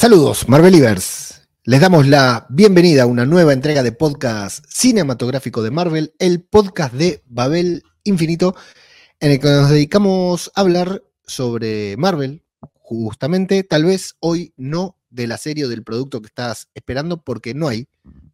Saludos, 0.00 0.48
Marvelivers. 0.48 1.46
Les 1.64 1.78
damos 1.78 2.06
la 2.06 2.46
bienvenida 2.48 3.02
a 3.02 3.06
una 3.06 3.26
nueva 3.26 3.52
entrega 3.52 3.82
de 3.82 3.92
podcast 3.92 4.64
cinematográfico 4.66 5.62
de 5.62 5.70
Marvel, 5.70 6.14
el 6.18 6.42
podcast 6.42 6.94
de 6.94 7.22
Babel 7.26 7.82
Infinito, 8.04 8.56
en 9.20 9.32
el 9.32 9.40
que 9.40 9.48
nos 9.48 9.68
dedicamos 9.68 10.50
a 10.54 10.62
hablar 10.62 11.02
sobre 11.26 11.98
Marvel, 11.98 12.42
justamente, 12.78 13.62
tal 13.62 13.84
vez 13.84 14.16
hoy 14.20 14.54
no 14.56 14.96
de 15.10 15.26
la 15.26 15.36
serie 15.36 15.66
o 15.66 15.68
del 15.68 15.84
producto 15.84 16.22
que 16.22 16.28
estás 16.28 16.70
esperando, 16.72 17.22
porque 17.22 17.52
no 17.52 17.68
hay 17.68 17.86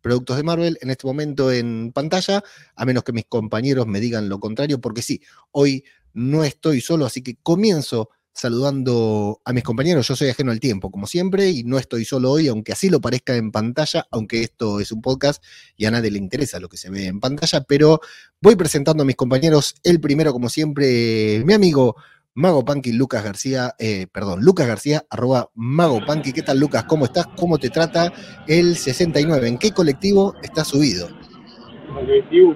productos 0.03 0.37
de 0.37 0.45
Marvel 0.45 0.79
en 0.83 0.91
este 0.91 1.09
momento 1.09 1.51
en 1.51 1.91
pantalla, 1.93 2.45
a 2.77 2.85
menos 2.85 3.03
que 3.03 3.11
mis 3.11 3.25
compañeros 3.25 3.89
me 3.89 3.98
digan 3.98 4.29
lo 4.29 4.39
contrario, 4.39 4.80
porque 4.80 5.03
sí, 5.03 5.21
hoy 5.51 5.83
no 6.12 6.45
estoy 6.45 6.80
solo, 6.80 7.07
así 7.07 7.23
que 7.23 7.35
comienzo 7.43 8.11
saludando 8.37 9.41
a 9.45 9.52
mis 9.52 9.64
compañeros. 9.64 10.07
Yo 10.07 10.14
soy 10.14 10.29
ajeno 10.29 10.52
al 10.52 10.61
tiempo, 10.61 10.91
como 10.91 11.07
siempre, 11.07 11.50
y 11.50 11.64
no 11.64 11.79
estoy 11.79 12.05
solo 12.05 12.30
hoy, 12.30 12.48
aunque 12.48 12.73
así 12.73 12.91
lo 12.91 13.01
parezca 13.01 13.34
en 13.34 13.51
pantalla, 13.51 14.06
aunque 14.10 14.43
esto 14.43 14.79
es 14.79 14.93
un 14.93 15.01
podcast 15.01 15.43
y 15.77 15.87
a 15.87 15.91
nadie 15.91 16.10
le 16.10 16.19
interesa 16.19 16.60
lo 16.60 16.69
que 16.69 16.77
se 16.77 16.91
ve 16.91 17.07
en 17.07 17.19
pantalla, 17.19 17.62
pero 17.62 18.01
voy 18.41 18.55
presentando 18.55 19.02
a 19.02 19.07
mis 19.07 19.16
compañeros. 19.16 19.74
El 19.83 20.01
primero, 20.01 20.33
como 20.33 20.51
siempre, 20.51 21.43
mi 21.46 21.55
amigo 21.55 21.96
Mago 22.34 22.62
Punky, 22.62 22.93
Lucas 22.93 23.24
García, 23.24 23.74
eh, 23.79 24.07
perdón, 24.12 24.41
Lucas 24.43 24.66
García, 24.68 25.07
arroba 25.09 25.51
Mago 25.55 26.05
Punky. 26.05 26.34
¿Qué 26.34 26.43
tal, 26.43 26.60
Lucas? 26.60 26.84
¿Cómo 26.84 27.07
estás? 27.07 27.27
¿Cómo 27.37 27.57
te 27.57 27.71
trata 27.71 28.12
el 28.46 28.77
69? 28.77 29.48
¿En 29.48 29.57
qué 29.57 29.71
colectivo 29.71 30.34
estás 30.43 30.68
subido? 30.68 31.09
El 31.98 32.07
21, 32.07 32.55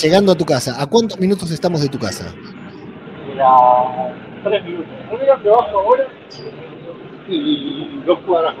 Llegando 0.00 0.30
a 0.30 0.36
tu 0.36 0.44
casa, 0.44 0.80
¿a 0.80 0.86
cuántos 0.86 1.18
minutos 1.18 1.50
estamos 1.50 1.80
de 1.80 1.88
tu 1.88 1.98
casa? 1.98 2.32
Era 3.40 4.12
3 4.44 4.64
minutos. 4.64 4.92
Un 5.10 5.42
que 5.42 5.48
bajo 5.48 5.78
ahora 5.78 6.06
y 7.26 8.02
dos 8.04 8.18
cuadras. 8.26 8.54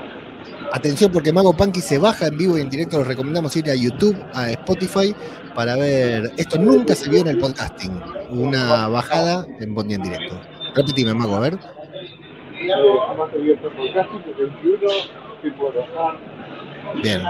Atención 0.72 1.12
porque 1.12 1.32
Mago 1.32 1.52
Punky 1.52 1.80
se 1.80 1.98
baja 1.98 2.28
en 2.28 2.38
vivo 2.38 2.56
y 2.56 2.62
en 2.62 2.70
directo, 2.70 2.98
los 2.98 3.06
recomendamos 3.06 3.54
ir 3.56 3.68
a 3.68 3.74
YouTube, 3.74 4.16
a 4.32 4.50
Spotify, 4.52 5.14
para 5.54 5.76
ver. 5.76 6.30
Esto 6.38 6.58
nunca 6.58 6.94
se 6.94 7.10
vio 7.10 7.20
en 7.20 7.28
el 7.28 7.38
podcasting. 7.38 8.00
Una 8.30 8.88
bajada 8.88 9.46
en 9.58 9.74
Bondi 9.74 9.94
en 9.94 10.02
directo. 10.02 10.40
Repetime, 10.74 11.12
Mago, 11.12 11.36
a 11.36 11.40
ver. 11.40 11.58
Jamás 11.58 13.30
he 13.34 13.36
abierto 13.36 13.68
podcasting, 13.70 14.22
el 14.38 14.50
21, 14.62 14.92
estoy 15.34 15.50
por 15.58 15.74
bajar. 15.74 16.16
Bien. 17.02 17.22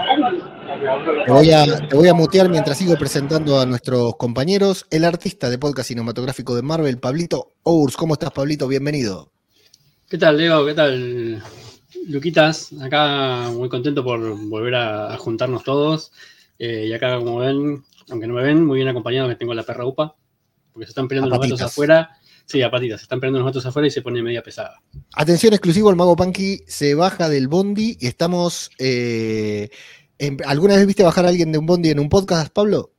Te 1.25 1.31
voy, 1.31 1.51
a, 1.51 1.87
te 1.87 1.95
voy 1.95 2.07
a 2.07 2.13
mutear 2.13 2.49
mientras 2.49 2.77
sigo 2.77 2.95
presentando 2.95 3.59
a 3.59 3.65
nuestros 3.65 4.15
compañeros. 4.15 4.85
El 4.89 5.05
artista 5.05 5.49
de 5.49 5.57
podcast 5.57 5.87
cinematográfico 5.89 6.55
de 6.55 6.61
Marvel, 6.61 6.97
Pablito 6.97 7.53
Ours. 7.63 7.95
¿Cómo 7.95 8.13
estás, 8.13 8.31
Pablito? 8.31 8.67
Bienvenido. 8.67 9.31
¿Qué 10.09 10.17
tal, 10.17 10.37
Leo? 10.37 10.65
¿Qué 10.65 10.73
tal, 10.73 11.43
Luquitas? 12.07 12.73
Acá 12.81 13.49
muy 13.53 13.69
contento 13.69 14.03
por 14.03 14.19
volver 14.47 14.75
a, 14.75 15.17
juntarnos 15.17 15.63
todos. 15.63 16.11
Eh, 16.59 16.87
y 16.87 16.93
acá, 16.93 17.17
como 17.17 17.37
ven, 17.37 17.83
aunque 18.09 18.27
no 18.27 18.33
me 18.33 18.43
ven, 18.43 18.65
muy 18.65 18.77
bien 18.77 18.89
acompañado 18.89 19.29
que 19.29 19.35
tengo 19.35 19.53
la 19.53 19.63
perra 19.63 19.85
UPA, 19.85 20.15
porque 20.73 20.85
se 20.85 20.91
están 20.91 21.07
peleando 21.07 21.33
A 21.33 21.37
los 21.37 21.47
gatos 21.47 21.61
afuera. 21.61 22.17
Sí, 22.45 22.61
a 22.61 22.69
patitas, 22.69 22.99
se 22.99 23.03
están 23.05 23.19
peleando 23.19 23.39
los 23.39 23.45
gatos 23.47 23.65
afuera 23.65 23.87
y 23.87 23.91
se 23.91 24.01
pone 24.01 24.21
media 24.21 24.41
pesada. 24.43 24.81
Atención 25.15 25.53
exclusivo, 25.53 25.89
el 25.89 25.95
Mago 25.95 26.15
Punky 26.15 26.61
se 26.67 26.95
baja 26.95 27.29
del 27.29 27.47
Bondi 27.47 27.97
y 27.99 28.07
estamos. 28.07 28.69
eh, 28.77 29.69
en- 30.19 30.37
¿Alguna 30.45 30.75
vez 30.75 30.85
viste 30.85 31.03
bajar 31.03 31.25
a 31.25 31.29
alguien 31.29 31.51
de 31.51 31.57
un 31.57 31.65
Bondi 31.65 31.89
en 31.89 31.99
un 31.99 32.09
podcast, 32.09 32.51
Pablo? 32.53 32.91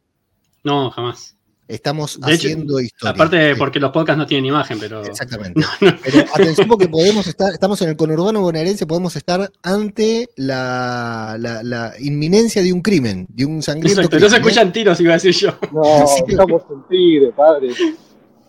No, 0.64 0.90
jamás. 0.90 1.36
Estamos 1.68 2.20
De 2.20 2.34
hecho, 2.34 2.48
haciendo 2.48 2.80
historia. 2.80 3.12
Aparte, 3.14 3.52
Sí, 3.52 3.58
porque 3.58 3.80
los 3.80 3.92
podcasts 3.92 4.18
no 4.18 4.26
tienen 4.26 4.46
imagen, 4.46 4.78
pero. 4.78 5.02
Exactamente. 5.04 5.60
Pero 5.80 6.26
atención 6.34 6.68
porque 6.68 6.88
podemos 6.88 7.26
estar, 7.26 7.52
estamos 7.52 7.80
en 7.82 7.90
el 7.90 7.96
conurbano 7.96 8.40
bonaerense, 8.42 8.84
podemos 8.86 9.14
estar 9.16 9.50
ante 9.62 10.28
la, 10.36 11.36
la- 11.38 11.62
la 11.62 11.92
inminencia 12.00 12.62
de 12.62 12.72
un 12.72 12.82
crimen, 12.82 13.26
de 13.30 13.46
un 13.46 13.62
sangriento 13.62 14.02
Exacto, 14.02 14.18
no 14.18 14.28
se 14.28 14.36
¿eh? 14.36 14.38
escuchan 14.40 14.72
tiros, 14.72 15.00
iba 15.00 15.12
a 15.12 15.14
decir 15.14 15.32
yo. 15.34 15.56
No, 15.72 15.82
Sí. 16.06 16.24
estamos 16.28 16.62
en 16.70 16.88
tigre, 16.90 17.32
padre. 17.32 17.68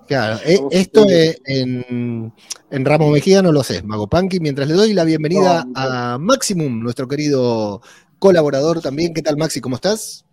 Claro, 0.07 0.35
eh, 0.45 0.53
Estamos 0.53 0.73
esto 0.73 1.05
en- 1.09 1.35
en, 1.45 2.33
en 2.71 2.85
Ramos 2.85 3.11
Mejía 3.11 3.41
no 3.41 3.51
lo 3.51 3.63
sé, 3.63 3.81
Mago 3.83 4.07
Punky, 4.07 4.39
mientras 4.39 4.67
le 4.67 4.73
doy 4.73 4.93
la 4.93 5.03
bienvenida 5.05 5.63
No, 5.65 5.71
no. 5.71 5.73
a 5.79 6.17
Maximum, 6.19 6.81
nuestro 6.81 7.07
querido 7.07 7.81
colaborador 8.19 8.81
también. 8.81 9.13
¿Qué 9.13 9.21
tal, 9.21 9.37
Maxi? 9.37 9.61
¿Cómo 9.61 9.75
estás? 9.75 10.25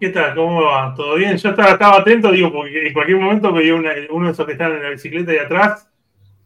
¿Qué 0.00 0.08
tal? 0.10 0.34
¿Cómo 0.34 0.62
va? 0.62 0.94
¿Todo 0.96 1.14
bien? 1.16 1.36
Yo 1.36 1.50
estaba, 1.50 1.72
estaba 1.72 1.98
atento, 1.98 2.30
digo, 2.32 2.52
porque 2.52 2.86
en 2.88 2.92
cualquier 2.92 3.18
momento 3.18 3.52
veía 3.52 3.74
una- 3.74 3.92
uno 4.10 4.26
de 4.26 4.32
esos 4.32 4.46
que 4.46 4.52
están 4.52 4.72
en 4.72 4.82
la 4.82 4.90
bicicleta 4.90 5.30
de 5.32 5.40
atrás, 5.40 5.86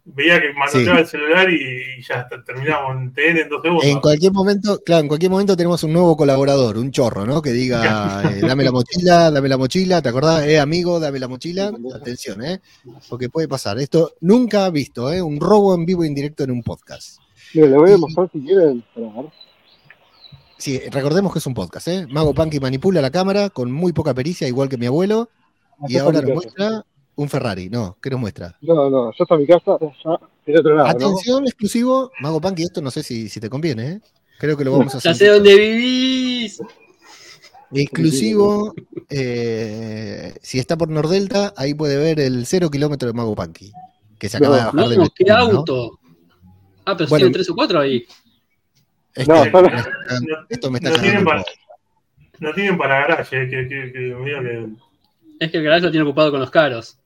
veía 0.06 0.40
que 0.40 0.52
manoteaba 0.52 0.96
Sí. 0.96 1.02
el 1.02 1.06
celular 1.08 1.50
y, 1.50 1.98
y 1.98 2.02
ya 2.02 2.28
terminamos 2.46 2.96
en 2.96 3.12
TN 3.12 3.38
en 3.42 3.48
dos 3.48 3.60
segundos. 3.62 3.84
En 3.84 4.00
cualquier 4.00 4.32
momento, 4.32 4.80
claro, 4.84 5.02
en 5.02 5.08
cualquier 5.08 5.30
momento 5.30 5.56
tenemos 5.56 5.82
un 5.82 5.92
nuevo 5.92 6.16
colaborador, 6.16 6.78
un 6.78 6.90
chorro, 6.92 7.26
¿no? 7.26 7.42
Que 7.42 7.50
diga, 7.52 8.22
eh, 8.32 8.40
dame 8.40 8.64
la 8.64 8.72
mochila, 8.72 9.30
dame 9.30 9.48
la 9.48 9.58
mochila, 9.58 10.00
¿te 10.00 10.08
acordás? 10.08 10.44
Eh, 10.46 10.58
amigo, 10.60 11.00
dame 11.00 11.18
la 11.18 11.28
mochila. 11.28 11.72
Atención, 11.94 12.44
¿eh? 12.44 12.60
Porque 13.08 13.28
puede 13.28 13.48
pasar. 13.48 13.78
Esto 13.78 14.12
nunca 14.20 14.70
visto, 14.70 15.12
¿eh? 15.12 15.20
Un 15.20 15.40
robo 15.40 15.74
en 15.74 15.84
vivo 15.84 16.04
e 16.04 16.06
indirecto 16.06 16.44
en 16.44 16.52
un 16.52 16.62
podcast. 16.62 17.18
Mira, 17.54 17.66
le 17.68 17.76
voy 17.76 17.92
a 17.92 17.96
mostrar 17.96 18.30
si 18.32 18.40
quieren. 18.40 18.84
Sí, 20.58 20.80
recordemos 20.90 21.32
que 21.32 21.38
es 21.38 21.46
un 21.46 21.54
podcast, 21.54 21.88
¿eh? 21.88 22.06
Mago 22.08 22.32
Punky 22.32 22.60
manipula 22.60 23.02
la 23.02 23.10
cámara 23.10 23.50
con 23.50 23.70
muy 23.70 23.92
poca 23.92 24.14
pericia, 24.14 24.48
igual 24.48 24.68
que 24.68 24.78
mi 24.78 24.86
abuelo, 24.86 25.28
y 25.86 25.98
ahora 25.98 26.22
nos 26.22 26.32
muestra 26.32 26.84
un 27.16 27.28
Ferrari. 27.28 27.68
No, 27.68 27.96
¿qué 28.00 28.10
nos 28.10 28.20
muestra? 28.20 28.56
No, 28.60 28.88
no, 28.88 29.10
ya 29.12 29.16
está 29.24 29.36
mi 29.36 29.46
casa, 29.46 29.76
ya 29.80 30.20
del 30.46 30.58
otro 30.60 30.74
lado, 30.76 30.86
¿no? 30.88 30.90
Atención, 31.06 31.44
exclusivo, 31.44 32.10
Mago 32.20 32.40
Punky, 32.40 32.62
esto 32.62 32.80
no 32.80 32.90
sé 32.90 33.02
si, 33.02 33.28
si 33.28 33.40
te 33.40 33.50
conviene, 33.50 33.88
¿eh? 33.90 34.00
Creo 34.38 34.56
que 34.56 34.64
lo 34.64 34.72
vamos 34.72 34.94
a 34.94 34.98
Ya 34.98 35.10
hacer. 35.10 35.14
sé 35.28 35.32
dónde 35.32 35.56
vivís. 35.56 36.60
Exclusivo, 37.72 38.74
eh, 39.08 40.34
si 40.40 40.58
está 40.58 40.76
por 40.76 40.88
Nordelta, 40.88 41.52
ahí 41.56 41.74
puede 41.74 41.96
ver 41.96 42.20
el 42.20 42.46
cero 42.46 42.70
kilómetro 42.70 43.08
de 43.08 43.14
Mago 43.14 43.34
Punky, 43.34 43.72
que 44.18 44.28
se 44.28 44.36
acaba 44.36 44.56
No, 44.56 44.60
de 44.60 44.66
bajar 44.66 44.88
del 44.90 44.98
No, 44.98 45.08
qué 45.10 45.24
vecino, 45.24 45.52
¿no? 45.52 45.58
auto. 45.58 45.98
Ah, 46.84 46.96
pero 46.96 47.08
Bueno. 47.08 47.16
tienen 47.22 47.32
tres 47.32 47.50
o 47.50 47.54
cuatro 47.56 47.80
ahí. 47.80 48.06
Esto, 49.14 49.32
No, 49.34 49.44
solo- 49.50 49.62
me 49.70 49.76
está- 49.76 49.90
esto 50.48 50.70
me 50.70 50.78
está 50.78 50.90
no, 50.90 50.96
tienen 51.02 51.24
para, 51.24 51.44
no 52.38 52.52
tienen 52.54 52.78
para 52.78 53.00
garaje, 53.00 53.48
que, 53.48 53.68
que, 53.68 53.92
que, 53.92 53.98
medio 54.14 54.40
que- 54.42 54.68
Es 55.40 55.50
que 55.50 55.56
el 55.58 55.64
garage 55.64 55.82
lo 55.86 55.90
tiene 55.90 56.06
ocupado 56.06 56.30
con 56.30 56.40
los 56.40 56.50
caros. 56.50 56.98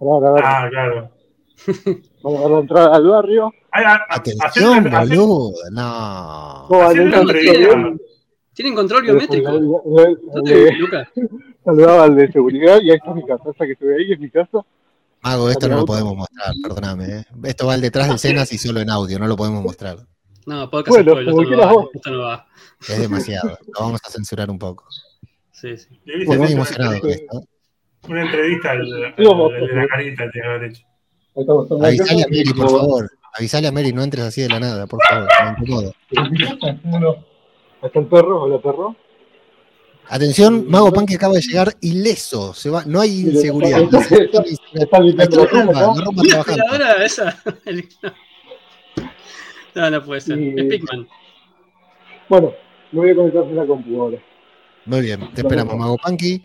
Ah, 0.00 0.66
claro. 0.70 1.10
vamos 2.22 2.50
a 2.52 2.58
entrar 2.60 2.92
al 2.92 3.06
barrio. 3.06 3.52
Ay, 3.72 3.84
a- 3.84 3.94
a- 3.94 4.06
Atención, 4.16 4.86
hacer- 4.86 4.94
hacer- 4.94 5.18
boludo. 5.18 5.52
No. 5.72 6.68
No, 6.68 6.90
entrevista. 6.90 7.24
barrio. 7.68 8.00
Tienen 8.54 8.74
control 8.74 9.02
biométrico. 9.02 9.50
le- 9.52 9.58
le- 9.60 10.16
¿Dónde 10.34 10.54
le- 10.54 10.64
vivís, 10.64 10.78
Lucas? 10.78 11.08
Saludaba 11.64 12.04
al 12.04 12.16
de 12.16 12.30
seguridad 12.32 12.78
y 12.80 12.90
ahí 12.90 12.96
está 12.96 13.12
mi 13.14 13.24
casa. 13.26 13.50
Esa 13.54 13.66
que 13.66 13.74
se 13.76 13.84
ve 13.84 13.96
ahí 13.96 14.12
es 14.12 14.20
mi 14.20 14.30
casa. 14.30 14.64
Mago, 15.22 15.50
esto 15.50 15.68
no 15.68 15.76
lo 15.78 15.84
podemos 15.86 16.14
mostrar, 16.16 16.54
perdóname. 16.62 17.04
¿eh? 17.20 17.24
Esto 17.44 17.66
va 17.66 17.74
al 17.74 17.80
detrás 17.80 18.08
del 18.08 18.18
Cenas 18.18 18.52
y 18.52 18.58
solo 18.58 18.80
en 18.80 18.90
audio, 18.90 19.18
no 19.18 19.26
lo 19.26 19.36
podemos 19.36 19.62
mostrar. 19.62 19.96
No, 20.46 20.70
podcast 20.70 20.88
Bueno, 21.04 21.18
esto 21.18 21.32
no 21.42 21.58
va. 21.58 21.84
Esto 21.92 22.10
no 22.10 22.18
va. 22.20 22.46
Es 22.88 23.00
demasiado. 23.00 23.58
Lo 23.74 23.80
vamos 23.80 24.00
a 24.04 24.10
censurar 24.10 24.48
un 24.50 24.58
poco. 24.58 24.84
Sí, 25.50 25.76
sí. 25.76 26.00
Estoy 26.06 26.38
muy 26.38 26.52
emocionado 26.52 27.00
con 27.00 27.10
esto. 27.10 27.40
Una 28.08 28.22
entrevista 28.22 28.70
al, 28.72 28.80
al- 28.80 29.14
de 29.16 29.74
la 29.74 29.86
carita, 29.88 30.30
te 30.30 30.42
haber 30.44 30.64
hecho. 30.70 30.82
Avisale 31.82 32.22
a. 32.22 32.26
Mary, 32.28 32.44
por 32.56 32.70
favor. 32.70 33.10
Avisale 33.38 33.68
a 33.68 33.72
Mary, 33.72 33.92
no 33.92 34.02
entres 34.02 34.24
así 34.24 34.40
de 34.42 34.48
la 34.48 34.60
nada, 34.60 34.86
por 34.86 35.00
favor. 35.02 35.28
Uno. 36.84 37.16
Ahí 37.82 37.88
está 37.88 37.98
el 38.00 38.06
perro, 38.06 38.42
hola 38.44 38.58
perro. 38.60 38.96
Atención, 40.08 40.66
Mago 40.70 40.92
Pan 40.92 41.04
que 41.04 41.16
acaba 41.16 41.34
de 41.34 41.40
llegar 41.42 41.72
ileso. 41.80 42.54
Se 42.54 42.70
va, 42.70 42.84
no 42.86 43.00
hay 43.00 43.20
inseguridad. 43.20 43.80
la 46.78 47.04
esa. 47.04 47.42
No, 49.74 49.90
no 49.90 50.02
puede 50.02 50.22
ser. 50.22 50.38
Es 50.38 50.64
Pikman. 50.70 51.06
Bueno, 52.30 52.54
me 52.92 53.00
voy 53.00 53.10
a 53.10 53.14
conectar 53.14 53.42
a 53.42 53.46
la 53.46 53.66
computadora. 53.66 54.18
Muy 54.86 55.00
bien, 55.02 55.28
te 55.34 55.42
esperamos, 55.42 55.76
Mago 55.76 55.98
Punky. 55.98 56.42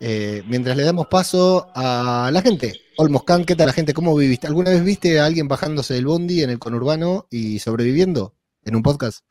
Eh, 0.00 0.42
mientras 0.46 0.76
le 0.76 0.84
damos 0.84 1.08
paso 1.08 1.70
a 1.74 2.30
la 2.32 2.42
gente. 2.42 2.80
Olmos 2.96 3.24
Khan, 3.24 3.44
¿qué 3.44 3.56
tal 3.56 3.66
la 3.66 3.72
gente? 3.72 3.94
¿Cómo 3.94 4.16
viviste? 4.16 4.46
¿Alguna 4.46 4.70
vez 4.70 4.84
viste 4.84 5.18
a 5.18 5.26
alguien 5.26 5.48
bajándose 5.48 5.94
del 5.94 6.06
bondi 6.06 6.42
en 6.42 6.50
el 6.50 6.58
conurbano 6.58 7.26
y 7.30 7.58
sobreviviendo 7.58 8.34
en 8.64 8.76
un 8.76 8.82
podcast? 8.82 9.24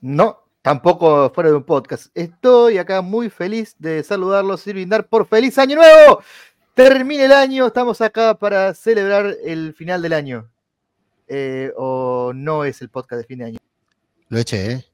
No, 0.00 0.44
tampoco 0.62 1.30
fuera 1.34 1.50
de 1.50 1.56
un 1.56 1.64
podcast. 1.64 2.06
Estoy 2.14 2.78
acá 2.78 3.02
muy 3.02 3.30
feliz 3.30 3.76
de 3.78 4.02
saludarlos 4.02 4.66
y 4.66 4.72
brindar 4.72 5.06
por 5.06 5.26
feliz 5.26 5.58
año 5.58 5.76
nuevo. 5.76 6.22
Termine 6.74 7.26
el 7.26 7.32
año, 7.32 7.66
estamos 7.66 8.00
acá 8.00 8.38
para 8.38 8.74
celebrar 8.74 9.36
el 9.44 9.74
final 9.74 10.02
del 10.02 10.12
año. 10.12 10.50
Eh, 11.28 11.72
o 11.76 12.32
no 12.34 12.64
es 12.64 12.82
el 12.82 12.90
podcast 12.90 13.22
de 13.22 13.26
fin 13.26 13.38
de 13.38 13.44
año. 13.44 13.58
Lo 14.28 14.38
eché, 14.38 14.72
¿eh? 14.72 14.84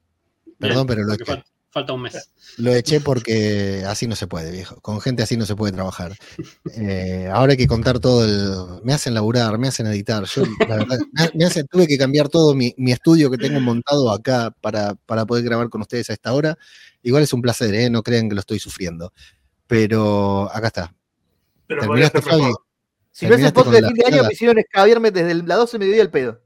Perdón, 0.59 0.87
pero 0.87 1.03
lo 1.03 1.13
eché. 1.13 1.43
Falta 1.71 1.93
un 1.93 2.01
mes. 2.03 2.29
Lo 2.57 2.73
eché 2.73 2.99
porque 3.01 3.83
así 3.87 4.05
no 4.07 4.15
se 4.15 4.27
puede, 4.27 4.51
viejo. 4.51 4.79
Con 4.81 5.01
gente 5.01 5.23
así 5.23 5.37
no 5.37 5.45
se 5.45 5.55
puede 5.55 5.73
trabajar. 5.73 6.13
Eh, 6.75 7.29
ahora 7.31 7.51
hay 7.51 7.57
que 7.57 7.67
contar 7.67 7.99
todo 7.99 8.25
el. 8.25 8.83
Me 8.83 8.93
hacen 8.93 9.13
laburar, 9.13 9.57
me 9.57 9.67
hacen 9.67 9.87
editar. 9.87 10.25
Yo, 10.25 10.43
la 10.67 10.77
verdad, 10.77 10.99
me 11.33 11.45
hacen, 11.45 11.65
tuve 11.67 11.87
que 11.87 11.97
cambiar 11.97 12.29
todo 12.29 12.53
mi, 12.53 12.73
mi 12.77 12.91
estudio 12.91 13.31
que 13.31 13.37
tengo 13.37 13.59
montado 13.59 14.11
acá 14.11 14.53
para, 14.61 14.95
para, 15.05 15.25
poder 15.25 15.43
grabar 15.43 15.69
con 15.69 15.81
ustedes 15.81 16.09
a 16.09 16.13
esta 16.13 16.33
hora. 16.33 16.57
Igual 17.01 17.23
es 17.23 17.33
un 17.33 17.41
placer, 17.41 17.73
¿eh? 17.73 17.89
no 17.89 18.03
crean 18.03 18.29
que 18.29 18.35
lo 18.35 18.41
estoy 18.41 18.59
sufriendo. 18.59 19.13
Pero 19.67 20.49
acá 20.53 20.67
está. 20.67 20.95
Pero 21.67 21.81
¿Terminaste, 21.81 22.21
Fabi? 22.21 22.51
Si 23.11 23.27
no 23.27 23.35
es 23.35 23.41
el 23.43 23.53
podcast 23.53 23.81
de 23.81 23.87
fin 23.87 23.95
de 23.95 24.05
año, 24.05 24.23
me 24.23 24.33
hicieron 24.33 24.57
escabiarme 24.57 25.11
desde 25.11 25.33
las 25.35 25.57
12 25.57 25.79
me 25.79 25.85
dio 25.85 26.01
el 26.01 26.09
pedo. 26.09 26.41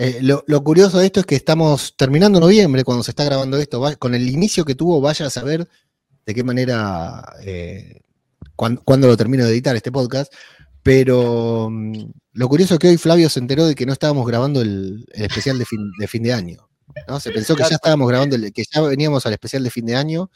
Eh, 0.00 0.20
lo, 0.22 0.44
lo, 0.46 0.62
curioso 0.62 1.00
de 1.00 1.06
esto 1.06 1.18
es 1.18 1.26
que 1.26 1.34
estamos 1.34 1.96
terminando 1.96 2.38
noviembre 2.38 2.84
cuando 2.84 3.02
se 3.02 3.10
está 3.10 3.24
grabando 3.24 3.56
esto. 3.56 3.80
Va, 3.80 3.96
con 3.96 4.14
el 4.14 4.30
inicio 4.30 4.64
que 4.64 4.76
tuvo, 4.76 5.00
vaya 5.00 5.26
a 5.26 5.30
saber 5.30 5.68
de 6.24 6.34
qué 6.34 6.44
manera, 6.44 7.34
eh, 7.42 8.02
cuándo, 8.54 8.80
cuando 8.84 9.08
lo 9.08 9.16
termino 9.16 9.44
de 9.44 9.50
editar 9.50 9.74
este 9.74 9.90
podcast. 9.90 10.32
Pero 10.84 11.66
um, 11.66 12.12
lo 12.32 12.48
curioso 12.48 12.74
es 12.74 12.80
que 12.80 12.88
hoy 12.90 12.96
Flavio 12.96 13.28
se 13.28 13.40
enteró 13.40 13.66
de 13.66 13.74
que 13.74 13.86
no 13.86 13.92
estábamos 13.92 14.24
grabando 14.24 14.62
el, 14.62 15.04
el 15.10 15.24
especial 15.24 15.58
de 15.58 15.64
fin, 15.64 15.90
de 15.98 16.06
fin, 16.06 16.22
de 16.22 16.32
año. 16.32 16.68
¿no? 17.08 17.18
Se 17.18 17.32
pensó 17.32 17.56
que 17.56 17.64
ya 17.64 17.74
estábamos 17.74 18.06
grabando, 18.08 18.36
el, 18.36 18.52
que 18.52 18.62
ya 18.72 18.80
veníamos 18.82 19.26
al 19.26 19.32
especial 19.32 19.64
de 19.64 19.70
fin 19.70 19.84
de 19.84 19.96
año. 19.96 20.30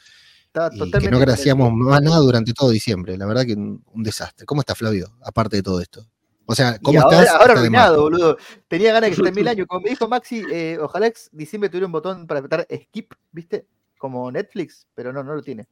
Y 0.73 0.91
que 0.91 1.09
no 1.09 1.19
hacíamos 1.19 1.71
más 1.71 2.01
nada 2.01 2.17
durante 2.17 2.51
todo 2.51 2.69
diciembre. 2.69 3.17
La 3.17 3.25
verdad 3.25 3.45
que 3.45 3.53
un, 3.53 3.81
un 3.93 4.03
desastre. 4.03 4.45
¿Cómo 4.45 4.59
está 4.59 4.75
Flavio? 4.75 5.15
Aparte 5.23 5.55
de 5.55 5.63
todo 5.63 5.79
esto. 5.79 6.05
O 6.45 6.55
sea, 6.55 6.77
¿cómo 6.79 6.95
y 6.95 7.01
estás? 7.01 7.29
Ahora, 7.29 7.39
ahora 7.39 7.53
arruinado, 7.53 8.01
boludo. 8.01 8.37
Tenía 8.67 8.93
ganas 8.93 9.09
de 9.09 9.15
que 9.15 9.21
esté 9.21 9.35
mil 9.35 9.47
años. 9.47 9.67
Como 9.67 9.81
me 9.81 9.89
dijo 9.89 10.07
Maxi, 10.07 10.43
eh, 10.51 10.77
ojalá 10.79 11.07
en 11.07 11.13
diciembre 11.31 11.69
tuviera 11.69 11.85
un 11.85 11.91
botón 11.91 12.27
para 12.27 12.39
apretar 12.39 12.67
skip, 12.69 13.13
¿viste? 13.31 13.65
Como 13.97 14.31
Netflix, 14.31 14.87
pero 14.93 15.13
no, 15.13 15.23
no 15.23 15.35
lo 15.35 15.41
tiene. 15.41 15.67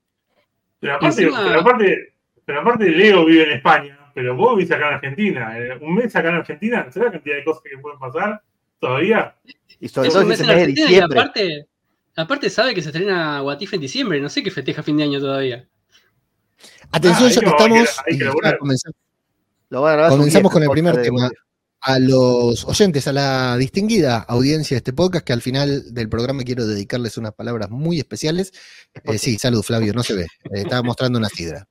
Pero 0.79 0.95
aparte, 0.95 1.23
Encima... 1.23 1.43
pero 1.45 1.59
aparte, 1.59 2.13
pero 2.45 2.61
aparte 2.61 2.89
Leo 2.89 3.25
vive 3.25 3.43
en 3.43 3.51
España, 3.57 4.11
pero 4.15 4.35
vos 4.35 4.55
vivís 4.55 4.71
acá 4.71 4.87
en 4.87 4.93
Argentina. 4.95 5.59
Eh, 5.59 5.77
Un 5.81 5.95
mes 5.95 6.15
acá 6.15 6.29
en 6.29 6.35
Argentina, 6.35 6.87
¿sabes 6.91 7.07
la 7.07 7.11
cantidad 7.11 7.35
de 7.35 7.43
cosas 7.43 7.63
que 7.63 7.77
pueden 7.77 7.99
pasar 7.99 8.41
todavía? 8.79 9.35
Y 9.79 9.89
sobre 9.89 10.09
todo 10.09 10.35
si 10.35 10.45
de 10.45 10.67
diciembre. 10.67 11.19
Aparte, 11.19 11.67
aparte 12.15 12.49
sabe 12.49 12.73
que 12.73 12.81
se 12.81 12.89
estrena 12.89 13.43
Watif 13.43 13.73
en 13.73 13.81
diciembre, 13.81 14.21
no 14.21 14.29
sé 14.29 14.41
qué 14.41 14.51
festeja 14.51 14.81
fin 14.81 14.97
de 14.97 15.03
año 15.03 15.19
todavía. 15.19 15.67
Atención, 16.91 17.29
ah, 17.29 17.31
ya 17.31 17.41
que 17.41 17.47
estamos. 17.47 17.97
Hay 18.05 18.17
Comenzamos 19.71 20.51
con 20.51 20.63
el 20.63 20.69
primer 20.69 21.01
tema. 21.01 21.31
A 21.83 21.97
los 21.97 22.63
oyentes, 22.65 23.07
a 23.07 23.13
la 23.13 23.57
distinguida 23.57 24.17
audiencia 24.19 24.75
de 24.75 24.79
este 24.79 24.93
podcast, 24.93 25.25
que 25.25 25.33
al 25.33 25.41
final 25.41 25.91
del 25.95 26.09
programa 26.09 26.43
quiero 26.43 26.67
dedicarles 26.67 27.17
unas 27.17 27.33
palabras 27.33 27.71
muy 27.71 27.97
especiales. 27.97 28.51
Eh, 29.03 29.17
sí, 29.17 29.39
salud, 29.39 29.63
Flavio, 29.63 29.91
no 29.93 30.03
se 30.03 30.13
ve. 30.13 30.23
Eh, 30.23 30.61
estaba 30.61 30.83
mostrando 30.83 31.17
una 31.17 31.29
sidra. 31.29 31.67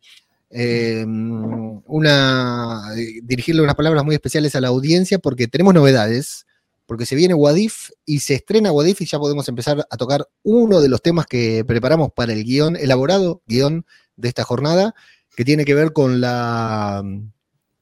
Eh, 0.50 1.04
una, 1.06 2.82
dirigirle 3.22 3.62
unas 3.62 3.76
palabras 3.76 4.02
muy 4.02 4.16
especiales 4.16 4.56
a 4.56 4.60
la 4.60 4.68
audiencia 4.68 5.20
porque 5.20 5.46
tenemos 5.46 5.74
novedades, 5.74 6.44
porque 6.86 7.06
se 7.06 7.14
viene 7.14 7.34
Wadif 7.34 7.90
y 8.04 8.18
se 8.18 8.34
estrena 8.34 8.72
Wadif 8.72 9.02
y 9.02 9.06
ya 9.06 9.20
podemos 9.20 9.48
empezar 9.48 9.86
a 9.88 9.96
tocar 9.96 10.26
uno 10.42 10.80
de 10.80 10.88
los 10.88 11.02
temas 11.02 11.26
que 11.26 11.64
preparamos 11.64 12.10
para 12.12 12.32
el 12.32 12.42
guion, 12.42 12.74
elaborado 12.74 13.42
guion 13.46 13.86
de 14.16 14.28
esta 14.28 14.42
jornada, 14.42 14.96
que 15.36 15.44
tiene 15.44 15.64
que 15.64 15.74
ver 15.74 15.92
con 15.92 16.20
la 16.20 17.04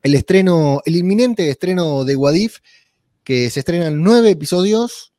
el 0.08 0.14
estreno, 0.14 0.80
el 0.86 0.96
inminente 0.96 1.50
estreno 1.50 2.04
de 2.04 2.16
Wadif, 2.16 2.60
que 3.24 3.50
se 3.50 3.60
estrenan 3.60 4.02
nueve 4.02 4.30
episodios. 4.30 5.12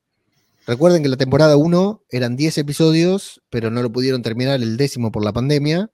Recuerden 0.65 1.03
que 1.03 1.09
la 1.09 1.17
temporada 1.17 1.57
1 1.57 2.03
eran 2.09 2.35
10 2.35 2.57
episodios, 2.57 3.41
pero 3.51 3.69
no 3.69 3.83
lo 3.83 3.91
pudieron 3.91 4.23
terminar 4.23 4.61
el 4.61 4.77
décimo 4.77 5.11
por 5.11 5.23
la 5.23 5.31
pandemia. 5.31 5.91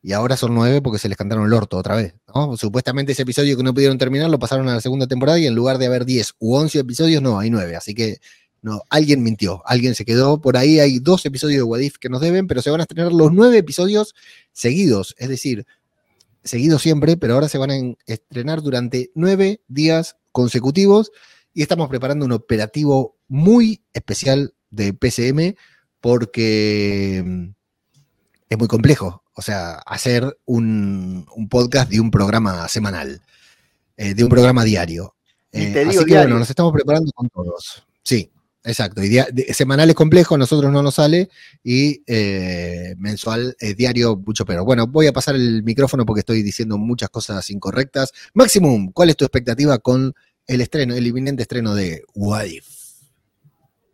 Y 0.00 0.12
ahora 0.12 0.36
son 0.36 0.54
nueve 0.54 0.80
porque 0.80 0.98
se 0.98 1.08
les 1.08 1.18
cantaron 1.18 1.44
el 1.44 1.52
orto 1.52 1.76
otra 1.76 1.96
vez. 1.96 2.14
Supuestamente 2.56 3.12
ese 3.12 3.22
episodio 3.22 3.56
que 3.56 3.62
no 3.62 3.74
pudieron 3.74 3.98
terminar 3.98 4.30
lo 4.30 4.38
pasaron 4.38 4.68
a 4.68 4.74
la 4.74 4.80
segunda 4.80 5.06
temporada 5.06 5.38
y 5.38 5.46
en 5.46 5.54
lugar 5.54 5.76
de 5.76 5.86
haber 5.86 6.06
10 6.06 6.34
u 6.38 6.54
11 6.54 6.78
episodios, 6.78 7.20
no, 7.20 7.38
hay 7.38 7.50
nueve. 7.50 7.76
Así 7.76 7.94
que 7.94 8.18
no, 8.62 8.82
alguien 8.88 9.22
mintió, 9.22 9.62
alguien 9.66 9.94
se 9.94 10.06
quedó. 10.06 10.40
Por 10.40 10.56
ahí 10.56 10.80
hay 10.80 11.00
dos 11.00 11.26
episodios 11.26 11.58
de 11.58 11.64
Wadif 11.64 11.98
que 11.98 12.08
nos 12.08 12.22
deben, 12.22 12.46
pero 12.46 12.62
se 12.62 12.70
van 12.70 12.80
a 12.80 12.84
estrenar 12.84 13.12
los 13.12 13.32
nueve 13.32 13.58
episodios 13.58 14.14
seguidos. 14.52 15.14
Es 15.18 15.28
decir, 15.28 15.66
seguido 16.48 16.78
siempre, 16.78 17.16
pero 17.16 17.34
ahora 17.34 17.48
se 17.48 17.58
van 17.58 17.70
a 17.70 17.76
estrenar 18.06 18.62
durante 18.62 19.10
nueve 19.14 19.60
días 19.68 20.16
consecutivos 20.32 21.12
y 21.54 21.62
estamos 21.62 21.88
preparando 21.88 22.24
un 22.24 22.32
operativo 22.32 23.16
muy 23.28 23.82
especial 23.92 24.54
de 24.70 24.92
PCM 24.92 25.56
porque 26.00 27.22
mm, 27.24 27.48
es 28.48 28.58
muy 28.58 28.68
complejo. 28.68 29.22
O 29.34 29.42
sea, 29.42 29.74
hacer 29.86 30.36
un, 30.46 31.26
un 31.34 31.48
podcast 31.48 31.90
de 31.90 32.00
un 32.00 32.10
programa 32.10 32.66
semanal, 32.68 33.22
eh, 33.96 34.14
de 34.14 34.24
un 34.24 34.30
programa 34.30 34.64
diario. 34.64 35.14
Eh, 35.52 35.84
así 35.86 35.98
que 35.98 36.04
diario. 36.04 36.28
bueno, 36.28 36.38
nos 36.40 36.50
estamos 36.50 36.72
preparando 36.72 37.12
con 37.12 37.28
todos. 37.28 37.86
Sí, 38.02 38.30
Exacto, 38.68 39.02
y 39.02 39.16
semanal 39.54 39.88
es 39.88 39.94
complejo, 39.94 40.34
a 40.34 40.38
nosotros 40.38 40.70
no 40.70 40.82
nos 40.82 40.96
sale, 40.96 41.30
y 41.64 42.02
eh, 42.06 42.94
mensual 42.98 43.56
es 43.58 43.74
diario 43.78 44.14
mucho 44.14 44.44
pero. 44.44 44.62
Bueno, 44.62 44.86
voy 44.86 45.06
a 45.06 45.12
pasar 45.12 45.36
el 45.36 45.62
micrófono 45.62 46.04
porque 46.04 46.20
estoy 46.20 46.42
diciendo 46.42 46.76
muchas 46.76 47.08
cosas 47.08 47.48
incorrectas. 47.48 48.12
Maximum, 48.34 48.92
¿cuál 48.92 49.08
es 49.08 49.16
tu 49.16 49.24
expectativa 49.24 49.78
con 49.78 50.12
el 50.46 50.60
estreno, 50.60 50.94
el 50.94 51.06
inminente 51.06 51.40
estreno 51.40 51.74
de 51.74 52.02
Wadif? 52.14 52.66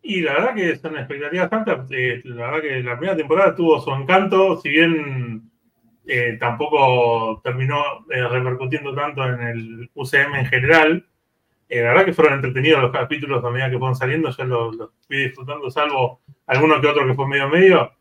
Y 0.03 0.23
la 0.23 0.33
verdad 0.33 0.55
que 0.57 0.77
son 0.77 0.97
expectativas 0.97 1.49
tantas, 1.49 1.87
eh, 1.93 2.21
la 2.25 2.51
verdad 2.51 2.61
que 2.61 2.83
la 2.83 2.99
primera 2.99 3.17
temporada 3.17 3.55
tuvo 3.55 3.81
su 3.81 3.93
encanto, 3.93 4.61
si 4.61 4.71
bien 4.71 5.53
eh, 6.05 6.37
tampoco 6.41 7.41
terminó 7.45 7.77
eh, 8.11 8.27
repercutiendo 8.27 8.93
tanto 8.93 9.25
en 9.25 9.41
el 9.41 9.91
UCM 9.95 10.35
en 10.35 10.47
general, 10.47 11.07
eh, 11.69 11.81
la 11.81 11.89
verdad 11.89 12.05
que 12.05 12.13
fueron 12.13 12.35
entretenidos 12.35 12.83
los 12.83 12.93
capítulos 12.93 13.45
a 13.45 13.51
medida 13.51 13.71
que 13.71 13.79
fueron 13.79 13.97
saliendo, 13.97 14.31
yo 14.31 14.45
los, 14.45 14.77
los 14.77 14.91
fui 15.07 15.25
disfrutando, 15.25 15.71
salvo 15.71 16.21
alguno 16.47 16.81
que 16.81 16.89
otro 16.89 17.07
que 17.07 17.15
fue 17.15 17.27
medio 17.27 17.49
medio, 17.49 17.93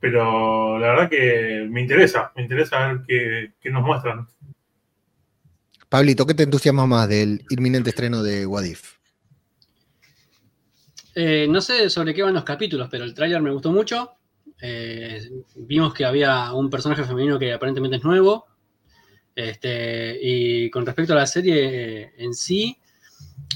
pero 0.00 0.78
la 0.78 0.88
verdad 0.88 1.10
que 1.10 1.66
me 1.68 1.80
interesa, 1.80 2.32
me 2.36 2.42
interesa 2.42 2.86
ver 2.86 3.00
qué, 3.06 3.52
qué 3.60 3.70
nos 3.70 3.82
muestran. 3.82 4.26
Pablito, 5.88 6.26
¿qué 6.26 6.34
te 6.34 6.42
entusiasma 6.42 6.86
más 6.86 7.08
del 7.08 7.44
inminente 7.48 7.90
estreno 7.90 8.22
de 8.22 8.46
Wadif? 8.46 8.98
Eh, 11.14 11.48
no 11.48 11.60
sé 11.60 11.90
sobre 11.90 12.14
qué 12.14 12.22
van 12.22 12.34
los 12.34 12.44
capítulos, 12.44 12.88
pero 12.90 13.04
el 13.04 13.14
tráiler 13.14 13.42
me 13.42 13.50
gustó 13.50 13.72
mucho. 13.72 14.12
Eh, 14.60 15.20
vimos 15.56 15.92
que 15.94 16.04
había 16.04 16.52
un 16.52 16.70
personaje 16.70 17.04
femenino 17.04 17.38
que 17.38 17.52
aparentemente 17.52 17.96
es 17.96 18.04
nuevo. 18.04 18.46
Este, 19.34 20.18
y 20.20 20.70
con 20.70 20.84
respecto 20.84 21.14
a 21.14 21.16
la 21.16 21.26
serie 21.26 22.12
en 22.18 22.34
sí, 22.34 22.78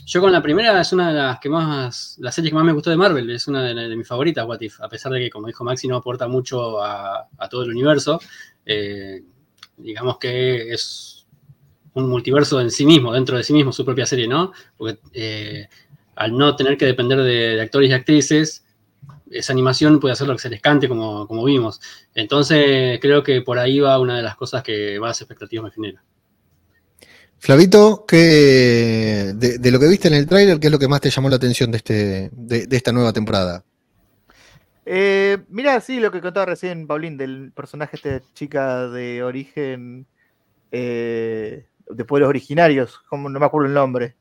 yo 0.05 0.21
con 0.21 0.33
la 0.33 0.43
primera 0.43 0.81
es 0.81 0.93
una 0.93 1.09
de 1.09 1.15
las 1.15 1.41
que 1.41 1.49
más, 1.49 2.17
la 2.21 2.33
serie 2.33 2.51
que 2.51 2.55
más 2.55 2.65
me 2.65 2.73
gustó 2.73 2.91
de 2.91 2.97
Marvel, 2.97 3.31
es 3.31 3.47
una 3.49 3.63
de, 3.63 3.97
mis 3.97 4.07
favoritas, 4.07 4.47
What 4.47 4.61
a 4.81 4.89
pesar 4.89 5.13
de 5.13 5.21
que, 5.21 5.31
como 5.31 5.47
dijo 5.47 5.65
Maxi, 5.65 5.89
no 5.89 5.97
aporta 5.97 6.29
mucho 6.29 6.83
a, 6.83 7.29
todo 7.51 7.63
el 7.63 7.71
universo. 7.71 8.21
Eh, 8.67 9.23
digamos 9.77 10.19
que 10.19 10.73
es 10.73 11.27
un 11.95 12.09
multiverso 12.09 12.61
en 12.61 12.71
sí 12.71 12.85
mismo, 12.85 13.13
dentro 13.13 13.37
de 13.37 13.45
sí 13.45 13.53
mismo, 13.53 13.73
su 13.73 13.85
propia 13.85 14.07
serie, 14.07 14.27
¿no? 14.27 14.53
Porque 14.77 14.99
eh, 15.13 15.69
al 16.17 16.37
no 16.37 16.57
tener 16.57 16.77
que 16.77 16.87
depender 16.87 17.19
de, 17.19 17.57
de, 17.57 17.61
actores 17.61 17.91
y 17.91 17.93
actrices, 17.93 18.65
esa 19.31 19.53
animación 19.53 20.01
puede 20.01 20.13
hacer 20.13 20.27
lo 20.27 20.35
que 20.35 20.43
se 20.43 20.51
les 20.51 20.61
cante, 20.61 20.89
como, 20.89 21.27
como 21.27 21.45
vimos. 21.45 21.81
Entonces, 22.15 22.99
creo 23.01 23.23
que 23.23 23.41
por 23.43 23.59
ahí 23.59 23.81
va 23.81 23.99
una 23.99 24.17
de 24.17 24.23
las 24.23 24.37
cosas 24.37 24.63
que 24.63 24.99
más 25.01 25.21
expectativas 25.21 25.65
me 25.65 25.71
genera. 25.71 26.03
Flavito, 27.43 28.05
¿qué, 28.07 29.33
de, 29.35 29.59
de, 29.59 29.71
lo 29.73 29.81
que 29.81 29.89
viste 29.89 30.07
en 30.07 30.15
el 30.15 30.29
tráiler, 30.29 30.61
¿qué 30.61 30.69
es 30.69 30.73
lo 30.73 30.79
que 30.79 30.87
más 30.87 31.01
te 31.01 31.11
llamó 31.11 31.29
la 31.29 31.35
atención 31.35 31.73
de, 31.73 31.79
este, 31.79 32.31
de, 32.33 32.69
de 32.69 32.77
esta 32.77 32.93
nueva 32.93 33.13
temporada? 33.13 33.65
Eh, 34.87 35.39
mira, 35.49 35.81
sí, 35.81 35.99
lo 35.99 36.13
que 36.13 36.21
contaba 36.21 36.47
recién 36.47 36.87
Paulín, 36.87 37.17
del 37.17 37.51
personaje 37.51 37.97
este 37.97 38.23
chica 38.33 38.87
de 38.87 39.25
origen 39.25 40.07
eh, 40.71 41.67
de 41.91 42.05
pueblos 42.05 42.29
originarios, 42.29 43.01
como 43.09 43.29
no 43.29 43.41
me 43.41 43.47
acuerdo 43.47 43.67
el 43.67 43.75
nombre. 43.75 44.15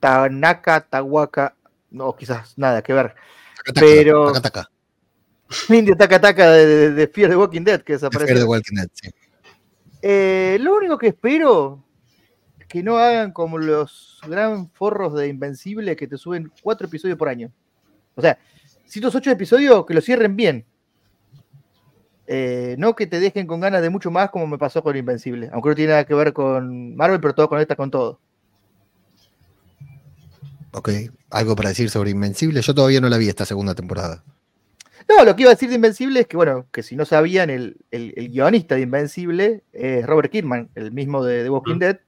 Tanaka, 0.00 0.80
Tawaka, 0.80 1.54
no, 1.90 2.16
quizás 2.16 2.56
nada 2.56 2.80
que 2.80 2.94
ver. 2.94 3.14
Taka, 3.66 3.80
pero. 3.82 4.32
Taka, 4.32 4.40
taka. 4.40 4.70
Indio 5.68 5.94
Taka 5.94 6.22
Taka 6.22 6.50
de, 6.52 6.66
de, 6.66 6.90
de, 6.92 7.08
Fear 7.08 7.28
the 7.28 7.36
Walking 7.36 7.64
Dead, 7.64 7.82
que 7.82 7.92
desaparece. 7.92 8.32
Fear 8.32 8.38
the 8.38 8.48
Walking 8.48 8.76
Dead, 8.76 8.88
sí. 8.94 9.10
Eh, 10.00 10.56
lo 10.58 10.74
único 10.74 10.96
que 10.96 11.08
espero 11.08 11.85
que 12.68 12.82
no 12.82 12.98
hagan 12.98 13.32
como 13.32 13.58
los 13.58 14.20
gran 14.26 14.68
forros 14.70 15.14
de 15.14 15.28
Invencible 15.28 15.94
que 15.96 16.06
te 16.08 16.18
suben 16.18 16.50
cuatro 16.62 16.86
episodios 16.86 17.16
por 17.18 17.28
año. 17.28 17.50
O 18.14 18.20
sea, 18.22 18.38
si 18.86 18.98
estos 18.98 19.14
ocho 19.14 19.30
episodios, 19.30 19.84
que 19.86 19.94
lo 19.94 20.00
cierren 20.00 20.36
bien. 20.36 20.64
Eh, 22.28 22.74
no 22.78 22.96
que 22.96 23.06
te 23.06 23.20
dejen 23.20 23.46
con 23.46 23.60
ganas 23.60 23.82
de 23.82 23.90
mucho 23.90 24.10
más 24.10 24.30
como 24.30 24.46
me 24.48 24.58
pasó 24.58 24.82
con 24.82 24.96
Invencible. 24.96 25.48
Aunque 25.52 25.68
no 25.68 25.74
tiene 25.76 25.90
nada 25.92 26.04
que 26.04 26.14
ver 26.14 26.32
con 26.32 26.96
Marvel, 26.96 27.20
pero 27.20 27.34
todo 27.34 27.48
conecta 27.48 27.76
con 27.76 27.90
todo. 27.90 28.18
Ok, 30.72 30.90
algo 31.30 31.56
para 31.56 31.70
decir 31.70 31.88
sobre 31.88 32.10
Invencible. 32.10 32.60
Yo 32.62 32.74
todavía 32.74 33.00
no 33.00 33.08
la 33.08 33.16
vi 33.18 33.28
esta 33.28 33.44
segunda 33.46 33.74
temporada. 33.74 34.24
No, 35.08 35.24
lo 35.24 35.36
que 35.36 35.42
iba 35.42 35.50
a 35.52 35.54
decir 35.54 35.68
de 35.68 35.76
Invencible 35.76 36.20
es 36.20 36.26
que, 36.26 36.36
bueno, 36.36 36.66
que 36.72 36.82
si 36.82 36.96
no 36.96 37.04
sabían, 37.04 37.48
el, 37.48 37.76
el- 37.92 38.12
el 38.16 38.28
guionista 38.28 38.74
de 38.74 38.80
Invencible 38.82 39.62
es 39.72 40.04
Robert 40.04 40.32
Kidman, 40.32 40.68
el 40.74 40.90
mismo 40.90 41.24
de 41.24 41.44
The 41.44 41.50
Walking 41.50 41.74
Mm. 41.76 41.78
Dead. 41.78 41.98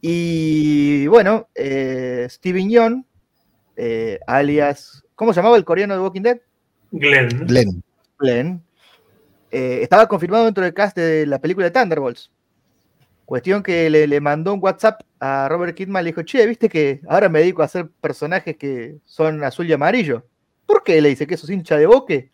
Y 0.00 1.06
bueno, 1.08 1.48
eh, 1.54 2.26
Steven 2.30 2.68
Yeun, 2.68 3.06
eh, 3.76 4.20
alias. 4.26 5.04
¿Cómo 5.14 5.32
se 5.32 5.38
llamaba 5.40 5.56
el 5.56 5.64
coreano 5.64 5.94
de 5.94 6.00
Walking 6.00 6.22
Dead? 6.22 6.38
Glenn. 6.92 7.46
Glenn. 7.46 7.82
Glenn. 8.18 8.62
eh, 9.50 9.80
estaba 9.82 10.06
confirmado 10.08 10.44
dentro 10.44 10.64
del 10.64 10.74
cast 10.74 10.96
de 10.96 11.26
la 11.26 11.40
película 11.40 11.66
de 11.66 11.72
Thunderbolts. 11.72 12.30
Cuestión 13.24 13.62
que 13.62 13.90
le, 13.90 14.06
le 14.06 14.20
mandó 14.20 14.54
un 14.54 14.60
WhatsApp 14.62 15.02
a 15.20 15.48
Robert 15.48 15.76
Kidman, 15.76 16.02
le 16.02 16.10
dijo, 16.10 16.22
che, 16.22 16.46
viste 16.46 16.68
que 16.68 17.00
ahora 17.08 17.28
me 17.28 17.40
dedico 17.40 17.62
a 17.62 17.66
hacer 17.66 17.88
personajes 18.00 18.56
que 18.56 18.96
son 19.04 19.44
azul 19.44 19.68
y 19.68 19.72
amarillo. 19.72 20.24
¿Por 20.64 20.82
qué? 20.82 21.00
Le 21.00 21.10
dice 21.10 21.26
que 21.26 21.36
sos 21.36 21.50
hincha 21.50 21.76
de 21.76 21.86
boque. 21.86 22.30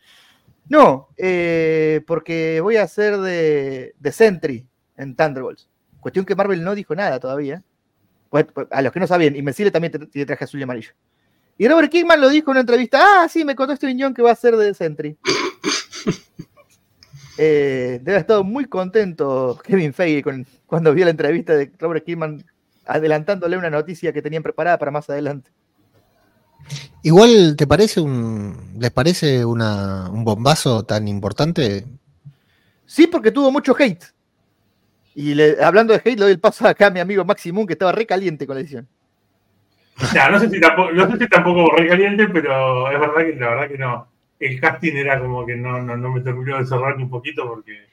No, 0.68 1.08
eh, 1.16 2.00
porque 2.06 2.60
voy 2.60 2.76
a 2.76 2.84
hacer 2.84 3.16
de, 3.18 3.94
de 3.98 4.12
Sentry 4.12 4.66
en 4.96 5.16
Thunderbolts. 5.16 5.68
Cuestión 6.04 6.26
que 6.26 6.34
Marvel 6.34 6.62
no 6.62 6.74
dijo 6.74 6.94
nada 6.94 7.18
todavía. 7.18 7.62
Pues, 8.28 8.44
pues, 8.52 8.66
a 8.70 8.82
los 8.82 8.92
que 8.92 9.00
no 9.00 9.06
sabían, 9.06 9.34
Invencible 9.36 9.70
también 9.70 9.90
te- 9.90 10.06
tiene 10.06 10.26
traje 10.26 10.44
azul 10.44 10.60
y 10.60 10.62
amarillo. 10.62 10.90
Y 11.56 11.66
Robert 11.66 11.90
Kidman 11.90 12.20
lo 12.20 12.28
dijo 12.28 12.50
en 12.50 12.56
una 12.56 12.60
entrevista, 12.60 13.00
ah, 13.22 13.26
sí, 13.26 13.42
me 13.42 13.54
contó 13.54 13.72
este 13.72 13.86
viñón 13.86 14.12
que 14.12 14.20
va 14.20 14.30
a 14.32 14.34
ser 14.36 14.54
de 14.56 14.74
Sentry. 14.74 15.16
Eh, 17.36 17.98
debe 18.00 18.12
haber 18.12 18.20
estado 18.20 18.44
muy 18.44 18.66
contento 18.66 19.58
Kevin 19.64 19.92
Feige 19.92 20.22
con- 20.22 20.46
cuando 20.66 20.94
vio 20.94 21.04
la 21.04 21.10
entrevista 21.10 21.54
de 21.54 21.68
Robert 21.80 22.04
Kidman 22.04 22.44
adelantándole 22.86 23.56
una 23.58 23.70
noticia 23.70 24.12
que 24.12 24.22
tenían 24.22 24.44
preparada 24.44 24.78
para 24.78 24.92
más 24.92 25.10
adelante. 25.10 25.50
Igual, 27.02 27.56
¿te 27.56 27.66
parece 27.66 28.00
un. 28.00 28.76
¿Les 28.78 28.92
parece 28.92 29.44
una- 29.44 30.08
un 30.10 30.22
bombazo 30.24 30.84
tan 30.84 31.08
importante? 31.08 31.84
Sí, 32.86 33.08
porque 33.08 33.32
tuvo 33.32 33.50
mucho 33.50 33.74
hate. 33.76 34.04
Y 35.14 35.40
hablando 35.60 35.92
de 35.92 36.00
hate, 36.00 36.18
le 36.18 36.24
doy 36.24 36.32
el 36.32 36.40
paso 36.40 36.66
acá 36.66 36.88
a 36.88 36.90
mi 36.90 37.00
amigo 37.00 37.24
Maximum, 37.24 37.66
que 37.66 37.74
estaba 37.74 37.92
re 37.92 38.06
caliente 38.06 38.46
con 38.46 38.56
la 38.56 38.60
edición. 38.62 38.88
No 40.30 40.40
sé 40.40 40.50
si 40.50 40.60
tampoco, 40.60 40.90
no 40.92 41.16
sé 41.16 41.28
recaliente, 41.76 42.28
pero 42.28 42.90
es 42.90 42.98
verdad 42.98 43.16
que 43.16 43.36
la 43.36 43.48
verdad 43.50 43.68
que 43.68 43.78
no. 43.78 44.08
El 44.40 44.60
casting 44.60 44.94
era 44.96 45.20
como 45.20 45.46
que 45.46 45.56
no, 45.56 45.80
no, 45.80 46.12
me 46.12 46.20
terminó 46.20 46.58
de 46.58 46.66
cerrar 46.66 46.96
ni 46.96 47.04
un 47.04 47.10
poquito 47.10 47.46
porque 47.46 47.86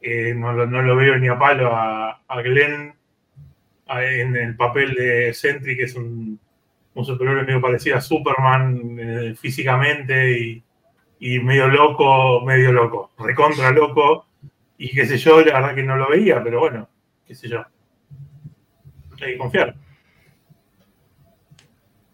eh, 0.00 0.32
no, 0.34 0.52
lo, 0.52 0.96
veo 0.96 1.18
ni 1.18 1.28
a 1.28 1.36
palo 1.36 1.74
a, 1.74 2.22
a 2.26 2.42
Glenn 2.42 2.94
en 3.88 4.36
el 4.36 4.56
papel 4.56 4.94
de 4.94 5.34
Sentry, 5.34 5.76
que 5.76 5.84
es 5.84 5.94
un, 5.96 6.38
un 6.94 7.04
superhéroe 7.04 7.44
medio 7.44 7.60
parecido 7.60 7.96
a 7.96 8.00
Superman 8.00 8.96
eh, 8.98 9.34
físicamente 9.34 10.38
y, 10.38 10.62
y 11.18 11.40
medio 11.40 11.68
loco, 11.68 12.42
medio 12.44 12.72
loco, 12.72 13.10
recontra 13.18 13.72
loco. 13.72 14.26
Y 14.78 14.94
qué 14.94 15.06
sé 15.06 15.18
yo, 15.18 15.40
la 15.40 15.54
verdad 15.60 15.74
que 15.74 15.82
no 15.82 15.96
lo 15.96 16.08
veía, 16.08 16.42
pero 16.42 16.60
bueno, 16.60 16.88
qué 17.26 17.34
sé 17.34 17.48
yo. 17.48 17.64
Hay 19.20 19.32
que 19.32 19.38
confiar. 19.38 19.74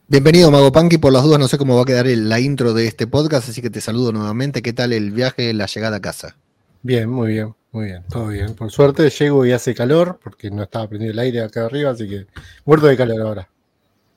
Bienvenido, 0.08 0.50
Mago 0.50 0.72
Punky. 0.72 0.98
Por 0.98 1.12
las 1.12 1.22
dudas, 1.22 1.38
no 1.38 1.48
sé 1.48 1.58
cómo 1.58 1.76
va 1.76 1.82
a 1.82 1.86
quedar 1.86 2.06
el- 2.06 2.28
la 2.28 2.40
intro 2.40 2.72
de 2.72 2.86
este 2.86 3.06
podcast, 3.06 3.48
así 3.48 3.60
que 3.60 3.70
te 3.70 3.80
saludo 3.80 4.12
nuevamente. 4.12 4.62
¿Qué 4.62 4.72
tal 4.72 4.92
el 4.92 5.10
viaje, 5.10 5.52
la 5.52 5.66
llegada 5.66 5.96
a 5.96 6.00
casa? 6.00 6.36
Bien, 6.82 7.08
muy 7.10 7.32
bien, 7.32 7.54
muy 7.72 7.86
bien, 7.86 8.02
todo 8.08 8.28
bien. 8.28 8.54
Por 8.54 8.70
suerte 8.70 9.10
llego 9.10 9.44
y 9.44 9.52
hace 9.52 9.74
calor, 9.74 10.18
porque 10.22 10.50
no 10.50 10.62
estaba 10.62 10.88
prendido 10.88 11.12
el 11.12 11.18
aire 11.18 11.42
acá 11.42 11.66
arriba, 11.66 11.90
así 11.90 12.08
que 12.08 12.26
muerto 12.64 12.86
de 12.86 12.96
calor 12.96 13.20
ahora. 13.20 13.48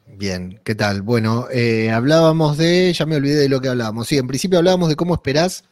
Bien, 0.07 0.59
¿qué 0.63 0.73
tal? 0.75 1.01
Bueno, 1.01 1.47
eh, 1.51 1.89
hablábamos 1.91 2.57
de. 2.57 2.93
Ya 2.93 3.05
me 3.05 3.17
olvidé 3.17 3.35
de 3.35 3.49
lo 3.49 3.59
que 3.59 3.67
hablábamos. 3.67 4.07
Sí, 4.07 4.17
en 4.17 4.27
principio 4.27 4.57
hablábamos 4.57 4.87
de 4.89 4.95
cómo 4.95 5.13
esperás 5.13 5.65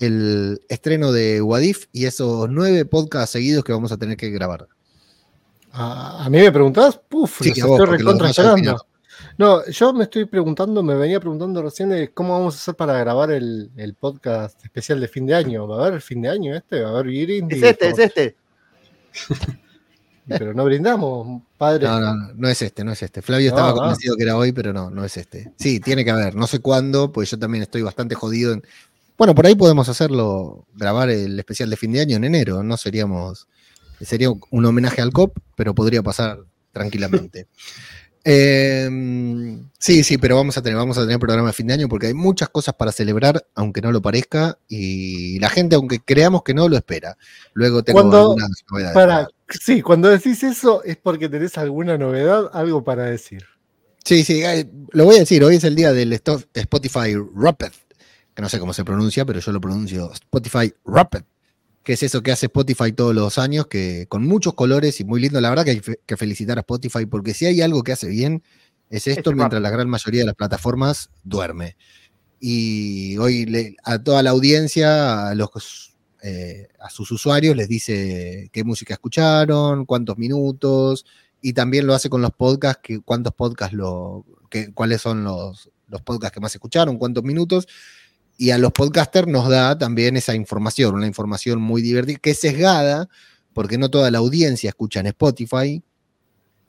el 0.00 0.60
estreno 0.68 1.12
de 1.12 1.40
Wadif 1.40 1.86
y 1.92 2.04
esos 2.04 2.48
nueve 2.50 2.84
podcasts 2.84 3.32
seguidos 3.32 3.64
que 3.64 3.72
vamos 3.72 3.92
a 3.92 3.96
tener 3.96 4.16
que 4.16 4.30
grabar. 4.30 4.68
A, 5.72 6.24
a 6.24 6.30
mí 6.30 6.38
me 6.38 6.52
preguntabas, 6.52 6.98
puf, 7.08 7.40
Sí, 7.42 7.50
los 7.50 7.60
a 7.60 7.66
vos, 7.66 7.80
estoy 7.80 7.98
recontra 7.98 8.30
esperando. 8.30 8.86
No, 9.38 9.66
yo 9.66 9.92
me 9.92 10.04
estoy 10.04 10.24
preguntando, 10.24 10.82
me 10.82 10.94
venía 10.94 11.20
preguntando 11.20 11.62
recién 11.62 11.90
de 11.90 12.10
cómo 12.12 12.32
vamos 12.34 12.54
a 12.54 12.58
hacer 12.58 12.74
para 12.74 12.98
grabar 12.98 13.30
el, 13.30 13.70
el 13.76 13.94
podcast 13.94 14.62
especial 14.64 15.00
de 15.00 15.08
fin 15.08 15.26
de 15.26 15.34
año. 15.34 15.66
¿Va 15.68 15.76
a 15.76 15.80
haber 15.82 15.94
el 15.94 16.00
fin 16.00 16.22
de 16.22 16.28
año 16.30 16.54
este? 16.54 16.80
¿Va 16.80 16.88
a 16.88 16.92
haber 16.92 17.06
Brindis? 17.06 17.62
Es 17.62 17.70
este, 17.70 17.88
es 17.88 17.98
este. 17.98 18.36
Pero 20.28 20.52
no 20.54 20.64
brindamos, 20.64 21.42
padre. 21.56 21.86
No, 21.86 22.00
no, 22.00 22.14
no, 22.14 22.34
no 22.34 22.48
es 22.48 22.60
este, 22.60 22.82
no 22.82 22.92
es 22.92 23.02
este. 23.02 23.22
Flavio 23.22 23.48
estaba 23.48 23.70
no. 23.70 23.76
convencido 23.76 24.16
que 24.16 24.22
era 24.24 24.36
hoy, 24.36 24.52
pero 24.52 24.72
no, 24.72 24.90
no 24.90 25.04
es 25.04 25.16
este. 25.16 25.52
Sí, 25.56 25.78
tiene 25.80 26.04
que 26.04 26.10
haber. 26.10 26.34
No 26.34 26.46
sé 26.46 26.58
cuándo, 26.58 27.12
pues 27.12 27.30
yo 27.30 27.38
también 27.38 27.62
estoy 27.62 27.82
bastante 27.82 28.14
jodido. 28.14 28.52
en- 28.52 28.62
Bueno, 29.18 29.34
por 29.34 29.46
ahí 29.46 29.54
podemos 29.54 29.88
hacerlo, 29.88 30.66
grabar 30.74 31.10
el 31.10 31.38
especial 31.38 31.70
de 31.70 31.76
fin 31.76 31.92
de 31.92 32.00
año 32.00 32.16
en 32.16 32.24
enero. 32.24 32.62
No 32.62 32.76
seríamos. 32.76 33.48
Sería 34.00 34.28
un 34.30 34.64
homenaje 34.64 35.00
al 35.00 35.12
COP, 35.12 35.38
pero 35.56 35.74
podría 35.74 36.02
pasar 36.02 36.38
tranquilamente. 36.72 37.46
Eh, 38.28 38.88
sí, 39.78 40.02
sí, 40.02 40.18
pero 40.18 40.34
vamos 40.34 40.58
a 40.58 40.62
tener, 40.62 40.76
vamos 40.76 40.98
a 40.98 41.02
tener 41.02 41.20
programa 41.20 41.46
de 41.46 41.52
fin 41.52 41.68
de 41.68 41.74
año 41.74 41.88
porque 41.88 42.08
hay 42.08 42.14
muchas 42.14 42.48
cosas 42.48 42.74
para 42.74 42.90
celebrar, 42.90 43.46
aunque 43.54 43.80
no 43.80 43.92
lo 43.92 44.02
parezca, 44.02 44.58
y 44.66 45.38
la 45.38 45.48
gente, 45.48 45.76
aunque 45.76 46.00
creamos 46.00 46.42
que 46.42 46.52
no, 46.52 46.68
lo 46.68 46.76
espera. 46.76 47.16
Luego 47.52 47.84
tengo 47.84 48.00
Cuando- 48.00 48.32
algunas 48.32 48.50
novedades. 48.68 48.94
Para, 48.94 49.28
sí, 49.48 49.80
cuando 49.80 50.08
decís 50.08 50.42
eso 50.42 50.82
es 50.82 50.96
porque 50.96 51.28
tenés 51.28 51.56
alguna 51.56 51.96
novedad, 51.98 52.50
algo 52.52 52.82
para 52.82 53.04
decir. 53.04 53.44
Sí, 54.04 54.24
sí, 54.24 54.42
eh, 54.42 54.68
lo 54.90 55.04
voy 55.04 55.14
a 55.14 55.20
decir, 55.20 55.44
hoy 55.44 55.54
es 55.54 55.64
el 55.64 55.76
día 55.76 55.92
del 55.92 56.12
Spotify 56.12 57.14
Rapid, 57.32 57.68
que 58.36 58.42
no 58.42 58.50
sé 58.50 58.60
cómo 58.60 58.74
se 58.74 58.84
pronuncia, 58.84 59.24
pero 59.24 59.40
yo 59.40 59.50
lo 59.50 59.60
pronuncio 59.62 60.12
Spotify 60.12 60.72
Rapid, 60.84 61.22
que 61.82 61.94
es 61.94 62.02
eso 62.02 62.22
que 62.22 62.32
hace 62.32 62.46
Spotify 62.46 62.92
todos 62.92 63.14
los 63.14 63.38
años, 63.38 63.66
que 63.66 64.04
con 64.10 64.24
muchos 64.26 64.52
colores 64.52 65.00
y 65.00 65.04
muy 65.04 65.22
lindo, 65.22 65.40
la 65.40 65.48
verdad 65.48 65.64
que 65.64 65.70
hay 65.70 65.82
que 66.04 66.16
felicitar 66.18 66.58
a 66.58 66.60
Spotify, 66.60 67.06
porque 67.06 67.32
si 67.32 67.46
hay 67.46 67.62
algo 67.62 67.82
que 67.82 67.92
hace 67.92 68.08
bien, 68.08 68.42
es 68.90 69.06
esto, 69.06 69.30
Es 69.30 69.36
mientras 69.36 69.62
la 69.62 69.70
gran 69.70 69.88
mayoría 69.88 70.20
de 70.20 70.26
las 70.26 70.34
plataformas 70.34 71.08
duerme. 71.24 71.76
Y 72.38 73.16
hoy 73.16 73.46
le- 73.46 73.76
a 73.82 73.98
toda 74.02 74.22
la 74.22 74.30
audiencia, 74.30 75.28
a 75.28 75.34
los 75.34 75.96
eh, 76.22 76.68
a 76.80 76.90
sus 76.90 77.10
usuarios 77.12 77.56
les 77.56 77.68
dice 77.68 78.50
qué 78.52 78.64
música 78.64 78.94
escucharon, 78.94 79.86
cuántos 79.86 80.18
minutos, 80.18 81.06
y 81.40 81.54
también 81.54 81.86
lo 81.86 81.94
hace 81.94 82.10
con 82.10 82.20
los 82.20 82.32
podcasts, 82.32 82.80
que, 82.82 83.00
cuántos 83.00 83.32
podcasts 83.32 83.74
lo, 83.74 84.26
que, 84.50 84.74
cuáles 84.74 85.00
son 85.00 85.24
los, 85.24 85.70
los 85.88 86.02
podcasts 86.02 86.34
que 86.34 86.40
más 86.40 86.54
escucharon, 86.54 86.98
cuántos 86.98 87.24
minutos, 87.24 87.66
y 88.38 88.50
a 88.50 88.58
los 88.58 88.72
podcasters 88.72 89.26
nos 89.28 89.48
da 89.48 89.78
también 89.78 90.16
esa 90.16 90.34
información, 90.34 90.94
una 90.94 91.06
información 91.06 91.60
muy 91.60 91.82
divertida, 91.82 92.18
que 92.18 92.30
es 92.30 92.40
sesgada, 92.40 93.08
porque 93.52 93.78
no 93.78 93.88
toda 93.90 94.10
la 94.10 94.18
audiencia 94.18 94.68
escucha 94.68 95.00
en 95.00 95.06
Spotify. 95.06 95.82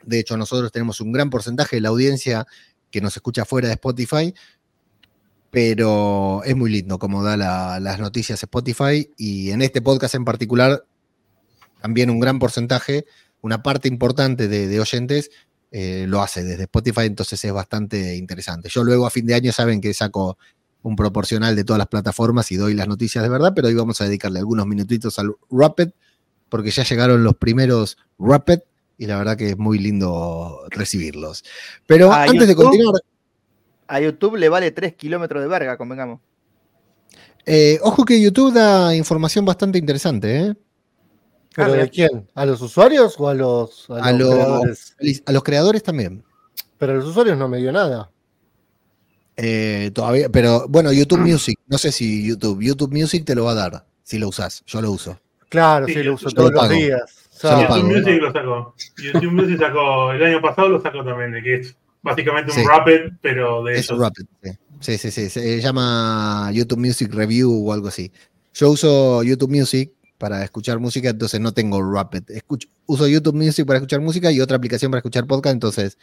De 0.06 0.20
hecho, 0.20 0.38
nosotros 0.38 0.72
tenemos 0.72 1.02
un 1.02 1.12
gran 1.12 1.30
porcentaje 1.30 1.76
de 1.78 1.82
la 1.82 1.90
audiencia 1.90 2.48
que 2.90 3.02
nos 3.02 3.16
escucha 3.18 3.44
fuera 3.44 3.68
de 3.68 3.74
Spotify, 3.74 4.34
pero 5.50 6.42
es 6.44 6.56
muy 6.56 6.70
lindo 6.72 7.00
como 7.00 7.24
da 7.24 7.38
la- 7.38 7.80
las 7.80 8.00
noticias 8.00 8.42
Spotify 8.44 9.10
y 9.18 9.52
en 9.52 9.62
este 9.62 9.82
podcast 9.82 10.16
en 10.16 10.26
particular 10.26 10.86
también 11.82 12.10
un 12.10 12.20
gran 12.20 12.40
porcentaje, 12.40 13.06
una 13.42 13.64
parte 13.64 13.88
importante 13.88 14.48
de, 14.48 14.68
de 14.68 14.80
oyentes 14.80 15.30
eh, 15.72 16.06
lo 16.08 16.22
hace 16.22 16.44
desde 16.44 16.64
Spotify, 16.64 17.02
entonces 17.02 17.44
es 17.44 17.52
bastante 17.52 18.16
interesante. 18.16 18.70
Yo 18.70 18.84
luego 18.84 19.06
a 19.06 19.10
fin 19.10 19.26
de 19.26 19.36
año 19.36 19.52
saben 19.52 19.82
que 19.82 19.94
saco 19.94 20.38
un 20.84 20.96
proporcional 20.96 21.55
de 21.55 21.63
todas 21.63 21.77
las 21.79 21.88
plataformas 21.88 22.51
y 22.51 22.55
doy 22.55 22.74
las 22.74 22.88
noticias 22.88 23.24
de 23.24 23.29
verdad, 23.29 23.53
pero 23.55 23.67
hoy 23.67 23.74
vamos 23.75 24.00
a 24.01 24.05
dedicarle 24.05 24.39
algunos 24.39 24.65
minutitos 24.67 25.19
al 25.19 25.36
Rapid, 25.51 25.89
porque 26.50 26.72
ya 26.72 26.84
llegaron 26.84 27.24
los 27.24 27.36
primeros 27.36 27.98
Rapid 28.19 28.60
y 28.98 29.05
la 29.05 29.17
verdad 29.17 29.36
que 29.38 29.50
es 29.50 29.57
muy 29.57 29.79
lindo 29.79 30.62
recibirlos. 30.69 31.43
Pero 31.86 32.12
¿A 32.12 32.24
antes 32.24 32.48
de 32.48 32.55
continuar, 32.55 33.01
A 33.88 34.00
YouTube 34.01 34.38
le 34.38 34.50
vale 34.50 34.72
3 34.72 34.96
kilómetros 34.96 35.41
de 35.41 35.48
verga, 35.50 35.77
convengamos. 35.77 36.19
eh, 37.46 37.79
ojo 37.81 38.05
que 38.05 38.22
YouTube 38.22 38.53
da 38.53 38.96
información 38.96 39.46
bastante 39.46 39.77
interesante, 39.77 40.39
¿eh? 40.41 40.53
¿Pero 41.55 41.72
mira. 41.72 41.84
de 41.84 41.89
quién? 41.89 42.29
¿A 42.36 42.46
los 42.46 42.62
usuarios 42.62 43.15
o 43.17 43.27
a 43.29 43.34
los, 43.34 43.89
a 43.89 43.96
A 43.96 44.12
los 44.12 44.19
los- 44.29 44.36
creadores? 44.36 44.96
A 45.25 45.31
los 45.31 45.43
creadores 45.43 45.84
también. 45.84 46.24
Pero 46.77 46.91
a 46.93 46.96
los 46.96 47.05
usuarios 47.05 47.38
no 47.38 47.48
me 47.48 47.57
dio 47.57 47.72
nada. 47.72 48.12
Eh, 49.38 49.91
todavía, 49.94 50.29
pero 50.29 50.65
bueno, 50.67 50.91
YouTube 50.91 51.20
Music, 51.20 51.60
no 51.67 51.77
sé 51.77 51.91
si 51.91 52.25
YouTube, 52.27 52.62
YouTube 52.62 52.91
Music 52.91 53.24
te 53.24 53.36
lo 53.36 53.46
va 53.46 53.51
a 53.51 53.56
dar 53.56 53.86
si 54.03 54.17
lo 54.17 54.29
usas, 54.29 54.63
yo 54.65 54.82
lo 54.82 54.91
uso. 54.91 55.20
Claro, 55.50 55.86
Sí, 55.88 55.94
sí, 55.94 56.03
lo 56.03 56.15
uso 56.15 56.29
yo 56.29 56.36
todos 56.36 56.51
lo 56.53 56.62
los 56.62 56.70
días. 56.70 57.01
YouTube 57.41 57.67
pago. 57.67 57.84
Music 57.84 58.22
lo 58.22 58.32
sacó. 58.34 58.75
YouTube 58.98 59.32
Music 59.32 59.60
sacó, 59.60 60.12
el 60.12 60.24
año 60.24 60.41
pasado 60.41 60.70
lo 60.70 60.82
sacó 60.82 61.03
también, 61.06 61.32
de 61.32 61.44
que 61.44 61.56
es 61.56 61.75
básicamente 62.01 62.51
un 62.51 62.58
Sí. 62.58 62.63
Rapid, 62.65 63.13
pero 63.22 63.63
de 63.63 63.77
Es 63.77 63.89
ellos. 63.89 64.01
Rapid, 64.01 64.25
sí. 64.44 64.51
sí, 64.79 64.98
sí, 64.98 65.12
sí, 65.12 65.29
se 65.29 65.62
llama 65.62 66.50
YouTube 66.53 66.79
Music 66.79 67.13
Review 67.13 67.67
o 67.67 67.74
algo 67.74 67.89
así. 67.89 68.12
Yo 68.56 68.72
uso 68.72 69.22
YouTube 69.24 69.51
Music 69.51 69.91
para 70.17 70.44
escuchar 70.44 70.79
música, 70.79 71.10
entonces 71.10 71.39
no 71.39 71.53
tengo 71.53 71.79
Rapid. 71.94 72.24
Escucho, 72.32 72.67
uso 72.88 73.08
YouTube 73.08 73.36
Music 73.36 73.67
para 73.67 73.77
escuchar 73.77 74.01
música 74.01 74.32
y 74.32 74.41
otra 74.41 74.58
aplicación 74.58 74.89
para 74.89 75.00
escuchar 75.00 75.27
podcast, 75.27 75.53
entonces 75.53 75.98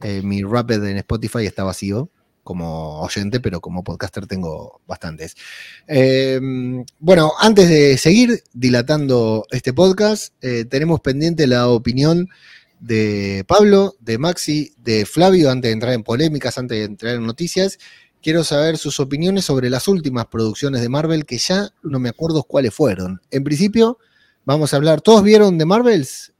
eh, 0.00 0.22
mi 0.24 0.42
Rapid 0.42 0.82
en 0.84 0.96
Spotify 0.98 1.44
está 1.44 1.64
vacío, 1.64 2.08
como 2.48 3.02
oyente, 3.02 3.40
pero 3.40 3.60
como 3.60 3.84
podcaster 3.84 4.26
tengo 4.26 4.80
bastantes. 4.86 5.36
Eh, 5.86 6.40
bueno, 6.98 7.32
antes 7.38 7.68
de 7.68 7.98
seguir 7.98 8.42
dilatando 8.54 9.44
este 9.50 9.74
podcast, 9.74 10.32
eh, 10.40 10.64
tenemos 10.64 11.00
pendiente 11.00 11.46
la 11.46 11.68
opinión 11.68 12.30
de 12.80 13.44
Pablo, 13.46 13.96
de 14.00 14.16
Maxi, 14.16 14.72
de 14.78 15.04
Flavio, 15.04 15.50
antes 15.50 15.68
de 15.68 15.72
entrar 15.74 15.92
en 15.92 16.02
polémicas, 16.02 16.56
antes 16.56 16.78
de 16.78 16.84
entrar 16.84 17.16
en 17.16 17.26
noticias. 17.26 17.78
Quiero 18.22 18.42
saber 18.44 18.78
sus 18.78 18.98
opiniones 18.98 19.44
sobre 19.44 19.68
las 19.68 19.86
últimas 19.86 20.24
producciones 20.28 20.80
de 20.80 20.88
Marvel, 20.88 21.26
que 21.26 21.36
ya 21.36 21.68
no 21.82 21.98
me 21.98 22.08
acuerdo 22.08 22.44
cuáles 22.44 22.72
fueron. 22.72 23.20
En 23.30 23.44
principio, 23.44 23.98
vamos 24.46 24.72
a 24.72 24.78
hablar. 24.78 25.02
¿Todos 25.02 25.22
vieron 25.22 25.58
de 25.58 25.66
Marvels? 25.66 26.32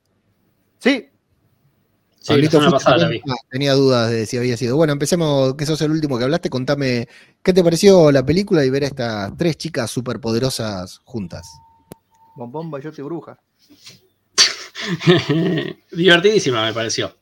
Sí, 0.78 1.10
Sí, 2.28 2.42
la 2.42 2.50
Pablito, 2.50 2.50
semana 2.50 2.70
fuiste 2.70 2.84
pasada 2.84 2.98
la 2.98 3.08
también? 3.08 3.22
vi. 3.24 3.24
Ah, 3.28 3.34
tenía 3.50 3.74
dudas 3.74 4.10
de 4.10 4.26
si 4.26 4.36
había 4.38 4.56
sido. 4.56 4.76
Bueno, 4.76 4.92
empecemos, 4.92 5.54
que 5.54 5.66
sos 5.66 5.80
el 5.82 5.90
último 5.92 6.18
que 6.18 6.24
hablaste. 6.24 6.50
Contame, 6.50 7.08
¿qué 7.42 7.52
te 7.52 7.64
pareció 7.64 8.12
la 8.12 8.24
película 8.26 8.64
y 8.64 8.70
ver 8.70 8.84
a 8.84 8.86
estas 8.88 9.36
tres 9.36 9.56
chicas 9.58 9.90
superpoderosas 9.90 11.00
juntas? 11.04 11.46
bombón, 12.36 12.70
bayote 12.70 13.02
y 13.02 13.04
bruja. 13.04 13.38
Divertidísima 15.92 16.64
me 16.64 16.72
pareció. 16.72 17.14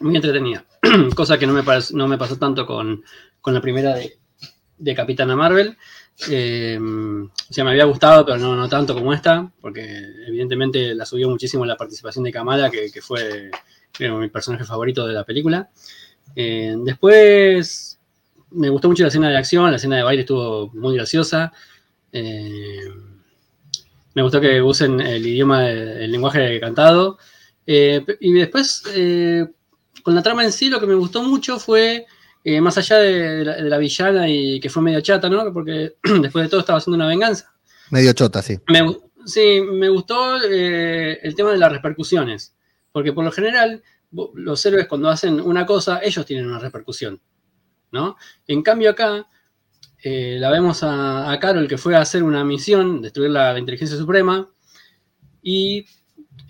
Muy 0.00 0.16
entretenida. 0.16 0.64
Cosa 1.16 1.38
que 1.38 1.46
no 1.46 1.52
me, 1.52 1.62
pare- 1.62 1.84
no 1.92 2.08
me 2.08 2.18
pasó 2.18 2.36
tanto 2.38 2.66
con, 2.66 3.02
con 3.40 3.54
la 3.54 3.60
primera 3.60 3.94
de, 3.94 4.18
de 4.78 4.94
Capitana 4.94 5.36
Marvel. 5.36 5.76
Eh, 6.30 6.78
o 6.80 7.52
sea, 7.52 7.64
me 7.64 7.70
había 7.70 7.84
gustado, 7.84 8.24
pero 8.26 8.38
no, 8.38 8.56
no 8.56 8.68
tanto 8.68 8.94
como 8.94 9.12
esta, 9.12 9.50
porque 9.60 9.82
evidentemente 10.28 10.94
la 10.94 11.06
subió 11.06 11.28
muchísimo 11.28 11.66
la 11.66 11.76
participación 11.76 12.24
de 12.24 12.32
Kamala, 12.32 12.70
que, 12.70 12.90
que 12.90 13.02
fue 13.02 13.50
mi 14.00 14.28
personaje 14.28 14.64
favorito 14.64 15.06
de 15.06 15.14
la 15.14 15.24
película. 15.24 15.70
Eh, 16.34 16.74
después 16.78 17.98
me 18.50 18.68
gustó 18.68 18.88
mucho 18.88 19.02
la 19.02 19.08
escena 19.08 19.30
de 19.30 19.36
acción, 19.36 19.70
la 19.70 19.76
escena 19.76 19.96
de 19.96 20.02
baile 20.02 20.22
estuvo 20.22 20.68
muy 20.74 20.96
graciosa. 20.96 21.52
Eh, 22.12 22.80
me 24.14 24.22
gustó 24.22 24.40
que 24.40 24.60
usen 24.62 25.00
el 25.00 25.26
idioma, 25.26 25.68
el 25.68 26.10
lenguaje 26.10 26.58
cantado. 26.60 27.18
Eh, 27.66 28.04
y 28.20 28.32
después, 28.32 28.82
con 30.02 30.14
la 30.14 30.22
trama 30.22 30.44
en 30.44 30.52
sí, 30.52 30.68
lo 30.70 30.80
que 30.80 30.86
me 30.86 30.94
gustó 30.94 31.22
mucho 31.22 31.58
fue, 31.58 32.06
más 32.60 32.78
allá 32.78 32.98
de, 32.98 33.44
la, 33.44 33.56
de 33.56 33.68
la 33.68 33.78
villana 33.78 34.28
y 34.28 34.60
que 34.60 34.70
fue 34.70 34.82
medio 34.82 35.00
chata, 35.00 35.28
¿no? 35.28 35.52
Porque 35.52 35.96
después 36.22 36.44
de 36.44 36.48
todo 36.48 36.60
estaba 36.60 36.78
haciendo 36.78 36.96
una 36.96 37.08
venganza. 37.08 37.52
Medio 37.90 38.12
chota, 38.12 38.40
sí. 38.42 38.58
Me 38.68 38.96
sí, 39.26 39.60
me 39.60 39.88
gustó 39.88 40.36
el 40.36 41.34
tema 41.34 41.50
de 41.50 41.58
las 41.58 41.72
repercusiones. 41.72 42.55
Porque 42.96 43.12
por 43.12 43.26
lo 43.26 43.30
general, 43.30 43.82
los 44.36 44.64
héroes 44.64 44.86
cuando 44.86 45.10
hacen 45.10 45.38
una 45.38 45.66
cosa, 45.66 46.00
ellos 46.02 46.24
tienen 46.24 46.46
una 46.46 46.58
repercusión. 46.58 47.20
¿no? 47.92 48.16
En 48.46 48.62
cambio 48.62 48.88
acá, 48.88 49.28
eh, 50.02 50.38
la 50.40 50.50
vemos 50.50 50.82
a, 50.82 51.30
a 51.30 51.38
Carol 51.38 51.68
que 51.68 51.76
fue 51.76 51.94
a 51.94 52.00
hacer 52.00 52.22
una 52.22 52.42
misión, 52.42 53.02
destruir 53.02 53.32
la, 53.32 53.58
inteligencia 53.58 53.98
suprema, 53.98 54.50
y 55.42 55.84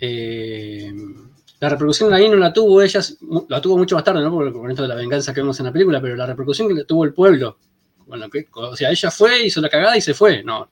eh, 0.00 0.92
la 1.58 1.68
repercusión 1.68 2.14
ahí 2.14 2.28
no 2.28 2.36
la 2.36 2.52
tuvo 2.52 2.80
ella, 2.80 3.00
la 3.48 3.60
tuvo 3.60 3.76
mucho 3.78 3.96
más 3.96 4.04
tarde, 4.04 4.22
¿no? 4.22 4.30
Porque 4.30 4.52
con 4.52 4.70
esto 4.70 4.82
de 4.82 4.88
la 4.88 4.94
venganza 4.94 5.34
que 5.34 5.40
vemos 5.40 5.58
en 5.58 5.66
la 5.66 5.72
película, 5.72 6.00
pero 6.00 6.14
la 6.14 6.26
repercusión 6.26 6.68
que 6.68 6.74
le 6.74 6.84
tuvo 6.84 7.02
el 7.02 7.12
pueblo. 7.12 7.58
que- 8.30 8.46
o 8.52 8.76
sea, 8.76 8.92
ella 8.92 9.10
fue, 9.10 9.46
hizo 9.46 9.60
la 9.60 9.68
cagada 9.68 9.96
y 9.96 10.00
se 10.00 10.14
fue. 10.14 10.44
No, 10.44 10.70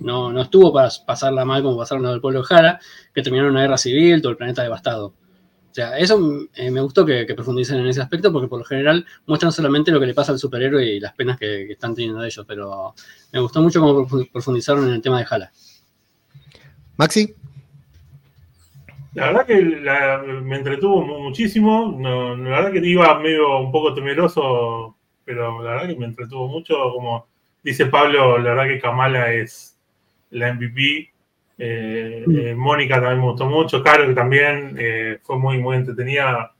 no, 0.00 0.32
no 0.32 0.42
estuvo 0.42 0.72
para 0.72 0.88
pasarla 1.06 1.44
mal 1.44 1.62
como 1.62 1.76
pasaron 1.78 2.02
los 2.02 2.12
del 2.12 2.20
pueblo 2.20 2.40
de 2.40 2.46
Jara, 2.46 2.80
que 3.14 3.22
terminaron 3.22 3.52
una 3.52 3.62
guerra 3.62 3.78
civil, 3.78 4.20
todo 4.22 4.30
el 4.32 4.36
planeta 4.38 4.62
devastado. 4.62 5.06
O 5.08 5.74
sea, 5.76 5.98
eso 5.98 6.46
eh, 6.54 6.70
me 6.70 6.80
gustó 6.80 7.04
que, 7.04 7.26
que 7.26 7.34
profundicen 7.34 7.78
en 7.78 7.86
ese 7.86 8.00
aspecto, 8.00 8.32
porque 8.32 8.48
por 8.48 8.58
lo 8.60 8.64
general 8.64 9.04
muestran 9.26 9.52
solamente 9.52 9.90
lo 9.90 10.00
que 10.00 10.06
le 10.06 10.14
pasa 10.14 10.32
al 10.32 10.38
superhéroe 10.38 10.84
y 10.86 11.00
las 11.00 11.12
penas 11.14 11.38
que, 11.38 11.64
que 11.66 11.72
están 11.74 11.94
teniendo 11.94 12.24
ellos, 12.24 12.44
pero 12.48 12.94
me 13.32 13.40
gustó 13.40 13.60
mucho 13.60 13.80
cómo 13.80 14.06
profu- 14.06 14.30
profundizaron 14.32 14.88
en 14.88 14.94
el 14.94 15.02
tema 15.02 15.18
de 15.18 15.26
Jala. 15.26 15.50
Maxi, 16.96 17.34
La 19.14 19.26
verdad 19.26 19.46
que 19.46 19.62
la- 19.62 20.22
me 20.42 20.56
entretuvo 20.56 21.02
mu- 21.04 21.20
muchísimo. 21.24 21.94
No, 21.98 22.36
la 22.36 22.50
verdad 22.62 22.72
que 22.72 22.86
iba 22.86 23.18
medio 23.18 23.58
un 23.60 23.70
poco 23.72 23.92
temeroso, 23.94 24.96
pero 25.24 25.62
la 25.62 25.72
verdad 25.72 25.88
que 25.88 25.96
me 25.96 26.06
entretuvo 26.06 26.48
mucho. 26.48 26.74
Como 26.94 27.26
dice 27.62 27.86
Pablo, 27.86 28.38
la 28.38 28.50
verdad 28.54 28.66
que 28.68 28.80
Kamala 28.80 29.32
es 29.32 29.75
la 30.30 30.52
MVP. 30.52 31.12
Eh, 31.58 32.24
eh, 32.28 32.54
Mónica 32.54 32.96
también 32.96 33.20
me 33.20 33.26
gustó 33.26 33.46
mucho. 33.46 33.82
Caro 33.82 34.06
que 34.06 34.14
también 34.14 34.76
eh, 34.78 35.18
fue 35.22 35.38
muy, 35.38 35.58
muy 35.58 35.76
entretenida. 35.76 36.52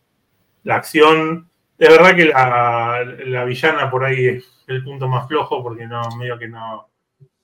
La 0.64 0.76
acción. 0.76 1.48
Es 1.78 1.88
verdad 1.90 2.16
que 2.16 2.24
la, 2.26 3.04
la 3.26 3.44
villana 3.44 3.90
por 3.90 4.04
ahí 4.04 4.26
es 4.26 4.64
el 4.66 4.82
punto 4.82 5.08
más 5.08 5.28
flojo 5.28 5.62
porque 5.62 5.86
no, 5.86 6.02
medio 6.18 6.38
que 6.38 6.48
no, 6.48 6.88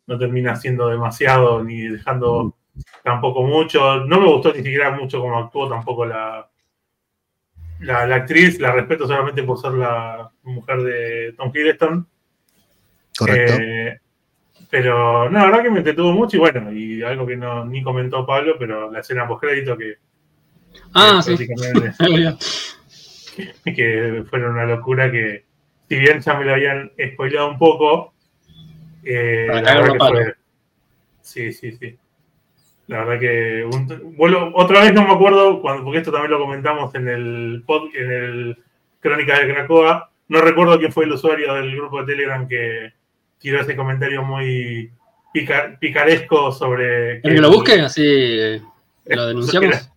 no 0.07 0.19
termina 0.19 0.57
siendo 0.57 0.89
demasiado 0.89 1.63
ni 1.63 1.83
dejando 1.83 2.57
tampoco 3.03 3.43
mucho. 3.43 4.05
No 4.05 4.21
me 4.21 4.27
gustó 4.27 4.53
ni 4.53 4.63
siquiera 4.63 4.91
mucho 4.91 5.21
como 5.21 5.39
actuó 5.39 5.69
tampoco 5.69 6.07
la, 6.07 6.49
la, 7.81 8.07
la 8.07 8.17
actriz. 8.17 8.59
La 8.59 8.73
respeto 8.73 9.07
solamente 9.07 9.43
por 9.43 9.61
ser 9.61 9.73
la 9.73 10.31
mujer 10.43 10.83
de 10.83 11.35
Tom 11.37 11.51
Hiddleston. 11.55 12.09
correcto. 13.17 13.53
Eh, 13.61 14.01
pero 14.73 15.29
no, 15.29 15.39
la 15.39 15.45
verdad 15.45 15.63
que 15.65 15.71
me 15.71 15.79
entretuvo 15.81 16.13
mucho 16.13 16.39
y 16.39 16.41
bueno, 16.41 16.73
y 16.73 17.03
algo 17.03 17.27
que 17.27 17.37
no 17.37 17.63
ni 17.67 17.83
comentó 17.83 18.25
Pablo, 18.25 18.55
pero 18.59 18.91
la 18.91 19.01
escena 19.01 19.29
postcrédito 19.29 19.77
que, 19.77 19.97
Ah, 20.95 21.21
que 21.23 21.37
sí. 21.37 21.47
que 23.77 24.25
fueron 24.31 24.53
una 24.53 24.65
locura 24.65 25.13
que, 25.13 25.45
si 25.91 25.99
bien 25.99 26.21
ya 26.21 26.33
me 26.39 26.47
lo 26.47 26.55
habían 26.55 26.91
spoileado 27.13 27.51
un 27.51 27.59
poco, 27.59 28.15
eh, 29.05 29.47
la 29.51 29.61
verdad 29.61 29.93
que 29.93 29.99
fue. 29.99 30.35
Sí, 31.21 31.53
sí, 31.53 31.73
sí. 31.73 31.95
La 32.87 33.05
verdad 33.05 33.21
que. 33.21 33.67
un- 33.71 34.17
vuelvo- 34.17 34.53
otra 34.55 34.81
vez 34.81 34.95
no 34.95 35.07
me 35.07 35.13
acuerdo, 35.13 35.61
cuando, 35.61 35.85
porque 35.85 35.99
esto 35.99 36.13
también 36.13 36.31
lo 36.31 36.39
comentamos 36.41 36.95
en 36.95 37.09
el 37.09 37.63
pod, 37.67 37.95
en 37.95 38.11
el 38.11 38.57
Crónica 39.01 39.39
de 39.39 39.53
Cracoa. 39.53 40.11
No 40.29 40.41
recuerdo 40.41 40.79
quién 40.79 40.93
fue 40.93 41.05
el 41.05 41.13
usuario 41.13 41.53
del 41.55 41.77
grupo 41.77 42.01
de 42.01 42.07
Telegram 42.13 42.49
que 42.49 42.93
tiró 43.43 43.61
ese 43.61 43.77
comentario 43.77 44.23
muy 44.23 44.91
pica- 45.35 45.77
picaresco 45.79 46.53
sobre. 46.53 47.17
¿El 47.17 47.23
que 47.23 47.41
lo 47.41 47.51
busque? 47.53 47.81
Así 47.81 48.03
eh, 48.07 48.63
lo 49.07 49.23
que 49.23 49.29
denunciamos. 49.29 49.71
la- 49.71 49.93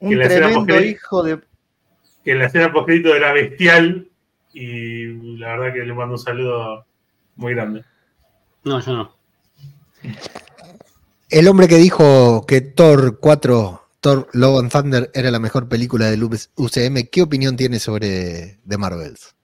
Un 0.00 0.10
Que 0.10 0.16
la 0.16 0.28
tremendo 0.28 0.80
hijo 0.80 1.22
de. 1.22 1.40
que 2.24 2.34
la 2.34 2.46
escena 2.46 2.72
postcrédito 2.72 3.14
era 3.14 3.32
bestial 3.32 4.08
y 4.52 5.36
la 5.38 5.56
verdad 5.56 5.74
que 5.74 5.80
le 5.80 5.92
mando 5.94 6.14
un 6.14 6.18
saludo 6.18 6.86
muy 7.36 7.54
grande. 7.54 7.84
No, 8.64 8.80
yo 8.80 8.92
no. 8.94 9.16
El 11.28 11.48
hombre 11.48 11.68
que 11.68 11.76
dijo 11.76 12.44
que 12.46 12.60
Thor 12.60 13.18
4, 13.20 13.88
Thor 14.00 14.28
Love 14.32 14.58
and 14.60 14.72
Thunder 14.72 15.10
era 15.14 15.30
la 15.30 15.38
mejor 15.38 15.68
película 15.68 16.06
del 16.10 16.24
UCM, 16.24 17.08
¿qué 17.10 17.22
opinión 17.22 17.56
tiene 17.56 17.78
sobre 17.78 18.58
The 18.66 18.78
Marvels? 18.78 19.34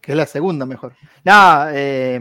que 0.00 0.12
es 0.12 0.16
la 0.16 0.26
segunda 0.26 0.64
mejor. 0.64 0.94
Nada, 1.24 1.72
eh, 1.74 2.18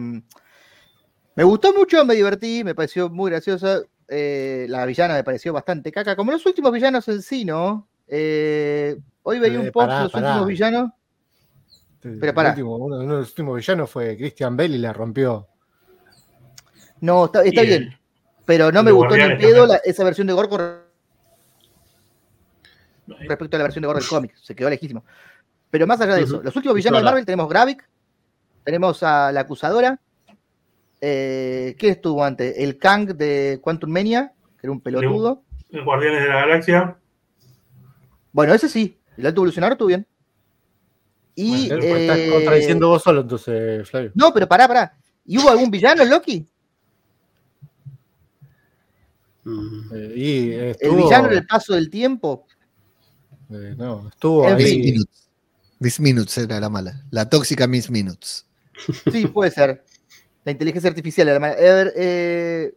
me 1.40 1.46
gustó 1.46 1.74
mucho, 1.74 2.04
me 2.04 2.16
divertí, 2.16 2.66
me 2.66 2.76
pareció 2.76 3.10
muy 3.10 3.32
graciosa. 3.32 3.82
eh, 4.10 4.66
la 4.68 4.86
villana 4.86 5.14
me 5.14 5.24
pareció 5.24 5.54
bastante 5.54 5.90
caca, 5.92 6.16
como 6.18 6.32
los 6.34 6.46
últimos 6.46 6.72
villanos 6.74 7.08
en 7.08 7.22
sí, 7.22 7.46
¿no? 7.46 7.88
Eh, 8.08 8.98
hoy 9.24 9.40
veía 9.40 9.54
Eh, 9.54 9.58
un 9.60 9.66
de 9.66 9.72
los 9.72 9.74
pará. 9.74 10.04
últimos 10.04 10.48
villanos. 10.48 10.92
El 12.04 12.34
pará. 12.34 12.50
último- 12.50 12.76
uno, 12.76 12.96
uno 12.98 13.14
de 13.14 13.20
los 13.22 13.30
últimos 13.30 13.56
villanos 13.56 13.90
fue 13.90 14.18
Christian 14.18 14.58
Bale 14.58 14.76
y 14.76 14.80
la 14.80 14.92
rompió. 14.94 15.48
No, 17.02 17.26
está, 17.26 17.44
está 17.44 17.62
el- 17.62 17.68
bien, 17.68 18.00
pero 18.46 18.72
no 18.72 18.82
me 18.84 18.92
gustó 18.92 19.16
ni 19.16 19.36
pedo 19.38 19.66
la- 19.68 19.78
esa 19.86 20.04
versión 20.04 20.28
de 20.28 20.34
Gore 20.34 20.50
con 20.50 20.62
respecto 23.28 23.56
a 23.56 23.60
la 23.60 23.64
versión 23.64 23.82
de 23.84 23.88
Gore 23.88 24.00
del 24.00 24.10
cómic, 24.10 24.36
se 24.42 24.56
quedó 24.56 24.70
lejísimo. 24.70 25.06
Pero 25.70 25.86
más 25.88 26.02
allá 26.02 26.16
de 26.16 26.24
eso, 26.24 26.42
los 26.44 26.56
últimos 26.56 26.76
villanos 26.76 27.00
de. 27.00 27.06
Marvel 27.06 27.26
tenemos 27.26 27.48
Gravik, 27.48 27.88
tenemos 28.66 29.04
a 29.04 29.32
la 29.32 29.42
acusadora. 29.42 30.00
Eh, 31.02 31.76
¿Quién 31.80 31.94
estuvo 31.94 32.24
antes? 32.24 32.56
El 32.58 32.78
Kang 32.78 33.16
de 33.16 33.60
Quantum 33.62 33.90
Mania, 33.90 34.34
que 34.60 34.68
era 34.68 34.72
un 34.72 34.82
pelotudo. 34.82 35.44
El 35.70 35.84
Guardianes 35.84 36.24
de 36.24 36.28
la 36.30 36.36
Galaxia. 36.42 36.98
Bueno, 38.32 38.54
ese 38.54 38.70
sí, 38.70 38.98
el 39.18 39.26
alto 39.26 39.40
evolucionador 39.40 39.74
estuvo 39.74 39.88
bien. 39.88 40.06
Y. 41.36 41.68
Bueno, 41.70 41.84
estás 41.84 42.18
eh, 42.18 42.30
contradiciendo 42.34 42.88
vos 42.90 43.02
solo 43.04 43.22
entonces, 43.22 43.90
Flavio. 43.90 44.12
No, 44.14 44.34
pero 44.34 44.48
pará, 44.48 44.68
pará. 44.68 44.98
¿Y 45.26 45.38
hubo 45.38 45.50
algún 45.50 45.72
villano 45.72 46.04
en 46.04 46.10
Loki? 46.10 46.46
Mm. 49.44 49.80
Eh, 49.94 50.14
y 50.16 50.52
El 50.86 50.96
villano 50.96 51.28
en 51.32 51.38
el 51.38 51.48
paso 51.48 51.74
del 51.74 51.90
tiempo. 51.90 52.46
eh, 53.52 53.74
no, 53.78 54.10
estuvo 54.10 54.48
En 54.48 54.56
ahí. 54.56 54.64
Miss. 54.64 54.86
Minutes. 54.94 55.30
Miss 55.80 56.00
Minutes 56.00 56.38
era 56.38 56.60
la 56.60 56.70
mala. 56.70 57.04
La 57.10 57.30
tóxica 57.30 57.68
Miss 57.68 57.90
Minutes. 57.90 58.46
Sí, 59.12 59.28
puede 59.28 59.52
ser. 59.52 59.84
La 60.50 60.54
inteligencia 60.54 60.90
artificial. 60.90 61.28
era 61.28 61.40
mala. 61.40 61.54
A 61.54 61.58
ver, 61.58 61.94
eh, 61.96 62.74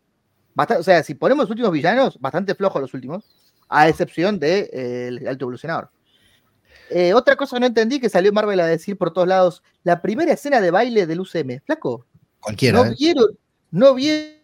basta- 0.53 0.79
o 0.79 0.83
sea, 0.83 1.03
si 1.03 1.15
ponemos 1.15 1.45
los 1.45 1.51
últimos 1.51 1.73
villanos, 1.73 2.21
bastante 2.21 2.55
flojos 2.55 2.83
los 2.83 2.93
últimos, 2.93 3.25
a 3.67 3.89
excepción 3.89 4.39
del 4.39 4.69
de, 4.71 4.71
eh, 4.75 5.09
el 5.09 5.27
alto 5.27 5.47
evolucionador. 5.47 5.89
Eh, 6.91 7.15
otra 7.15 7.35
cosa 7.35 7.57
que 7.57 7.61
no 7.61 7.67
entendí 7.67 7.99
que 7.99 8.11
salió 8.11 8.31
Marvel 8.31 8.61
a 8.61 8.67
decir 8.67 8.99
por 8.99 9.11
todos 9.15 9.27
lados, 9.27 9.63
la 9.85 10.03
primera 10.03 10.35
escena 10.35 10.61
de 10.61 10.71
baile 10.71 11.07
del 11.07 11.21
UCM. 11.21 11.63
Flaco, 11.65 12.05
Cualquiera. 12.41 12.77
¿no 12.79 12.91
¿eh? 12.91 12.95
vieron? 12.99 13.39
¿No 13.71 13.95
vieron 13.95 14.43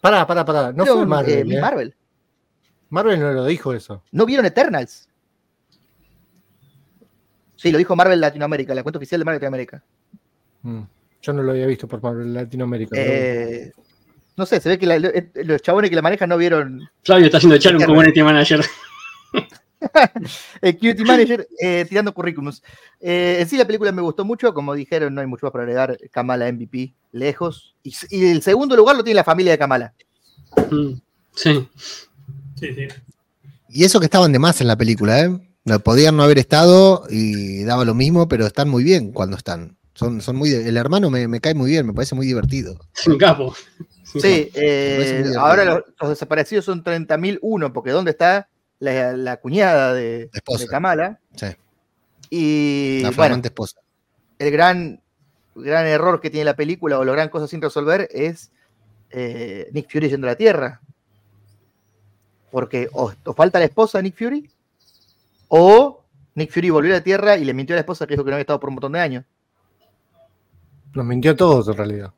Pará, 0.00 0.26
pará, 0.26 0.46
pará. 0.46 0.72
No 0.72 0.86
fue 0.86 1.02
eh, 1.02 1.06
Marvel. 1.06 1.52
¿eh? 1.52 1.60
Marvel? 1.60 1.94
Marvel 2.88 3.20
no 3.20 3.30
lo 3.32 3.44
dijo 3.44 3.74
eso. 3.74 4.02
¿No 4.10 4.24
vieron 4.24 4.46
Eternals? 4.46 5.06
Sí, 7.56 7.70
lo 7.70 7.76
dijo 7.76 7.94
Marvel 7.94 8.20
Latinoamérica, 8.22 8.74
la 8.74 8.82
cuenta 8.82 8.96
oficial 8.98 9.20
de 9.20 9.24
Marvel 9.26 9.36
Latinoamérica. 9.36 9.84
Mm. 10.62 10.82
Yo 11.22 11.32
no 11.32 11.42
lo 11.42 11.52
había 11.52 11.66
visto 11.66 11.88
por 11.88 12.14
Latinoamérica. 12.26 12.90
pero. 12.92 13.10
Eh, 13.12 13.72
no 14.36 14.44
sé, 14.46 14.60
se 14.60 14.68
ve 14.68 14.78
que 14.78 14.86
la- 14.86 14.98
lo- 14.98 15.10
los 15.44 15.62
chabones 15.62 15.88
que 15.90 15.96
la 15.96 16.02
manejan 16.02 16.28
no 16.28 16.36
vieron 16.38 16.88
Flavio 17.04 17.26
está 17.26 17.38
haciendo 17.38 17.56
echar 17.56 17.74
un 17.76 17.82
community 17.84 18.22
manager. 18.22 18.64
el 20.62 20.74
Cutie 20.78 21.04
Manager 21.04 21.46
eh, 21.60 21.84
tirando 21.88 22.12
currículums. 22.14 22.62
Eh, 23.00 23.38
en 23.40 23.48
sí, 23.48 23.56
la 23.56 23.64
película 23.66 23.90
me 23.92 24.02
gustó 24.02 24.24
mucho. 24.24 24.54
Como 24.54 24.74
dijeron, 24.74 25.14
no 25.14 25.20
hay 25.20 25.26
mucho 25.26 25.46
más 25.46 25.52
para 25.52 25.64
agregar. 25.64 25.98
Kamala 26.10 26.50
MVP, 26.52 26.94
lejos. 27.12 27.74
Y, 27.82 27.94
y 28.10 28.26
el 28.30 28.42
segundo 28.42 28.76
lugar 28.76 28.96
lo 28.96 29.04
tiene 29.04 29.16
la 29.16 29.24
familia 29.24 29.52
de 29.52 29.58
Kamala. 29.58 29.92
Mm, 30.70 30.92
Sí. 31.34 31.68
Sí, 32.60 32.74
sí. 32.74 32.88
Y 33.70 33.84
eso 33.84 33.98
que 34.00 34.04
estaban 34.06 34.32
de 34.32 34.38
más 34.38 34.60
en 34.60 34.66
la 34.68 34.76
película, 34.76 35.20
¿eh? 35.20 35.30
No, 35.64 35.78
Podían 35.80 36.16
no 36.16 36.22
haber 36.24 36.38
estado 36.38 37.04
y 37.08 37.64
daba 37.64 37.84
lo 37.84 37.94
mismo, 37.94 38.28
pero 38.28 38.46
están 38.46 38.68
muy 38.68 38.84
bien 38.84 39.12
cuando 39.12 39.36
están. 39.36 39.76
Son, 40.02 40.20
son 40.20 40.36
muy, 40.36 40.52
el 40.52 40.76
hermano 40.76 41.10
me, 41.10 41.28
me 41.28 41.40
cae 41.40 41.54
muy 41.54 41.70
bien, 41.70 41.86
me 41.86 41.92
parece 41.94 42.14
muy 42.14 42.26
divertido. 42.26 42.78
Un 43.06 43.18
capo. 43.18 43.54
Sí, 44.04 44.50
eh, 44.54 45.24
ahora 45.38 45.64
los, 45.64 45.82
los 46.00 46.10
desaparecidos 46.10 46.64
son 46.66 46.84
30.001, 46.84 47.72
porque 47.72 47.90
¿dónde 47.92 48.10
está 48.10 48.48
la, 48.78 49.16
la 49.16 49.38
cuñada 49.38 49.94
de, 49.94 50.28
La 50.32 50.38
esposa. 50.38 50.64
de 50.64 50.68
Kamala? 50.68 51.20
Sí, 51.34 51.46
Y 52.28 53.00
la 53.02 53.10
bueno, 53.12 53.40
esposa. 53.42 53.80
el 54.38 54.50
gran, 54.50 55.00
gran 55.54 55.86
error 55.86 56.20
que 56.20 56.28
tiene 56.30 56.44
la 56.44 56.56
película 56.56 56.98
o 56.98 57.04
la 57.04 57.12
gran 57.12 57.28
cosa 57.30 57.46
sin 57.48 57.62
resolver 57.62 58.08
es 58.12 58.50
eh, 59.10 59.70
Nick 59.72 59.90
Fury 59.90 60.10
yendo 60.10 60.26
a 60.26 60.30
la 60.30 60.36
Tierra. 60.36 60.80
Porque 62.50 62.88
o, 62.92 63.12
o 63.24 63.32
falta 63.34 63.58
la 63.58 63.64
esposa 63.64 63.98
de 63.98 64.02
Nick 64.04 64.18
Fury, 64.18 64.50
o 65.48 66.04
Nick 66.34 66.50
Fury 66.52 66.68
volvió 66.70 66.92
a 66.92 66.98
la 66.98 67.02
Tierra 67.04 67.36
y 67.38 67.44
le 67.44 67.54
mintió 67.54 67.74
a 67.74 67.76
la 67.76 67.80
esposa 67.80 68.06
que 68.06 68.14
dijo 68.14 68.24
que 68.24 68.30
no 68.30 68.34
había 68.36 68.42
estado 68.42 68.60
por 68.60 68.68
un 68.68 68.74
montón 68.74 68.92
de 68.92 69.00
años. 69.00 69.24
Nos 70.94 71.04
mintió 71.04 71.32
a 71.32 71.36
todos 71.36 71.68
en 71.68 71.76
realidad. 71.76 72.12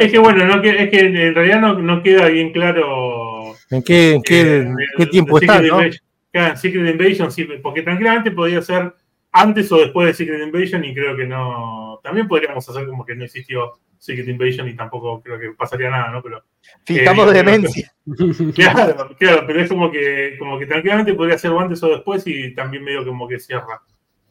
Es 0.00 0.10
que 0.10 0.18
bueno, 0.18 0.44
no, 0.44 0.60
es 0.62 0.90
que 0.90 1.00
en 1.00 1.34
realidad 1.34 1.60
no, 1.60 1.78
no 1.78 2.02
queda 2.02 2.26
bien 2.28 2.52
claro 2.52 3.34
¿En 3.70 3.82
qué, 3.82 4.14
en 4.14 4.22
qué, 4.22 4.40
Eh, 4.40 4.60
en 4.60 4.76
qué 4.96 5.06
tiempo 5.06 5.38
está, 5.38 5.60
no? 5.60 5.66
Invasion. 5.66 6.00
Claro, 6.32 6.56
Secret 6.56 6.88
Invasion, 6.88 7.30
sí, 7.30 7.44
porque 7.62 7.82
tranquilamente 7.82 8.32
podría 8.32 8.60
ser 8.60 8.92
antes 9.32 9.70
o 9.70 9.78
después 9.78 10.08
de 10.08 10.14
Secret 10.14 10.42
Invasion 10.42 10.84
y 10.84 10.94
creo 10.94 11.16
que 11.16 11.26
no. 11.26 12.00
También 12.02 12.26
podríamos 12.26 12.68
hacer 12.68 12.86
como 12.86 13.04
que 13.04 13.14
no 13.14 13.24
existió 13.24 13.78
Secret 13.98 14.28
Invasion 14.28 14.68
y 14.68 14.74
tampoco 14.74 15.22
creo 15.22 15.38
que 15.38 15.50
pasaría 15.52 15.90
nada, 15.90 16.10
¿no? 16.10 16.22
Pero 16.22 16.42
Fijamos 16.84 17.30
eh, 17.30 17.34
demencia. 17.34 17.92
claro, 18.54 19.14
claro, 19.16 19.44
pero 19.46 19.60
es 19.60 19.68
como 19.68 19.90
que, 19.90 20.36
como 20.38 20.58
que 20.58 20.66
tranquilamente 20.66 21.14
podría 21.14 21.38
ser 21.38 21.52
o 21.52 21.60
antes 21.60 21.82
o 21.82 21.88
después 21.88 22.26
y 22.26 22.52
también 22.54 22.82
medio 22.82 23.04
como 23.04 23.28
que 23.28 23.38
cierra. 23.38 23.80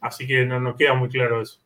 Así 0.02 0.28
que 0.28 0.46
no 0.46 0.60
nos 0.60 0.76
queda 0.76 0.94
muy 0.94 1.08
claro 1.08 1.42
eso. 1.42 1.62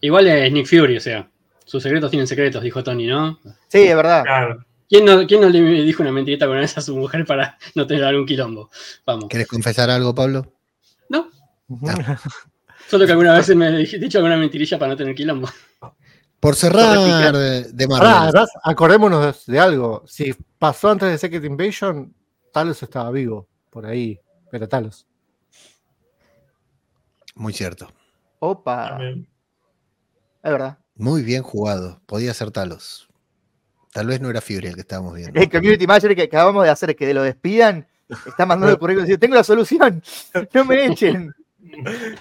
Igual 0.00 0.26
es 0.28 0.52
Nick 0.52 0.66
Fury, 0.66 0.96
o 0.96 1.00
sea. 1.00 1.30
Sus 1.64 1.82
secretos 1.82 2.10
tienen 2.10 2.26
secretos, 2.26 2.62
dijo 2.62 2.84
Tony, 2.84 3.06
¿no? 3.06 3.40
Sí, 3.68 3.82
es 3.82 3.96
verdad. 3.96 4.22
Claro. 4.22 4.64
¿Quién 4.88 5.04
no, 5.06 5.26
quién 5.26 5.40
no 5.40 5.48
le 5.48 5.60
dijo 5.82 6.02
una 6.02 6.12
mentirita 6.12 6.46
con 6.46 6.58
esa 6.58 6.80
a 6.80 6.82
su 6.82 6.94
mujer 6.96 7.24
para 7.24 7.58
no 7.74 7.86
tener 7.86 8.04
algún 8.04 8.26
quilombo? 8.26 8.70
Vamos. 9.06 9.28
¿Querés 9.28 9.48
confesar 9.48 9.88
algo, 9.90 10.14
Pablo? 10.14 10.52
No, 11.08 11.30
solo 12.88 13.06
que 13.06 13.12
alguna 13.12 13.32
vez 13.34 13.54
me 13.56 13.68
he 13.68 13.98
dicho 13.98 14.18
alguna 14.18 14.36
mentirilla 14.36 14.78
para 14.78 14.90
no 14.92 14.96
tener 14.96 15.14
quilombo. 15.14 15.48
Por 16.38 16.56
cerrar 16.56 16.98
de, 17.32 17.72
de 17.72 17.88
Marvel. 17.88 18.44
acordémonos 18.62 19.46
de 19.46 19.58
algo. 19.58 20.04
Si 20.06 20.34
pasó 20.58 20.90
antes 20.90 21.10
de 21.10 21.16
Secret 21.16 21.44
Invasion, 21.44 22.14
Talos 22.52 22.82
estaba 22.82 23.10
vivo 23.10 23.48
por 23.70 23.86
ahí. 23.86 24.20
Pero 24.50 24.68
Talos. 24.68 25.06
Muy 27.34 27.54
cierto. 27.54 27.90
Opa. 28.40 28.98
Es 30.44 30.52
verdad. 30.52 30.78
Muy 30.96 31.22
bien 31.22 31.42
jugado. 31.42 32.00
Podía 32.06 32.32
ser 32.34 32.50
Talos. 32.52 33.08
Tal 33.92 34.06
vez 34.06 34.20
no 34.20 34.30
era 34.30 34.40
Fury 34.40 34.68
el 34.68 34.74
que 34.74 34.80
estábamos 34.82 35.14
viendo. 35.16 35.40
El 35.40 35.50
community 35.50 35.86
manager 35.86 36.14
que 36.14 36.22
acabamos 36.22 36.62
de 36.64 36.70
hacer 36.70 36.94
que 36.94 37.12
lo 37.14 37.22
despidan 37.22 37.86
está 38.26 38.44
mandando 38.46 38.72
el 38.74 38.78
currículum 38.78 39.04
diciendo, 39.06 39.20
tengo 39.20 39.34
la 39.34 39.44
solución, 39.44 40.02
no 40.52 40.64
me 40.64 40.86
echen. 40.86 41.32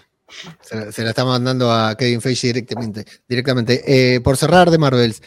Se, 0.61 0.75
la- 0.75 0.91
se 0.91 1.03
la 1.03 1.09
está 1.09 1.25
mandando 1.25 1.71
a 1.71 1.95
Kevin 1.95 2.19
Feige 2.19 2.47
directamente. 2.47 3.05
directamente. 3.27 4.15
Eh, 4.15 4.19
por 4.21 4.35
cerrar 4.35 4.71
de 4.71 4.79
Marvels, 4.79 5.21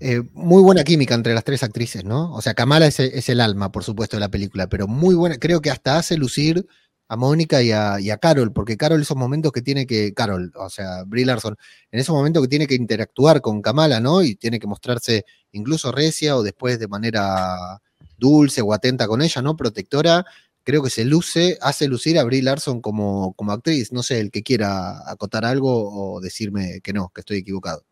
eh, 0.00 0.22
muy 0.32 0.62
buena 0.62 0.82
química 0.82 1.14
entre 1.14 1.32
las 1.32 1.44
tres 1.44 1.62
actrices, 1.62 2.04
¿no? 2.04 2.32
O 2.34 2.42
sea, 2.42 2.54
Kamala 2.54 2.86
es 2.88 3.28
el 3.28 3.40
alma, 3.40 3.70
por 3.70 3.84
supuesto, 3.84 4.16
de 4.16 4.20
la 4.20 4.30
película, 4.30 4.66
pero 4.68 4.88
muy 4.88 5.14
buena. 5.14 5.36
Creo 5.38 5.60
que 5.60 5.70
hasta 5.70 5.96
hace 5.96 6.16
lucir 6.16 6.66
a 7.08 7.16
Mónica 7.16 7.62
y 7.62 7.72
a, 7.72 7.98
y 8.00 8.10
a 8.10 8.18
Carol, 8.18 8.52
porque 8.52 8.76
Carol 8.76 9.00
esos 9.00 9.16
momentos 9.16 9.50
que 9.52 9.62
tiene 9.62 9.86
que, 9.86 10.12
Carol, 10.14 10.52
o 10.56 10.68
sea, 10.68 11.04
Brie 11.04 11.24
Larson, 11.24 11.56
en 11.90 12.00
esos 12.00 12.14
momentos 12.14 12.42
que 12.42 12.48
tiene 12.48 12.66
que 12.66 12.74
interactuar 12.74 13.40
con 13.40 13.62
Kamala, 13.62 13.98
¿no? 14.00 14.22
Y 14.22 14.34
tiene 14.36 14.60
que 14.60 14.66
mostrarse 14.66 15.24
incluso 15.52 15.90
recia 15.90 16.36
o 16.36 16.42
después 16.42 16.78
de 16.78 16.88
manera 16.88 17.80
dulce 18.18 18.60
o 18.62 18.72
atenta 18.74 19.08
con 19.08 19.22
ella, 19.22 19.40
¿no? 19.42 19.56
Protectora, 19.56 20.26
creo 20.64 20.82
que 20.82 20.90
se 20.90 21.06
luce, 21.06 21.58
hace 21.62 21.88
lucir 21.88 22.18
a 22.18 22.24
Brie 22.24 22.42
Larson 22.42 22.82
como, 22.82 23.32
como 23.34 23.52
actriz. 23.52 23.92
No 23.92 24.02
sé, 24.02 24.20
el 24.20 24.30
que 24.30 24.42
quiera 24.42 25.10
acotar 25.10 25.46
algo 25.46 26.14
o 26.14 26.20
decirme 26.20 26.80
que 26.82 26.92
no, 26.92 27.10
que 27.14 27.22
estoy 27.22 27.38
equivocado. 27.38 27.87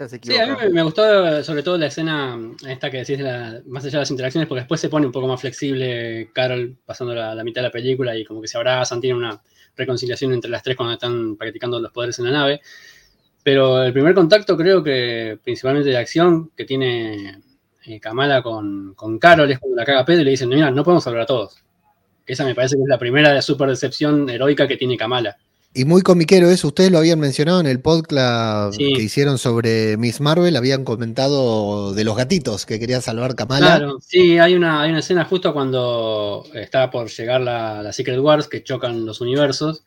Estás 0.00 0.18
Sí, 0.22 0.34
a 0.34 0.46
mí 0.46 0.72
me, 0.72 0.82
gustó 0.82 1.44
sobre 1.44 1.62
todo 1.62 1.76
la 1.76 1.88
escena 1.88 2.38
esta 2.66 2.90
que 2.90 2.98
decís, 2.98 3.18
de 3.18 3.24
la- 3.24 3.60
más 3.66 3.84
allá 3.84 3.98
de 3.98 3.98
las 3.98 4.10
interacciones, 4.10 4.48
porque 4.48 4.60
después 4.60 4.80
se 4.80 4.88
pone 4.88 5.04
un 5.04 5.12
poco 5.12 5.28
más 5.28 5.38
flexible 5.38 6.30
Carol 6.32 6.74
pasando 6.86 7.14
la, 7.14 7.34
la 7.34 7.44
mitad 7.44 7.60
de 7.60 7.68
la 7.68 7.72
película 7.72 8.16
y 8.16 8.24
como 8.24 8.40
que 8.40 8.48
se 8.48 8.56
abrazan, 8.56 8.98
tiene 8.98 9.18
una 9.18 9.42
reconciliación 9.76 10.32
entre 10.32 10.50
las 10.50 10.62
tres 10.62 10.74
cuando 10.74 10.94
están 10.94 11.36
practicando 11.36 11.78
los 11.78 11.92
poderes 11.92 12.18
en 12.18 12.24
la 12.24 12.30
nave. 12.30 12.62
Pero 13.42 13.82
el 13.82 13.92
primer 13.92 14.14
contacto 14.14 14.56
creo 14.56 14.82
que 14.82 15.38
principalmente 15.44 15.90
de 15.90 15.98
acción 15.98 16.50
que 16.56 16.64
tiene 16.64 17.42
eh, 17.84 18.00
Kamala 18.00 18.42
con, 18.42 18.94
con 18.94 19.18
Carol 19.18 19.50
es 19.50 19.58
cuando 19.58 19.76
la 19.76 19.84
caga 19.84 20.06
Pedro 20.06 20.22
y 20.22 20.24
le 20.24 20.30
dicen, 20.30 20.48
mira, 20.48 20.70
no 20.70 20.82
podemos 20.82 21.06
hablar 21.06 21.24
a 21.24 21.26
todos. 21.26 21.62
Esa 22.24 22.46
me 22.46 22.54
parece 22.54 22.76
que 22.76 22.82
es 22.82 22.88
la 22.88 22.98
primera 22.98 23.34
de 23.34 23.42
super 23.42 23.68
decepción 23.68 24.30
heroica 24.30 24.66
que 24.66 24.78
tiene 24.78 24.96
Kamala. 24.96 25.36
Y 25.72 25.84
muy 25.84 26.02
comiquero 26.02 26.50
eso, 26.50 26.66
ustedes 26.68 26.90
lo 26.90 26.98
habían 26.98 27.20
mencionado 27.20 27.60
en 27.60 27.66
el 27.66 27.80
podcast 27.80 28.74
Sí. 28.76 28.92
que 28.92 29.02
hicieron 29.02 29.38
sobre 29.38 29.96
Miss 29.96 30.20
Marvel, 30.20 30.56
habían 30.56 30.82
comentado 30.84 31.94
de 31.94 32.02
los 32.02 32.16
gatitos 32.16 32.66
que 32.66 32.80
querían 32.80 33.02
salvar 33.02 33.36
Kamala. 33.36 33.76
Claro, 33.76 33.98
sí, 34.00 34.36
hay 34.38 34.54
una, 34.56 34.82
hay 34.82 34.90
una 34.90 34.98
escena 34.98 35.24
justo 35.24 35.52
cuando 35.52 36.44
está 36.54 36.90
por 36.90 37.08
llegar 37.08 37.40
la, 37.40 37.82
la 37.84 37.92
Secret 37.92 38.18
Wars 38.18 38.48
que 38.48 38.64
chocan 38.64 39.06
los 39.06 39.20
universos. 39.20 39.84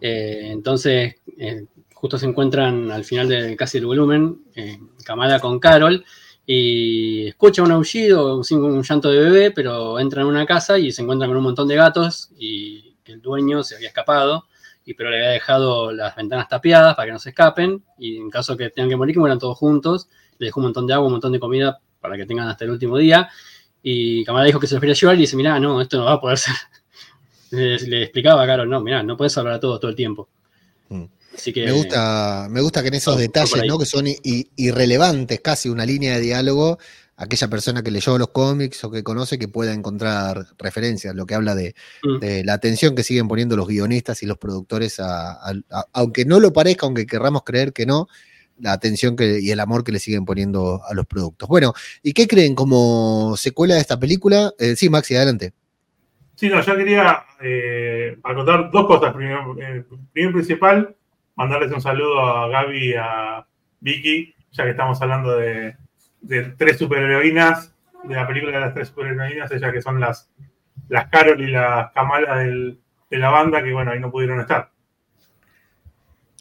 Eh, 0.00 0.48
entonces, 0.52 1.16
eh, 1.36 1.66
justo 1.92 2.16
se 2.18 2.24
encuentran 2.24 2.90
al 2.90 3.04
final 3.04 3.28
de 3.28 3.56
casi 3.56 3.76
el 3.76 3.84
volumen, 3.84 4.38
eh, 4.54 4.78
Kamala 5.04 5.38
con 5.38 5.58
Carol, 5.60 6.02
y 6.46 7.28
escucha 7.28 7.62
un 7.62 7.72
aullido, 7.72 8.38
un, 8.38 8.64
un 8.64 8.82
llanto 8.82 9.10
de 9.10 9.18
bebé, 9.20 9.50
pero 9.50 10.00
entra 10.00 10.22
en 10.22 10.28
una 10.28 10.46
casa 10.46 10.78
y 10.78 10.92
se 10.92 11.02
encuentran 11.02 11.28
con 11.28 11.36
un 11.36 11.42
montón 11.44 11.68
de 11.68 11.76
gatos 11.76 12.30
y 12.38 12.96
que 13.04 13.12
el 13.12 13.20
dueño 13.20 13.62
se 13.62 13.74
había 13.76 13.88
escapado, 13.88 14.46
y 14.90 14.94
pero 14.94 15.08
le 15.08 15.18
había 15.18 15.30
dejado 15.30 15.92
las 15.92 16.16
ventanas 16.16 16.48
tapiadas 16.48 16.96
para 16.96 17.06
que 17.06 17.12
no 17.12 17.20
se 17.20 17.28
escapen, 17.28 17.84
y 17.96 18.16
en 18.16 18.28
caso 18.28 18.56
que 18.56 18.70
tengan 18.70 18.90
que 18.90 18.96
morir, 18.96 19.14
que 19.14 19.20
mueran 19.20 19.38
todos 19.38 19.56
juntos, 19.56 20.08
le 20.38 20.46
dejó 20.46 20.58
un 20.58 20.64
montón 20.64 20.84
de 20.86 20.94
agua, 20.94 21.06
un 21.06 21.12
montón 21.12 21.30
de 21.30 21.38
comida 21.38 21.78
para 22.00 22.16
que 22.16 22.26
tengan 22.26 22.48
hasta 22.48 22.64
el 22.64 22.72
último 22.72 22.98
día. 22.98 23.28
Y 23.84 24.24
Kamala 24.24 24.46
dijo 24.46 24.58
que 24.58 24.66
se 24.66 24.74
los 24.74 24.80
quería 24.80 24.94
llevar 24.94 25.14
y 25.14 25.20
dice, 25.20 25.36
mirá, 25.36 25.60
no, 25.60 25.80
esto 25.80 25.96
no 25.96 26.06
va 26.06 26.14
a 26.14 26.20
poder 26.20 26.38
ser. 26.38 26.54
Le, 27.52 27.78
le 27.78 28.02
explicaba 28.02 28.42
a 28.42 28.46
Carol, 28.46 28.68
no, 28.68 28.80
mirá, 28.80 29.02
no 29.02 29.16
puedes 29.16 29.36
hablar 29.38 29.54
a 29.54 29.60
todos 29.60 29.80
todo 29.80 29.90
el 29.90 29.96
tiempo. 29.96 30.28
Mm. 30.88 31.04
Así 31.34 31.52
que 31.52 31.64
Me 31.64 31.72
gusta, 31.72 32.48
me 32.50 32.60
gusta 32.60 32.82
que 32.82 32.88
en 32.88 32.94
esos 32.94 33.16
detalles. 33.16 33.62
¿no? 33.66 33.78
Que 33.78 33.86
son 33.86 34.06
irrelevantes, 34.56 35.40
casi 35.40 35.68
una 35.68 35.86
línea 35.86 36.14
de 36.14 36.20
diálogo, 36.20 36.78
aquella 37.20 37.48
persona 37.48 37.82
que 37.82 37.90
leyó 37.90 38.16
los 38.18 38.28
cómics 38.30 38.82
o 38.84 38.90
que 38.90 39.02
conoce 39.04 39.38
que 39.38 39.46
pueda 39.46 39.72
encontrar 39.74 40.46
referencias, 40.58 41.14
lo 41.14 41.26
que 41.26 41.34
habla 41.34 41.54
de, 41.54 41.74
Mm. 42.02 42.18
de 42.18 42.44
la 42.44 42.54
atención 42.54 42.94
que 42.94 43.02
siguen 43.02 43.28
poniendo 43.28 43.56
los 43.56 43.68
guionistas 43.68 44.22
y 44.22 44.26
los 44.26 44.38
productores, 44.38 44.98
a, 45.00 45.32
a- 45.32 45.54
a- 45.70 45.86
aunque 45.92 46.24
no 46.24 46.40
lo 46.40 46.52
parezca, 46.52 46.86
aunque 46.86 47.06
querramos 47.06 47.42
creer 47.44 47.72
que 47.72 47.84
no, 47.86 48.08
la 48.58 48.72
atención 48.72 49.16
que, 49.16 49.38
y 49.40 49.50
el 49.50 49.60
amor 49.60 49.84
que 49.84 49.92
le 49.92 49.98
siguen 49.98 50.24
poniendo 50.24 50.82
a 50.84 50.92
los 50.94 51.06
productos. 51.06 51.48
Bueno, 51.48 51.72
¿y 52.02 52.12
qué 52.12 52.26
creen 52.26 52.54
como 52.54 53.34
secuela 53.36 53.74
de 53.74 53.80
esta 53.80 53.98
película? 53.98 54.52
Eh, 54.58 54.76
sí, 54.76 54.88
Maxi, 54.90 55.14
adelante. 55.16 55.52
Sí, 56.36 56.48
no, 56.48 56.60
yo 56.62 56.74
quería 56.76 57.22
eh, 57.42 58.18
acotar 58.22 58.70
dos 58.70 58.86
cosas. 58.86 59.12
Primero, 59.14 59.56
eh, 59.60 59.84
primero 60.12 60.34
principal, 60.34 60.96
mandarles 61.36 61.70
un 61.72 61.82
saludo 61.82 62.18
a 62.20 62.48
Gaby 62.48 62.90
y 62.90 62.94
a 62.94 63.46
Vicky, 63.80 64.34
ya 64.52 64.64
que 64.64 64.70
estamos 64.70 65.00
hablando 65.02 65.36
de, 65.36 65.76
de 66.20 66.42
tres 66.56 66.78
superheroínas, 66.78 67.74
de 68.04 68.14
la 68.14 68.26
película 68.26 68.52
de 68.52 68.60
las 68.60 68.74
tres 68.74 68.88
superheroínas, 68.88 69.50
ellas 69.52 69.72
que 69.72 69.82
son 69.82 70.00
las 70.00 70.28
las 70.88 71.08
Carol 71.08 71.40
y 71.40 71.50
las 71.50 71.92
Kamala 71.92 72.38
del- 72.38 72.78
de 73.10 73.18
la 73.18 73.30
banda, 73.30 73.62
que 73.62 73.72
bueno, 73.72 73.92
ahí 73.92 74.00
no 74.00 74.10
pudieron 74.10 74.40
estar. 74.40 74.70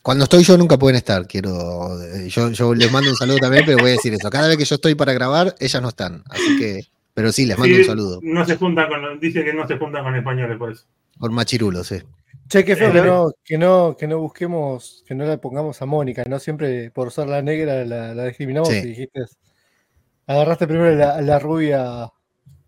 Cuando 0.01 0.23
estoy 0.23 0.43
yo 0.43 0.57
nunca 0.57 0.77
pueden 0.77 0.95
estar. 0.95 1.27
Quiero, 1.27 2.01
eh, 2.01 2.29
yo, 2.29 2.49
yo 2.51 2.73
les 2.73 2.91
mando 2.91 3.09
un 3.09 3.15
saludo 3.15 3.37
también, 3.37 3.63
pero 3.65 3.77
voy 3.79 3.89
a 3.89 3.93
decir 3.93 4.13
eso. 4.13 4.29
Cada 4.29 4.47
vez 4.47 4.57
que 4.57 4.65
yo 4.65 4.75
estoy 4.75 4.95
para 4.95 5.13
grabar, 5.13 5.55
ellas 5.59 5.81
no 5.81 5.89
están. 5.89 6.23
Así 6.29 6.57
que, 6.57 6.81
pero 7.13 7.31
sí, 7.31 7.45
les 7.45 7.57
mando 7.57 7.75
Sí, 7.75 7.81
un 7.81 7.87
saludo. 7.87 8.19
No 8.23 8.45
se 8.45 8.55
juntan 8.55 8.87
con, 8.87 9.19
dicen 9.19 9.43
que 9.43 9.53
no 9.53 9.67
se 9.67 9.77
juntan 9.77 10.03
con 10.03 10.15
españoles 10.15 10.57
por 10.57 10.71
eso. 10.71 10.85
Con 11.19 11.33
machirulo, 11.33 11.83
sí. 11.83 11.97
Che, 12.47 12.63
qué 12.65 12.75
feo 12.75 12.89
Eh, 12.89 12.93
que 12.93 13.01
no, 13.01 13.31
que 13.43 13.57
no, 13.57 13.95
que 13.99 14.07
no 14.07 14.17
busquemos, 14.19 15.03
que 15.05 15.13
no 15.13 15.25
le 15.25 15.37
pongamos 15.37 15.79
a 15.81 15.85
Mónica, 15.85 16.23
no 16.27 16.39
siempre 16.39 16.89
por 16.91 17.11
ser 17.11 17.27
la 17.27 17.41
negra 17.41 17.83
la, 17.85 18.15
la 18.15 18.25
discriminamos 18.25 18.69
Sí. 18.69 18.77
y 18.77 18.81
dijiste, 18.81 19.21
agarraste 20.33 20.67
primero 20.67 20.95
la, 20.95 21.39
rubia 21.39 22.09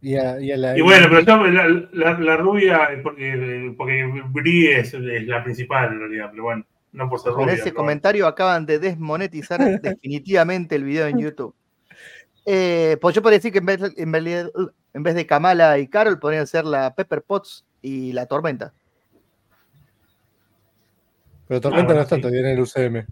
y 0.01 0.15
a, 0.15 0.39
y 0.41 0.51
a 0.51 0.57
la... 0.57 0.77
Y 0.77 0.81
bueno, 0.81 1.07
pero 1.09 1.21
yo, 1.21 1.47
la, 1.47 1.67
la- 1.93 2.19
la 2.19 2.37
rubia, 2.37 2.89
porque, 3.03 3.73
porque 3.77 4.03
Brie 4.29 4.79
es, 4.79 4.93
es 4.93 5.27
la 5.27 5.43
principal 5.43 5.91
en 5.93 5.99
realidad, 5.99 6.29
pero 6.31 6.43
bueno, 6.43 6.65
no 6.91 7.07
por 7.09 7.19
ser 7.19 7.33
Con 7.33 7.43
rubia. 7.43 7.53
ese 7.53 7.65
pero- 7.65 7.75
comentario 7.75 8.25
acaban 8.27 8.65
de 8.65 8.79
desmonetizar 8.79 9.59
definitivamente 9.81 10.75
el 10.75 10.83
video 10.83 11.05
en 11.07 11.19
YouTube. 11.19 11.53
Eh, 12.47 12.97
pues 12.99 13.13
yo 13.13 13.21
podría 13.21 13.37
decir 13.37 13.51
que 13.53 13.59
en 13.59 13.65
vez, 13.67 13.79
en 13.95 15.03
vez 15.03 15.13
de 15.15 15.27
Kamala 15.27 15.77
y 15.77 15.87
Carol 15.87 16.17
podrían 16.17 16.47
ser 16.47 16.65
la 16.65 16.95
Pepper 16.95 17.21
Potts 17.21 17.63
y 17.83 18.11
la 18.13 18.25
Tormenta. 18.25 18.73
Pero 21.47 21.61
Tormenta 21.61 21.91
Ah, 21.93 21.95
no 21.97 22.01
está 22.01 22.15
sí. 22.15 22.21
todavía 22.21 22.41
en 22.41 22.47
el 22.47 22.59
UCM. 22.61 23.05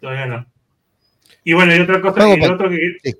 Todavía 0.00 0.26
no. 0.26 0.46
Y 1.44 1.52
bueno, 1.52 1.74
y 1.74 1.80
otra 1.80 2.00
cosa, 2.00 2.28
y 2.28 2.42
el 2.42 2.52
otro 2.52 2.68
que, 2.68 2.96
sí. 3.02 3.14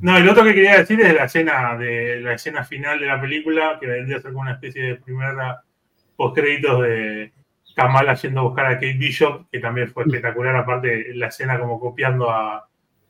no, 0.00 0.16
el 0.16 0.28
otro 0.28 0.44
que 0.44 0.54
quería 0.54 0.78
decir 0.78 1.00
es 1.00 1.14
la 1.14 1.24
escena 1.24 1.76
de 1.76 2.20
la 2.20 2.34
escena 2.34 2.64
final 2.64 2.98
de 2.98 3.06
la 3.06 3.20
película, 3.20 3.78
que 3.80 3.86
vendría 3.86 4.16
a 4.16 4.20
ser 4.20 4.32
como 4.32 4.42
una 4.42 4.52
especie 4.52 4.82
de 4.82 4.94
primera 4.96 5.62
postcréditos 6.16 6.82
de 6.82 7.32
Kamala 7.74 8.14
yendo 8.14 8.40
a 8.40 8.44
buscar 8.44 8.66
a 8.66 8.74
Kate 8.74 8.94
Bishop, 8.94 9.50
que 9.50 9.58
también 9.58 9.90
fue 9.90 10.04
espectacular, 10.04 10.56
aparte 10.56 11.14
la 11.14 11.26
escena 11.26 11.58
como 11.58 11.80
copiando 11.80 12.30
a, 12.30 12.68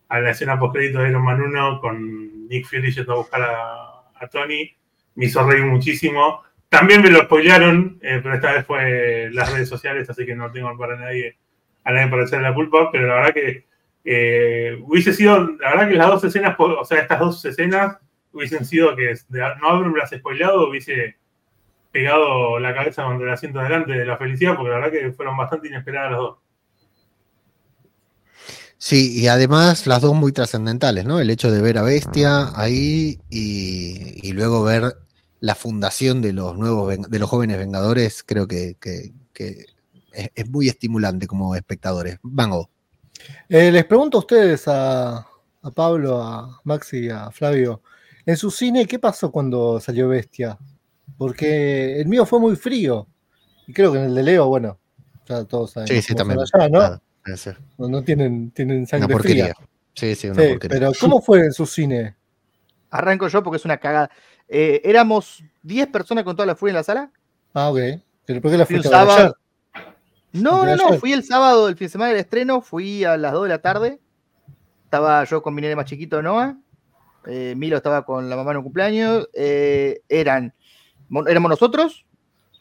a 0.09 0.21
la 0.21 0.31
escena 0.31 0.59
postcréditos 0.59 1.03
de 1.03 1.11
Iron 1.11 1.23
Man 1.23 1.41
1 1.41 1.81
con 1.81 2.49
Nick 2.49 2.67
Fury 2.67 2.91
yendo 2.93 3.13
a 3.13 3.17
buscar 3.17 3.43
a, 3.43 3.85
a 4.15 4.29
Tony, 4.31 4.75
me 5.15 5.27
hizo 5.27 5.49
reír 5.49 5.65
muchísimo. 5.65 6.43
También 6.69 7.03
me 7.03 7.11
lo 7.11 7.21
spoilearon, 7.21 7.99
eh, 8.03 8.21
pero 8.23 8.35
esta 8.35 8.53
vez 8.53 8.67
fue 8.67 9.31
las 9.33 9.53
redes 9.53 9.69
sociales, 9.69 10.09
así 10.11 10.27
que 10.27 10.35
no 10.35 10.51
tengo 10.51 10.77
para 10.77 10.97
nadie, 10.97 11.37
a 11.85 11.93
nadie 11.93 12.09
para 12.09 12.25
echarle 12.25 12.49
la 12.49 12.55
culpa, 12.55 12.91
pero 12.91 13.07
la 13.07 13.15
verdad 13.15 13.35
que 13.35 13.65
eh, 14.05 14.79
hubiese 14.83 15.13
sido, 15.13 15.39
la 15.61 15.71
verdad 15.71 15.89
que 15.89 15.95
las 15.95 16.09
dos 16.09 16.25
escenas, 16.25 16.57
o 16.59 16.85
sea, 16.85 16.99
estas 16.99 17.21
dos 17.21 17.45
escenas 17.45 17.97
hubiesen 18.33 18.65
sido 18.65 18.95
que 18.97 19.15
no 19.61 19.69
haberme 19.69 19.99
las 19.99 20.11
spoileado 20.11 20.69
hubiese 20.69 21.17
pegado 21.91 22.59
la 22.59 22.75
cabeza 22.75 23.05
contra 23.05 23.29
el 23.29 23.33
asiento 23.33 23.61
delante 23.61 23.93
de 23.93 24.05
la 24.05 24.17
felicidad, 24.17 24.57
porque 24.57 24.71
la 24.71 24.81
verdad 24.81 24.93
que 24.93 25.13
fueron 25.13 25.37
bastante 25.37 25.69
inesperadas 25.69 26.11
las 26.11 26.21
dos. 26.21 26.39
Sí, 28.79 29.19
y 29.19 29.29
además 29.29 29.87
las 29.87 30.03
dos 30.03 30.15
muy 30.15 30.33
trascendentales, 30.33 31.07
¿no? 31.07 31.21
El 31.21 31.31
hecho 31.31 31.51
de 31.51 31.63
ver 31.63 31.79
a 31.79 31.83
Bestia 31.83 32.51
ahí 32.55 33.19
y, 33.31 34.33
luego 34.33 34.65
ver 34.65 34.97
la 35.41 35.55
fundación 35.55 36.21
de 36.21 36.33
los 36.33 36.59
nuevos 36.59 36.95
de 37.09 37.19
los 37.19 37.31
jóvenes 37.31 37.59
Vengadores, 37.59 38.25
creo 38.25 38.47
que, 38.47 38.77
es, 40.13 40.51
muy 40.51 40.69
estimulante 40.69 41.27
como 41.27 41.55
espectadores. 41.55 42.19
Vango. 42.23 42.69
Eh, 43.49 43.71
les 43.71 43.85
pregunto 43.85 44.19
a 44.19 44.21
ustedes, 44.21 44.67
a, 44.69 45.19
a 45.19 45.71
Pablo, 45.75 46.23
a 46.23 46.61
Maxi, 46.65 47.09
a 47.09 47.31
Flavio, 47.31 47.83
en 48.27 48.37
su 48.37 48.51
cine, 48.51 48.87
¿qué 48.87 48.99
pasó 48.99 49.31
cuando 49.31 49.81
salió 49.81 50.09
Bestia? 50.09 50.59
Porque 51.17 52.01
el 52.01 52.07
mío 52.07 52.27
fue 52.27 52.41
muy 52.41 52.57
frío. 52.57 53.07
Y 53.67 53.73
creo 53.73 53.93
que 53.93 53.99
en 53.99 54.05
el 54.07 54.15
de 54.15 54.23
Leo, 54.23 54.47
bueno, 54.49 54.79
ya 55.29 55.45
todos 55.45 55.73
saben. 55.73 55.89
Sí, 55.89 56.03
sí, 56.03 56.15
también. 56.15 56.41
allá, 56.41 56.69
¿no? 56.69 57.01
No, 57.79 57.89
no 57.89 58.03
tienen, 58.03 58.51
tienen 58.51 58.79
Una 58.79 58.87
sangre 58.87 59.15
porquería. 59.15 59.55
fría. 59.55 59.69
Sí, 59.95 60.15
sí, 60.15 60.29
una 60.29 60.43
Sí, 60.43 60.49
porquería. 60.51 60.79
pero 60.81 60.93
¿cómo 61.01 61.23
fue 61.23 61.41
en 61.41 61.53
su 61.53 61.65
cine? 61.67 62.17
Arranco 62.91 63.29
yo 63.29 63.43
porque 63.43 63.57
es 63.57 63.65
una 63.65 63.79
cagada. 63.79 64.11
Eh, 64.49 64.83
éramos 64.85 65.43
10 65.63 65.87
personas 65.89 66.25
con 66.25 66.37
toda 66.37 66.47
la 66.47 66.55
furia 66.57 66.73
en 66.73 66.77
la 66.77 66.83
sala. 66.83 67.11
Ah, 67.55 67.71
ok. 67.71 67.79
¿Pero 68.27 68.41
por 68.43 68.51
qué 68.51 68.59
la 68.59 68.67
fuiste 68.67 68.89
a. 68.95 69.33
No, 70.35 70.65
¿De 70.65 70.77
no, 70.77 70.91
no. 70.91 70.99
Fui 70.99 71.13
el 71.13 71.23
sábado, 71.23 71.69
el 71.69 71.77
fin 71.77 71.87
de 71.87 71.93
semana 71.93 72.11
del 72.11 72.21
estreno. 72.21 72.61
Fui 72.61 73.05
a 73.05 73.17
las 73.17 73.33
2 73.33 73.45
de 73.45 73.49
la 73.49 73.61
tarde. 73.61 74.01
Estaba 74.85 75.23
yo 75.25 75.43
con 75.43 75.55
mi 75.55 75.63
nene 75.63 75.77
más 75.77 75.87
chiquito, 75.87 76.23
Noah. 76.23 76.57
Eh, 77.27 77.55
Milo 77.57 77.77
estaba 77.77 78.05
con 78.05 78.29
la 78.29 78.35
mamá 78.35 78.51
en 78.51 78.59
un 78.59 78.63
cumpleaños. 78.65 79.29
Eh, 79.33 80.03
eran, 80.09 80.53
éramos 81.29 81.51
nosotros, 81.51 82.05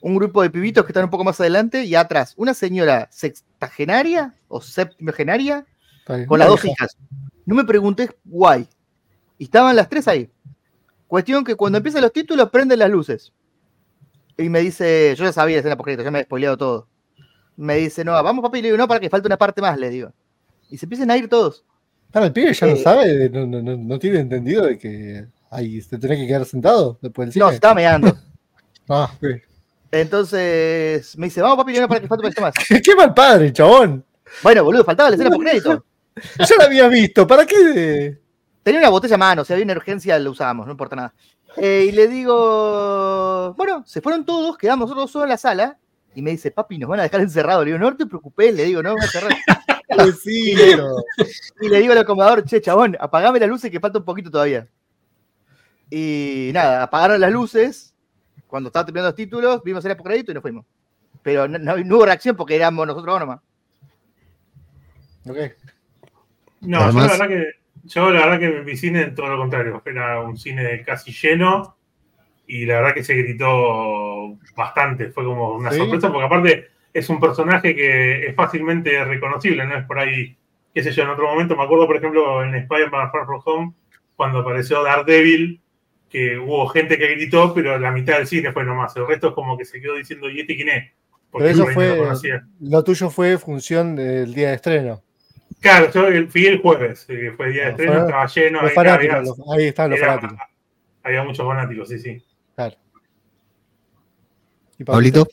un 0.02 0.16
grupo 0.16 0.44
de 0.44 0.52
pibitos 0.52 0.86
que 0.86 0.92
están 0.92 1.06
un 1.06 1.10
poco 1.10 1.24
más 1.24 1.40
adelante 1.40 1.84
y 1.84 1.96
atrás 1.96 2.34
una 2.38 2.54
señora 2.54 3.08
sextagenaria 3.12 4.36
o 4.48 4.62
bien. 4.78 5.66
con 6.28 6.38
las 6.38 6.48
dos 6.48 6.64
hija. 6.64 6.74
hijas. 6.74 6.98
No 7.46 7.56
me 7.56 7.64
pregunté 7.64 8.12
guay. 8.24 8.68
Y 9.40 9.46
estaban 9.46 9.76
las 9.76 9.90
tres 9.90 10.08
ahí. 10.08 10.30
Cuestión 11.08 11.44
que 11.44 11.56
cuando 11.56 11.78
empiezan 11.78 12.04
los 12.04 12.14
títulos 12.14 12.52
prenden 12.52 12.80
las 12.80 12.90
luces. 12.90 13.34
Y 14.38 14.50
me 14.50 14.60
dice, 14.62 15.16
yo 15.18 15.26
ya 15.26 15.34
sabía 15.34 15.56
la 15.56 15.60
escena 15.60 15.78
por 15.78 15.90
ya 15.90 15.98
me 16.12 16.20
había 16.20 16.24
spoileado 16.24 16.58
todo. 16.58 16.88
Me 17.56 17.76
dice, 17.78 18.04
no, 18.04 18.12
vamos 18.24 18.42
papi, 18.44 18.62
le 18.62 18.70
digo, 18.70 18.78
no, 18.78 18.88
para 18.88 19.00
que 19.00 19.10
falta 19.10 19.28
una 19.28 19.38
parte 19.38 19.62
más, 19.62 19.78
le 19.78 19.90
digo. 19.90 20.12
Y 20.70 20.78
se 20.78 20.86
empiezan 20.86 21.12
a 21.12 21.18
ir 21.18 21.30
todos. 21.30 21.64
Para, 22.12 22.26
el 22.28 22.34
pibe 22.34 22.54
ya 22.54 22.68
no 22.68 22.74
Eh, 22.74 22.84
sabe, 22.84 23.30
no, 23.30 23.46
no, 23.46 23.62
no, 23.62 23.76
no 23.78 24.00
tiene 24.00 24.20
entendido 24.20 24.66
de 24.66 24.78
que 24.78 25.26
ahí 25.50 25.82
te 25.82 25.98
tenés 25.98 26.20
que 26.20 26.28
quedar 26.28 26.46
sentado 26.46 26.98
después 27.02 27.28
del 27.34 27.40
No, 27.40 27.46
se 27.48 27.52
cine. 27.52 27.56
estaba 27.56 27.74
meando. 27.76 28.16
Ah, 28.90 29.10
ok. 29.16 29.26
Entonces 29.92 31.18
me 31.18 31.28
dice, 31.28 31.42
vamos 31.42 31.58
papi, 31.58 31.72
y 31.72 31.74
le 31.76 31.80
digo, 31.80 31.84
no, 31.84 31.88
para 31.90 32.02
que 32.02 32.08
falta 32.08 32.22
un 32.28 32.34
poquito 32.34 32.42
más. 32.42 32.54
Qué 32.84 32.96
mal 32.96 33.14
padre, 33.14 33.54
chabón. 33.54 34.04
Bueno, 34.42 34.64
boludo, 34.64 34.84
faltaba 34.84 35.10
la 35.10 35.16
escena 35.16 35.30
por 35.32 35.44
crédito. 35.46 35.86
Ya 36.40 36.56
la 36.58 36.66
había 36.66 36.88
visto, 36.88 37.26
¿para 37.26 37.46
qué? 37.46 38.20
Tenía 38.62 38.80
una 38.80 38.90
botella 38.90 39.16
a 39.16 39.18
mano, 39.18 39.44
si 39.46 39.54
había 39.54 39.66
una 39.66 39.74
urgencia, 39.74 40.18
la 40.20 40.30
usábamos, 40.30 40.66
no 40.66 40.72
importa 40.74 40.96
nada. 40.96 41.14
Eh, 41.58 41.86
y 41.90 41.92
le 41.92 42.08
digo, 42.08 43.54
bueno, 43.56 43.84
se 43.86 44.02
fueron 44.02 44.26
todos, 44.26 44.58
quedamos 44.58 44.90
nosotros 44.90 45.12
solos 45.12 45.26
en 45.26 45.30
la 45.30 45.38
sala. 45.38 45.78
Y 46.16 46.22
me 46.22 46.32
dice, 46.32 46.52
papi, 46.52 46.78
nos 46.78 46.90
van 46.90 47.00
a 47.00 47.04
dejar 47.04 47.22
encerrados. 47.22 47.66
Le 47.66 47.72
digo, 47.74 47.84
no 47.84 47.96
te 47.98 48.06
preocupes, 48.06 48.54
le 48.54 48.66
digo, 48.66 48.84
no, 48.84 48.96
van 48.96 49.04
a 49.04 49.08
cerrar. 49.08 49.32
Sí, 50.24 50.56
Y 51.62 51.70
le 51.70 51.80
digo 51.80 51.92
al 51.92 52.00
acomodador, 52.00 52.44
che, 52.46 52.60
chabón, 52.62 52.98
apagame 53.00 53.40
las 53.40 53.48
luces 53.50 53.70
que 53.70 53.80
falta 53.80 54.00
un 54.00 54.06
poquito 54.06 54.32
todavía. 54.32 54.68
Y 55.92 56.50
nada, 56.52 56.82
apagaron 56.84 57.20
las 57.22 57.32
luces. 57.32 57.94
Cuando 58.48 58.70
estaba 58.70 58.86
terminando 58.86 59.10
los 59.10 59.16
títulos, 59.16 59.62
vimos 59.64 59.86
el 59.86 59.96
crédito 59.98 60.32
y 60.32 60.34
nos 60.34 60.42
fuimos. 60.42 60.66
Pero 61.22 61.48
no, 61.48 61.60
no- 61.60 61.78
no 61.78 61.96
hubo 61.98 62.06
reacción 62.06 62.36
porque 62.36 62.56
éramos 62.56 62.88
nosotros 62.88 63.14
dos 63.14 63.20
nomás. 63.20 63.40
Ok. 65.30 65.38
No, 66.62 66.80
Además- 66.80 66.94
yo 66.94 67.02
la 67.02 67.08
verdad 67.12 67.28
que 67.28 67.46
yo 67.86 68.10
la 68.12 68.26
verdad 68.26 68.40
que 68.40 68.62
mi 68.64 68.76
cine 68.78 69.08
todo 69.12 69.28
lo 69.28 69.38
contrario, 69.38 69.82
era 69.86 70.22
un 70.22 70.38
cine 70.38 70.82
casi 70.84 71.12
lleno 71.12 71.76
y 72.62 72.66
la 72.66 72.76
verdad 72.76 72.94
que 72.94 73.04
se 73.04 73.16
gritó 73.16 74.38
bastante, 74.56 75.10
fue 75.10 75.24
como 75.24 75.56
una 75.56 75.72
Sí. 75.72 75.78
sorpresa 75.78 76.12
porque 76.12 76.26
aparte 76.26 76.68
es 76.94 77.10
un 77.10 77.20
personaje 77.20 77.76
que 77.76 78.28
es 78.28 78.36
fácilmente 78.36 79.04
reconocible, 79.04 79.66
no 79.66 79.76
es 79.78 79.86
por 79.86 79.98
ahí, 80.00 80.38
qué 80.74 80.84
sé 80.84 80.92
yo, 80.92 81.04
en 81.04 81.10
otro 81.10 81.26
momento 81.28 81.56
me 81.56 81.64
acuerdo 81.64 81.88
por 81.88 81.98
ejemplo 81.98 82.44
en 82.44 82.54
Spider-Man 82.56 83.12
Far 83.12 83.26
From 83.26 83.42
Home 83.46 83.74
cuando 84.16 84.40
apareció 84.40 84.84
Daredevil 84.84 85.60
que 86.10 86.38
hubo 86.38 86.68
gente 86.68 86.98
que 87.00 87.08
gritó, 87.16 87.54
pero 87.56 87.80
la 87.80 87.92
mitad 87.92 88.18
del 88.18 88.28
cine 88.28 88.52
fue 88.52 88.64
nomás, 88.66 88.96
el 88.98 89.08
resto 89.08 89.30
es 89.30 89.34
como 89.34 89.58
que 89.58 89.66
se 89.66 89.82
quedó 89.82 89.96
diciendo, 89.96 90.30
¿y 90.30 90.42
este 90.42 90.56
quién 90.56 90.70
es? 90.70 90.92
Pero 91.32 91.48
eso 91.48 91.64
ahí 91.64 91.68
no 91.70 91.74
fue, 91.74 91.90
lo 91.90 92.04
conocía. 92.04 92.46
lo 92.62 92.84
tuyo 92.84 93.10
fue 93.10 93.38
función 93.40 93.96
del 93.96 94.32
día 94.36 94.50
de 94.50 94.56
estreno. 94.56 95.02
Claro, 95.60 95.90
yo 95.92 96.08
el- 96.08 96.30
fui 96.30 96.46
el 96.46 96.60
jueves, 96.60 97.06
eh, 97.10 97.32
fue 97.36 97.50
día 97.50 97.64
de 97.66 97.70
estreno, 97.72 97.94
fue- 97.94 98.02
estaba 98.04 98.26
lleno, 98.28 98.62
Los 98.62 98.70
ahí 98.70 98.76
fanáticos, 98.76 99.16
había- 99.16 99.28
los- 99.30 99.58
ahí 99.58 99.66
están 99.70 99.90
los 99.90 100.00
era- 100.00 100.08
fanáticos. 100.20 100.48
Había 101.06 101.24
muchos 101.24 101.46
fanáticos, 101.48 101.90
sí, 101.90 102.00
sí. 102.00 102.24
Claro. 102.56 102.76
¿Y 104.78 104.84
Pablito. 104.84 105.28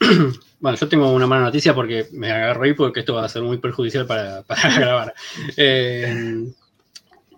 Bueno, 0.60 0.76
yo 0.76 0.88
tengo 0.88 1.10
una 1.10 1.26
mala 1.26 1.44
noticia 1.44 1.74
porque 1.74 2.08
me 2.12 2.30
agarro 2.30 2.64
ahí 2.64 2.74
porque 2.74 3.00
esto 3.00 3.14
va 3.14 3.24
a 3.24 3.28
ser 3.30 3.40
muy 3.40 3.56
perjudicial 3.56 4.06
para, 4.06 4.42
para 4.46 4.78
grabar. 4.78 5.14
Eh, 5.56 6.52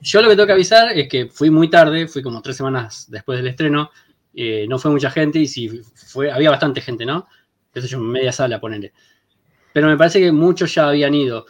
yo 0.01 0.21
lo 0.21 0.29
que 0.29 0.35
tengo 0.35 0.47
que 0.49 0.53
avisar 0.53 0.91
es 0.99 1.09
que 1.09 1.29
fui 1.29 1.49
muy 1.49 1.71
tarde, 1.71 2.09
fui 2.09 2.21
como 2.21 2.43
tres 2.43 2.57
semanas 2.57 3.07
después 3.09 3.39
del 3.39 3.47
estreno, 3.47 3.93
eh, 4.35 4.67
no 4.69 4.77
fue 4.81 4.91
mucha 4.91 5.09
gente 5.13 5.39
y 5.39 5.47
si 5.47 5.69
fue, 5.69 6.33
había 6.33 6.51
bastante 6.51 6.81
gente, 6.81 7.07
¿no? 7.07 7.29
Eso 7.73 7.87
yo, 7.87 8.01
media 8.01 8.33
sala, 8.33 8.61
ponele. 8.61 8.93
Pero 9.73 9.87
me 9.87 9.97
parece 9.97 10.19
que 10.19 10.33
muchos 10.33 10.75
ya 10.75 10.89
habían 10.89 11.15
ido, 11.15 11.47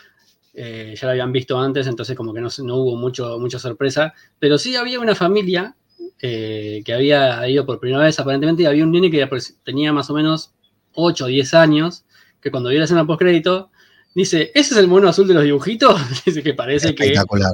eh, 0.53 0.95
ya 0.95 1.07
lo 1.07 1.13
habían 1.13 1.33
visto 1.33 1.59
antes, 1.59 1.87
entonces 1.87 2.15
como 2.15 2.35
que 2.35 2.43
no, 2.43 2.49
no 2.65 2.77
hubo 2.77 2.97
mucho, 2.97 3.39
mucha 3.39 3.59
sorpresa. 3.59 4.13
Pero 4.39 4.59
sí 4.59 4.77
había 4.77 5.01
una 5.01 5.15
familia 5.15 5.75
eh, 6.21 6.83
que 6.85 6.93
había 6.95 7.49
ido 7.49 7.67
por 7.67 7.81
primera 7.81 8.05
vez 8.05 8.19
aparentemente 8.19 8.63
y 8.63 8.67
había 8.67 8.85
un 8.85 8.93
nene 8.93 9.11
que 9.11 9.29
tenía 9.65 9.93
más 9.93 10.09
o 10.11 10.15
menos 10.15 10.53
8 10.95 11.25
o 11.25 11.29
10 11.29 11.55
años, 11.55 12.05
que 12.41 12.51
cuando 12.51 12.71
vio 12.71 12.79
la 12.79 12.85
escena 12.85 13.07
post 13.07 13.21
crédito, 13.21 13.71
dice, 14.15 14.51
¿ese 14.55 14.75
es 14.75 14.77
el 14.77 14.89
mono 14.89 15.09
azul 15.09 15.27
de 15.27 15.35
los 15.35 15.45
dibujitos? 15.45 16.01
dice 16.27 16.43
que 16.43 16.55
parece 16.55 16.95
que, 16.95 17.05
Espectacular. 17.05 17.53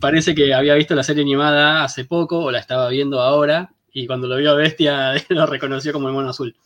parece 0.00 0.34
que 0.34 0.54
había 0.54 0.74
visto 0.74 0.94
la 0.94 1.02
serie 1.02 1.22
animada 1.22 1.84
hace 1.84 2.04
poco 2.04 2.38
o 2.38 2.50
la 2.50 2.58
estaba 2.58 2.88
viendo 2.88 3.20
ahora 3.20 3.72
y 3.92 4.06
cuando 4.06 4.26
lo 4.26 4.36
vio 4.36 4.50
a 4.50 4.54
Bestia 4.54 5.12
lo 5.28 5.46
reconoció 5.46 5.92
como 5.92 6.08
el 6.08 6.14
mono 6.14 6.30
azul. 6.30 6.56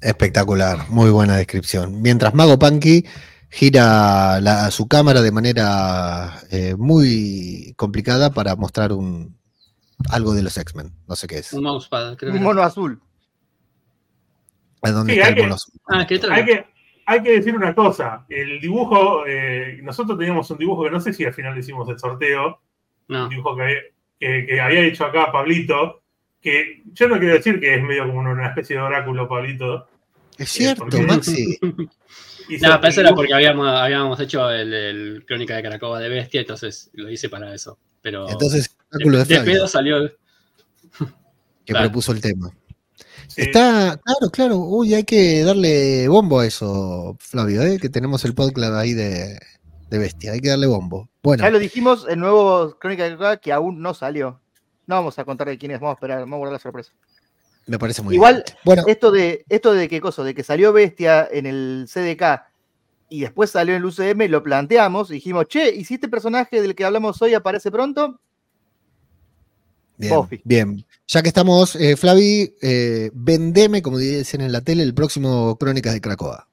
Espectacular, 0.00 0.88
muy 0.90 1.10
buena 1.10 1.36
descripción. 1.36 2.02
Mientras 2.02 2.34
Mago 2.34 2.58
Punky 2.58 3.04
gira 3.50 4.40
la- 4.40 4.70
su 4.70 4.86
cámara 4.86 5.22
de 5.22 5.32
manera 5.32 6.40
eh, 6.50 6.74
muy 6.76 7.72
complicada 7.76 8.30
para 8.30 8.54
mostrar 8.56 8.92
un 8.92 9.36
algo 10.10 10.32
de 10.34 10.42
los 10.42 10.56
X-Men. 10.56 10.92
No 11.08 11.16
sé 11.16 11.26
qué 11.26 11.38
es. 11.38 11.52
Un 11.52 11.64
mousepad, 11.64 12.16
creo 12.16 12.32
Un 12.32 12.42
mono 12.42 12.62
azul. 12.62 13.00
¿A 14.82 14.90
dónde 14.90 15.14
Sí, 15.14 15.18
está 15.18 15.26
hay 15.28 15.32
el 15.32 15.36
que- 15.36 15.42
mono 15.42 15.54
azul? 15.54 15.74
Ah, 15.88 16.06
Hay 16.34 16.44
que, 16.44 16.66
hay 17.06 17.22
que 17.22 17.32
decir 17.32 17.54
una 17.56 17.74
cosa. 17.74 18.24
El 18.28 18.60
dibujo, 18.60 19.24
eh, 19.26 19.80
nosotros 19.82 20.18
teníamos 20.18 20.50
un 20.50 20.58
dibujo 20.58 20.84
que 20.84 20.90
no 20.90 21.00
sé 21.00 21.12
si 21.12 21.24
al 21.24 21.34
final 21.34 21.56
hicimos 21.58 21.88
el 21.88 21.98
sorteo, 21.98 22.60
No. 23.08 23.24
un 23.24 23.30
dibujo 23.30 23.56
que 23.56 23.62
había, 23.62 23.80
que, 24.20 24.46
que 24.46 24.60
había 24.60 24.80
hecho 24.80 25.04
acá 25.06 25.30
Pablito, 25.32 26.02
que 26.40 26.82
yo 26.92 27.08
no 27.08 27.18
quiero 27.18 27.34
decir 27.34 27.58
que 27.60 27.74
es 27.74 27.82
medio 27.82 28.06
como 28.06 28.20
una 28.20 28.48
especie 28.48 28.76
de 28.76 28.82
oráculo, 28.82 29.28
Pablito. 29.28 29.88
Es 30.38 30.50
cierto, 30.50 30.84
porque- 30.84 30.98
Maxi. 31.06 31.58
No, 32.62 32.80
pero 32.80 32.88
eso 32.88 33.00
era 33.00 33.12
porque 33.12 33.34
habíamos, 33.34 33.66
habíamos 33.66 34.20
hecho 34.20 34.48
el, 34.50 34.72
el 34.72 35.24
Crónica 35.26 35.56
de 35.56 35.62
Caracoba 35.64 35.98
de 35.98 36.08
Bestia, 36.08 36.42
entonces 36.42 36.90
lo 36.92 37.10
hice 37.10 37.28
para 37.28 37.52
eso. 37.52 37.76
Pero 38.06 38.28
Entonces, 38.30 38.70
de, 38.92 39.24
de 39.24 39.40
pedo 39.40 39.66
salió. 39.66 40.08
que 41.64 41.72
claro. 41.72 41.86
propuso 41.88 42.12
el 42.12 42.20
tema. 42.20 42.52
sí. 43.26 43.40
Está, 43.42 44.00
claro, 44.04 44.30
claro. 44.30 44.58
Uy, 44.58 44.94
hay 44.94 45.02
que 45.02 45.42
darle 45.42 46.06
bombo 46.06 46.38
a 46.38 46.46
eso, 46.46 47.16
Flavio, 47.18 47.62
¿eh? 47.62 47.80
que 47.80 47.88
tenemos 47.88 48.24
el 48.24 48.32
podcast 48.32 48.74
ahí 48.74 48.92
de, 48.92 49.40
de 49.90 49.98
Bestia. 49.98 50.30
Hay 50.30 50.40
que 50.40 50.50
darle 50.50 50.68
bombo. 50.68 51.08
Bueno, 51.20 51.42
Ya 51.42 51.50
lo 51.50 51.58
dijimos, 51.58 52.06
el 52.08 52.20
nuevo 52.20 52.78
Crónica 52.78 53.02
de 53.02 53.08
Caracoa 53.16 53.38
que 53.38 53.52
aún 53.52 53.82
no 53.82 53.92
salió. 53.92 54.40
No 54.86 54.94
vamos 54.94 55.18
a 55.18 55.24
contar 55.24 55.48
de 55.48 55.58
quién 55.58 55.72
es, 55.72 55.80
vamos 55.80 55.94
a 55.94 55.96
esperar, 55.96 56.20
vamos 56.20 56.34
a 56.34 56.38
guardar 56.38 56.52
la 56.52 56.58
sorpresa. 56.60 56.92
me 57.66 57.76
parece 57.76 58.02
muy 58.02 58.14
Igual, 58.14 58.44
bien. 58.46 58.58
Bueno, 58.64 58.84
esto 58.86 59.10
de, 59.10 59.44
esto 59.48 59.72
de 59.74 59.88
qué 59.88 60.00
cosa, 60.00 60.22
de 60.22 60.32
que 60.32 60.44
salió 60.44 60.72
Bestia 60.72 61.26
en 61.28 61.46
el 61.46 61.86
CDK 61.92 62.45
y 63.08 63.20
después 63.20 63.50
salió 63.50 63.74
en 63.74 63.82
el 63.82 63.86
UCM, 63.86 64.28
lo 64.28 64.42
planteamos 64.42 65.10
y 65.10 65.14
dijimos, 65.14 65.46
che, 65.48 65.74
¿y 65.74 65.84
si 65.84 65.94
este 65.94 66.08
personaje 66.08 66.60
del 66.60 66.74
que 66.74 66.84
hablamos 66.84 67.20
hoy 67.22 67.34
aparece 67.34 67.70
pronto? 67.70 68.20
Bien, 69.98 70.14
Buffy. 70.14 70.40
bien. 70.44 70.84
Ya 71.08 71.22
que 71.22 71.28
estamos, 71.28 71.74
eh, 71.76 71.96
Flavi, 71.96 72.54
eh, 72.60 73.10
vendeme, 73.14 73.80
como 73.80 73.96
dicen 73.98 74.42
en 74.42 74.52
la 74.52 74.60
tele, 74.60 74.82
el 74.82 74.92
próximo 74.94 75.56
Crónicas 75.56 75.94
de 75.94 76.00
Cracoa. 76.00 76.48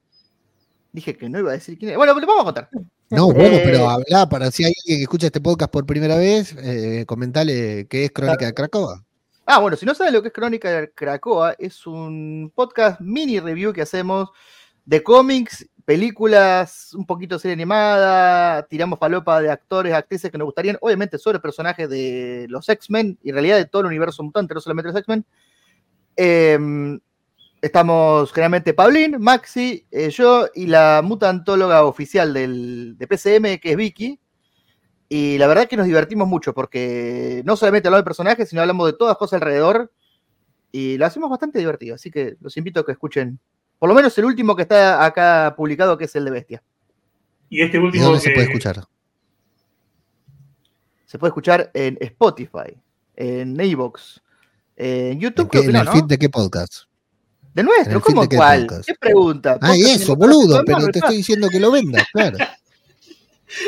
Dije 0.94 1.18
que 1.18 1.28
no 1.28 1.40
iba 1.40 1.50
a 1.50 1.54
decir 1.56 1.78
quién 1.78 1.92
es. 1.92 1.98
Bueno, 1.98 2.18
le 2.18 2.26
vamos 2.26 2.42
a 2.42 2.46
contar. 2.46 2.70
No, 3.10 3.32
bueno, 3.34 3.56
Eh, 3.58 3.62
pero 3.66 3.90
habla 3.90 4.30
para 4.30 4.50
si 4.52 4.64
hay 4.64 4.74
alguien 4.80 4.98
que 5.00 5.04
escucha 5.04 5.26
este 5.28 5.42
podcast 5.42 5.72
por 5.72 5.86
primera 5.86 6.16
vez, 6.16 6.56
eh, 6.60 7.04
comentale 7.08 7.86
qué 7.88 8.06
es 8.06 8.12
Crónica 8.12 8.46
de 8.46 8.54
Cracoa. 8.54 9.04
Ah, 9.46 9.60
bueno, 9.60 9.76
si 9.76 9.86
no 9.86 9.94
saben 9.94 10.14
lo 10.14 10.22
que 10.22 10.30
es 10.30 10.34
Crónica 10.34 10.70
de 10.72 10.92
Cracoa, 10.92 11.56
es 11.60 11.86
un 11.86 12.52
podcast 12.56 13.02
mini 13.02 13.40
review 13.40 13.74
que 13.74 13.82
hacemos 13.82 14.30
de 14.86 15.04
cómics, 15.04 15.70
películas, 15.86 16.94
un 16.94 17.06
poquito 17.06 17.40
serie 17.40 17.54
animada, 17.54 18.64
tiramos 18.68 19.00
falopa 19.00 19.42
de 19.42 19.52
actores, 19.52 19.94
actrices 19.94 20.32
que 20.32 20.38
nos 20.38 20.46
gustarían, 20.46 20.78
obviamente 20.82 21.18
sobre 21.18 21.40
personajes 21.40 21.90
de 21.90 22.46
los 22.50 22.68
X-Men 22.70 23.20
y 23.24 23.30
en 23.30 23.36
realidad 23.36 23.58
de 23.58 23.66
todo 23.66 23.82
el 23.82 23.88
universo 23.88 24.24
mutante, 24.24 24.54
no 24.54 24.62
solamente 24.62 24.90
los 24.90 24.98
X-Men. 24.98 25.26
Em, 26.16 27.00
estamos 27.62 28.32
generalmente 28.32 28.74
Pablín, 28.74 29.18
Maxi, 29.20 29.86
eh, 29.90 30.10
yo 30.10 30.48
y 30.54 30.68
la 30.68 31.02
mutantóloga 31.04 31.84
oficial 31.86 32.34
del, 32.34 32.98
de 32.98 33.08
PCM, 33.08 33.60
que 33.60 33.72
es 33.72 33.78
Vicky. 33.78 34.20
Y 35.10 35.38
la 35.38 35.48
verdad 35.48 35.68
que 35.68 35.78
nos 35.78 35.86
divertimos 35.86 36.28
mucho 36.28 36.54
porque 36.54 37.44
no 37.46 37.56
solamente 37.56 37.88
hablamos 37.88 38.04
de 38.04 38.06
personajes, 38.06 38.50
sino 38.50 38.62
hablamos 38.62 38.88
de 38.88 38.94
todas 38.98 39.12
las 39.12 39.18
cosas 39.18 39.42
alrededor. 39.42 39.92
Y 40.72 40.98
lo 40.98 41.06
hacemos 41.06 41.30
bastante 41.30 41.60
divertido. 41.60 41.96
Así 41.96 42.10
que 42.10 42.36
los 42.42 42.58
invito 42.58 42.80
a 42.80 42.86
que 42.86 42.94
escuchen. 42.94 43.40
Por 43.84 43.90
lo 43.90 43.96
menos 43.96 44.18
el 44.18 44.24
último 44.24 44.56
que 44.56 44.62
está 44.62 45.04
acá 45.04 45.54
publicado, 45.58 45.98
que 45.98 46.06
es 46.06 46.16
el 46.16 46.24
de 46.24 46.32
Bestia. 46.32 46.64
Y 47.50 47.62
este 47.62 47.76
¿Y 47.76 47.82
último 47.82 48.06
dónde 48.06 48.22
se 48.22 48.30
puede 48.30 48.46
escuchar? 48.46 48.82
Se 51.06 51.20
puede 51.20 51.32
escuchar 51.32 51.70
en 51.74 51.98
Spotify, 52.00 52.78
en 53.18 53.60
Evox, 53.60 54.22
en 54.78 55.20
YouTube. 55.20 55.44
¿En, 55.44 55.50
qué- 55.50 55.60
creo 55.60 55.62
que 55.64 55.68
en 55.68 55.74
no, 55.74 55.80
el 55.82 55.86
¿no? 55.88 55.92
feed 55.92 56.04
de 56.06 56.18
qué 56.18 56.30
podcast? 56.30 56.84
De 57.54 57.62
nuestro, 57.62 58.00
¿cómo 58.00 58.22
de 58.22 58.30
qué 58.30 58.38
cuál? 58.38 58.62
podcast? 58.68 58.88
¿Qué 58.88 58.96
pregunta? 58.98 59.58
Ah, 59.60 59.76
y 59.76 59.82
eso, 59.82 60.16
boludo, 60.16 60.64
pero 60.66 60.88
te 60.88 61.00
estoy 61.00 61.18
diciendo 61.18 61.50
que 61.50 61.60
lo 61.60 61.70
vendas, 61.70 62.08
claro. 62.14 62.38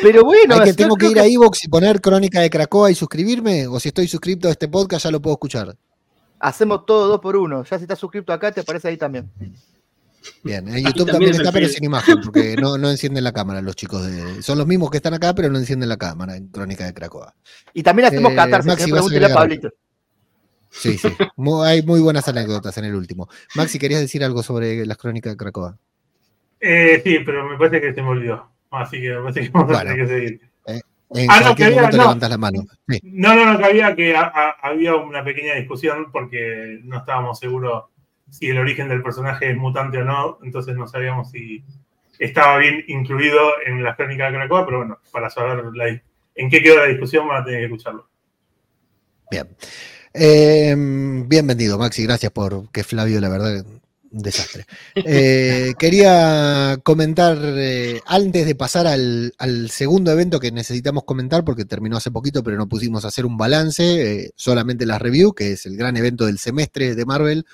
Pero 0.02 0.24
bueno, 0.24 0.56
Hay 0.56 0.62
que, 0.62 0.74
tengo 0.76 0.96
que 0.96 1.08
ir 1.10 1.20
a 1.20 1.26
Evox 1.26 1.66
y 1.66 1.68
poner 1.68 2.00
Crónica 2.00 2.40
de 2.40 2.50
Cracoa 2.50 2.90
y 2.90 2.96
suscribirme, 2.96 3.68
o 3.68 3.82
si 3.82 3.90
estoy 3.90 4.08
suscrito 4.08 4.48
a 4.48 4.52
este 4.52 4.70
podcast 4.70 5.04
ya 5.04 5.12
lo 5.12 5.22
puedo 5.22 5.34
escuchar. 5.34 5.76
Hacemos 6.40 6.86
todo 6.86 7.10
dos 7.10 7.20
por 7.20 7.36
uno. 7.36 7.66
Ya 7.66 7.78
si 7.78 7.84
estás 7.84 8.00
suscrito 8.00 8.32
acá, 8.32 8.54
te 8.54 8.62
aparece 8.62 8.88
ahí 8.88 8.96
también. 8.96 9.30
Bien, 10.44 10.68
en 10.68 10.84
YouTube 10.86 11.12
también 11.12 11.32
está, 11.36 11.52
pero 11.52 11.68
sin 11.68 11.84
imagen, 11.84 12.20
porque 12.22 12.56
no, 12.56 12.78
no 12.78 12.90
encienden 12.90 13.24
la 13.24 13.32
cámara 13.34 13.62
los 13.62 13.76
chicos 13.76 14.06
de. 14.06 14.42
Son 14.42 14.58
los 14.58 14.68
mismos 14.68 14.90
que 14.92 14.98
están 14.98 15.14
acá, 15.14 15.34
pero 15.36 15.50
no 15.50 15.58
encienden 15.58 15.90
la 15.90 15.98
cámara 15.98 16.36
en 16.36 16.48
Crónica 16.48 16.86
de 16.86 16.94
Cracoa. 16.94 17.34
Y 17.74 17.84
también 17.84 18.08
hacemos 18.08 18.32
Eh, 18.32 18.36
catarsis. 18.36 18.72
A 18.72 18.76
pregúntele 18.88 19.26
a 19.26 19.34
Pablito. 19.34 19.70
Sí, 20.70 20.98
sí. 20.98 21.08
Hay 21.66 21.84
muy 21.84 22.02
buenas 22.02 22.28
anécdotas 22.28 22.78
en 22.78 22.86
el 22.86 22.96
último. 22.96 23.30
Maxi, 23.56 23.80
¿querías 23.80 24.02
decir 24.02 24.24
algo 24.24 24.44
sobre 24.44 24.86
las 24.86 24.98
Crónicas 24.98 25.34
de 25.34 25.38
Cracoa? 25.38 25.78
Eh, 26.60 27.02
sí, 27.04 27.20
pero 27.26 27.48
me 27.48 27.58
parece 27.58 27.80
que 27.82 27.94
se 27.94 28.02
me 28.02 28.10
olvidó. 28.10 28.50
Así 28.72 29.00
que 29.00 29.10
me 29.12 29.22
parece 29.22 29.42
que 29.42 29.50
vamos 29.50 29.70
a 29.70 29.74
Bueno. 29.74 29.92
tener 29.92 30.08
que 30.08 30.14
seguir. 30.14 30.42
En 31.12 31.30
Ah, 31.30 31.40
no, 31.46 31.56
que 31.56 31.64
había- 31.66 31.84
no. 31.84 31.90
levantas 31.98 32.30
la 32.30 32.38
mano. 32.38 32.66
Sí. 32.90 33.00
No, 33.04 33.36
no, 33.36 33.54
no, 33.54 33.60
que 33.60 33.66
había, 33.66 33.96
que 33.96 34.16
a- 34.18 34.24
a- 34.24 34.56
había 34.64 34.96
una 34.96 35.24
pequeña 35.24 35.54
discusión 35.54 36.12
porque 36.12 36.80
no 36.84 36.98
estábamos 36.98 37.38
seguros 37.40 37.84
si 38.38 38.50
el 38.50 38.58
origen 38.58 38.90
del 38.90 39.02
personaje 39.02 39.50
es 39.52 39.58
mutante 39.58 39.98
o 40.00 40.04
no, 40.06 40.40
entonces 40.44 40.76
no 40.76 40.88
sabíamos 40.88 41.32
si 41.32 41.64
estaba 42.20 42.58
bien 42.58 42.84
incluido 42.88 43.40
en 43.66 43.84
las 43.84 43.96
crónicas 43.96 44.32
de 44.32 44.38
Cracoa, 44.38 44.66
pero 44.66 44.78
bueno, 44.80 45.00
para 45.12 45.30
saber 45.30 45.64
la- 45.74 46.02
en 46.36 46.50
qué 46.50 46.62
quedó 46.62 46.78
la 46.78 46.88
discusión 46.88 47.28
van 47.28 47.42
a 47.42 47.46
tener 47.46 47.62
que 47.62 47.66
escucharlo. 47.66 48.10
Bien. 49.32 49.48
Eh, 50.14 50.76
bienvenido, 51.28 51.78
Maxi. 51.78 52.04
Gracias 52.04 52.32
por 52.32 52.70
que 52.72 52.84
Flavio, 52.84 53.20
la 53.20 53.30
verdad, 53.30 53.66
un 54.12 54.22
desastre. 54.22 54.66
Eh, 54.96 55.74
quería 55.80 56.78
comentar, 56.84 57.38
eh, 57.42 58.00
antes 58.06 58.46
de 58.46 58.56
pasar 58.56 58.88
al, 58.88 59.34
al 59.38 59.70
segundo 59.70 60.12
evento 60.12 60.40
que 60.40 60.52
necesitamos 60.52 61.04
comentar, 61.04 61.44
porque 61.44 61.66
terminó 61.66 61.98
hace 61.98 62.12
poquito, 62.12 62.44
pero 62.44 62.56
no 62.58 62.68
pusimos 62.70 63.04
hacer 63.04 63.26
un 63.26 63.36
balance, 63.38 63.84
eh, 64.26 64.32
solamente 64.36 64.86
las 64.86 65.02
review, 65.02 65.34
que 65.34 65.54
es 65.54 65.66
el 65.66 65.76
gran 65.76 65.98
evento 65.98 66.26
del 66.26 66.38
semestre 66.38 66.96
de 66.96 67.06
Marvel. 67.06 67.46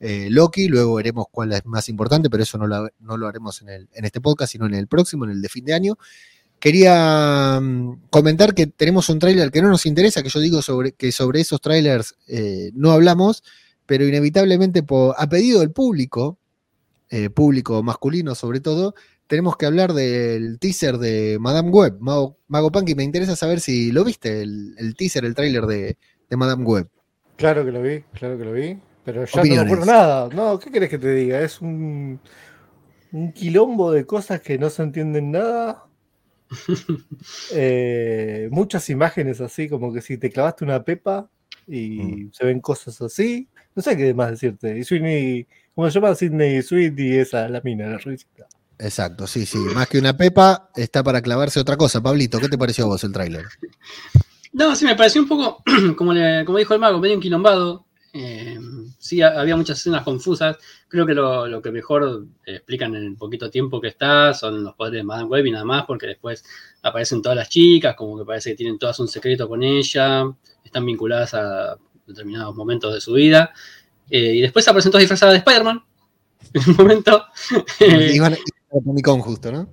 Eh, 0.00 0.28
Loki, 0.30 0.68
luego 0.68 0.94
veremos 0.94 1.26
cuál 1.30 1.52
es 1.52 1.64
más 1.66 1.88
importante, 1.88 2.30
pero 2.30 2.42
eso 2.42 2.56
no 2.58 2.66
lo, 2.66 2.88
no 3.00 3.16
lo 3.16 3.26
haremos 3.28 3.62
en, 3.62 3.68
el- 3.70 3.88
en 3.92 4.04
este 4.04 4.20
podcast, 4.20 4.52
sino 4.52 4.66
en 4.66 4.74
el 4.74 4.86
próximo, 4.86 5.24
en 5.24 5.30
el 5.32 5.42
de 5.42 5.48
fin 5.48 5.64
de 5.64 5.74
año. 5.74 5.98
Quería 6.60 7.60
mm, 7.60 8.08
comentar 8.10 8.54
que 8.54 8.66
tenemos 8.66 9.08
un 9.08 9.18
tráiler 9.18 9.50
que 9.50 9.62
no 9.62 9.68
nos 9.68 9.86
interesa, 9.86 10.22
que 10.22 10.28
yo 10.28 10.40
digo 10.40 10.60
sobre, 10.62 10.92
que 10.92 11.12
sobre 11.12 11.40
esos 11.40 11.60
trailers 11.60 12.16
eh, 12.26 12.70
no 12.74 12.90
hablamos, 12.90 13.44
pero 13.86 14.06
inevitablemente 14.06 14.82
por, 14.82 15.14
a 15.16 15.28
pedido 15.28 15.60
del 15.60 15.70
público, 15.70 16.38
eh, 17.10 17.30
público 17.30 17.82
masculino 17.82 18.34
sobre 18.34 18.60
todo, 18.60 18.94
tenemos 19.28 19.56
que 19.56 19.66
hablar 19.66 19.92
del 19.92 20.58
teaser 20.58 20.98
de 20.98 21.38
Madame 21.38 21.70
Web, 21.70 21.98
Mago, 22.00 22.38
Mago. 22.48 22.70
Me 22.96 23.04
interesa 23.04 23.36
saber 23.36 23.60
si 23.60 23.92
lo 23.92 24.02
viste, 24.02 24.42
el, 24.42 24.74
el 24.78 24.94
teaser, 24.96 25.24
el 25.24 25.34
tráiler 25.34 25.66
de, 25.66 25.96
de 26.28 26.36
Madame 26.36 26.64
Web. 26.64 26.88
Claro 27.36 27.64
que 27.64 27.70
lo 27.70 27.82
vi, 27.82 28.00
claro 28.14 28.36
que 28.38 28.44
lo 28.44 28.52
vi. 28.52 28.78
Pero 29.08 29.24
ya 29.24 29.30
no 29.36 29.40
Opiniones. 29.40 29.64
me 29.64 29.72
acuerdo 29.72 29.86
nada. 29.92 30.28
No, 30.34 30.58
¿qué 30.58 30.70
querés 30.70 30.90
que 30.90 30.98
te 30.98 31.14
diga? 31.14 31.40
Es 31.40 31.62
un, 31.62 32.20
un 33.12 33.32
quilombo 33.32 33.90
de 33.90 34.04
cosas 34.04 34.42
que 34.42 34.58
no 34.58 34.68
se 34.68 34.82
entienden 34.82 35.30
nada. 35.30 35.86
Eh, 37.52 38.48
muchas 38.50 38.88
imágenes 38.90 39.40
así, 39.40 39.68
como 39.68 39.92
que 39.92 40.00
si 40.02 40.18
te 40.18 40.30
clavaste 40.30 40.64
una 40.64 40.82
pepa 40.84 41.30
y 41.66 42.28
se 42.32 42.44
ven 42.44 42.60
cosas 42.60 43.00
así. 43.00 43.48
No 43.74 43.82
sé 43.82 43.96
qué 43.96 44.12
más 44.14 44.30
decirte. 44.32 44.78
Y 44.78 44.84
Sweeney, 44.84 45.46
¿cómo 45.74 45.90
se 45.90 45.94
llama? 46.00 46.14
Sidney 46.14 46.60
Sweet 46.62 46.98
y 46.98 47.16
esa, 47.16 47.48
la 47.48 47.60
mina, 47.62 47.86
la 47.88 47.98
rubicita. 47.98 48.46
Exacto, 48.78 49.26
sí, 49.26 49.44
sí. 49.46 49.58
Más 49.74 49.88
que 49.88 49.98
una 49.98 50.16
pepa, 50.16 50.70
está 50.76 51.02
para 51.02 51.22
clavarse 51.22 51.58
otra 51.60 51.76
cosa. 51.76 52.02
Pablito, 52.02 52.38
¿qué 52.40 52.48
te 52.48 52.58
pareció 52.58 52.84
a 52.84 52.88
vos 52.88 53.04
el 53.04 53.12
tráiler? 53.12 53.44
No, 54.52 54.74
sí, 54.76 54.84
me 54.84 54.94
pareció 54.96 55.22
un 55.22 55.28
poco, 55.28 55.62
como, 55.96 56.12
le- 56.12 56.44
como 56.44 56.58
dijo 56.58 56.74
el 56.74 56.80
mago, 56.80 56.98
medio 57.00 57.14
enquilombado. 57.14 57.86
Eh, 58.20 58.58
sí, 58.98 59.22
ha- 59.22 59.38
había 59.40 59.54
muchas 59.54 59.78
escenas 59.78 60.02
confusas. 60.02 60.56
Creo 60.88 61.06
que 61.06 61.14
lo, 61.14 61.46
lo 61.46 61.62
que 61.62 61.70
mejor 61.70 62.26
eh, 62.44 62.56
explican 62.56 62.94
en 62.96 63.04
el 63.04 63.16
poquito 63.16 63.48
tiempo 63.48 63.80
que 63.80 63.88
está 63.88 64.34
son 64.34 64.64
los 64.64 64.74
poderes 64.74 64.98
de 65.00 65.04
Madame 65.04 65.28
Web 65.28 65.46
y 65.46 65.50
nada 65.52 65.64
más, 65.64 65.84
porque 65.86 66.06
después 66.08 66.44
aparecen 66.82 67.22
todas 67.22 67.36
las 67.36 67.48
chicas, 67.48 67.94
como 67.94 68.18
que 68.18 68.24
parece 68.24 68.50
que 68.50 68.56
tienen 68.56 68.78
todas 68.78 68.98
un 68.98 69.06
secreto 69.08 69.48
con 69.48 69.62
ella, 69.62 70.24
están 70.64 70.84
vinculadas 70.84 71.34
a 71.34 71.76
determinados 72.06 72.56
momentos 72.56 72.92
de 72.92 73.00
su 73.00 73.12
vida. 73.12 73.52
Eh, 74.10 74.34
y 74.36 74.40
después 74.40 74.66
aparecen 74.66 74.90
todas 74.90 75.02
disfrazadas 75.02 75.34
de 75.34 75.38
Spider-Man. 75.38 75.82
En 76.54 76.62
un 76.70 76.76
momento. 76.76 77.24
Eh, 77.80 78.12
Iban 78.14 78.32
iban 78.32 78.34
a 78.34 78.84
Comic 78.84 79.04
Con 79.04 79.20
justo, 79.20 79.52
¿no? 79.52 79.68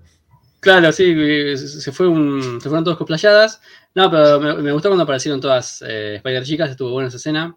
Claro, 0.60 0.92
sí, 0.92 1.14
eh, 1.16 1.58
se 1.58 1.92
fue 1.92 2.08
un, 2.08 2.60
se 2.62 2.70
fueron 2.70 2.84
todos 2.84 2.98
cosplayadas. 2.98 3.62
No, 3.94 4.10
pero 4.12 4.40
me, 4.40 4.54
me 4.62 4.72
gustó 4.72 4.90
cuando 4.90 5.04
aparecieron 5.04 5.40
todas 5.40 5.84
eh, 5.88 6.16
Spider 6.18 6.44
chicas, 6.44 6.70
estuvo 6.72 6.92
buena 6.92 7.08
esa 7.10 7.18
escena. 7.18 7.56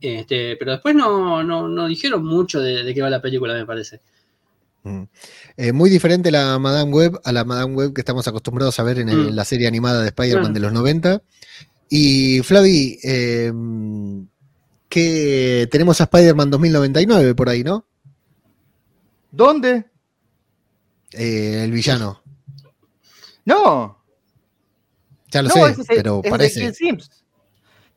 Este, 0.00 0.56
pero 0.56 0.72
después 0.72 0.94
no, 0.94 1.42
no, 1.42 1.68
no 1.68 1.86
dijeron 1.86 2.24
mucho 2.24 2.60
de, 2.60 2.82
de 2.84 2.94
qué 2.94 3.02
va 3.02 3.10
la 3.10 3.20
película, 3.22 3.54
me 3.54 3.66
parece. 3.66 4.00
Mm. 4.82 5.02
Eh, 5.58 5.72
muy 5.72 5.90
diferente 5.90 6.30
la 6.30 6.58
Madame 6.58 6.90
Web 6.90 7.20
a 7.24 7.32
la 7.32 7.44
Madame 7.44 7.74
Web 7.74 7.92
que 7.92 8.00
estamos 8.00 8.26
acostumbrados 8.26 8.78
a 8.80 8.82
ver 8.82 8.98
en, 8.98 9.10
el- 9.10 9.24
Mm. 9.24 9.28
en 9.28 9.36
la 9.36 9.44
serie 9.44 9.68
animada 9.68 10.00
de 10.00 10.08
Spider-Man 10.08 10.42
Claro. 10.44 10.54
de 10.54 10.60
los 10.60 10.72
90. 10.72 11.22
Y 11.90 12.40
Flavi, 12.42 12.98
eh, 13.02 13.52
que 14.88 15.68
tenemos 15.70 16.00
a 16.00 16.04
Spider-Man 16.04 16.50
2099 16.50 17.34
por 17.34 17.48
ahí, 17.48 17.62
¿no? 17.62 17.84
¿Dónde? 19.30 19.84
Eh, 21.12 21.62
el 21.64 21.72
villano. 21.72 22.22
No. 23.44 23.98
Ya 25.30 25.42
lo 25.42 25.48
no, 25.48 25.54
sé, 25.54 25.60
ese 25.72 25.80
es 25.82 25.86
pero 25.88 26.20
es 26.24 26.30
parece. 26.30 26.72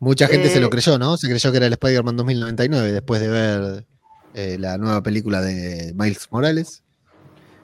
Mucha 0.03 0.27
gente 0.27 0.49
se 0.49 0.57
Eh, 0.57 0.61
lo 0.61 0.69
creyó, 0.69 0.97
¿no? 0.99 1.15
Se 1.17 1.27
creyó 1.29 1.51
que 1.51 1.57
era 1.57 1.67
el 1.67 1.73
Spider-Man 1.73 2.17
2099 2.17 2.91
después 2.91 3.21
de 3.21 3.27
ver 3.29 3.85
eh, 4.33 4.57
la 4.59 4.77
nueva 4.77 5.01
película 5.01 5.41
de 5.41 5.93
Miles 5.95 6.27
Morales. 6.31 6.83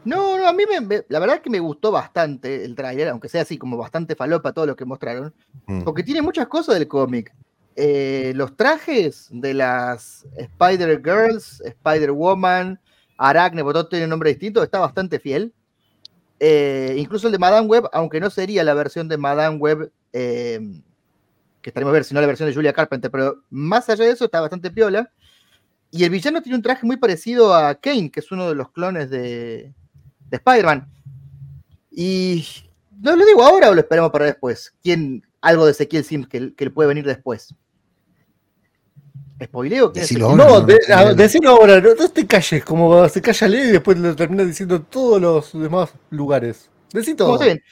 No, 0.05 0.37
no, 0.37 0.47
a 0.47 0.53
mí 0.53 0.63
me, 0.69 0.79
me- 0.81 1.05
la 1.09 1.19
verdad 1.19 1.41
que 1.41 1.49
me 1.49 1.59
gustó 1.59 1.91
bastante 1.91 2.63
el 2.63 2.75
tráiler, 2.75 3.09
aunque 3.09 3.27
sea 3.27 3.41
así 3.41 3.57
como 3.57 3.75
bastante 3.75 4.15
falopa 4.15 4.53
todo 4.53 4.65
lo 4.65 4.75
que 4.75 4.85
mostraron, 4.85 5.33
Mm. 5.67 5.81
porque 5.83 6.03
tiene 6.03 6.21
muchas 6.21 6.47
cosas 6.47 6.75
del 6.75 6.87
cómic. 6.87 7.33
Eh, 7.75 8.31
los 8.35 8.55
trajes 8.55 9.27
de 9.31 9.53
las 9.53 10.25
Spider 10.37 11.01
Girls, 11.03 11.61
Spider 11.65 12.11
Woman, 12.11 12.79
Aracne, 13.17 13.63
porque 13.63 13.73
todo 13.79 13.89
tiene 13.89 14.05
un 14.05 14.11
nombre 14.11 14.29
distinto, 14.29 14.63
está 14.63 14.79
bastante 14.79 15.19
fiel. 15.19 15.53
Eh, 16.39 16.95
incluso 16.97 17.27
el 17.27 17.33
de 17.33 17.39
Madame 17.39 17.67
Web, 17.67 17.89
aunque 17.91 18.19
no 18.21 18.29
sería 18.29 18.63
la 18.63 18.73
versión 18.73 19.09
de 19.09 19.17
Madame 19.17 19.57
Web 19.57 19.91
eh, 20.13 20.59
que 21.69 21.79
estaremos 21.79 21.91
a 21.91 21.93
ver, 21.93 22.03
sino 22.03 22.19
la 22.21 22.27
versión 22.27 22.49
de 22.49 22.55
Julia 22.55 22.73
Carpenter, 22.73 23.09
pero 23.11 23.43
más 23.49 23.89
allá 23.89 24.05
de 24.05 24.11
eso 24.11 24.25
está 24.25 24.41
bastante 24.41 24.71
piola. 24.71 25.11
Y 25.91 26.03
el 26.03 26.09
villano 26.09 26.41
tiene 26.41 26.55
un 26.57 26.61
traje 26.61 26.85
muy 26.85 26.97
parecido 26.97 27.53
a 27.53 27.73
Kane, 27.75 28.11
que 28.11 28.19
es 28.19 28.31
uno 28.31 28.47
de 28.49 28.55
los 28.55 28.71
clones 28.71 29.09
de, 29.09 29.73
de 30.29 30.37
Spider-Man. 30.37 30.87
Y 31.91 32.45
no 33.01 33.15
lo 33.15 33.25
digo 33.25 33.43
ahora 33.43 33.69
o 33.69 33.73
lo 33.73 33.81
esperamos 33.81 34.11
para 34.11 34.25
después. 34.25 34.73
¿Quién, 34.83 35.23
algo 35.41 35.65
de 35.65 35.71
Ezequiel 35.71 36.03
Sims 36.03 36.27
que, 36.27 36.53
que 36.53 36.65
le 36.65 36.71
puede 36.71 36.89
venir 36.89 37.05
después? 37.05 37.55
¿Spoileo? 39.43 39.91
¿Quién 39.91 40.03
es 40.03 40.09
Decilo 40.09 40.29
ahora. 40.29 40.43
No, 40.43 40.49
no, 40.59 40.61
de- 40.65 40.79
no, 40.89 41.05
no. 41.05 41.15
decilo 41.15 41.49
ahora, 41.49 41.79
no, 41.79 41.95
no 41.95 42.09
te 42.09 42.27
calles, 42.27 42.63
como 42.65 43.07
se 43.07 43.21
calla 43.21 43.47
Leo 43.47 43.65
y 43.69 43.71
después 43.71 43.97
lo 43.97 44.15
termina 44.15 44.43
diciendo 44.43 44.81
todos 44.81 45.21
los 45.21 45.53
demás 45.53 45.93
lugares. 46.09 46.69
Decí 46.91 47.15
todo. 47.15 47.29
¿Cómo 47.29 47.35
está 47.37 47.45
bien? 47.45 47.63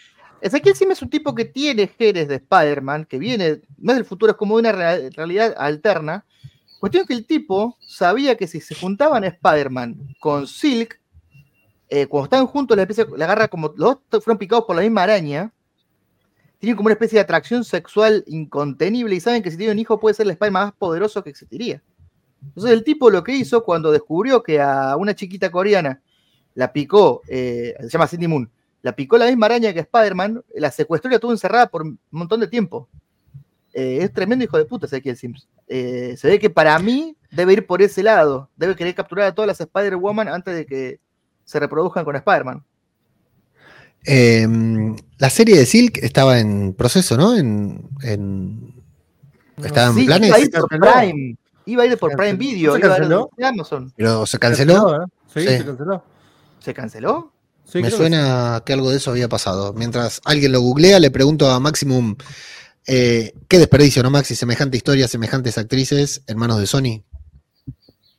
Ezequiel 0.41 0.75
Sim 0.75 0.91
es 0.91 1.01
un 1.01 1.09
tipo 1.09 1.33
que 1.33 1.45
tiene 1.45 1.87
genes 1.87 2.27
de 2.27 2.35
Spider-Man, 2.35 3.05
que 3.05 3.17
viene, 3.17 3.61
no 3.77 3.93
del 3.93 4.05
futuro, 4.05 4.31
es 4.31 4.37
como 4.37 4.55
de 4.55 4.61
una 4.61 4.71
rea- 4.71 5.09
realidad 5.15 5.55
alterna. 5.57 6.25
Cuestión 6.79 7.05
que 7.07 7.13
el 7.13 7.25
tipo 7.25 7.77
sabía 7.81 8.37
que 8.37 8.47
si 8.47 8.61
se 8.61 8.75
juntaban 8.75 9.23
Spider-Man 9.23 9.97
con 10.19 10.45
Silk, 10.47 10.99
eh, 11.89 12.05
cuando 12.05 12.25
están 12.25 12.45
juntos, 12.47 12.77
la, 12.77 12.83
especie, 12.83 13.05
la 13.15 13.25
agarra 13.25 13.47
como 13.47 13.73
los 13.77 13.97
dos 14.09 14.23
fueron 14.23 14.37
picados 14.37 14.65
por 14.65 14.75
la 14.75 14.81
misma 14.83 15.03
araña, 15.03 15.51
tienen 16.59 16.75
como 16.75 16.87
una 16.87 16.93
especie 16.93 17.17
de 17.17 17.21
atracción 17.23 17.63
sexual 17.63 18.23
incontenible 18.27 19.15
y 19.15 19.19
saben 19.19 19.41
que 19.41 19.51
si 19.51 19.57
tienen 19.57 19.75
un 19.75 19.79
hijo 19.79 19.99
puede 19.99 20.15
ser 20.15 20.25
el 20.25 20.31
Spider-Man 20.31 20.65
más 20.65 20.73
poderoso 20.73 21.23
que 21.23 21.29
existiría. 21.29 21.81
Entonces 22.43 22.71
el 22.71 22.83
tipo 22.83 23.09
lo 23.09 23.23
que 23.23 23.31
hizo 23.35 23.63
cuando 23.63 23.91
descubrió 23.91 24.43
que 24.43 24.59
a 24.61 24.95
una 24.97 25.15
chiquita 25.15 25.51
coreana 25.51 26.01
la 26.53 26.71
picó, 26.73 27.21
eh, 27.27 27.75
se 27.81 27.89
llama 27.89 28.07
Cindy 28.07 28.27
Moon, 28.27 28.49
la 28.87 28.95
picó 28.95 29.17
la 29.17 29.25
misma 29.25 29.47
araña 29.47 29.73
que 29.73 29.81
Spider-Man, 29.81 30.43
la 30.55 30.71
secuestró 30.71 31.11
y 31.11 31.13
la 31.15 31.19
tuvo 31.19 31.33
encerrada 31.33 31.67
por 31.67 31.81
un 31.81 31.99
montón 32.09 32.39
de 32.39 32.47
tiempo. 32.47 32.87
Eh, 33.73 33.99
es 34.01 34.13
tremendo 34.13 34.45
hijo 34.45 34.57
de 34.57 34.63
puta 34.63 34.85
Ezequiel 34.85 35.17
Sims. 35.17 35.45
Eh, 35.67 36.15
se 36.17 36.25
ve 36.29 36.39
que 36.39 36.49
para 36.49 36.79
mí 36.79 37.17
debe 37.29 37.51
ir 37.51 37.67
por 37.67 37.81
ese 37.81 38.01
lado. 38.01 38.49
Debe 38.55 38.77
querer 38.77 38.95
capturar 38.95 39.25
a 39.27 39.35
todas 39.35 39.47
las 39.47 39.59
Spider-Woman 39.59 40.29
antes 40.29 40.55
de 40.55 40.65
que 40.65 41.01
se 41.43 41.59
reproduzcan 41.59 42.05
con 42.05 42.15
Spider-Man. 42.15 42.63
Eh, 44.05 44.47
la 45.17 45.29
serie 45.29 45.57
de 45.57 45.65
Silk 45.65 45.97
estaba 46.01 46.39
en 46.39 46.73
proceso, 46.73 47.17
¿no? 47.17 47.35
En, 47.35 47.89
en- 48.03 48.73
estaba 49.57 49.89
en 49.99 50.05
planes, 50.05 50.27
iba 50.29 50.37
a 50.37 50.39
ir 50.39 50.51
por 50.51 50.69
¿Se? 50.69 50.77
Prime. 50.79 51.37
Iba 51.65 51.83
a 51.83 51.85
ir 51.87 51.97
por 51.97 52.11
Prime 52.15 52.31
¿Se 52.31 52.37
Video. 52.37 52.79
canceló? 52.79 53.05
Iba 53.05 53.19
a 53.19 53.25
ir 53.25 53.29
de 53.37 53.45
Amazon. 53.47 53.93
pero 53.97 54.25
se 54.25 54.39
canceló. 54.39 55.03
¿eh? 55.03 55.05
Sí, 55.33 55.41
Sí. 55.41 55.47
se 55.57 55.65
canceló. 55.65 56.03
¿Se 56.59 56.73
canceló? 56.73 57.31
Sí, 57.67 57.79
Me 57.81 57.89
que 57.89 57.95
suena 57.95 58.63
que 58.65 58.73
algo 58.73 58.89
de 58.91 58.97
eso 58.97 59.11
había 59.11 59.27
pasado. 59.27 59.73
Mientras 59.73 60.21
alguien 60.23 60.53
lo 60.53 60.61
googlea, 60.61 60.99
le 60.99 61.11
pregunto 61.11 61.49
a 61.51 61.59
Maximum, 61.59 62.15
eh, 62.87 63.33
qué 63.49 63.57
desperdicio, 63.59 64.01
¿no, 64.03 64.09
Maxi? 64.09 64.35
Semejante 64.35 64.77
historia, 64.77 65.07
semejantes 65.07 65.57
actrices 65.57 66.23
en 66.27 66.37
manos 66.37 66.59
de 66.59 66.65
Sony. 66.67 67.03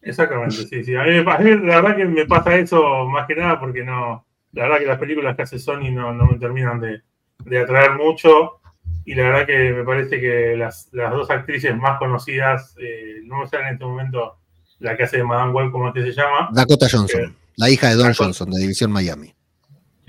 Exactamente, 0.03 0.57
sí, 0.68 0.84
sí. 0.84 0.94
A 0.96 1.03
mí, 1.05 1.11
me- 1.22 1.32
a 1.32 1.38
mí 1.38 1.51
la 1.66 1.80
verdad 1.80 1.96
que 1.96 2.05
me 2.05 2.26
pasa 2.26 2.57
eso 2.57 3.07
más 3.07 3.26
que 3.26 3.34
nada 3.34 3.59
porque 3.59 3.82
no. 3.82 4.24
La 4.53 4.62
verdad 4.64 4.78
que 4.78 4.86
las 4.86 4.99
películas 4.99 5.36
que 5.36 5.42
hace 5.42 5.59
Sony 5.59 5.90
no, 5.92 6.12
no 6.12 6.26
me 6.26 6.38
terminan 6.38 6.80
de, 6.80 7.03
de 7.44 7.59
atraer 7.59 7.92
mucho. 7.94 8.61
Y 9.05 9.14
la 9.14 9.24
verdad 9.24 9.46
que 9.46 9.72
me 9.72 9.84
parece 9.84 10.20
que 10.20 10.57
las, 10.57 10.88
las 10.92 11.11
dos 11.11 11.30
actrices 11.30 11.74
más 11.76 11.99
conocidas, 11.99 12.74
eh, 12.80 13.20
no 13.24 13.38
me 13.40 13.49
sale 13.49 13.68
en 13.68 13.72
este 13.74 13.84
momento 13.84 14.38
la 14.78 14.96
que 14.96 15.03
hace 15.05 15.18
de 15.18 15.24
Madame 15.24 15.53
Web, 15.53 15.72
como 15.72 15.88
es 15.88 15.94
que 15.94 16.03
se 16.03 16.12
llama. 16.12 16.49
Dakota 16.53 16.86
Johnson, 16.90 17.34
la 17.57 17.68
hija 17.70 17.88
de 17.88 17.94
Don 17.96 18.07
Dakota. 18.09 18.24
Johnson, 18.24 18.51
de 18.51 18.61
División 18.61 18.90
Miami. 18.92 19.34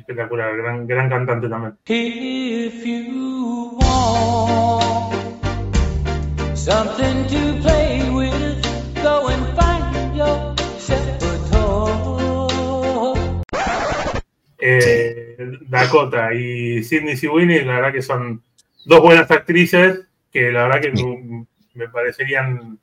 Espectacular, 0.10 0.57
gran, 0.57 0.88
gran 0.88 1.07
cantante 1.07 1.47
también. 1.47 1.78
If 1.86 2.84
you 2.84 3.78
want 3.78 5.14
something 6.57 7.28
to 7.28 7.62
play 7.62 8.10
with, 8.10 8.60
go 9.03 9.28
and 9.28 9.45
find 9.55 10.16
yourself 10.16 11.22
a 11.22 11.38
toy. 11.51 13.43
Eh, 14.57 15.38
Dakota 15.68 16.34
y 16.34 16.84
Sidney 16.84 17.16
Sweeney, 17.16 17.64
la 17.64 17.74
verdad 17.76 17.93
que 17.93 18.01
son 18.01 18.41
dos 18.86 19.01
buenas 19.01 19.30
actrices 19.30 20.07
que 20.32 20.51
la 20.51 20.64
verdad 20.64 20.82
que 20.82 20.91
me, 20.91 21.45
me 21.76 21.88
parecerían 21.88 22.80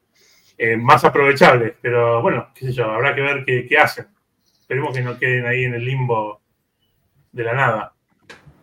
eh, 0.56 0.76
más 0.76 1.04
aprovechables. 1.04 1.72
Pero 1.82 2.22
bueno, 2.22 2.50
qué 2.54 2.66
sé 2.66 2.72
yo, 2.72 2.88
habrá 2.88 3.16
que 3.16 3.20
ver 3.20 3.44
qué, 3.44 3.66
qué 3.66 3.78
hacen. 3.78 4.06
Esperemos 4.60 4.94
que 4.94 5.02
no 5.02 5.18
queden 5.18 5.44
ahí 5.44 5.64
en 5.64 5.74
el 5.74 5.84
limbo 5.84 6.45
de 7.36 7.44
la 7.44 7.54
nada. 7.54 7.92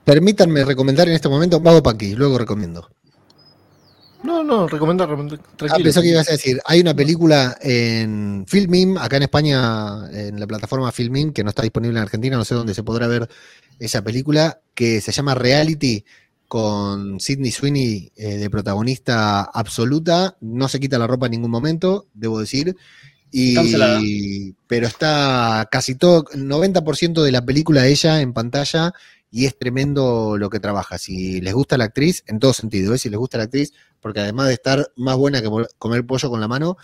Permítanme 0.03 0.65
recomendar 0.65 1.07
en 1.07 1.13
este 1.13 1.29
momento, 1.29 1.59
vamos 1.59 1.81
para 1.81 1.95
aquí, 1.95 2.15
luego 2.15 2.37
recomiendo. 2.37 2.89
No, 4.23 4.41
no, 4.43 4.67
recomendar, 4.67 5.09
Ah, 5.11 5.15
tranquilo. 5.57 5.83
pensé 5.83 6.01
que 6.01 6.07
ibas 6.07 6.29
a 6.29 6.31
decir, 6.31 6.59
hay 6.65 6.79
una 6.79 6.93
película 6.93 7.57
en 7.61 8.45
Filmim, 8.47 8.97
acá 8.97 9.17
en 9.17 9.23
España, 9.23 10.09
en 10.11 10.39
la 10.39 10.47
plataforma 10.47 10.91
Filmim, 10.91 11.33
que 11.33 11.43
no 11.43 11.49
está 11.49 11.61
disponible 11.61 11.97
en 11.99 12.03
Argentina, 12.03 12.37
no 12.37 12.45
sé 12.45 12.55
dónde 12.55 12.73
se 12.73 12.83
podrá 12.83 13.07
ver 13.07 13.29
esa 13.79 14.01
película, 14.01 14.59
que 14.73 15.01
se 15.01 15.11
llama 15.11 15.35
Reality, 15.35 16.05
con 16.47 17.19
Sidney 17.19 17.51
Sweeney 17.51 18.11
eh, 18.15 18.37
de 18.37 18.49
protagonista 18.49 19.41
absoluta, 19.41 20.37
no 20.39 20.67
se 20.67 20.79
quita 20.79 20.99
la 20.99 21.07
ropa 21.07 21.25
en 21.25 21.31
ningún 21.33 21.51
momento, 21.51 22.05
debo 22.13 22.39
decir, 22.39 22.75
Cancelada. 23.55 23.99
y, 24.03 24.55
pero 24.67 24.87
está 24.87 25.67
casi 25.71 25.95
todo, 25.95 26.25
el 26.33 26.47
90% 26.47 27.23
de 27.23 27.31
la 27.31 27.43
película 27.43 27.87
ella 27.87 28.21
en 28.21 28.33
pantalla, 28.33 28.93
y 29.31 29.45
es 29.45 29.57
tremendo 29.57 30.37
lo 30.37 30.51
que 30.51 30.59
trabaja. 30.59 30.99
Si 30.99 31.41
les 31.41 31.55
gusta 31.55 31.75
la 31.75 31.85
actriz, 31.85 32.23
en 32.27 32.37
todo 32.37 32.53
sentido, 32.53 32.93
¿eh? 32.93 32.99
si 32.99 33.09
les 33.09 33.17
gusta 33.17 33.39
la 33.39 33.45
actriz, 33.45 33.73
porque 33.99 34.19
además 34.19 34.47
de 34.49 34.53
estar 34.53 34.91
más 34.95 35.17
buena 35.17 35.41
que 35.41 35.49
comer 35.79 36.05
pollo 36.05 36.29
con 36.29 36.39
la 36.39 36.47
mano, 36.47 36.77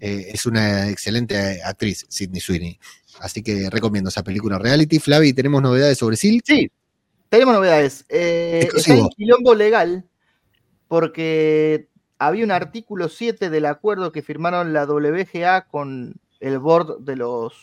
eh, 0.00 0.32
es 0.34 0.44
una 0.44 0.90
excelente 0.90 1.62
actriz, 1.62 2.04
Sidney 2.10 2.42
Sweeney. 2.42 2.78
Así 3.20 3.42
que 3.42 3.70
recomiendo 3.70 4.10
esa 4.10 4.22
película 4.22 4.58
reality. 4.58 4.98
Flavi, 4.98 5.32
¿tenemos 5.32 5.62
novedades 5.62 5.96
sobre 5.96 6.16
Silk? 6.16 6.44
Sí, 6.46 6.70
tenemos 7.30 7.54
novedades. 7.54 8.04
Eh, 8.10 8.68
está 8.74 8.94
en 8.94 9.08
quilombo 9.08 9.54
legal 9.54 10.04
porque 10.88 11.88
había 12.26 12.44
un 12.44 12.50
artículo 12.50 13.08
7 13.08 13.50
del 13.50 13.66
acuerdo 13.66 14.12
que 14.12 14.22
firmaron 14.22 14.72
la 14.72 14.84
WGA 14.86 15.66
con 15.66 16.14
el 16.40 16.58
board 16.58 17.00
de 17.00 17.16
los 17.16 17.54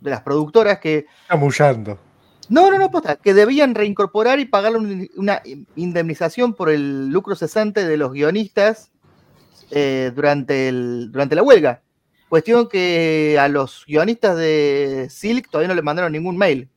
de 0.00 0.10
las 0.10 0.20
productoras 0.22 0.78
que 0.80 1.06
Chamullando. 1.28 1.98
no, 2.50 2.70
no, 2.70 2.78
no, 2.78 2.90
posta, 2.90 3.16
que 3.16 3.32
debían 3.32 3.74
reincorporar 3.74 4.38
y 4.38 4.44
pagar 4.44 4.76
un- 4.76 5.08
una 5.16 5.40
indemnización 5.76 6.52
por 6.54 6.68
el 6.68 7.08
lucro 7.08 7.34
cesante 7.36 7.86
de 7.86 7.96
los 7.96 8.12
guionistas 8.12 8.90
eh, 9.70 10.12
durante, 10.14 10.68
el, 10.68 11.10
durante 11.10 11.34
la 11.34 11.42
huelga. 11.42 11.80
Cuestión 12.28 12.68
que 12.68 13.38
a 13.40 13.48
los 13.48 13.84
guionistas 13.86 14.36
de 14.36 15.06
Silk 15.10 15.48
todavía 15.50 15.68
no 15.68 15.74
les 15.74 15.84
mandaron 15.84 16.12
ningún 16.12 16.36
mail. 16.36 16.68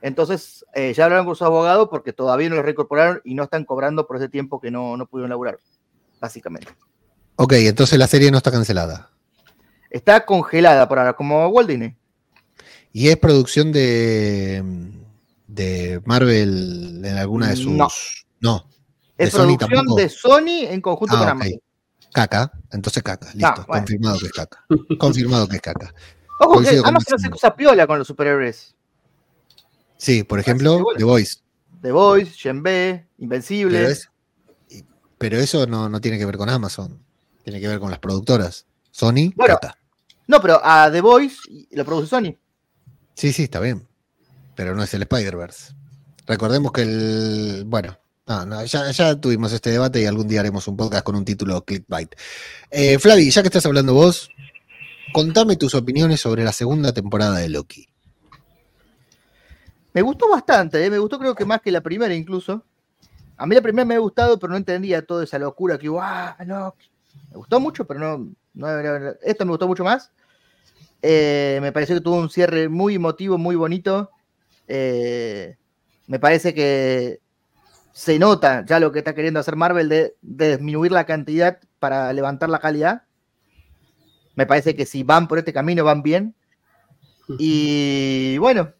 Entonces, 0.00 0.64
eh, 0.74 0.92
ya 0.94 1.04
hablaron 1.06 1.26
con 1.26 1.34
sus 1.34 1.46
abogados 1.46 1.88
porque 1.90 2.12
todavía 2.12 2.48
no 2.48 2.54
los 2.56 2.64
reincorporaron 2.64 3.20
y 3.24 3.34
no 3.34 3.42
están 3.42 3.64
cobrando 3.64 4.06
por 4.06 4.16
ese 4.18 4.28
tiempo 4.28 4.60
que 4.60 4.70
no, 4.70 4.96
no 4.96 5.06
pudieron 5.06 5.30
laburar, 5.30 5.58
básicamente. 6.20 6.68
Ok, 7.36 7.52
entonces 7.54 7.98
la 7.98 8.06
serie 8.06 8.30
no 8.30 8.38
está 8.38 8.50
cancelada. 8.50 9.10
Está 9.90 10.24
congelada 10.26 10.88
por 10.88 10.98
ahora, 10.98 11.14
como 11.14 11.46
Walt 11.48 11.68
Disney. 11.68 11.96
¿Y 12.92 13.08
es 13.08 13.16
producción 13.16 13.70
de, 13.72 14.62
de 15.46 16.00
Marvel 16.04 17.02
en 17.04 17.16
alguna 17.16 17.48
de 17.48 17.56
sus... 17.56 17.72
No. 17.72 17.88
No. 18.40 18.68
Es 19.16 19.32
¿De 19.32 19.38
Sony 19.38 19.56
producción 19.58 19.96
de 19.96 20.08
Sony 20.08 20.66
en 20.72 20.80
conjunto 20.80 21.14
Ah, 21.16 21.20
con. 21.20 21.28
Amazon. 21.28 21.60
caca, 22.12 22.52
entonces 22.70 23.02
caca, 23.02 23.26
listo, 23.34 23.64
bueno. 23.66 23.82
confirmado 23.84 24.18
que 24.18 24.26
es 24.26 24.32
caca. 24.32 24.64
confirmado 24.98 25.48
que 25.48 25.56
es 25.56 25.62
caca. 25.62 25.94
Ojo, 26.40 26.50
que 26.52 26.56
Coincido 26.58 26.86
Amazon 26.86 27.14
hace 27.16 27.30
cosas 27.30 27.52
piola 27.54 27.86
con 27.88 27.98
los 27.98 28.06
superhéroes. 28.06 28.76
Sí, 29.96 30.22
por 30.22 30.38
ejemplo. 30.38 30.84
The 30.96 31.02
Voice. 31.02 31.38
The 31.82 31.90
Voice, 31.90 32.32
Gen 32.36 32.62
B, 32.62 33.04
Invencible. 33.18 33.96
Pero, 35.18 35.38
eso 35.38 35.66
no, 35.66 35.88
no 35.88 36.00
tiene 36.00 36.18
que 36.18 36.26
ver 36.26 36.36
con 36.36 36.48
Amazon, 36.48 37.02
tiene 37.44 37.60
que 37.60 37.68
ver 37.68 37.80
con 37.80 37.90
las 37.90 37.98
productoras. 37.98 38.66
Sony, 38.90 39.32
Bueno. 39.36 39.58
No, 40.26 40.40
pero 40.42 40.60
a 40.62 40.90
The 40.90 41.00
Voice 41.00 41.36
lo 41.70 41.84
produce 41.84 42.08
Sony. 42.08 42.36
Sí, 43.14 43.32
sí, 43.32 43.44
está 43.44 43.60
bien. 43.60 43.86
Pero 44.54 44.74
no 44.74 44.82
es 44.82 44.92
el 44.92 45.02
Spider-Verse. 45.02 45.74
Recordemos 46.26 46.72
que 46.72 46.82
el. 46.82 47.64
Bueno, 47.66 47.98
no, 48.26 48.44
no, 48.44 48.64
ya, 48.64 48.90
ya 48.90 49.18
tuvimos 49.18 49.52
este 49.52 49.70
debate 49.70 50.02
y 50.02 50.04
algún 50.04 50.28
día 50.28 50.40
haremos 50.40 50.68
un 50.68 50.76
podcast 50.76 51.02
con 51.02 51.16
un 51.16 51.24
título 51.24 51.64
clickbait. 51.64 52.14
Eh, 52.70 52.98
Flavi, 52.98 53.30
ya 53.30 53.40
que 53.40 53.48
estás 53.48 53.64
hablando 53.64 53.94
vos, 53.94 54.30
contame 55.14 55.56
tus 55.56 55.74
opiniones 55.74 56.20
sobre 56.20 56.44
la 56.44 56.52
segunda 56.52 56.92
temporada 56.92 57.38
de 57.38 57.48
Loki. 57.48 57.88
Me 59.94 60.02
gustó 60.02 60.28
bastante, 60.28 60.84
¿eh? 60.84 60.90
me 60.90 60.98
gustó 60.98 61.18
creo 61.18 61.34
que 61.34 61.46
más 61.46 61.62
que 61.62 61.72
la 61.72 61.80
primera 61.80 62.14
incluso. 62.14 62.62
A 63.38 63.46
mí 63.46 63.54
la 63.54 63.62
primera 63.62 63.84
me 63.84 63.94
ha 63.94 64.00
gustado, 64.00 64.38
pero 64.38 64.50
no 64.50 64.56
entendía 64.56 65.06
toda 65.06 65.22
esa 65.22 65.38
locura 65.38 65.78
que 65.78 65.88
hubo. 65.88 66.02
¡Ah, 66.02 66.36
no! 66.44 66.74
Me 67.30 67.36
gustó 67.36 67.60
mucho, 67.60 67.86
pero 67.86 68.00
no, 68.00 68.34
no 68.54 68.68
Esto 69.22 69.44
me 69.44 69.52
gustó 69.52 69.68
mucho 69.68 69.84
más. 69.84 70.10
Eh, 71.00 71.58
me 71.62 71.70
pareció 71.70 71.94
que 71.94 72.00
tuvo 72.00 72.16
un 72.16 72.30
cierre 72.30 72.68
muy 72.68 72.96
emotivo, 72.96 73.38
muy 73.38 73.54
bonito. 73.54 74.10
Eh, 74.66 75.56
me 76.08 76.18
parece 76.18 76.52
que 76.52 77.20
se 77.92 78.18
nota 78.18 78.64
ya 78.66 78.80
lo 78.80 78.90
que 78.90 78.98
está 78.98 79.14
queriendo 79.14 79.38
hacer 79.38 79.54
Marvel 79.54 79.88
de, 79.88 80.16
de 80.20 80.56
disminuir 80.56 80.90
la 80.90 81.06
cantidad 81.06 81.60
para 81.78 82.12
levantar 82.12 82.48
la 82.48 82.58
calidad. 82.58 83.04
Me 84.34 84.46
parece 84.46 84.74
que 84.74 84.84
si 84.84 85.04
van 85.04 85.28
por 85.28 85.38
este 85.38 85.52
camino 85.52 85.84
van 85.84 86.02
bien. 86.02 86.34
Y 87.38 88.36
bueno, 88.38 88.72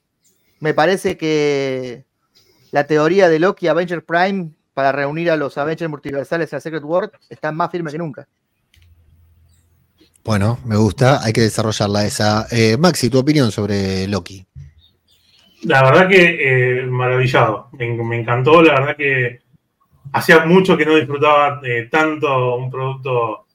me 0.59 0.75
parece 0.75 1.17
que 1.17 2.08
la 2.71 2.87
teoría 2.87 3.29
de 3.29 3.39
Loki 3.39 3.69
Avenger 3.69 4.05
Prime 4.05 4.51
para 4.75 4.93
reunir 4.93 5.31
a 5.31 5.37
los 5.37 5.59
Avengers 5.59 5.91
multiversales 5.91 6.53
en 6.53 6.61
Secret 6.61 6.85
World 6.85 7.11
está 7.29 7.51
más 7.51 7.71
firme 7.71 7.91
que 7.91 7.99
nunca. 7.99 8.29
Bueno, 10.25 10.59
me 10.65 10.77
gusta, 10.77 11.25
hay 11.25 11.33
que 11.33 11.41
desarrollarla 11.41 12.05
esa. 12.05 12.47
Eh, 12.51 12.77
Maxi, 12.79 13.09
tu 13.09 13.19
opinión 13.19 13.51
sobre 13.51 14.07
Loki. 14.07 14.47
La 15.63 15.83
verdad 15.83 16.09
que 16.09 16.81
eh, 16.81 16.87
maravillado. 16.87 17.71
Me, 17.73 17.89
me 18.05 18.21
encantó, 18.21 18.63
la 18.63 18.75
verdad 18.75 18.97
que 18.97 19.41
hacía 20.13 20.45
mucho 20.45 20.77
que 20.77 20.87
no 20.87 20.95
disfrutaba 20.95 21.61
eh, 21.65 21.89
tanto 21.91 22.57
un 22.57 22.71
producto 22.71 23.47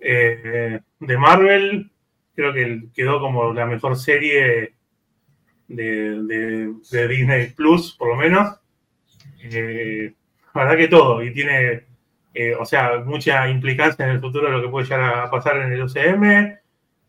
eh, 0.00 0.80
de 0.98 1.18
Marvel. 1.18 1.90
Creo 2.34 2.52
que 2.52 2.84
quedó 2.94 3.20
como 3.20 3.52
la 3.52 3.66
mejor 3.66 3.96
serie 3.96 4.77
de, 5.68 6.74
de- 6.90 7.08
Disney 7.08 7.50
Plus, 7.50 7.94
por 7.96 8.08
lo 8.08 8.16
menos. 8.16 8.56
Eh, 9.42 10.12
la 10.54 10.62
verdad 10.64 10.76
que 10.76 10.88
todo. 10.88 11.22
Y 11.22 11.32
tiene, 11.32 11.84
eh, 12.34 12.54
o 12.58 12.64
sea, 12.64 12.98
mucha 13.04 13.48
implicancia 13.48 14.04
en 14.04 14.12
el 14.12 14.20
futuro 14.20 14.46
de 14.46 14.52
lo 14.56 14.62
que 14.62 14.68
puede 14.68 14.86
llegar 14.86 15.14
a 15.18 15.30
pasar 15.30 15.58
en 15.58 15.72
el 15.72 15.82
UCM. 15.82 16.58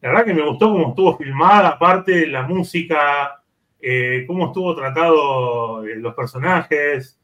La 0.01 0.10
verdad 0.10 0.26
que 0.26 0.34
me 0.34 0.45
gustó 0.47 0.72
cómo 0.72 0.89
estuvo 0.89 1.18
filmada, 1.18 1.70
aparte 1.70 2.28
la 2.28 2.43
música, 2.43 3.41
eh, 3.82 4.24
cómo 4.28 4.47
estuvo 4.47 4.76
tratado 4.76 5.84
los 5.86 6.14
personajes, 6.16 7.20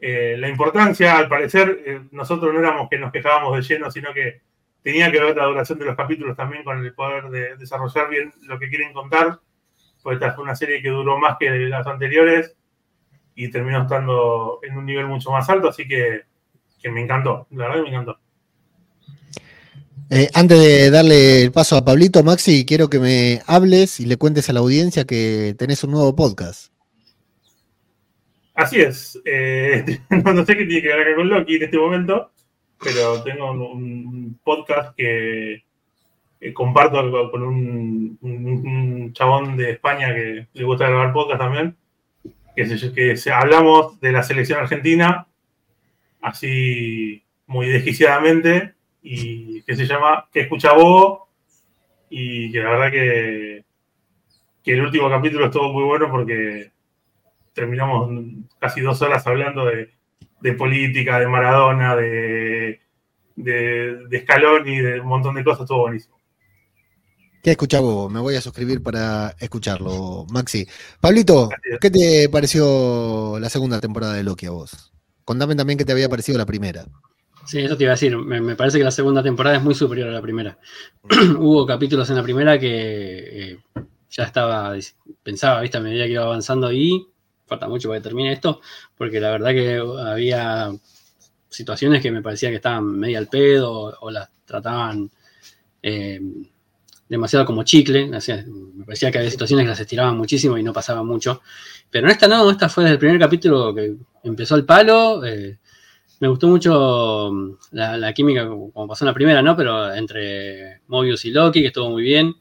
la 0.00 0.48
importancia, 0.48 1.18
al 1.18 1.28
parecer, 1.28 2.02
nosotros 2.10 2.52
no 2.54 2.58
éramos 2.60 2.88
que 2.88 2.98
nos 2.98 3.12
quejábamos 3.12 3.54
de 3.56 3.62
lleno, 3.62 3.90
sino 3.90 4.12
que 4.14 4.40
tenía 4.82 5.12
que 5.12 5.20
ver 5.20 5.36
la 5.36 5.44
duración 5.44 5.78
de 5.78 5.84
los 5.84 5.94
capítulos 5.94 6.36
también 6.36 6.64
con 6.64 6.82
el 6.84 6.94
poder 6.94 7.24
de 7.28 7.56
desarrollar 7.56 8.08
bien 8.08 8.32
lo 8.42 8.58
que 8.58 8.70
quieren 8.70 8.92
contar, 8.94 9.38
pues 10.02 10.14
esta 10.14 10.32
fue 10.32 10.44
una 10.44 10.56
serie 10.56 10.82
que 10.82 10.88
duró 10.88 11.18
más 11.18 11.36
que 11.38 11.50
las 11.50 11.86
anteriores 11.86 12.56
y 13.34 13.50
terminó 13.50 13.82
estando 13.82 14.60
en 14.62 14.76
un 14.76 14.86
nivel 14.86 15.06
mucho 15.06 15.30
más 15.30 15.48
alto, 15.48 15.68
así 15.68 15.86
que, 15.86 16.22
que 16.80 16.90
me 16.90 17.02
encantó, 17.02 17.46
la 17.50 17.68
verdad 17.68 17.76
que 17.76 17.82
me 17.82 17.88
encantó. 17.88 18.18
Eh, 20.12 20.28
antes 20.34 20.58
de 20.58 20.90
darle 20.90 21.44
el 21.44 21.52
paso 21.52 21.76
a 21.76 21.84
Pablito, 21.84 22.24
Maxi, 22.24 22.66
quiero 22.66 22.90
que 22.90 22.98
me 22.98 23.42
hables 23.46 24.00
y 24.00 24.06
le 24.06 24.16
cuentes 24.16 24.50
a 24.50 24.52
la 24.52 24.58
audiencia 24.58 25.04
que 25.04 25.54
tenés 25.56 25.84
un 25.84 25.92
nuevo 25.92 26.16
podcast. 26.16 26.72
Así 28.54 28.80
es. 28.80 29.20
eh, 29.24 30.00
no, 30.10 30.44
sé 30.44 30.56
qué 30.56 30.66
tiene 30.66 30.82
que 30.82 30.88
ver 30.88 31.00
acá 31.00 31.14
con 31.14 31.28
Loki 31.28 31.56
en 31.56 31.62
este 31.62 31.78
momento, 31.78 32.32
pero 32.82 33.22
tengo 33.22 33.52
un, 33.52 33.60
un 33.60 34.40
podcast 34.42 34.96
que 34.96 35.62
eh, 36.40 36.54
comparto 36.54 37.30
con 37.30 37.42
un, 37.42 39.12
chabón 39.12 39.56
de 39.56 39.72
España 39.72 40.14
que 40.14 40.46
le 40.52 40.64
gusta 40.64 40.88
grabar 40.88 41.12
podcast 41.12 41.40
también, 41.40 41.76
que, 42.56 42.66
se, 42.66 42.92
que 42.92 43.32
hablamos 43.32 44.00
de 44.00 44.12
la 44.12 44.22
selección 44.22 44.60
argentina, 44.60 45.26
así 46.22 47.22
muy 47.46 47.68
desquiciadamente, 47.68 48.74
y 49.02 49.62
que 49.62 49.76
se 49.76 49.86
llama 49.86 50.28
Que 50.32 50.40
escucha 50.40 50.72
Bobo, 50.72 51.28
y 52.08 52.50
que 52.52 52.58
la 52.60 52.70
verdad 52.70 52.90
que, 52.90 53.64
que 54.62 54.72
el 54.72 54.82
último 54.82 55.10
capítulo 55.10 55.46
estuvo 55.46 55.72
muy 55.72 55.84
bueno 55.84 56.10
porque 56.10 56.70
terminamos 57.52 58.10
casi 58.58 58.80
dos 58.80 59.02
horas 59.02 59.26
hablando 59.26 59.66
de, 59.66 59.90
de 60.40 60.52
política, 60.54 61.18
de 61.18 61.26
Maradona, 61.26 61.96
de, 61.96 62.80
de, 63.36 64.06
de 64.08 64.20
Scaloni, 64.20 64.80
de 64.80 65.00
un 65.00 65.06
montón 65.08 65.34
de 65.34 65.44
cosas, 65.44 65.62
estuvo 65.62 65.82
buenísimo. 65.82 66.19
¿Qué 67.42 67.52
escuchás 67.52 67.80
vos? 67.80 68.12
Me 68.12 68.20
voy 68.20 68.36
a 68.36 68.40
suscribir 68.42 68.82
para 68.82 69.34
escucharlo, 69.38 70.26
Maxi. 70.30 70.66
Pablito, 71.00 71.48
¿qué 71.80 71.90
te 71.90 72.28
pareció 72.28 73.38
la 73.38 73.48
segunda 73.48 73.80
temporada 73.80 74.12
de 74.12 74.22
Loki 74.22 74.44
a 74.44 74.50
vos? 74.50 74.92
Contame 75.24 75.56
también 75.56 75.78
qué 75.78 75.86
te 75.86 75.92
había 75.92 76.10
parecido 76.10 76.36
la 76.36 76.44
primera. 76.44 76.84
Sí, 77.46 77.60
eso 77.60 77.78
te 77.78 77.84
iba 77.84 77.92
a 77.92 77.94
decir. 77.94 78.14
Me, 78.18 78.42
me 78.42 78.56
parece 78.56 78.76
que 78.76 78.84
la 78.84 78.90
segunda 78.90 79.22
temporada 79.22 79.56
es 79.56 79.62
muy 79.62 79.74
superior 79.74 80.08
a 80.08 80.12
la 80.12 80.20
primera. 80.20 80.58
Hubo 81.38 81.64
capítulos 81.64 82.10
en 82.10 82.16
la 82.16 82.22
primera 82.22 82.58
que 82.58 83.52
eh, 83.52 83.58
ya 84.10 84.24
estaba, 84.24 84.74
pensaba, 85.22 85.62
viste, 85.62 85.78
a 85.78 85.80
medida 85.80 86.04
que 86.04 86.12
iba 86.12 86.24
avanzando 86.24 86.70
y 86.70 87.08
falta 87.46 87.68
mucho 87.68 87.88
para 87.88 88.00
que 88.00 88.04
termine 88.04 88.32
esto, 88.32 88.60
porque 88.96 89.18
la 89.18 89.30
verdad 89.30 89.50
que 89.50 89.78
había 89.78 90.70
situaciones 91.48 92.02
que 92.02 92.12
me 92.12 92.22
parecía 92.22 92.50
que 92.50 92.56
estaban 92.56 92.98
media 92.98 93.18
al 93.18 93.28
pedo 93.28 93.72
o, 93.72 93.96
o 93.98 94.10
las 94.10 94.28
trataban 94.44 95.10
eh, 95.82 96.20
demasiado 97.10 97.44
como 97.44 97.64
chicle. 97.64 98.06
me 98.06 98.84
parecía 98.86 99.10
que 99.10 99.18
había 99.18 99.30
situaciones 99.30 99.64
que 99.64 99.70
las 99.70 99.80
estiraban 99.80 100.16
muchísimo 100.16 100.56
y 100.56 100.62
no 100.62 100.72
pasaba 100.72 101.02
mucho. 101.02 101.42
Pero 101.90 102.06
en 102.06 102.12
esta 102.12 102.28
no, 102.28 102.48
esta 102.50 102.68
fue 102.68 102.84
desde 102.84 102.94
el 102.94 102.98
primer 103.00 103.18
capítulo 103.18 103.74
que 103.74 103.96
empezó 104.22 104.54
el 104.56 104.64
palo. 104.64 105.24
eh, 105.26 105.58
me 106.20 106.28
gustó 106.28 106.46
mucho 106.48 107.30
mm, 107.32 107.50
la, 107.72 108.12
química, 108.14 108.46
como 108.48 108.86
pasó 108.86 109.04
en 109.04 109.08
la 109.08 109.14
primera, 109.14 109.42
¿no? 109.42 109.56
Pero 109.56 109.92
entre 109.92 110.80
Mobius 110.86 111.24
y 111.24 111.32
Loki, 111.32 111.60
que 111.60 111.66
estuvo 111.68 111.90
muy 111.90 112.02
bien. 112.02 112.34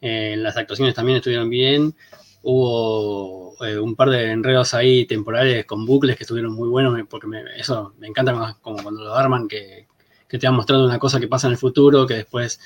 Eh, 0.00 0.36
las 0.38 0.56
actuaciones 0.56 0.94
también 0.94 1.16
estuvieron 1.16 1.50
bien. 1.50 1.94
Hubo 2.42 3.56
eh, 3.66 3.76
un 3.78 3.96
par 3.96 4.10
de 4.10 4.30
enredos 4.30 4.72
ahí 4.74 5.04
temporales 5.06 5.66
con 5.66 5.84
bucles 5.84 6.16
que 6.16 6.22
estuvieron 6.22 6.52
muy 6.54 6.68
buenos, 6.68 6.96
porque 7.10 7.26
eso 7.56 7.94
me 7.98 8.06
encanta 8.06 8.32
cuando- 8.32 8.58
como 8.62 8.82
cuando 8.84 9.02
lo 9.02 9.14
arman, 9.14 9.48
que, 9.48 9.87
que 10.28 10.38
te 10.38 10.46
van 10.46 10.56
mostrando 10.56 10.84
una 10.84 10.98
cosa 10.98 11.18
que 11.20 11.28
pasa 11.28 11.46
en 11.46 11.52
el 11.54 11.58
futuro, 11.58 12.06
que 12.06 12.14
después 12.14 12.60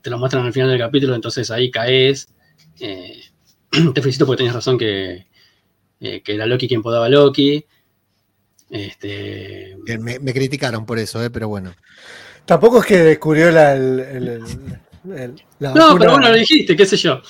te 0.00 0.10
lo 0.10 0.18
muestran 0.18 0.46
al 0.46 0.52
final 0.52 0.70
del 0.70 0.78
capítulo, 0.78 1.14
entonces 1.14 1.50
ahí 1.50 1.70
caes. 1.70 2.28
Eh, 2.80 3.20
te 3.94 4.00
felicito 4.02 4.24
porque 4.26 4.38
tenías 4.38 4.54
razón 4.54 4.78
que, 4.78 5.26
eh, 6.00 6.22
que 6.22 6.34
era 6.34 6.46
Loki 6.46 6.66
quien 6.68 6.82
podaba 6.82 7.08
Loki. 7.08 7.64
Este, 8.70 9.76
Me, 10.00 10.18
me 10.18 10.32
criticaron 10.32 10.86
por 10.86 10.98
eso, 10.98 11.22
eh, 11.22 11.28
pero 11.30 11.48
bueno. 11.48 11.74
Tampoco 12.46 12.80
es 12.80 12.86
que 12.86 12.98
descubrió 12.98 13.50
la, 13.50 13.74
el- 13.74 14.00
el- 14.00 14.28
el- 14.28 15.12
el- 15.14 15.42
la 15.58 15.70
No, 15.74 15.80
vacuna. 15.88 15.98
pero 15.98 16.12
bueno, 16.12 16.28
lo 16.30 16.34
dijiste, 16.34 16.74
qué 16.74 16.86
sé 16.86 16.96
yo. 16.96 17.20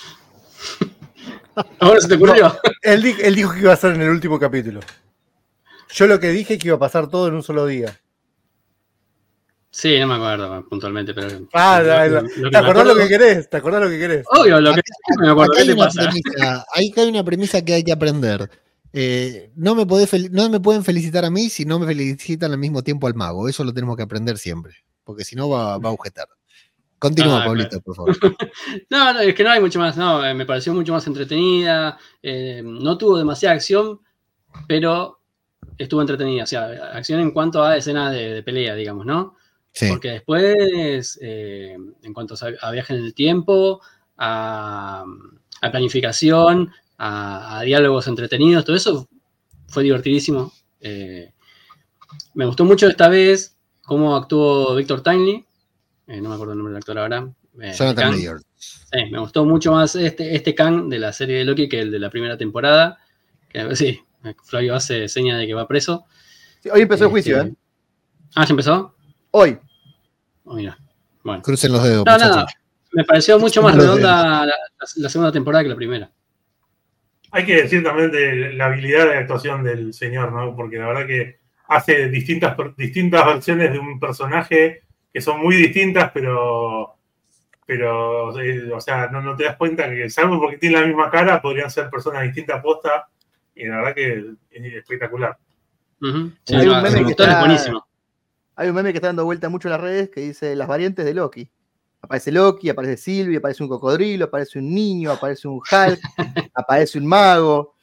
Ahora 1.80 2.00
se 2.00 2.08
te 2.08 2.14
ocurrió. 2.14 2.56
Él, 2.80 3.04
él 3.22 3.34
dijo 3.34 3.52
que 3.52 3.60
iba 3.60 3.72
a 3.72 3.76
ser 3.76 3.94
en 3.94 4.02
el 4.02 4.08
último 4.08 4.38
capítulo. 4.38 4.80
Yo 5.92 6.06
lo 6.06 6.18
que 6.18 6.30
dije 6.30 6.56
que 6.56 6.68
iba 6.68 6.76
a 6.76 6.80
pasar 6.80 7.10
todo 7.10 7.28
en 7.28 7.34
un 7.34 7.42
solo 7.42 7.66
día. 7.66 8.00
Sí, 9.74 9.98
no 9.98 10.06
me 10.06 10.14
acuerdo 10.16 10.68
puntualmente, 10.68 11.14
pero. 11.14 11.48
Ah, 11.54 11.80
lo- 11.80 11.86
la- 11.88 12.08
lo- 12.08 12.22
lo 12.36 12.50
¿te 12.50 12.56
acordás 12.58 12.86
lo 12.86 12.94
que 12.94 13.08
querés? 13.08 13.48
¿Te 13.48 13.56
acordás 13.56 13.82
lo 13.82 13.88
que 13.88 13.98
querés? 13.98 14.26
Obvio, 14.30 14.60
lo 14.60 14.74
que 14.74 14.82
me 15.18 15.30
acuerdo. 15.30 15.42
Acá 15.44 15.52
¿Qué 15.54 15.60
hay 15.62 15.66
te 15.68 15.72
una 15.74 15.84
pasa? 15.86 16.02
premisa, 16.02 16.64
ahí 16.74 16.92
hay 16.94 17.08
una 17.08 17.24
premisa 17.24 17.64
que 17.64 17.72
hay 17.74 17.82
que 17.82 17.92
aprender. 17.92 18.50
Eh, 18.92 19.50
no, 19.56 19.74
me 19.74 19.86
podés 19.86 20.12
fel- 20.12 20.28
no 20.30 20.50
me 20.50 20.60
pueden 20.60 20.84
felicitar 20.84 21.24
a 21.24 21.30
mí 21.30 21.48
si 21.48 21.64
no 21.64 21.78
me 21.78 21.86
felicitan 21.86 22.52
al 22.52 22.58
mismo 22.58 22.82
tiempo 22.82 23.06
al 23.06 23.14
mago. 23.14 23.48
Eso 23.48 23.64
lo 23.64 23.72
tenemos 23.72 23.96
que 23.96 24.02
aprender 24.02 24.36
siempre. 24.36 24.74
Porque 25.04 25.24
si 25.24 25.36
no 25.36 25.48
va, 25.48 25.78
va 25.78 25.88
a 25.88 25.92
agujetar. 25.92 26.28
Continúa, 26.98 27.42
Ah, 27.42 27.46
Pablito, 27.46 27.80
por 27.80 27.96
favor. 27.96 28.14
No, 28.90 29.14
no, 29.14 29.20
es 29.20 29.34
que 29.34 29.42
no 29.42 29.50
hay 29.50 29.60
mucho 29.62 29.78
más. 29.78 29.96
No, 29.96 30.22
eh, 30.24 30.34
me 30.34 30.44
pareció 30.44 30.74
mucho 30.74 30.92
más 30.92 31.06
entretenida. 31.06 31.96
eh, 32.22 32.60
no 32.62 32.98
tuvo 32.98 33.16
demasiada 33.16 33.54
acción, 33.54 34.00
pero 34.68 35.18
estuvo 35.78 36.02
entretenida. 36.02 36.44
O 36.44 36.46
sea, 36.46 36.66
acción 36.92 37.20
en 37.20 37.30
cuanto 37.30 37.64
a 37.64 37.74
escenas 37.78 38.12
de, 38.12 38.34
de 38.34 38.42
pelea, 38.42 38.74
digamos, 38.74 39.06
¿no? 39.06 39.36
Sí. 39.72 39.88
Porque 39.88 40.10
después, 40.10 41.18
eh, 41.22 41.76
en 42.02 42.12
cuanto 42.12 42.34
a, 42.60 42.70
viaje 42.70 42.94
en 42.94 43.00
el 43.04 43.14
tiempo, 43.14 43.80
a, 44.18 45.04
a 45.62 45.70
planificación, 45.70 46.70
a, 46.98 47.58
a 47.58 47.62
diálogos 47.62 48.06
entretenidos, 48.06 48.64
todo 48.64 48.76
eso 48.76 49.08
fue 49.68 49.82
divertidísimo. 49.82 50.52
Eh, 50.80 51.32
me 52.34 52.44
gustó 52.44 52.64
mucho 52.64 52.86
esta 52.86 53.08
vez 53.08 53.56
cómo 53.82 54.14
actuó 54.16 54.74
Víctor 54.74 55.02
Tinley, 55.02 55.44
eh, 56.06 56.20
no 56.20 56.28
me 56.28 56.34
acuerdo 56.34 56.52
el 56.52 56.58
nombre 56.58 56.72
del 56.72 56.78
actor 56.78 56.98
ahora. 56.98 57.28
eh, 57.60 57.72
Jonathan. 57.76 58.14
Sí, 58.56 58.98
me 59.10 59.18
gustó 59.18 59.44
mucho 59.44 59.72
más 59.72 59.96
este, 59.96 60.36
este 60.36 60.54
Kang 60.54 60.88
de 60.88 60.98
la 60.98 61.12
serie 61.12 61.38
de 61.38 61.44
Loki 61.44 61.68
que 61.68 61.80
el 61.80 61.90
de 61.90 61.98
la 61.98 62.10
primera 62.10 62.36
temporada. 62.36 62.98
Que, 63.48 63.74
sí, 63.74 64.00
Flavio 64.44 64.74
hace 64.74 65.08
seña 65.08 65.36
de 65.38 65.46
que 65.46 65.54
va 65.54 65.66
preso. 65.66 66.04
Sí, 66.62 66.68
hoy 66.68 66.82
empezó 66.82 67.04
el 67.04 67.10
juicio, 67.10 67.38
Este, 67.38 67.48
¿eh? 67.48 67.54
Ah, 68.34 68.44
¿ya 68.44 68.50
empezó? 68.50 68.94
Hoy. 69.32 69.58
Oh, 70.44 70.54
mira. 70.54 70.78
Bueno. 71.24 71.42
Crucen 71.42 71.72
los 71.72 71.82
dedos, 71.82 72.04
No, 72.06 72.18
nada. 72.18 72.46
Me 72.92 73.04
pareció 73.04 73.38
mucho 73.38 73.62
más 73.62 73.74
redonda 73.74 74.44
la, 74.44 75.08
segunda 75.08 75.32
temporada 75.32 75.64
que 75.64 75.70
la 75.70 75.76
primera. 75.76 76.10
Hay 77.30 77.46
que 77.46 77.62
decir 77.62 77.82
también 77.82 78.10
de 78.10 78.52
la 78.52 78.66
habilidad 78.66 79.06
de 79.06 79.16
actuación 79.16 79.64
del 79.64 79.94
señor, 79.94 80.32
¿no? 80.32 80.54
Porque 80.54 80.76
la 80.76 80.88
verdad 80.88 81.06
que 81.06 81.38
hace 81.68 82.10
distintas, 82.10 82.54
distintas 82.76 83.24
versiones 83.24 83.72
de 83.72 83.78
un 83.78 83.98
personaje 83.98 84.82
que 85.10 85.20
son 85.22 85.40
muy 85.40 85.56
distintas, 85.56 86.10
pero, 86.12 86.96
pero 87.64 88.38
eh, 88.38 88.70
o 88.70 88.80
sea, 88.82 89.08
no, 89.08 89.22
no 89.22 89.34
te 89.34 89.44
das 89.44 89.56
cuenta 89.56 89.88
que, 89.88 90.10
salvo 90.10 90.38
porque 90.38 90.58
tiene 90.58 90.78
la 90.78 90.86
misma 90.86 91.10
cara, 91.10 91.40
podrían 91.40 91.70
ser 91.70 91.88
personas 91.88 92.24
distintas 92.24 92.62
posta, 92.62 93.08
y 93.54 93.66
la 93.66 93.76
verdad 93.76 93.94
que 93.94 94.24
es 94.50 94.74
espectacular. 94.74 95.38
Ujú. 96.02 96.32
Sí, 96.44 96.54
Hay 96.54 96.68
un 96.68 96.82
meme 96.82 97.04
que 97.04 97.10
está- 97.12 97.40
buenísimo. 97.40 97.86
Hay 98.62 98.68
un 98.68 98.76
meme 98.76 98.92
que 98.92 98.98
está 98.98 99.08
dando 99.08 99.24
vuelta 99.24 99.48
mucho 99.48 99.66
en 99.66 99.72
las 99.72 99.80
redes 99.80 100.08
que 100.10 100.20
dice 100.20 100.54
las 100.54 100.68
variantes 100.68 101.04
de 101.04 101.12
Loki. 101.14 101.50
Aparece 102.00 102.30
Loki, 102.30 102.68
aparece 102.68 102.96
Sylvie, 102.96 103.38
aparece 103.38 103.60
un 103.64 103.68
cocodrilo, 103.68 104.26
aparece 104.26 104.60
un 104.60 104.72
niño, 104.72 105.10
aparece 105.10 105.48
un 105.48 105.56
Hulk, 105.56 106.00
aparece 106.54 106.96
un 106.98 107.06
mago, 107.06 107.74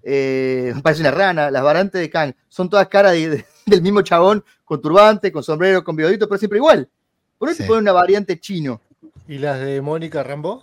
eh, 0.00 0.72
aparece 0.76 1.00
una 1.02 1.10
rana. 1.10 1.50
Las 1.50 1.64
variantes 1.64 2.00
de 2.00 2.08
Kang 2.08 2.32
son 2.48 2.70
todas 2.70 2.86
caras 2.86 3.14
de- 3.14 3.28
de- 3.30 3.44
del 3.66 3.82
mismo 3.82 4.00
chabón 4.02 4.44
con 4.64 4.80
turbante, 4.80 5.32
con 5.32 5.42
sombrero, 5.42 5.82
con 5.82 5.96
bigodito, 5.96 6.28
pero 6.28 6.38
siempre 6.38 6.58
igual. 6.58 6.88
¿Por 7.36 7.48
qué 7.48 7.56
Sí. 7.56 7.64
ponen 7.64 7.82
una 7.82 7.92
variante 7.92 8.38
chino? 8.38 8.80
¿Y 9.26 9.38
las 9.38 9.58
de 9.58 9.80
Mónica 9.82 10.22
Rambo? 10.22 10.62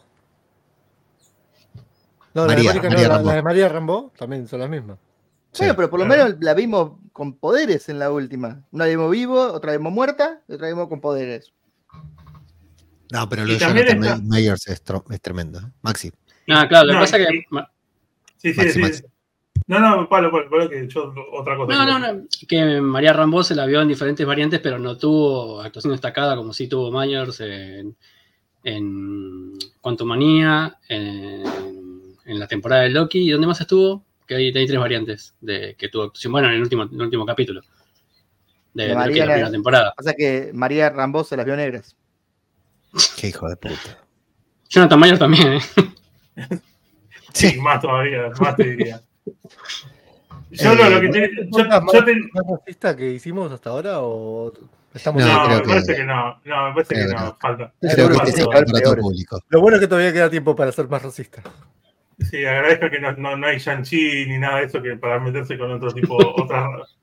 No, 2.34 2.46
María, 2.46 2.74
las 2.74 2.74
de 2.76 2.80
Mónica 2.80 2.90
María 2.96 3.08
no, 3.10 3.14
Rambo. 3.16 3.28
las 3.28 3.36
de 3.36 3.42
María 3.44 3.68
Rambo 3.70 4.12
también 4.18 4.48
son 4.48 4.62
las 4.62 4.70
mismas. 4.70 4.98
Sí. 5.56 5.64
Bueno, 5.64 5.76
pero 5.76 5.90
por 5.90 6.00
lo 6.02 6.06
claro. 6.06 6.24
menos 6.26 6.38
la 6.42 6.54
vimos 6.54 6.92
con 7.14 7.34
poderes 7.38 7.88
en 7.90 7.98
la 8.00 8.12
última. 8.12 8.62
Una 8.72 8.86
vimos 8.86 9.10
vivo, 9.10 9.40
otra 9.54 9.72
vimos 9.72 9.94
muerta, 9.94 10.42
y 10.48 10.54
otra 10.54 10.68
vimos 10.68 10.88
con 10.90 11.00
poderes. 11.00 11.54
No, 13.12 13.30
pero 13.30 13.46
lo 13.46 13.54
de 13.54 13.60
Jonathan 13.60 14.04
está- 14.04 14.22
Mayers 14.24 14.68
es, 14.68 14.84
tro- 14.84 15.06
es 15.14 15.22
tremendo. 15.22 15.60
¿eh? 15.60 15.72
Maxi. 15.82 16.12
Ah, 16.50 16.68
claro, 16.68 16.88
lo 16.88 16.92
que 16.92 16.96
No, 16.96 17.02
pasa 17.02 17.20
y- 17.20 17.26
que. 17.26 17.46
Sí, 18.38 18.54
sí, 18.54 18.58
Maxi, 18.58 18.72
sí. 18.74 18.80
Maxi. 18.82 19.04
No, 19.68 19.80
no, 19.80 20.08
Pablo, 20.10 20.30
Pablo, 20.32 20.50
Pablo, 20.50 20.70
que 20.70 20.88
yo 20.88 21.14
otra 21.34 21.56
cosa. 21.58 21.74
No, 21.74 21.86
no, 21.86 22.14
no. 22.14 22.24
Que 22.48 22.82
María 22.82 23.14
Rambo 23.14 23.44
se 23.44 23.56
la 23.56 23.66
vio 23.66 23.82
en 23.82 23.88
diferentes 23.88 24.26
variantes, 24.26 24.60
pero 24.60 24.78
no 24.78 24.98
tuvo 24.98 25.62
actuación 25.62 25.92
destacada 25.94 26.36
como 26.36 26.54
sí 26.54 26.68
tuvo 26.68 26.92
Myers 26.92 27.40
en, 27.40 27.96
en 28.64 29.54
Quantumania, 29.82 30.78
en, 30.88 31.44
en 32.26 32.40
la 32.40 32.48
temporada 32.48 32.84
de 32.84 32.90
Loki. 32.90 33.20
¿Y 33.28 33.32
dónde 33.32 33.48
más 33.48 33.62
estuvo? 33.62 34.05
Que 34.28 34.36
hay, 34.36 34.46
hay 34.48 34.66
tres 34.68 34.80
variantes 34.80 35.36
de 35.42 35.76
que 35.78 35.90
tuvo 35.90 36.04
actuación. 36.04 36.32
Bueno, 36.34 36.48
en 36.50 36.56
el 36.56 36.62
último, 36.62 36.84
en 36.84 36.94
el 36.96 37.02
último 37.02 37.26
capítulo 37.26 37.62
de, 38.74 38.94
María 38.96 38.96
la 38.96 39.04
primera 39.06 39.38
era- 39.38 39.52
temporada. 39.52 39.94
O 39.98 40.04
sea 40.04 40.14
que 40.14 40.52
María 40.54 40.90
Rambo 40.90 41.24
se 41.24 41.38
las 41.38 41.46
vio 41.46 41.56
negras. 41.56 41.96
Qué 43.20 43.28
hijo 43.28 43.48
de 43.50 43.56
puta. 43.58 44.00
Jonathan 44.70 45.00
Myers 45.00 45.20
también, 45.20 45.54
¿eh? 45.54 45.60
Sí, 47.34 47.60
más 47.60 47.82
todavía, 47.82 48.30
más 48.40 48.56
te 48.56 48.64
diría. 48.64 49.02
Yo 50.52 50.72
Eh, 50.72 50.76
lo, 50.76 50.90
lo 50.90 51.02
que 51.02 51.10
te, 51.10 51.30
yo, 51.52 51.60
¿Es 51.60 51.68
la 51.68 51.82
más, 51.82 51.94
yo 51.94 52.06
te- 52.06 52.16
más 52.16 52.44
racista 52.60 52.96
que 52.96 53.12
hicimos 53.12 53.52
hasta 53.52 53.72
ahora 53.72 54.00
o 54.00 54.54
estamos 54.94 55.22
No, 55.22 55.28
no, 55.28 55.46
creo 55.46 55.58
me 55.58 55.62
que- 55.64 55.68
parece 55.70 55.96
que, 55.96 56.04
no, 56.06 56.40
no, 56.46 56.68
me 56.70 56.74
parece 56.76 56.94
creo 56.96 57.08
que 57.10 57.14
que 57.16 57.22
no, 57.22 57.38
falta. 57.42 57.74
Creo 57.82 58.10
que. 58.10 59.40
Lo 59.50 59.62
bueno 59.62 59.76
es 59.78 59.82
que 59.82 59.88
todavía 59.88 60.14
queda 60.14 60.30
tiempo 60.30 60.56
para 60.56 60.72
ser 60.72 60.88
más 60.88 61.02
racista. 61.04 61.42
Sí, 62.20 62.46
agradezco 62.46 62.90
que 62.90 63.00
no, 63.00 63.12
no, 63.14 63.36
no 63.36 63.48
hay 63.48 63.58
Shang-Chi 63.58 64.26
ni 64.28 64.38
nada 64.38 64.60
de 64.60 64.66
eso 64.66 64.82
que 64.82 64.96
para 64.96 65.20
meterse 65.20 65.58
con 65.58 65.72
otro 65.72 65.92
tipo, 65.92 66.16
otras, 66.42 66.98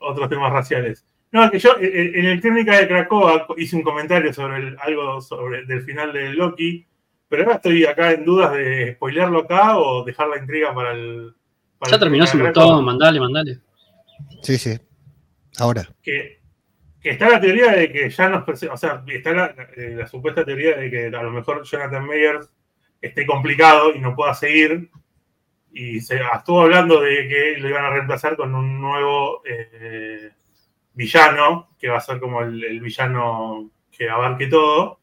otros 0.00 0.28
temas 0.28 0.52
raciales. 0.52 1.04
No, 1.32 1.44
es 1.44 1.50
que 1.50 1.58
yo 1.58 1.70
eh, 1.80 1.86
eh, 1.86 2.12
en 2.14 2.26
el 2.26 2.40
Crónica 2.40 2.78
de 2.78 2.86
Cracoa 2.88 3.46
hice 3.56 3.76
un 3.76 3.82
comentario 3.82 4.32
sobre 4.32 4.58
el- 4.58 4.76
algo 4.80 5.20
sobre 5.20 5.66
del 5.66 5.82
final 5.82 6.12
de 6.12 6.30
Loki, 6.34 6.86
pero 7.28 7.42
ahora 7.42 7.56
estoy 7.56 7.84
acá 7.84 8.12
en 8.12 8.24
dudas 8.24 8.52
de 8.52 8.94
spoilearlo 8.94 9.40
acá 9.40 9.76
o 9.78 10.04
dejar 10.04 10.28
la 10.28 10.38
intriga 10.38 10.72
para 10.72 10.92
el. 10.92 11.34
para 11.78 11.90
Ya 11.90 11.96
el 11.96 12.00
terminó 12.00 12.26
su 12.26 12.38
montón, 12.38 12.84
mandale, 12.84 13.18
mandale. 13.20 13.58
Sí, 14.42 14.56
sí. 14.56 14.78
Ahora. 15.58 15.88
que, 16.02 16.40
que 17.00 17.10
está 17.10 17.28
la 17.28 17.40
teoría 17.40 17.72
de 17.72 17.90
que 17.90 18.08
ya 18.10 18.28
nos 18.28 18.48
o 18.48 18.76
sea, 18.76 19.02
está 19.08 19.32
la, 19.32 19.46
eh, 19.76 19.94
la 19.96 20.06
supuesta 20.06 20.44
teoría 20.44 20.76
de 20.76 20.90
que 20.90 21.06
a 21.06 21.22
lo 21.22 21.30
mejor 21.32 21.64
Jonathan 21.64 22.06
Meyers 22.06 22.48
esté 23.06 23.26
complicado 23.26 23.94
y 23.94 23.98
no 23.98 24.14
pueda 24.14 24.34
seguir. 24.34 24.90
Y 25.72 26.00
se 26.00 26.20
estuvo 26.34 26.62
hablando 26.62 27.00
de 27.00 27.28
que 27.28 27.56
lo 27.58 27.68
iban 27.68 27.84
a 27.84 27.90
reemplazar 27.90 28.36
con 28.36 28.54
un 28.54 28.80
nuevo 28.80 29.42
eh, 29.44 30.30
villano, 30.94 31.70
que 31.78 31.88
va 31.88 31.98
a 31.98 32.00
ser 32.00 32.18
como 32.18 32.42
el, 32.42 32.80
villano 32.80 33.70
que 33.90 34.08
abarque 34.08 34.46
todo. 34.46 35.00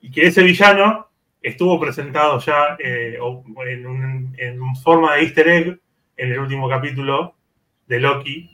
Y 0.00 0.10
que 0.10 0.26
ese 0.26 0.42
villano 0.42 1.08
estuvo 1.42 1.78
presentado 1.78 2.38
ya 2.40 2.76
eh, 2.78 3.18
en 4.38 4.76
forma 4.76 5.14
de 5.14 5.22
easter 5.22 5.48
egg 5.48 5.80
en 6.16 6.32
el 6.32 6.38
último 6.38 6.68
capítulo 6.68 7.34
de 7.86 8.00
Loki, 8.00 8.50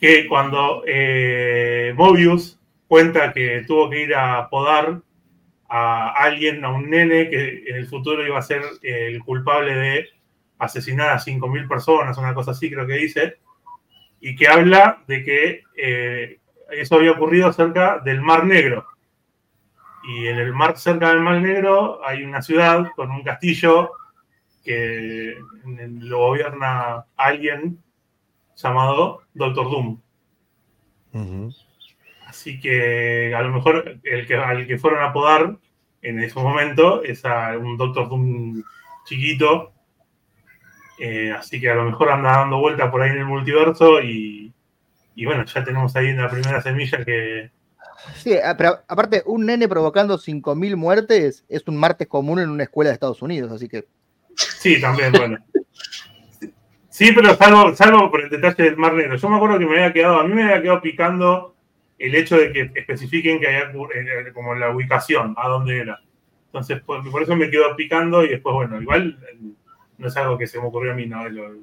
que 0.00 0.26
cuando 0.26 0.82
eh, 0.86 1.92
Mobius 1.96 2.58
cuenta 2.86 3.32
que 3.32 3.64
tuvo 3.66 3.90
que 3.90 4.02
ir 4.02 4.14
a 4.14 4.48
podar 4.48 5.00
a 5.68 6.10
alguien, 6.12 6.64
a 6.64 6.70
un 6.70 6.90
nene 6.90 7.28
que 7.28 7.64
en 7.66 7.76
el 7.76 7.86
futuro 7.86 8.26
iba 8.26 8.38
a 8.38 8.42
ser 8.42 8.62
el 8.82 9.22
culpable 9.24 9.74
de 9.74 10.08
asesinar 10.58 11.10
a 11.10 11.18
5.000 11.18 11.68
personas, 11.68 12.16
una 12.18 12.34
cosa 12.34 12.52
así 12.52 12.70
creo 12.70 12.86
que 12.86 12.94
dice, 12.94 13.38
y 14.20 14.34
que 14.36 14.48
habla 14.48 15.02
de 15.06 15.24
que 15.24 15.62
eh, 15.76 16.40
eso 16.70 16.96
había 16.96 17.12
ocurrido 17.12 17.52
cerca 17.52 17.98
del 17.98 18.20
Mar 18.20 18.44
Negro. 18.44 18.86
Y 20.08 20.28
en 20.28 20.38
el 20.38 20.52
mar, 20.52 20.78
cerca 20.78 21.08
del 21.08 21.20
Mar 21.20 21.40
Negro, 21.40 22.00
hay 22.04 22.22
una 22.22 22.40
ciudad 22.40 22.86
con 22.94 23.10
un 23.10 23.24
castillo 23.24 23.90
que 24.64 25.36
lo 25.64 26.18
gobierna 26.18 27.04
alguien 27.16 27.82
llamado 28.56 29.22
Doctor 29.34 29.70
Doom. 29.70 30.00
Ujú. 31.12 31.65
Así 32.36 32.60
que 32.60 33.34
a 33.34 33.40
lo 33.40 33.50
mejor 33.50 33.98
el 34.04 34.26
que, 34.26 34.34
al 34.36 34.66
que 34.66 34.78
fueron 34.78 35.02
a 35.02 35.10
podar 35.10 35.56
en 36.02 36.20
ese 36.20 36.38
momento 36.38 37.02
es 37.02 37.24
a 37.24 37.56
un 37.56 37.78
Doctor 37.78 38.10
Doom 38.10 38.62
chiquito. 39.06 39.72
Eh, 40.98 41.32
así 41.32 41.58
que 41.58 41.70
a 41.70 41.74
lo 41.74 41.84
mejor 41.84 42.10
anda 42.10 42.32
dando 42.32 42.58
vuelta 42.58 42.90
por 42.90 43.00
ahí 43.00 43.10
en 43.10 43.18
el 43.18 43.24
multiverso 43.24 44.02
y, 44.02 44.52
y 45.14 45.24
bueno, 45.24 45.46
ya 45.46 45.64
tenemos 45.64 45.96
ahí 45.96 46.10
una 46.10 46.28
primera 46.28 46.60
semilla 46.60 47.02
que... 47.06 47.50
Sí, 48.16 48.36
pero 48.58 48.80
aparte, 48.86 49.22
un 49.24 49.46
nene 49.46 49.66
provocando 49.66 50.18
5.000 50.18 50.76
muertes 50.76 51.46
es 51.48 51.66
un 51.66 51.78
martes 51.78 52.06
común 52.06 52.40
en 52.40 52.50
una 52.50 52.64
escuela 52.64 52.90
de 52.90 52.94
Estados 52.94 53.22
Unidos, 53.22 53.50
así 53.50 53.66
que 53.66 53.86
Sí, 54.36 54.78
también, 54.78 55.10
bueno. 55.12 55.38
Sí, 56.90 57.12
pero 57.12 57.34
salvo, 57.34 57.74
salvo 57.74 58.10
por 58.10 58.20
el 58.20 58.28
detalle 58.28 58.62
del 58.62 58.76
Mar 58.76 58.92
Negro. 58.92 59.16
Yo 59.16 59.28
me 59.30 59.36
acuerdo 59.36 59.58
que 59.58 59.66
me 59.66 59.78
había 59.78 59.92
quedado, 59.94 60.20
a 60.20 60.24
mí 60.24 60.34
me 60.34 60.44
había 60.44 60.62
quedado 60.62 60.82
picando 60.82 61.55
el 61.98 62.14
hecho 62.14 62.36
de 62.36 62.52
que 62.52 62.70
especifiquen 62.74 63.40
que 63.40 63.46
haya 63.48 63.70
eh, 63.94 64.32
como 64.34 64.54
la 64.54 64.70
ubicación, 64.74 65.34
a 65.38 65.48
dónde 65.48 65.78
era. 65.78 66.00
Entonces, 66.46 66.80
por, 66.82 67.08
por 67.10 67.22
eso 67.22 67.36
me 67.36 67.50
quedó 67.50 67.74
picando 67.76 68.24
y 68.24 68.28
después, 68.28 68.54
bueno, 68.54 68.80
igual 68.80 69.18
eh, 69.32 69.38
no 69.98 70.08
es 70.08 70.16
algo 70.16 70.36
que 70.38 70.46
se 70.46 70.58
me 70.60 70.66
ocurrió 70.66 70.92
a 70.92 70.94
mí, 70.94 71.06
¿no? 71.06 71.28
Lo- 71.28 71.54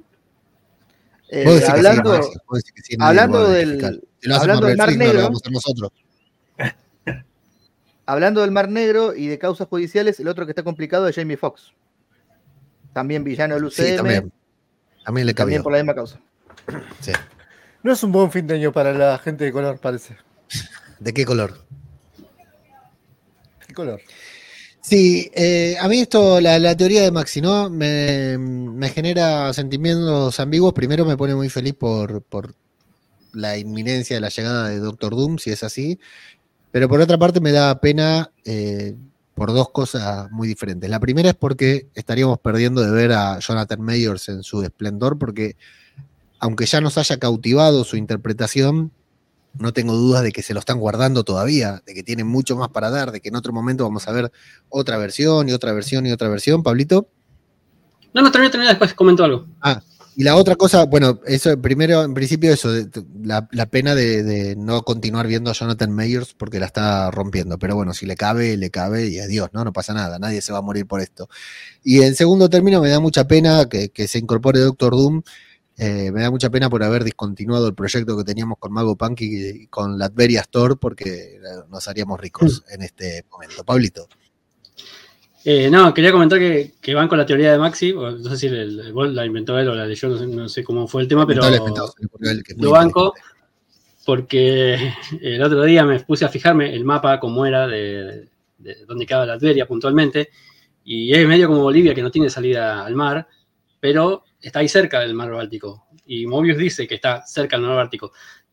eh, 1.30 1.44
Vos 1.44 1.54
decís 1.54 1.60
que 1.60 1.64
sí, 1.64 1.70
hablando, 1.70 2.20
que 2.20 2.82
sí, 2.82 2.96
hablando 3.00 3.48
del- 3.48 4.00
lo 4.22 4.34
hablando 4.36 4.66
del 4.66 4.76
Mar 4.76 4.96
Negro- 4.96 5.14
lo 5.14 5.22
vamos 5.24 5.40
a 5.40 5.42
hacer 5.42 5.52
nosotros. 5.52 5.92
hablando 8.06 8.40
del 8.42 8.50
Mar 8.50 8.68
Negro 8.68 9.14
y 9.14 9.26
de 9.28 9.38
causas 9.38 9.68
judiciales, 9.68 10.20
el 10.20 10.28
otro 10.28 10.44
que 10.46 10.52
está 10.52 10.62
complicado 10.62 11.08
es 11.08 11.16
Jamie 11.16 11.36
Foxx. 11.36 11.72
También 12.92 13.24
villano 13.24 13.54
del 13.54 13.64
UCM, 13.64 13.72
Sí, 13.74 13.96
también, 13.96 14.32
también. 15.04 15.34
También 15.34 15.62
por 15.62 15.72
la 15.72 15.78
misma 15.78 15.94
causa. 15.94 16.20
Sí. 17.00 17.12
No 17.84 17.92
es 17.92 18.02
un 18.02 18.12
buen 18.12 18.32
fin 18.32 18.46
de 18.46 18.54
año 18.54 18.72
para 18.72 18.94
la 18.94 19.18
gente 19.18 19.44
de 19.44 19.52
color, 19.52 19.78
parece. 19.78 20.16
¿De 20.98 21.12
qué 21.12 21.26
color? 21.26 21.64
¿Qué 23.66 23.74
color? 23.74 24.00
Sí, 24.80 25.30
eh, 25.34 25.76
a 25.78 25.86
mí 25.86 26.00
esto, 26.00 26.40
la, 26.40 26.58
la 26.58 26.74
teoría 26.74 27.02
de 27.02 27.10
Maxi, 27.10 27.42
¿no? 27.42 27.68
Me, 27.68 28.38
me 28.38 28.88
genera 28.88 29.52
sentimientos 29.52 30.40
ambiguos. 30.40 30.72
Primero 30.72 31.04
me 31.04 31.18
pone 31.18 31.34
muy 31.34 31.50
feliz 31.50 31.74
por, 31.74 32.22
por 32.22 32.54
la 33.34 33.58
inminencia 33.58 34.16
de 34.16 34.20
la 34.22 34.30
llegada 34.30 34.70
de 34.70 34.78
Doctor 34.78 35.14
Doom, 35.14 35.36
si 35.36 35.50
es 35.50 35.62
así. 35.62 36.00
Pero 36.70 36.88
por 36.88 37.02
otra 37.02 37.18
parte 37.18 37.40
me 37.40 37.52
da 37.52 37.80
pena 37.82 38.30
eh, 38.46 38.94
por 39.34 39.52
dos 39.52 39.68
cosas 39.72 40.30
muy 40.30 40.48
diferentes. 40.48 40.88
La 40.88 41.00
primera 41.00 41.28
es 41.28 41.36
porque 41.36 41.88
estaríamos 41.94 42.38
perdiendo 42.38 42.80
de 42.80 42.90
ver 42.90 43.12
a 43.12 43.38
Jonathan 43.40 43.82
Mayors 43.82 44.30
en 44.30 44.42
su 44.42 44.62
esplendor, 44.62 45.18
porque 45.18 45.56
aunque 46.44 46.66
ya 46.66 46.82
nos 46.82 46.98
haya 46.98 47.16
cautivado 47.18 47.84
su 47.84 47.96
interpretación, 47.96 48.92
no 49.58 49.72
tengo 49.72 49.94
dudas 49.94 50.22
de 50.22 50.30
que 50.30 50.42
se 50.42 50.52
lo 50.52 50.60
están 50.60 50.78
guardando 50.78 51.24
todavía, 51.24 51.82
de 51.86 51.94
que 51.94 52.02
tienen 52.02 52.26
mucho 52.26 52.54
más 52.54 52.68
para 52.68 52.90
dar, 52.90 53.12
de 53.12 53.22
que 53.22 53.30
en 53.30 53.36
otro 53.36 53.54
momento 53.54 53.82
vamos 53.84 54.06
a 54.06 54.12
ver 54.12 54.30
otra 54.68 54.98
versión 54.98 55.48
y 55.48 55.52
otra 55.52 55.72
versión 55.72 56.04
y 56.04 56.12
otra 56.12 56.28
versión, 56.28 56.62
Pablito. 56.62 57.08
No, 58.12 58.20
no, 58.20 58.30
termina, 58.30 58.50
termina, 58.50 58.68
después 58.72 58.92
comento 58.92 59.24
algo. 59.24 59.46
Y 60.16 60.22
la 60.22 60.36
otra 60.36 60.54
cosa, 60.56 60.84
bueno, 60.84 61.18
eso 61.26 61.58
primero, 61.60 62.02
en 62.04 62.12
principio, 62.12 62.52
eso, 62.52 62.70
de- 62.70 62.88
la, 63.22 63.48
la 63.50 63.64
pena 63.66 63.94
de, 63.94 64.22
de 64.22 64.54
no 64.54 64.82
continuar 64.82 65.26
viendo 65.26 65.50
a 65.50 65.54
Jonathan 65.54 65.90
Mayors 65.92 66.34
porque 66.34 66.60
la 66.60 66.66
está 66.66 67.10
rompiendo. 67.10 67.58
Pero 67.58 67.74
bueno, 67.74 67.94
si 67.94 68.04
le 68.04 68.16
cabe, 68.16 68.58
le 68.58 68.68
cabe 68.68 69.08
y 69.08 69.18
adiós, 69.18 69.48
¿no? 69.54 69.64
No 69.64 69.72
pasa 69.72 69.94
nada, 69.94 70.18
nadie 70.18 70.42
se 70.42 70.52
va 70.52 70.58
a 70.58 70.62
morir 70.62 70.86
por 70.86 71.00
esto. 71.00 71.28
Y 71.82 72.02
en 72.02 72.14
segundo 72.14 72.50
término, 72.50 72.82
me 72.82 72.90
da 72.90 73.00
mucha 73.00 73.26
pena 73.26 73.66
que, 73.68 73.88
que 73.88 74.06
se 74.08 74.18
incorpore 74.18 74.60
Doctor 74.60 74.92
Doom. 74.92 75.22
Eh, 75.76 76.10
me 76.12 76.22
da 76.22 76.30
mucha 76.30 76.50
pena 76.50 76.70
por 76.70 76.82
haber 76.82 77.02
discontinuado 77.02 77.66
el 77.66 77.74
proyecto 77.74 78.16
que 78.16 78.24
teníamos 78.24 78.58
con 78.58 78.72
Mago 78.72 78.96
Punk 78.96 79.20
y, 79.22 79.66
con 79.66 79.98
Latveria 79.98 80.40
Store 80.42 80.76
porque 80.76 81.36
eh, 81.36 81.40
nos 81.70 81.88
haríamos 81.88 82.20
ricos 82.20 82.64
en 82.70 82.82
este 82.82 83.24
momento. 83.30 83.64
Pablito. 83.64 84.08
Eh, 85.44 85.68
no, 85.70 85.92
quería 85.92 86.10
comentar 86.10 86.38
que, 86.38 86.72
que 86.80 86.94
van 86.94 87.06
con 87.06 87.18
la 87.18 87.26
teoría 87.26 87.52
de 87.52 87.58
Maxi, 87.58 87.92
no 87.92 88.30
sé 88.30 88.36
si 88.38 88.46
el, 88.46 88.80
el- 88.80 88.92
vos 88.94 89.12
la 89.12 89.26
inventó 89.26 89.58
él 89.58 89.68
o 89.68 89.74
la 89.74 89.84
leyó, 89.84 90.08
no 90.08 90.18
sé, 90.18 90.26
no 90.26 90.48
sé 90.48 90.64
cómo 90.64 90.88
fue 90.88 91.02
el 91.02 91.08
tema, 91.08 91.26
pero 91.26 91.42
lo 92.56 92.70
banco 92.70 93.12
porque 94.06 94.92
el 95.20 95.42
otro 95.42 95.62
día 95.64 95.84
me 95.84 96.00
puse 96.00 96.24
a 96.24 96.30
fijarme 96.30 96.74
el 96.74 96.84
mapa 96.84 97.20
cómo 97.20 97.44
era 97.44 97.66
de, 97.66 98.28
de 98.56 98.84
dónde 98.86 99.04
quedaba 99.04 99.26
la 99.26 99.34
Adveria 99.34 99.66
puntualmente, 99.66 100.30
y 100.82 101.12
es 101.12 101.26
medio 101.28 101.48
como 101.48 101.62
Bolivia 101.62 101.94
que 101.94 102.02
no 102.02 102.10
tiene 102.10 102.30
salida 102.30 102.84
al 102.84 102.94
mar, 102.94 103.28
pero 103.80 104.24
está 104.46 104.60
ahí 104.60 104.68
cerca 104.68 105.00
del 105.00 105.14
mar 105.14 105.30
Báltico, 105.30 105.86
y 106.06 106.26
Mobius 106.26 106.58
dice 106.58 106.86
que 106.86 106.94
está 106.96 107.26
cerca 107.26 107.56
del 107.56 107.66
mar 107.66 107.76
Báltico. 107.76 108.12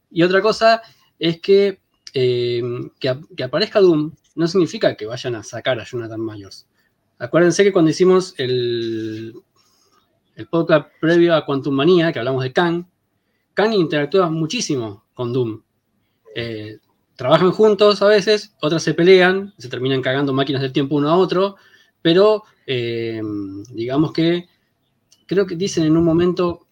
Y 0.10 0.24
otra 0.24 0.42
cosa 0.42 0.82
es 1.20 1.40
que 1.40 1.80
eh, 2.14 2.62
que, 3.00 3.10
ap- 3.10 3.24
que 3.36 3.44
aparezca 3.44 3.80
Doom 3.80 4.12
no 4.36 4.48
significa 4.48 4.96
que 4.96 5.06
vayan 5.06 5.36
a 5.36 5.44
sacar 5.44 5.80
a 5.80 5.86
Jonathan 5.86 6.20
Mayors. 6.20 6.68
Acuérdense 7.20 7.64
que 7.64 7.72
cuando 7.72 7.92
hicimos 7.92 8.34
el, 8.38 9.34
el 10.36 10.48
podcast 10.48 10.90
previo 11.00 11.36
a 11.36 11.46
Quantum 11.46 11.74
Manía, 11.76 12.12
que 12.12 12.20
hablamos 12.20 12.44
de 12.44 12.52
Kang, 12.52 12.86
Kang 13.54 13.74
interactúa 13.74 14.30
muchísimo 14.30 15.06
con 15.14 15.32
Doom. 15.32 15.62
Eh, 16.36 16.80
trabajan 17.16 17.52
juntos 17.52 18.02
a 18.02 18.08
veces, 18.08 18.56
otras 18.62 18.82
se 18.82 18.94
pelean, 18.94 19.54
se 19.58 19.70
terminan 19.70 20.02
cagando 20.02 20.34
máquinas 20.34 20.62
del 20.62 20.74
tiempo 20.74 20.96
uno 20.96 21.10
a 21.10 21.16
otro, 21.18 21.58
pero 22.02 22.44
eh, 22.66 23.22
digamos 23.70 24.12
que 24.14 24.48
creo 25.32 25.48
que 25.48 25.56
dicen 25.56 25.86
en 25.86 25.96
un 25.96 26.04
momento, 26.04 26.68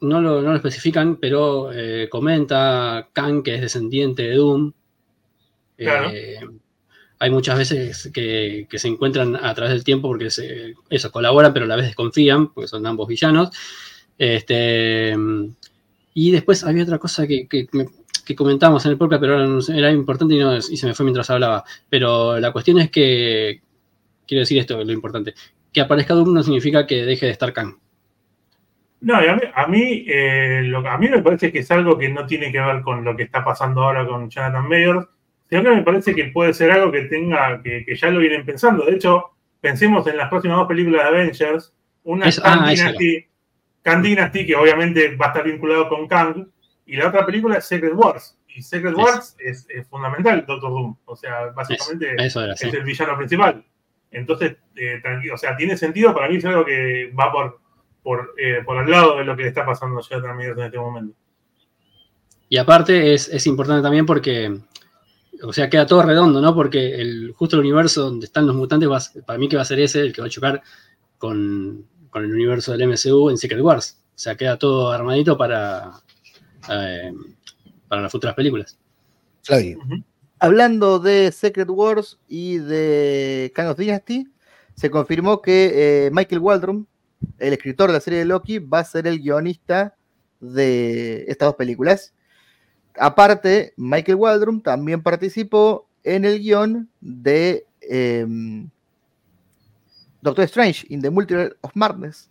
no 0.00 0.20
lo, 0.20 0.42
no 0.42 0.50
lo 0.50 0.56
especifican, 0.56 1.16
pero 1.16 1.70
eh, 1.72 2.08
comenta 2.10 3.08
Kang 3.12 3.42
que 3.44 3.54
es 3.54 3.60
descendiente 3.60 4.24
de 4.24 4.34
Doom. 4.34 4.72
Claro. 5.76 6.10
Eh, 6.12 6.40
hay 7.20 7.30
muchas 7.30 7.56
veces 7.56 8.10
que, 8.12 8.66
que 8.68 8.78
se 8.78 8.88
encuentran 8.88 9.36
a 9.36 9.54
través 9.54 9.72
del 9.72 9.84
tiempo 9.84 10.08
porque 10.08 10.30
se, 10.30 10.74
eso, 10.90 11.12
colaboran, 11.12 11.52
pero 11.54 11.64
a 11.64 11.68
la 11.68 11.76
vez 11.76 11.86
desconfían, 11.86 12.52
porque 12.52 12.66
son 12.68 12.84
ambos 12.84 13.06
villanos. 13.06 13.50
Este, 14.18 15.14
y 16.14 16.30
después 16.32 16.64
había 16.64 16.82
otra 16.82 16.98
cosa 16.98 17.26
que, 17.26 17.46
que, 17.48 17.68
me- 17.72 17.88
que 18.24 18.34
comentamos 18.34 18.84
en 18.84 18.92
el 18.92 18.98
podcast, 18.98 19.20
pero 19.20 19.60
era 19.72 19.90
importante 19.92 20.34
y, 20.34 20.38
no- 20.38 20.56
y 20.56 20.62
se 20.76 20.86
me 20.86 20.94
fue 20.94 21.04
mientras 21.04 21.30
hablaba. 21.30 21.64
Pero 21.88 22.38
la 22.40 22.52
cuestión 22.52 22.78
es 22.80 22.90
que, 22.90 23.62
quiero 24.26 24.40
decir 24.40 24.58
esto, 24.58 24.82
lo 24.82 24.92
importante, 24.92 25.34
que 25.72 25.80
aparezca 25.80 26.14
Doom 26.14 26.34
no 26.34 26.42
significa 26.42 26.86
que 26.86 27.04
deje 27.04 27.26
de 27.26 27.32
estar 27.32 27.52
Kang. 27.52 27.76
No, 29.04 29.22
y 29.22 29.28
a 29.28 29.34
mí, 29.34 29.42
a 29.54 29.66
mí, 29.66 30.04
eh, 30.08 30.62
lo- 30.64 30.88
a 30.88 30.96
mí 30.98 31.08
me 31.08 31.20
parece 31.22 31.52
que 31.52 31.58
es 31.60 31.70
algo 31.70 31.98
que 31.98 32.08
no 32.08 32.26
tiene 32.26 32.50
que 32.50 32.60
ver 32.60 32.80
con 32.82 33.04
lo 33.04 33.14
que 33.14 33.24
está 33.24 33.44
pasando 33.44 33.82
ahora 33.82 34.06
con 34.06 34.30
Jonathan 34.30 34.68
Mayors, 34.68 35.06
sino 35.48 35.62
que 35.62 35.70
me 35.70 35.82
parece 35.82 36.14
que 36.14 36.24
puede 36.26 36.54
ser 36.54 36.70
algo 36.70 36.90
que 36.90 37.02
tenga, 37.02 37.62
que, 37.62 37.84
que 37.84 37.94
ya 37.96 38.08
lo 38.10 38.18
vienen 38.20 38.46
pensando. 38.46 38.84
De 38.86 38.94
hecho, 38.94 39.32
pensemos 39.60 40.06
en 40.06 40.16
las 40.16 40.28
próximas 40.30 40.56
dos 40.58 40.68
películas 40.68 41.02
de 41.02 41.08
Avengers, 41.08 41.74
una 42.04 42.26
es 42.28 42.38
ah, 42.38 42.42
Kang 42.58 42.70
eso. 42.70 42.82
Dynasty, 42.84 43.26
Kang 43.82 44.02
Dynasty, 44.02 44.46
que 44.46 44.56
obviamente 44.56 45.16
va 45.16 45.26
a 45.26 45.28
estar 45.28 45.44
vinculado 45.44 45.88
con 45.88 46.08
Kang, 46.08 46.46
y 46.86 46.96
la 46.96 47.08
otra 47.08 47.26
película 47.26 47.58
es 47.58 47.64
Secret 47.66 47.92
Wars. 47.94 48.38
Y 48.48 48.62
Secret. 48.62 48.94
Wars 48.94 49.36
es, 49.38 49.66
es 49.68 49.86
fundamental, 49.88 50.44
Doctor 50.46 50.70
Doom. 50.70 50.96
O 51.06 51.16
sea, 51.16 51.46
básicamente 51.46 52.14
Eso 52.18 52.42
era, 52.42 52.56
sí. 52.56 52.68
es 52.68 52.74
el 52.74 52.84
villano 52.84 53.16
principal. 53.16 53.64
Entonces, 54.12 54.56
eh, 54.76 55.00
tranquilo, 55.02 55.34
o 55.34 55.36
sea, 55.36 55.56
tiene 55.56 55.76
sentido, 55.76 56.14
para 56.14 56.28
mí 56.28 56.36
es 56.36 56.44
algo 56.44 56.64
que 56.64 57.12
va 57.18 57.32
por, 57.32 57.58
por, 58.04 58.34
eh, 58.38 58.62
por 58.64 58.76
al 58.76 58.88
lado 58.88 59.18
de 59.18 59.24
lo 59.24 59.34
que 59.34 59.42
le 59.42 59.48
está 59.48 59.66
pasando 59.66 59.98
a 59.98 60.02
Jonathan 60.02 60.36
Mayors 60.36 60.58
en 60.58 60.64
este 60.66 60.78
momento. 60.78 61.16
Y 62.48 62.58
aparte 62.58 63.14
es, 63.14 63.28
es 63.28 63.46
importante 63.46 63.82
también 63.82 64.06
porque, 64.06 64.60
o 65.42 65.52
sea, 65.52 65.68
queda 65.68 65.86
todo 65.86 66.02
redondo, 66.02 66.40
¿no? 66.40 66.54
Porque 66.54 67.00
el, 67.00 67.32
justo 67.32 67.56
el 67.56 67.60
universo 67.62 68.02
donde 68.02 68.26
están 68.26 68.46
los 68.46 68.54
mutantes, 68.54 68.88
va 68.88 69.00
para 69.26 69.38
mí 69.38 69.48
que 69.48 69.56
va 69.56 69.62
a 69.62 69.64
ser 69.64 69.80
ese 69.80 70.02
el 70.02 70.12
que 70.12 70.20
va 70.20 70.28
a 70.28 70.30
chocar 70.30 70.62
con, 71.18 71.86
con 72.10 72.22
el 72.22 72.32
universo 72.32 72.76
del 72.76 72.86
MCU 72.86 73.30
en 73.30 73.38
Secret 73.38 73.62
Wars. 73.62 73.98
O 74.14 74.18
sea, 74.18 74.36
queda 74.36 74.58
todo 74.58 74.92
armadito 74.92 75.36
para, 75.36 75.90
eh, 76.70 77.12
para 77.88 78.02
las 78.02 78.12
futuras 78.12 78.36
películas. 78.36 78.78
Flavio. 79.42 79.78
Hablando 80.38 80.98
de 80.98 81.32
Secret 81.32 81.68
Wars 81.70 82.18
y 82.28 82.58
de 82.58 83.50
Kang 83.54 83.70
of 83.70 83.78
Dynasty, 83.78 84.28
se 84.74 84.90
confirmó 84.90 85.40
que 85.40 86.06
eh, 86.06 86.10
Michael 86.12 86.40
Waldron, 86.40 86.86
el 87.38 87.52
escritor 87.52 87.88
de 87.88 87.94
la 87.94 88.00
serie 88.00 88.20
de 88.20 88.24
Loki, 88.24 88.58
va 88.58 88.80
a 88.80 88.84
ser 88.84 89.06
el 89.06 89.20
guionista 89.20 89.96
de 90.40 91.24
estas 91.28 91.48
dos 91.48 91.56
películas. 91.56 92.14
Aparte, 92.98 93.74
Michael 93.76 94.16
Waldron 94.16 94.62
también 94.62 95.02
participó 95.02 95.88
en 96.04 96.24
el 96.24 96.40
guion 96.40 96.88
de 97.00 97.66
em, 97.80 98.68
Doctor 100.22 100.44
Strange 100.44 100.86
in 100.88 101.02
the 101.02 101.10
Multiverse 101.10 101.56
of 101.60 101.72
Madness. 101.74 102.30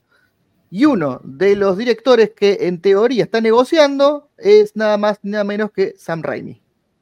Y 0.70 0.86
uno 0.86 1.22
de 1.24 1.56
los 1.56 1.78
directores 1.78 2.32
que 2.32 2.58
en 2.62 2.82
teoría 2.82 3.26
está 3.26 3.42
negociando 3.42 4.30
es 4.38 4.76
nada 4.76 4.98
más 4.98 5.20
ni 5.22 5.32
nada 5.32 5.44
menos 5.44 5.72
que 5.72 5.94
Sam 5.98 6.24
Raimi. 6.24 6.62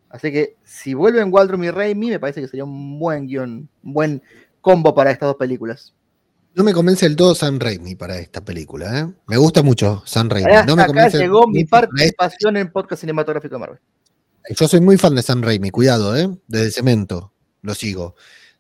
Así 0.10 0.30
que 0.32 0.58
si 0.66 0.94
vuelven 0.94 1.34
Waldron 1.34 1.64
y 1.64 1.72
Raimi, 1.72 2.10
me 2.10 2.20
parece 2.20 2.42
que 2.42 2.48
sería 2.50 2.66
un 2.66 3.00
buen 3.00 3.28
guion, 3.28 3.70
un 3.84 3.94
buen 3.94 4.22
combo 4.60 4.94
para 4.94 5.12
estas 5.12 5.28
dos 5.28 5.38
películas. 5.38 5.96
No 6.54 6.64
me 6.64 6.74
convence 6.74 7.06
del 7.06 7.16
todo 7.16 7.34
Sam 7.34 7.60
Raimi 7.60 7.96
para 7.96 8.18
esta 8.20 8.44
película. 8.44 9.00
¿eh? 9.00 9.08
Me 9.28 9.38
gusta 9.38 9.64
mucho 9.64 10.04
Sam 10.06 10.30
Raimi. 10.30 10.52
Hasta 10.52 10.66
No 10.66 10.76
me 10.76 10.84
acá 10.84 11.08
llegó 11.10 11.48
mi 11.48 11.64
participación 11.64 12.58
en 12.58 12.72
podcast 12.72 13.02
cinematográfico 13.02 13.56
de 13.56 13.60
Marvel. 13.60 13.80
Yo 14.50 14.68
soy 14.68 14.82
muy 14.82 14.98
fan 14.98 15.16
de 15.16 15.22
Sam 15.22 15.42
Raimi, 15.42 15.70
cuidado, 15.70 16.18
¿eh? 16.18 16.30
Desde 16.48 16.72
Cemento, 16.72 17.32
lo 17.62 17.74
sigo. 17.74 18.16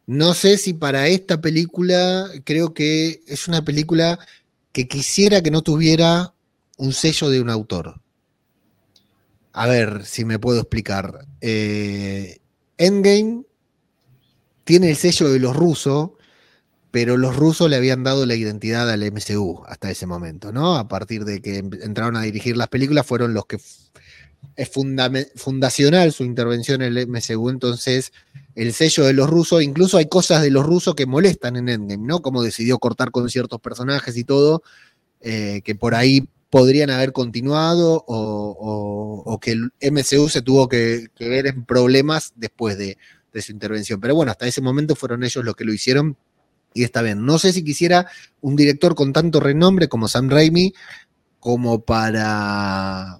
No 0.05 0.33
sé 0.33 0.57
si 0.57 0.73
para 0.73 1.07
esta 1.07 1.41
película, 1.41 2.29
creo 2.43 2.73
que 2.73 3.21
es 3.27 3.47
una 3.47 3.65
película 3.65 4.19
que 4.71 4.87
quisiera 4.87 5.41
que 5.41 5.51
no 5.51 5.61
tuviera 5.61 6.33
un 6.77 6.93
sello 6.93 7.29
de 7.29 7.41
un 7.41 7.49
autor. 7.49 8.01
A 9.53 9.67
ver 9.67 10.05
si 10.05 10.23
me 10.23 10.39
puedo 10.39 10.61
explicar. 10.61 11.25
Eh, 11.41 12.39
Endgame 12.77 13.43
tiene 14.63 14.91
el 14.91 14.95
sello 14.95 15.29
de 15.29 15.39
los 15.39 15.55
rusos, 15.55 16.11
pero 16.91 17.17
los 17.17 17.35
rusos 17.37 17.69
le 17.69 17.77
habían 17.77 18.03
dado 18.03 18.25
la 18.25 18.35
identidad 18.35 18.89
al 18.89 19.03
MCU 19.03 19.63
hasta 19.65 19.89
ese 19.89 20.05
momento, 20.05 20.51
¿no? 20.51 20.75
A 20.75 20.87
partir 20.87 21.23
de 21.23 21.41
que 21.41 21.57
em- 21.59 21.71
entraron 21.81 22.17
a 22.17 22.21
dirigir 22.23 22.57
las 22.57 22.67
películas, 22.67 23.05
fueron 23.05 23.33
los 23.33 23.45
que 23.45 23.57
es 24.55 24.71
fundacional 25.35 26.11
su 26.11 26.23
intervención 26.23 26.81
en 26.81 26.97
el 26.97 27.07
MCU, 27.07 27.49
entonces 27.49 28.11
el 28.55 28.73
sello 28.73 29.05
de 29.05 29.13
los 29.13 29.29
rusos, 29.29 29.63
incluso 29.63 29.97
hay 29.97 30.07
cosas 30.07 30.41
de 30.41 30.51
los 30.51 30.65
rusos 30.65 30.95
que 30.95 31.05
molestan 31.05 31.55
en 31.55 31.69
Endgame, 31.69 32.05
¿no? 32.05 32.21
Como 32.21 32.43
decidió 32.43 32.77
cortar 32.79 33.11
con 33.11 33.29
ciertos 33.29 33.61
personajes 33.61 34.17
y 34.17 34.23
todo, 34.25 34.63
eh, 35.21 35.61
que 35.63 35.75
por 35.75 35.95
ahí 35.95 36.27
podrían 36.49 36.89
haber 36.89 37.13
continuado 37.13 38.03
o 38.07 39.39
que 39.41 39.51
el 39.51 39.71
MCU 39.79 40.27
se 40.27 40.41
tuvo 40.41 40.67
que, 40.67 41.07
que 41.15 41.29
ver 41.29 41.47
en 41.47 41.63
problemas 41.63 42.33
después 42.35 42.77
de, 42.77 42.97
de 43.31 43.41
su 43.41 43.53
intervención. 43.53 44.01
Pero 44.01 44.15
bueno, 44.15 44.31
hasta 44.31 44.47
ese 44.47 44.61
momento 44.61 44.95
fueron 44.95 45.23
ellos 45.23 45.45
los 45.45 45.55
que 45.55 45.63
lo 45.63 45.71
hicieron 45.71 46.17
y 46.73 46.83
está 46.83 47.01
bien. 47.01 47.25
No 47.25 47.39
sé 47.39 47.53
si 47.53 47.63
quisiera 47.63 48.07
un 48.41 48.55
director 48.55 48.95
con 48.95 49.13
tanto 49.13 49.39
renombre 49.39 49.87
como 49.87 50.07
Sam 50.07 50.29
Raimi 50.29 50.73
como 51.39 51.83
para 51.83 53.19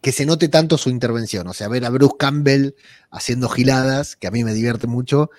que 0.00 0.12
se 0.12 0.24
note 0.26 0.48
tanto 0.48 0.78
su 0.78 0.90
intervención. 0.90 1.46
O 1.46 1.52
sea, 1.52 1.68
ver 1.68 1.84
a 1.84 1.90
Bruce 1.90 2.16
Campbell 2.18 2.74
haciendo 3.10 3.48
giladas, 3.48 4.16
que 4.16 4.26
a 4.26 4.30
mí 4.30 4.44
me 4.44 4.54
divierte 4.54 4.86
mucho, 4.86 5.30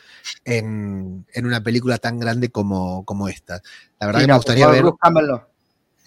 en, 0.45 1.25
en 1.33 1.45
una 1.45 1.63
película 1.63 1.97
tan 1.97 2.19
grande 2.19 2.49
como, 2.49 3.03
como 3.05 3.27
esta. 3.27 3.61
La 3.99 4.07
verdad 4.07 4.19
Sí, 4.19 4.25
que 4.25 4.27
no, 4.27 4.33
me 4.33 4.37
gustaría 4.37 4.67
ver. 4.67 4.81
Bruce 4.81 4.97
Campbell 5.01 5.27
no. 5.27 5.50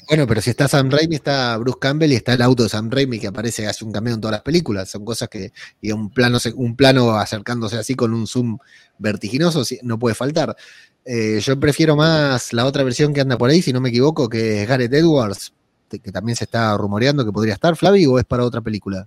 Bueno, 0.08 0.26
pero 0.26 0.40
si 0.40 0.50
está 0.50 0.68
Sam 0.68 0.90
Raimi, 0.90 1.16
está 1.16 1.56
Bruce 1.56 1.78
Campbell 1.80 2.12
y 2.12 2.16
está 2.16 2.34
el 2.34 2.42
auto 2.42 2.64
de 2.64 2.68
Sam 2.68 2.90
Raimi 2.90 3.18
que 3.18 3.28
aparece, 3.28 3.66
hace 3.66 3.84
un 3.84 3.92
cameo 3.92 4.14
en 4.14 4.20
todas 4.20 4.32
las 4.32 4.42
películas. 4.42 4.90
Son 4.90 5.04
cosas 5.04 5.28
que, 5.28 5.52
y 5.80 5.92
un 5.92 6.10
plano, 6.10 6.38
un 6.56 6.76
plano 6.76 7.16
acercándose 7.16 7.76
así 7.76 7.94
con 7.94 8.12
un 8.12 8.26
zoom 8.26 8.58
vertiginoso, 8.98 9.62
no 9.82 9.98
puede 9.98 10.14
faltar. 10.14 10.56
Eh, 11.04 11.40
yo 11.40 11.58
prefiero 11.58 11.96
más 11.96 12.52
la 12.52 12.64
otra 12.64 12.82
versión 12.82 13.12
que 13.12 13.20
anda 13.20 13.38
por 13.38 13.50
ahí, 13.50 13.62
si 13.62 13.72
no 13.72 13.80
me 13.80 13.90
equivoco, 13.90 14.28
que 14.28 14.62
es 14.62 14.68
Gareth 14.68 14.92
Edwards, 14.92 15.52
que 15.88 16.12
también 16.12 16.36
se 16.36 16.44
está 16.44 16.76
rumoreando 16.76 17.24
que 17.24 17.32
podría 17.32 17.54
estar, 17.54 17.76
Flavi, 17.76 18.06
o 18.06 18.18
es 18.18 18.24
para 18.24 18.44
otra 18.44 18.60
película. 18.60 19.06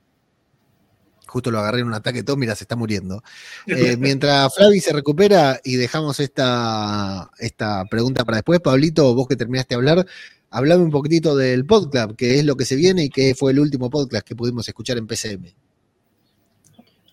Justo 1.26 1.52
lo 1.52 1.60
agarré 1.60 1.82
en 1.82 1.88
un 1.88 1.94
ataque 1.94 2.24
todo, 2.24 2.38
mira, 2.38 2.56
se 2.56 2.64
está 2.64 2.76
muriendo. 2.76 3.22
Eh, 3.66 3.98
mientras 4.00 4.54
Flavi 4.56 4.80
se 4.80 4.94
recupera 4.94 5.60
y 5.64 5.76
dejamos 5.76 6.20
esta, 6.20 7.30
esta 7.38 7.84
pregunta 7.86 8.24
para 8.24 8.38
después, 8.38 8.60
Pablito, 8.62 9.14
vos 9.14 9.28
que 9.28 9.36
terminaste 9.36 9.74
de 9.74 9.76
hablar, 9.76 10.06
hablame 10.50 10.84
un 10.84 10.92
poquitito 10.92 11.36
del 11.36 11.66
podcast, 11.66 12.16
que 12.16 12.40
es 12.40 12.46
lo 12.46 12.56
que 12.56 12.66
se 12.66 12.76
viene 12.76 13.06
y 13.06 13.10
que 13.10 13.36
fue 13.36 13.52
el 13.52 13.60
último 13.60 13.90
podcast 13.90 14.26
que 14.28 14.36
pudimos 14.36 14.68
escuchar 14.68 14.98
en 14.98 15.08
PCM. 15.08 15.46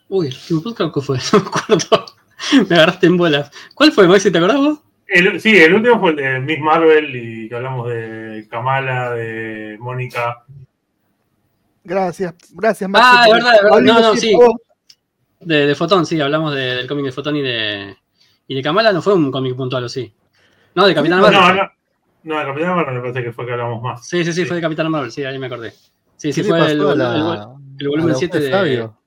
Uy, 0.09 0.29
el 0.29 0.35
último 0.35 0.63
podcast 0.63 0.95
que 0.95 1.01
fue, 1.01 1.19
no 1.33 1.39
me 1.41 1.47
acuerdo. 1.49 2.07
Me 2.69 2.77
agarraste 2.77 3.07
en 3.07 3.17
bolas. 3.17 3.51
¿Cuál 3.75 3.93
fue, 3.93 4.07
Maxi? 4.09 4.31
¿Te 4.31 4.39
acordás 4.39 4.59
vos? 4.59 4.79
El- 5.07 5.41
sí, 5.41 5.57
el 5.57 5.75
último 5.75 5.99
fue 6.01 6.11
el 6.11 6.17
de 6.17 6.41
Miss 6.41 6.59
Marvel 6.61 7.15
y 7.17 7.49
que 7.49 7.55
hablamos 7.55 7.89
de 7.89 8.47
Kamala, 8.51 9.11
de 9.13 9.77
Mónica. 9.81 10.45
Gracias, 11.85 12.35
gracias, 12.53 12.89
Maxi. 12.91 13.09
Ah, 13.11 13.25
de 13.27 13.33
verdad, 13.35 13.53
de 13.53 13.63
verdad. 13.63 13.81
No, 13.81 14.01
no, 14.01 14.17
sí. 14.17 14.37
De, 15.41 15.67
de 15.67 15.75
Fotón, 15.75 16.07
sí, 16.07 16.21
hablamos 16.21 16.55
de- 16.55 16.77
del 16.77 16.87
cómic 16.89 17.05
de 17.07 17.13
Fotón 17.13 17.37
y 17.37 17.43
de. 17.43 17.97
Y 18.49 18.55
de 18.55 18.63
Kamala 18.63 18.93
no 18.93 19.01
fue 19.01 19.15
un 19.15 19.31
cómic 19.31 19.55
puntual, 19.57 19.85
¿o 19.85 19.89
sí? 19.89 20.13
No, 20.75 20.87
de 20.87 20.95
Capitán 20.95 21.21
No, 21.21 21.31
Marvel. 21.31 21.57
no, 21.57 21.63
no, 21.63 21.71
de 22.25 22.45
Capitán 22.47 22.77
Marvel 22.77 22.95
me 22.95 23.01
parece 23.01 23.23
que 23.23 23.33
fue 23.33 23.47
que 23.47 23.53
hablamos 23.53 23.83
más. 23.83 24.07
Sí, 24.09 24.25
sí, 24.25 24.33
sí, 24.33 24.45
fue 24.45 24.57
de 24.57 24.63
Capitán 24.63 24.91
Marvel, 24.91 25.13
sí, 25.13 25.23
ahí 25.25 25.39
me 25.39 25.47
acordé. 25.47 25.73
Sí, 26.17 26.33
sí, 26.33 26.41
¿Qué 26.43 26.43
le 26.43 26.49
fue 26.49 26.59
el, 26.73 26.81
el- 26.81 26.99
la- 26.99 27.15
el- 27.15 27.21
el 27.81 27.87
a 27.87 27.89
volumen 27.91 28.13
la 28.13 28.19
7 28.19 28.37
voz 28.39 28.45
de. 28.45 28.49
Flavio? 28.51 28.99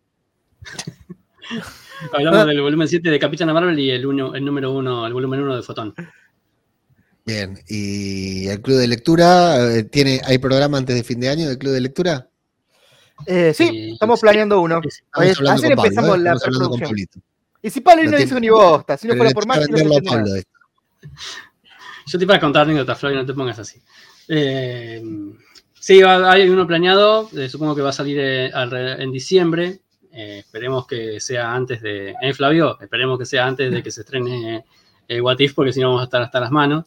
Hablamos 2.13 2.39
Ah. 2.41 2.45
del 2.45 2.61
volumen 2.61 2.88
7 2.88 3.09
de 3.09 3.20
Capitán 3.20 3.51
Marvel 3.53 3.78
y 3.80 3.89
el, 3.89 4.05
uno, 4.05 4.36
el 4.36 4.45
número 4.45 4.72
1, 4.72 5.07
el 5.07 5.13
volumen 5.13 5.41
1 5.41 5.55
de 5.55 5.63
Fotón. 5.63 5.95
Bien, 7.26 7.59
y 7.68 8.47
el 8.47 8.61
club 8.61 8.78
de 8.78 8.88
lectura, 8.88 9.74
eh, 9.76 9.84
tiene, 9.84 10.22
¿hay 10.26 10.38
programa 10.38 10.78
antes 10.78 10.95
de 10.95 11.03
fin 11.03 11.20
de 11.20 11.30
año 11.30 11.47
del 11.49 11.57
club 11.57 11.74
de 11.74 11.82
lectura? 11.82 12.30
Eh, 13.26 13.51
sí, 13.53 13.68
Sí, 13.68 13.89
estamos 13.93 14.20
planeando 14.22 14.61
uno. 14.61 14.80
Estamos 14.84 15.38
Pablo, 15.38 15.68
empezamos 15.84 16.18
¿eh? 16.18 16.20
la 16.22 16.36
preproducción. 16.36 16.91
Y 17.63 17.70
si 17.72 17.82
Pablo 17.82 18.03
Lo 18.03 18.11
no 18.11 18.18
tiene- 18.18 18.30
hizo 18.32 18.39
ni 18.39 18.49
bosta, 18.49 18.95
si 18.95 19.07
no 19.07 19.15
fuera 19.15 19.32
por 19.32 19.47
Maxi, 19.47 19.72
no 19.72 19.78
Yo 22.07 22.17
te 22.17 22.23
iba 22.23 22.35
a 22.35 22.39
contar 22.39 22.63
anécdotas, 22.63 22.99
Flavio, 22.99 23.19
no 23.19 23.25
te 23.25 23.33
pongas 23.33 23.59
así. 23.59 23.81
Eh, 24.27 25.01
sí, 25.79 26.01
hay 26.03 26.49
uno 26.49 26.65
planeado, 26.65 27.29
eh, 27.35 27.49
supongo 27.49 27.75
que 27.75 27.81
va 27.81 27.89
a 27.89 27.93
salir 27.93 28.17
eh, 28.19 28.51
en 28.51 29.11
diciembre. 29.11 29.79
Eh, 30.11 30.39
esperemos 30.39 30.87
que 30.87 31.19
sea 31.19 31.53
antes 31.53 31.81
de. 31.81 32.15
¿Eh, 32.21 32.33
Flavio? 32.33 32.79
Esperemos 32.79 33.19
que 33.19 33.25
sea 33.25 33.45
antes 33.45 33.71
de 33.71 33.83
que 33.83 33.91
se 33.91 34.01
estrene 34.01 34.63
What 35.21 35.39
If, 35.39 35.53
porque 35.53 35.73
si 35.73 35.79
no 35.79 35.87
vamos 35.87 36.01
a 36.01 36.05
estar 36.05 36.21
hasta 36.21 36.39
las 36.39 36.51
manos. 36.51 36.85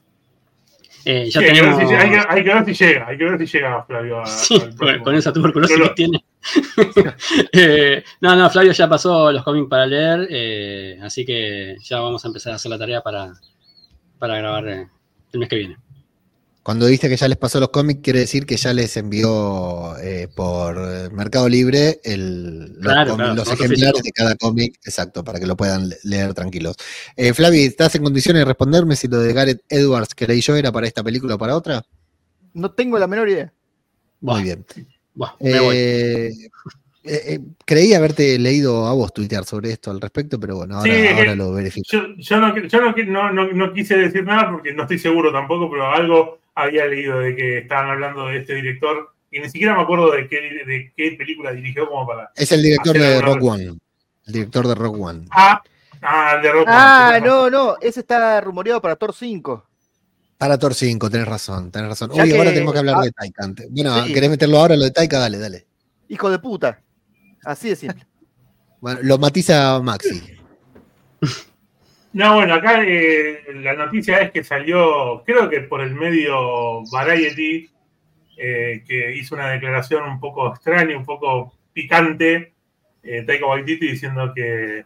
Eh, 1.05 1.31
ya 1.31 1.41
Sí, 1.41 1.47
hay, 1.47 1.55
que 1.55 1.63
ver 1.63 1.77
tenemos. 1.77 1.89
si, 1.89 1.95
hay, 1.97 2.11
que, 2.11 2.27
hay 2.29 2.45
que 2.45 2.55
ver 2.55 2.65
si 2.65 2.85
llega, 2.85 3.07
hay 3.07 3.19
que 3.19 3.25
ver 3.25 3.39
si 3.39 3.47
llega 3.47 3.85
Flavio 3.85 4.21
a, 4.21 4.27
Sí, 4.27 4.61
con, 5.03 5.15
esa 5.15 5.33
tuberculosis 5.33 5.77
Pero 5.77 5.89
que 5.89 5.95
tiene. 5.95 6.25
Eh, 7.53 8.03
no, 8.21 8.35
no, 8.35 8.51
Flavio 8.51 8.73
ya 8.73 8.89
pasó 8.89 9.31
los 9.33 9.43
cómics 9.43 9.69
para 9.69 9.87
leer, 9.87 10.27
eh, 10.31 10.99
así 11.03 11.25
que 11.25 11.77
ya 11.83 12.01
vamos 12.01 12.25
a 12.25 12.29
empezar 12.29 12.53
a 12.53 12.57
hacer 12.57 12.71
la 12.71 12.79
tarea 12.79 13.01
para, 13.03 13.33
para 14.19 14.39
grabar 14.39 14.89
el 15.33 15.41
mes 15.41 15.49
que 15.49 15.57
viene. 15.57 15.77
Cuando 16.63 16.85
dice 16.87 17.09
que 17.09 17.17
ya 17.17 17.27
les 17.27 17.39
pasó 17.39 17.59
los 17.59 17.71
cómics, 17.71 18.01
quiere 18.03 18.21
decir 18.21 18.45
que 18.45 18.57
ya 18.59 18.75
les 18.75 18.95
envió 18.99 19.97
eh, 19.99 20.29
por 20.35 20.77
eh, 20.77 21.09
Mercado 21.11 21.49
Libre 21.49 22.01
el- 22.05 22.75
los, 22.75 22.83
Claro, 22.93 23.13
cómics- 23.13 23.17
claro, 23.17 23.35
los 23.35 23.49
otro 23.49 23.65
ejemplares 23.65 23.93
físico. 23.93 24.03
de 24.05 24.13
cada 24.13 24.37
cómic, 24.37 24.75
exacto, 24.85 25.25
para 25.25 25.41
que 25.41 25.47
lo 25.47 25.57
puedan 25.57 25.89
le- 25.89 25.97
leer 26.05 26.35
tranquilos. 26.35 26.77
Eh, 27.17 27.33
Flavi, 27.33 27.65
¿estás 27.65 27.95
en 27.95 28.03
condiciones 28.03 28.41
de 28.43 28.45
responderme 28.45 28.95
si 28.95 29.09
lo 29.09 29.19
de 29.21 29.33
Gareth 29.33 29.63
Edwards 29.71 30.15
que 30.15 30.27
leí 30.27 30.43
yo 30.43 30.55
era 30.55 30.71
para 30.71 30.87
esta 30.87 31.03
película 31.03 31.37
o 31.37 31.39
para 31.39 31.57
otra? 31.57 31.83
No 32.53 32.71
tengo 32.73 32.99
la 32.99 33.07
menor 33.07 33.29
idea. 33.31 33.53
Muy 34.21 34.43
bien. 34.43 34.67
me 35.41 35.61
voy. 35.61 36.51
Eh, 37.03 37.15
eh, 37.15 37.35
eh, 37.35 37.41
creí 37.65 37.95
haberte 37.95 38.39
leído 38.39 38.87
a 38.87 38.93
vos 38.93 39.13
tuitear 39.15 39.45
sobre 39.45 39.71
esto 39.73 39.91
al 39.91 40.01
respecto, 40.01 40.39
pero 40.39 40.57
bueno, 40.57 40.79
ahora, 40.79 40.93
Sí, 40.93 41.07
ahora 41.09 41.35
lo 41.35 41.53
verifico. 41.53 41.87
Yo, 41.91 42.03
yo, 42.19 42.37
no, 42.41 42.57
yo 42.59 42.81
no, 42.81 42.93
no, 43.07 43.33
no- 43.33 43.53
no 43.53 43.73
quise 43.73 43.97
decir 43.97 44.23
nada 44.25 44.51
porque 44.51 44.73
no 44.75 44.83
estoy 44.83 44.99
seguro 44.99 45.33
tampoco, 45.33 45.71
pero 45.71 45.91
algo 45.91 46.41
había 46.55 46.85
leído 46.87 47.19
de 47.21 47.35
que 47.35 47.59
estaban 47.59 47.89
hablando 47.91 48.27
de 48.27 48.39
este 48.39 48.55
director 48.55 49.15
y 49.31 49.41
ni 49.41 49.49
siquiera 49.49 49.75
me 49.77 49.83
acuerdo 49.83 50.11
de 50.11 50.29
qué, 50.29 50.37
de 50.67 50.93
qué 50.95 51.13
película 51.17 51.53
dirigió 51.53 51.89
como 51.89 52.07
para... 52.07 52.31
Es 52.37 52.53
el 52.53 52.63
director 52.63 52.99
de 52.99 53.21
Rock 53.23 53.43
One. 53.45 53.65
El 54.27 54.33
director 54.33 54.69
de 54.69 54.75
Rock 54.75 55.01
One. 55.01 55.25
Ah, 55.31 55.63
ah, 56.03 56.35
el 56.37 56.43
de 56.43 56.53
Rock 56.53 56.67
One, 56.67 56.77
Ah, 56.77 57.21
no, 57.25 57.49
no, 57.49 57.77
ese 57.81 58.01
está 58.01 58.41
rumoreado 58.43 58.83
para 58.83 58.97
Thor 58.97 59.15
5. 59.15 59.67
Para 60.37 60.59
Thor 60.59 60.75
5, 60.75 61.09
tenés 61.09 61.29
razón, 61.29 61.71
tenés 61.71 61.89
razón. 61.89 62.11
Que- 62.11 62.21
ahora 62.37 62.51
tenemos 62.53 62.73
que 62.75 62.79
hablar 62.79 62.97
ah, 62.99 63.03
de 63.05 63.13
Taika. 63.13 63.45
antes. 63.45 63.67
Bueno, 63.71 64.05
sí. 64.05 64.13
¿querés 64.13 64.29
meterlo 64.31 64.59
ahora 64.59 64.77
lo 64.77 64.85
de 64.85 64.91
Taika? 64.91 65.19
Dale, 65.19 65.39
dale. 65.39 65.67
Hijo 66.09 66.29
de 66.31 66.39
puta. 66.41 66.81
Así 67.45 67.71
de 67.71 67.77
simple. 67.77 68.07
Bueno, 68.81 69.01
lo 69.03 69.19
matiza 69.19 69.81
Maxi. 69.81 70.39
No, 72.13 72.35
bueno, 72.37 72.55
acá 72.55 72.83
eh, 72.85 73.45
la 73.63 73.75
noticia 73.75 74.19
es 74.19 74.33
que 74.33 74.43
salió, 74.43 75.23
creo 75.25 75.49
que 75.49 75.61
por 75.61 75.81
el 75.81 75.95
medio 75.95 76.83
Variety, 76.91 77.71
eh, 78.37 78.83
que 78.87 79.15
hizo 79.15 79.35
una 79.35 79.51
declaración 79.51 80.05
un 80.05 80.19
poco 80.19 80.49
extraña, 80.49 80.97
un 80.97 81.05
poco 81.05 81.53
picante, 81.73 82.55
eh, 83.03 83.23
Taika 83.23 83.47
Waititi 83.47 83.89
diciendo 83.89 84.33
que 84.35 84.85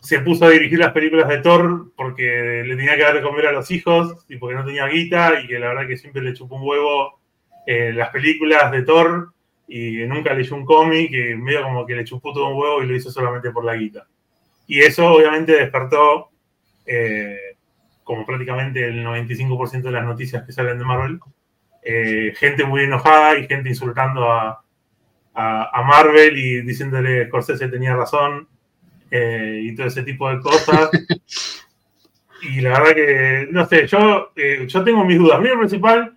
se 0.00 0.18
puso 0.20 0.46
a 0.46 0.50
dirigir 0.50 0.78
las 0.78 0.92
películas 0.92 1.28
de 1.28 1.38
Thor 1.38 1.92
porque 1.96 2.64
le 2.66 2.76
tenía 2.76 2.96
que 2.96 3.02
dar 3.02 3.14
de 3.14 3.22
comer 3.22 3.46
a 3.46 3.52
los 3.52 3.70
hijos 3.70 4.24
y 4.28 4.36
porque 4.36 4.56
no 4.56 4.64
tenía 4.64 4.86
guita 4.88 5.40
y 5.40 5.46
que 5.46 5.58
la 5.58 5.68
verdad 5.68 5.86
que 5.86 5.96
siempre 5.96 6.22
le 6.22 6.34
chupó 6.34 6.56
un 6.56 6.66
huevo 6.66 7.20
eh, 7.66 7.92
las 7.92 8.10
películas 8.10 8.72
de 8.72 8.82
Thor 8.82 9.32
y 9.74 10.06
nunca 10.06 10.34
leyó 10.34 10.54
un 10.56 10.64
cómic 10.64 11.10
y 11.12 11.34
medio 11.36 11.62
como 11.62 11.86
que 11.86 11.94
le 11.96 12.04
chupó 12.04 12.32
todo 12.32 12.48
un 12.48 12.58
huevo 12.60 12.82
y 12.82 12.86
lo 12.86 12.94
hizo 12.96 13.10
solamente 13.10 13.50
por 13.50 13.64
la 13.64 13.74
guita. 13.74 14.06
Y 14.66 14.80
eso 14.80 15.06
obviamente 15.12 15.52
despertó, 15.52 16.30
eh, 16.86 17.36
como 18.04 18.26
prácticamente 18.26 18.84
el 18.86 19.02
95% 19.04 19.82
de 19.82 19.90
las 19.92 20.04
noticias 20.04 20.44
que 20.44 20.52
salen 20.52 20.78
de 20.78 20.84
Marvel, 20.84 21.20
eh, 21.82 22.32
gente 22.36 22.64
muy 22.64 22.82
enojada 22.82 23.38
y 23.38 23.46
gente 23.46 23.68
insultando 23.70 24.30
a, 24.30 24.62
a- 25.34 25.70
a 25.80 25.82
Marvel 25.82 26.36
y 26.38 26.62
diciéndole 26.62 27.20
que 27.22 27.26
Scorsese 27.28 27.68
tenía 27.68 27.96
razón 27.96 28.48
eh, 29.10 29.60
y 29.62 29.74
todo 29.74 29.86
ese 29.86 30.02
tipo 30.02 30.28
de 30.30 30.40
cosas. 30.40 30.90
y 32.42 32.60
la 32.60 32.70
verdad 32.80 32.94
que, 32.94 33.48
no 33.50 33.66
sé, 33.66 33.86
yo, 33.86 34.32
eh, 34.36 34.66
yo 34.66 34.82
tengo 34.84 35.04
mis 35.04 35.18
dudas. 35.18 35.40
Mi 35.40 35.48
principal, 35.50 36.16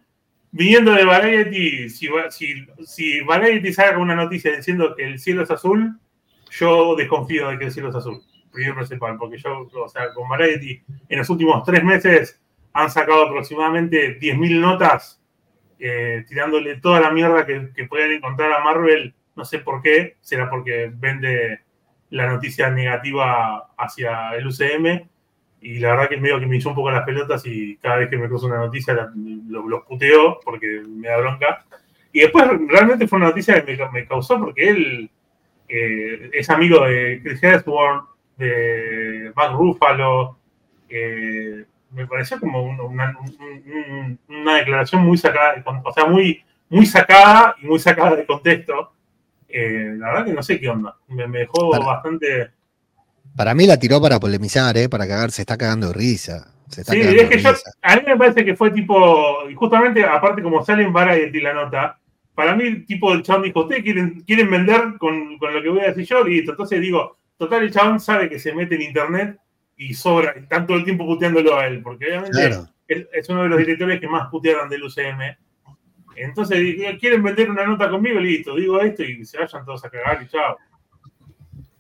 viniendo 0.56 0.94
de 0.94 1.04
Variety, 1.04 1.90
si, 1.90 2.08
si, 2.30 2.66
si 2.86 3.20
Variety 3.22 3.74
saca 3.74 3.98
una 3.98 4.16
noticia 4.16 4.56
diciendo 4.56 4.96
que 4.96 5.04
el 5.04 5.20
cielo 5.20 5.44
es 5.44 5.52
azul, 5.52 6.00
yo 6.50 6.96
desconfío 6.96 7.50
de 7.50 7.60
que 7.60 7.66
el 7.66 7.72
cielo 7.74 7.90
es 7.90 7.96
azul. 7.96 8.22
Primero 8.54 8.76
principal, 8.76 9.18
porque 9.18 9.38
yo, 9.38 9.68
o 9.70 9.90
sea, 9.90 10.14
con 10.14 10.30
Variety 10.30 10.82
en 11.10 11.18
los 11.18 11.30
últimos 11.30 11.62
tres 11.66 11.84
meses 11.84 12.42
han 12.72 12.90
sacado 12.90 13.26
aproximadamente 13.26 14.18
10.000 14.18 14.60
notas 14.62 15.22
eh, 15.78 16.24
tirándole 16.26 16.78
toda 16.78 17.02
la 17.02 17.12
mierda 17.12 17.46
que, 17.46 17.72
que 17.76 17.86
puedan 17.86 18.14
encontrar 18.14 18.54
a 18.54 18.64
Marvel. 18.64 19.14
No 19.36 19.44
sé 19.44 19.60
por 19.60 19.82
qué, 19.82 20.16
será 20.22 20.50
porque 20.50 20.90
vende 20.96 21.66
la 22.12 22.28
noticia 22.28 22.70
negativa 22.70 23.72
hacia 23.78 24.34
el 24.36 24.48
UCM. 24.48 25.10
Y 25.68 25.80
la 25.80 25.92
verdad 25.92 26.10
que 26.10 26.18
medio 26.18 26.40
que 26.40 26.46
me 26.46 26.56
hinchó 26.58 26.70
un 26.70 26.76
poco 26.76 26.92
las 26.92 27.04
pelotas 27.06 27.44
y 27.46 27.78
cada 27.78 27.96
vez 27.98 28.10
que 28.10 28.18
me 28.18 28.28
cruzo 28.28 28.46
una 28.46 28.58
noticia 28.58 28.94
la- 28.94 29.12
lo- 29.16 29.68
los 29.68 29.84
puteo 29.84 30.40
porque 30.46 30.82
me 30.88 31.08
da 31.08 31.18
bronca. 31.18 31.66
Y 32.14 32.20
después 32.20 32.46
realmente 32.68 33.08
fue 33.08 33.18
una 33.18 33.30
noticia 33.30 33.66
que 33.66 33.76
me, 33.76 33.90
me 33.92 34.06
causó 34.08 34.40
porque 34.40 34.70
él 34.70 35.10
eh, 35.68 36.30
es 36.34 36.50
amigo 36.52 36.86
de 36.86 37.20
Chris 37.24 37.42
Hemsworth, 37.42 38.06
de 38.38 39.32
Mark 39.36 39.54
Ruffalo. 39.58 40.38
eh, 40.88 41.66
me 41.92 42.06
pareció 42.06 42.40
como 42.40 42.62
un- 42.64 42.80
una, 42.80 43.18
un- 43.20 43.74
un- 43.74 44.20
una 44.30 44.58
declaración 44.58 45.02
muy 45.04 45.18
sacada, 45.18 45.64
o 45.84 45.92
sea, 45.94 46.06
muy, 46.06 46.44
muy 46.70 46.86
sacada 46.86 47.56
y 47.62 47.66
muy 47.66 47.80
sacada 47.80 48.16
de 48.16 48.26
contexto. 48.28 48.92
Eh, 49.50 49.96
la 49.98 50.10
verdad 50.12 50.26
que 50.26 50.34
no 50.34 50.44
sé 50.44 50.60
qué 50.60 50.70
onda. 50.70 50.96
Me, 51.08 51.28
me 51.28 51.40
dejó 51.40 51.72
bastante. 51.86 52.52
Para 53.36 53.54
mí 53.54 53.68
la 53.68 53.78
tiró 53.78 54.02
para 54.02 54.20
polemizar, 54.20 54.76
¿eh? 54.78 54.88
Para 54.90 55.08
cagar, 55.08 55.32
se 55.32 55.42
está 55.42 55.58
cagando 55.58 55.88
de 55.88 55.94
risa. 55.94 56.52
Se 56.70 56.82
está 56.82 56.94
Sí, 56.94 57.02
es 57.02 57.30
que 57.30 57.40
yo, 57.40 57.52
a 57.82 57.96
mí 57.98 58.02
me 58.08 58.18
parece 58.18 58.44
que 58.46 58.56
fue 58.56 58.72
tipo, 58.72 59.50
y 59.50 59.54
justamente 59.54 60.04
aparte 60.04 60.42
como 60.42 60.64
sale 60.66 60.84
en 60.84 60.94
Variety 60.94 61.40
la 61.42 61.54
nota, 61.54 62.00
para 62.34 62.56
mí 62.56 62.86
tipo 62.86 63.14
el 63.14 63.22
chabón 63.22 63.44
dijo, 63.44 63.62
ustedes 63.62 63.84
quieren, 63.84 64.22
quieren 64.26 64.50
vender 64.50 64.96
con, 64.98 65.38
con 65.38 65.54
lo 65.54 65.62
que 65.62 65.70
voy 65.70 65.82
a 65.82 65.88
decir 65.88 66.06
yo, 66.06 66.24
listo. 66.24 66.52
Entonces 66.52 66.82
digo, 66.82 67.18
total 67.38 67.64
el 67.64 67.72
chabón 67.72 68.00
sabe 68.00 68.30
que 68.30 68.40
se 68.40 68.54
mete 68.54 68.76
en 68.76 68.82
internet 68.82 69.38
y 69.78 69.94
sobra, 69.94 70.32
están 70.32 70.66
todo 70.66 70.78
el 70.78 70.84
tiempo 70.86 71.06
puteándolo 71.06 71.58
a 71.58 71.68
él, 71.68 71.82
porque 71.82 72.06
obviamente 72.08 72.38
Claro. 72.38 72.68
es, 72.88 73.06
es 73.14 73.30
uno 73.30 73.44
de 73.44 73.50
los 73.50 73.58
directores 73.60 74.00
que 74.00 74.08
más 74.08 74.30
putearon 74.30 74.70
del 74.70 74.84
UCM. 74.84 75.36
Entonces 76.16 76.58
quieren 77.00 77.22
vender 77.22 77.50
una 77.52 77.66
nota 77.66 77.90
conmigo, 77.90 78.20
listo, 78.20 78.56
digo 78.56 78.80
esto 78.80 79.04
y 79.04 79.26
se 79.26 79.38
vayan 79.38 79.66
todos 79.66 79.84
a 79.84 79.90
cagar 79.90 80.22
y 80.24 80.28
chao. 80.28 80.58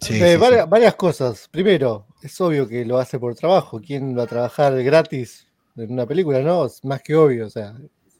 Sí, 0.01 0.21
Eh, 0.21 0.33
sí, 0.33 0.37
varias, 0.37 0.63
sí. 0.65 0.69
varias 0.69 0.95
cosas. 0.95 1.47
Primero, 1.49 2.07
es 2.21 2.39
obvio 2.41 2.67
que 2.67 2.85
lo 2.85 2.97
hace 2.97 3.17
por 3.19 3.35
trabajo. 3.35 3.79
¿Quién 3.79 4.17
va 4.17 4.23
a 4.23 4.27
trabajar 4.27 4.81
gratis 4.83 5.47
en 5.75 5.91
una 5.93 6.05
película? 6.05 6.39
No, 6.41 6.65
es 6.65 6.83
más 6.83 7.01
que 7.01 7.15
obvio. 7.15 7.47
O 7.47 7.49
sea, 7.49 7.73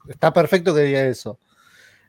está 0.07 0.31
perfecto 0.33 0.73
que 0.73 0.81
diga 0.81 1.03
eso. 1.05 1.39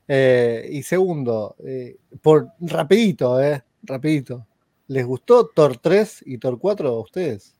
Eh, 0.09 0.69
y 0.73 0.83
segundo, 0.83 1.57
eh, 1.65 1.97
por 2.23 2.49
rapidito, 2.61 3.41
eh, 3.43 3.63
rapidito. 3.83 4.47
¿Les 4.89 5.05
gustó 5.05 5.49
Thor 5.49 5.77
3 5.79 6.23
y 6.27 6.39
Thor 6.39 6.59
4 6.61 6.89
a 6.89 7.01
ustedes? 7.01 7.57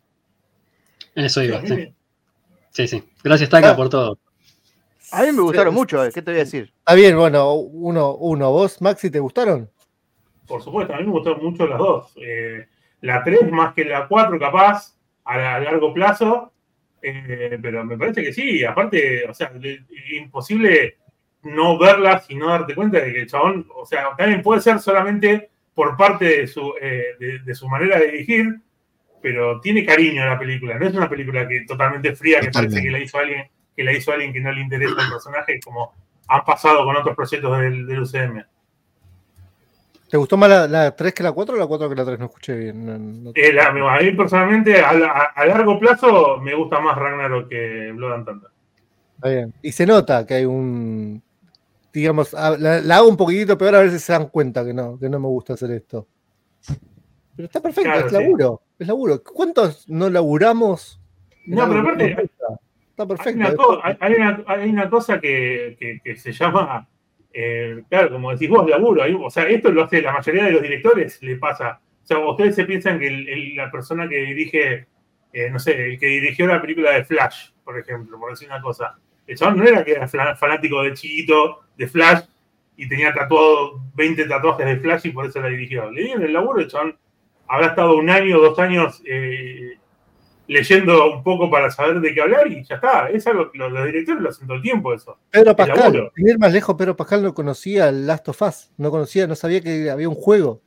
Eso 1.15 1.43
iba, 1.43 1.61
sí. 1.67 1.93
Sí, 2.71 2.87
sí. 2.89 3.03
Gracias, 3.25 3.51
Taika, 3.51 3.71
Ah. 3.71 3.77
por 3.77 3.89
todo. 3.89 4.19
A 5.13 5.23
mí 5.23 5.33
me 5.33 5.43
gustaron 5.43 5.73
Sí, 5.75 5.79
mucho, 5.79 6.05
eh, 6.05 6.11
¿qué 6.13 6.21
te 6.23 6.31
voy 6.31 6.41
a 6.41 6.45
decir? 6.45 6.73
Está 6.79 6.95
bien, 6.95 7.17
bueno, 7.17 7.55
uno, 7.55 8.15
uno. 8.17 8.51
¿Vos, 8.53 8.81
Maxi, 8.81 9.11
te 9.11 9.19
gustaron? 9.19 9.71
Por 10.47 10.63
supuesto, 10.63 10.95
a 10.95 10.99
mí 10.99 11.05
me 11.05 11.11
gustaron 11.13 11.43
mucho 11.43 11.67
las 11.67 11.79
dos. 11.79 12.13
Eh, 12.17 12.67
la 13.01 13.23
3 13.23 13.51
más 13.51 13.75
que 13.75 13.85
la 13.85 14.07
4 14.09 14.39
capaz, 14.39 14.97
a, 15.25 15.37
la- 15.37 15.55
a 15.57 15.61
largo 15.61 15.93
plazo, 15.93 16.53
eh, 17.03 17.59
pero 17.61 17.85
me 17.85 17.97
parece 17.99 18.23
que 18.23 18.33
sí, 18.33 18.65
aparte, 18.65 19.29
o 19.29 19.35
sea, 19.35 19.53
imposible 20.13 20.97
no 21.43 21.79
verlas 21.79 22.29
y 22.31 22.35
no 22.35 22.49
darte 22.49 22.75
cuenta 22.75 22.99
de 22.99 23.13
que 23.13 23.21
el 23.23 23.27
chabón, 23.29 23.67
o 23.75 23.85
sea, 23.87 24.17
también 24.17 24.43
puede 24.43 24.61
ser 24.61 24.79
solamente 24.81 25.51
por 25.75 25.97
parte 25.97 26.25
de 26.25 26.47
su, 26.47 26.75
eh, 26.81 27.41
de, 27.45 27.55
su 27.55 27.69
manera 27.69 27.99
de 27.99 28.11
dirigir, 28.11 28.57
pero 29.23 29.61
tiene 29.61 29.85
cariño 29.85 30.23
a 30.23 30.27
la 30.27 30.39
película, 30.39 30.79
no 30.79 30.87
es 30.87 30.95
una 30.95 31.09
película 31.09 31.47
que 31.47 31.61
totalmente 31.63 32.15
fría, 32.17 32.41
que 32.41 32.51
parece 32.51 32.83
que 32.83 32.91
la 32.91 32.99
hizo 32.99 33.19
alguien, 33.19 33.49
que 33.77 33.85
la 33.85 33.93
hizo 33.93 34.13
alguien 34.13 34.33
que 34.33 34.41
no 34.41 34.51
le 34.53 34.61
interesa 34.63 34.95
el 35.03 35.11
personaje, 35.11 35.61
como 35.61 35.93
han 36.29 36.45
pasado 36.45 36.85
con 36.85 36.97
otros 36.97 37.15
proyectos 37.15 37.61
del 37.61 38.01
UCM. 38.01 38.45
¿Te 40.09 40.17
gustó 40.17 40.37
más 40.37 40.49
la, 40.49 40.69
la 40.69 40.95
3 40.95 41.13
que 41.15 41.23
la 41.23 41.33
4 41.33 41.57
o 41.57 41.59
la 41.59 41.67
4 41.67 41.89
que 41.89 41.95
la 41.97 42.05
3? 42.05 42.19
No 42.19 42.27
escuché 42.27 42.57
bien. 42.57 42.87
no- 42.87 42.99
no- 42.99 43.33
Eh, 43.35 43.53
la- 43.53 43.67
a 43.69 44.01
mí 44.01 44.13
personalmente, 44.13 44.81
a, 44.81 44.93
la- 44.93 45.33
a 45.35 45.47
largo 45.47 45.79
plazo, 45.81 46.39
me 46.39 46.55
gusta 46.55 46.79
más 46.81 46.97
Ragnarok 46.97 47.49
que 47.49 47.93
Blood 47.93 48.13
and 48.13 48.27
Thunder. 48.27 48.51
Está 49.17 49.29
bien. 49.31 49.55
Y 49.63 49.73
se 49.73 49.87
nota 49.87 50.27
que 50.27 50.35
hay 50.35 50.45
un. 50.45 51.23
Digamos, 51.93 52.33
la, 52.35 52.81
la 52.81 52.97
hago 52.97 53.09
un 53.09 53.17
poquitito 53.17 53.57
peor 53.57 53.75
a 53.75 53.81
ver 53.81 53.91
si 53.91 53.99
se 53.99 54.13
dan 54.13 54.27
cuenta 54.29 54.65
que 54.65 54.75
no, 54.75 54.99
que 54.99 55.09
no 55.09 55.19
me 55.19 55.27
gusta 55.29 55.55
hacer 55.55 55.71
esto. 55.71 56.07
Pero 57.35 57.47
está 57.47 57.61
perfecto, 57.61 57.91
Claro, 57.91 58.07
es 58.07 58.13
sí. 58.13 58.19
laburo, 58.23 58.63
es 58.79 58.87
laburo. 58.87 59.23
¿Cuántos 59.23 59.89
no 59.89 60.09
laburamos? 60.11 61.01
No, 61.47 61.67
pero 61.69 61.81
aparte? 61.81 62.11
Está 62.11 63.03
Hay 63.03 63.07
perfecto. 63.09 63.69
una, 63.71 63.81
hay- 63.85 63.97
hay 64.01 64.13
una- 64.15 64.45
hay 64.47 64.69
una 64.71 64.91
cosa 64.91 65.21
que, 65.21 65.77
que- 65.81 66.01
que 66.05 66.17
se 66.17 66.33
llama, 66.33 66.87
eh, 67.39 67.83
claro, 67.91 68.11
como 68.11 68.33
decís 68.33 68.49
vos, 68.49 68.69
laburo. 68.69 69.03
Hay- 69.03 69.15
o 69.19 69.29
sea, 69.31 69.45
esto 69.45 69.71
lo 69.71 69.85
hace 69.85 70.01
la 70.01 70.13
mayoría 70.13 70.45
de 70.45 70.53
los 70.53 70.63
directores, 70.63 71.23
le 71.23 71.37
pasa. 71.37 71.81
O 72.03 72.07
sea, 72.07 72.19
ustedes 72.19 72.55
se 72.55 72.65
piensan 72.65 72.99
que 72.99 73.11
la 73.55 73.71
persona 73.71 74.09
que 74.09 74.17
dirige, 74.17 74.87
eh, 75.33 75.51
no 75.51 75.59
sé, 75.59 75.93
el 75.93 75.99
que 75.99 76.07
dirigió 76.07 76.47
la 76.47 76.61
película 76.63 76.93
de 76.93 77.05
Flash, 77.05 77.51
por 77.63 77.79
ejemplo, 77.79 78.19
por 78.19 78.31
decir 78.31 78.49
una 78.49 78.63
cosa. 78.63 78.99
El 79.27 79.37
chabón 79.37 79.59
no 79.59 79.65
era 79.65 79.85
que 79.85 79.93
era 79.93 80.07
fanático 80.37 80.83
de 80.83 80.95
chiquito, 80.95 81.65
de 81.77 81.87
Flash, 81.89 82.21
y 82.77 82.89
tenía 82.89 83.13
tatuado 83.13 83.81
20 83.95 84.25
tatuajes 84.27 84.67
de 84.67 84.77
Flash 84.79 85.07
y 85.07 85.11
por 85.11 85.27
eso 85.27 85.41
la 85.41 85.49
dirigió. 85.49 85.91
Le 85.91 86.05
dieron 86.05 86.23
el 86.23 86.33
laburo, 86.33 86.61
el 86.61 86.69
chabón 86.69 86.97
habrá 87.49 87.69
estado 87.69 87.97
un 87.97 88.09
año, 88.09 88.39
dos 88.39 88.59
años 88.59 89.03
eh, 89.05 89.79
leyendo 90.49 91.13
un 91.13 91.23
poco 91.23 91.51
para 91.51 91.71
saber 91.71 92.01
de 92.01 92.15
qué 92.15 92.21
hablar 92.21 92.47
y 92.51 92.63
ya 92.65 92.77
está. 92.77 93.09
Es 93.11 93.27
algo 93.27 93.51
que 93.51 93.59
los, 93.59 93.73
los 93.73 93.85
directores 93.87 94.23
lo 94.23 94.29
hacen 94.31 94.47
todo 94.47 94.57
el 94.57 94.63
tiempo 94.63 94.95
eso. 94.95 95.19
Pedro 95.31 95.57
Pascal, 95.57 96.11
sin 96.15 96.29
ir 96.29 96.39
más 96.39 96.53
lejos, 96.53 96.75
Pedro 96.77 96.97
Pascal 96.97 97.23
no 97.23 97.35
conocía 97.35 97.89
el 97.89 98.07
Last 98.07 98.29
of 98.29 98.41
Us, 98.43 98.71
no 98.77 98.91
conocía, 98.91 99.27
no 99.27 99.35
sabía 99.35 99.61
que 99.61 99.91
había 99.91 100.09
un 100.09 100.15
juego. 100.15 100.61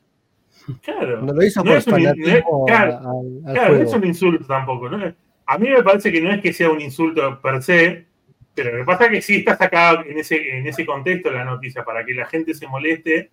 Claro. 0.81 1.21
No 1.21 1.33
lo 1.33 1.43
hizo 1.43 1.63
No 1.63 1.71
por 1.71 1.77
es 1.77 1.87
un- 1.87 1.93
no 1.93 1.97
es- 1.97 2.03
fanatismo 2.05 2.65
claro, 2.67 2.91
a- 2.93 2.97
al, 2.97 3.41
al 3.47 3.53
Claro, 3.53 3.75
no 3.75 3.81
es 3.83 3.93
un 3.93 4.05
insulto 4.05 4.45
tampoco. 4.45 4.89
¿no? 4.89 5.13
A 5.45 5.57
mí 5.57 5.69
me 5.69 5.81
parece 5.83 6.11
que 6.11 6.21
no 6.21 6.31
es 6.31 6.41
que 6.41 6.53
sea 6.53 6.69
un 6.69 6.79
insulto 6.81 7.41
per 7.41 7.63
se, 7.63 8.05
pero 8.53 8.71
lo 8.71 8.77
que 8.79 8.83
pasa 8.85 9.05
es 9.05 9.11
que 9.11 9.21
sí 9.21 9.35
está 9.37 9.57
sacado 9.57 10.01
en 10.05 10.19
ese, 10.19 10.57
en 10.57 10.67
ese 10.67 10.85
contexto 10.85 11.31
la 11.31 11.43
noticia 11.45 11.83
para 11.83 12.05
que 12.05 12.13
la 12.13 12.25
gente 12.27 12.53
se 12.53 12.67
moleste 12.67 13.31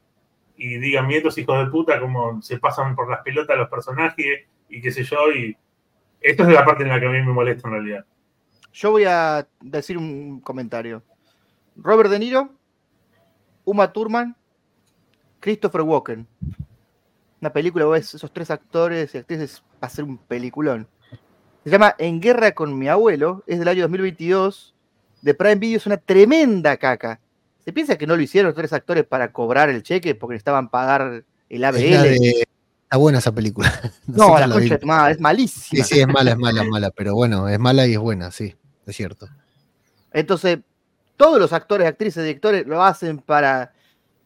y 0.56 0.78
diga, 0.78 1.02
miedos 1.02 1.36
hijos 1.36 1.58
de 1.58 1.70
puta, 1.70 2.00
como 2.00 2.40
se 2.40 2.58
pasan 2.58 2.94
por 2.96 3.10
las 3.10 3.20
pelotas 3.20 3.58
los 3.58 3.68
personajes 3.68 4.44
y 4.70 4.80
qué 4.80 4.90
sé 4.90 5.02
yo. 5.04 5.30
Y 5.32 5.54
esto 6.30 6.42
es 6.44 6.48
la 6.50 6.64
parte 6.64 6.82
en 6.82 6.90
la 6.90 7.00
que 7.00 7.06
a 7.06 7.10
mí 7.10 7.18
me 7.20 7.32
molesta 7.32 7.68
en 7.68 7.74
realidad. 7.74 8.04
Yo 8.72 8.90
voy 8.90 9.04
a 9.04 9.46
decir 9.60 9.96
un 9.96 10.40
comentario. 10.40 11.02
Robert 11.76 12.10
De 12.10 12.18
Niro, 12.18 12.50
Uma 13.64 13.92
Thurman, 13.92 14.36
Christopher 15.40 15.82
Walken. 15.82 16.26
Una 17.40 17.52
película, 17.52 17.84
vos 17.84 17.94
ves 17.94 18.14
esos 18.14 18.32
tres 18.32 18.50
actores 18.50 19.14
y 19.14 19.18
actrices, 19.18 19.62
va 19.82 19.86
a 19.86 19.90
ser 19.90 20.04
un 20.04 20.18
peliculón. 20.18 20.88
Se 21.64 21.70
llama 21.70 21.94
En 21.98 22.20
Guerra 22.20 22.52
con 22.52 22.78
mi 22.78 22.88
abuelo, 22.88 23.42
es 23.46 23.58
del 23.58 23.68
año 23.68 23.82
2022. 23.82 24.74
De 25.22 25.34
Prime 25.34 25.56
Video 25.56 25.76
es 25.78 25.86
una 25.86 25.96
tremenda 25.96 26.76
caca. 26.76 27.20
¿Se 27.64 27.72
piensa 27.72 27.98
que 27.98 28.06
no 28.06 28.14
lo 28.16 28.22
hicieron 28.22 28.48
los 28.50 28.56
tres 28.56 28.72
actores 28.72 29.04
para 29.04 29.32
cobrar 29.32 29.68
el 29.68 29.82
cheque 29.82 30.14
porque 30.14 30.34
necesitaban 30.34 30.68
pagar 30.68 31.24
el 31.48 31.64
ABL? 31.64 31.78
Es 31.84 31.90
la 31.90 32.02
de- 32.02 32.48
Está 32.96 33.02
buena 33.02 33.18
esa 33.18 33.32
película. 33.32 33.68
no, 34.06 34.16
Nosotros 34.16 34.40
la 34.40 34.46
la 34.46 34.54
concha 34.54 34.64
vimos. 34.64 34.70
de 34.70 34.78
tu 34.78 34.86
madre, 34.86 35.10
es 35.12 35.16
Sí, 35.18 35.22
malísima. 35.22 35.84
sí, 35.84 36.00
es 36.00 36.08
mala, 36.08 36.30
es 36.30 36.38
mala, 36.38 36.62
es 36.62 36.68
mala, 36.70 36.90
pero 36.90 37.14
bueno, 37.14 37.46
es 37.46 37.58
mala 37.58 37.86
y 37.86 37.92
es 37.92 37.98
buena, 37.98 38.30
sí, 38.30 38.54
es 38.86 38.96
cierto. 38.96 39.28
Entonces, 40.14 40.60
todos 41.18 41.38
los 41.38 41.52
actores, 41.52 41.86
actrices, 41.86 42.24
directores 42.24 42.66
lo 42.66 42.82
hacen 42.82 43.18
para 43.18 43.74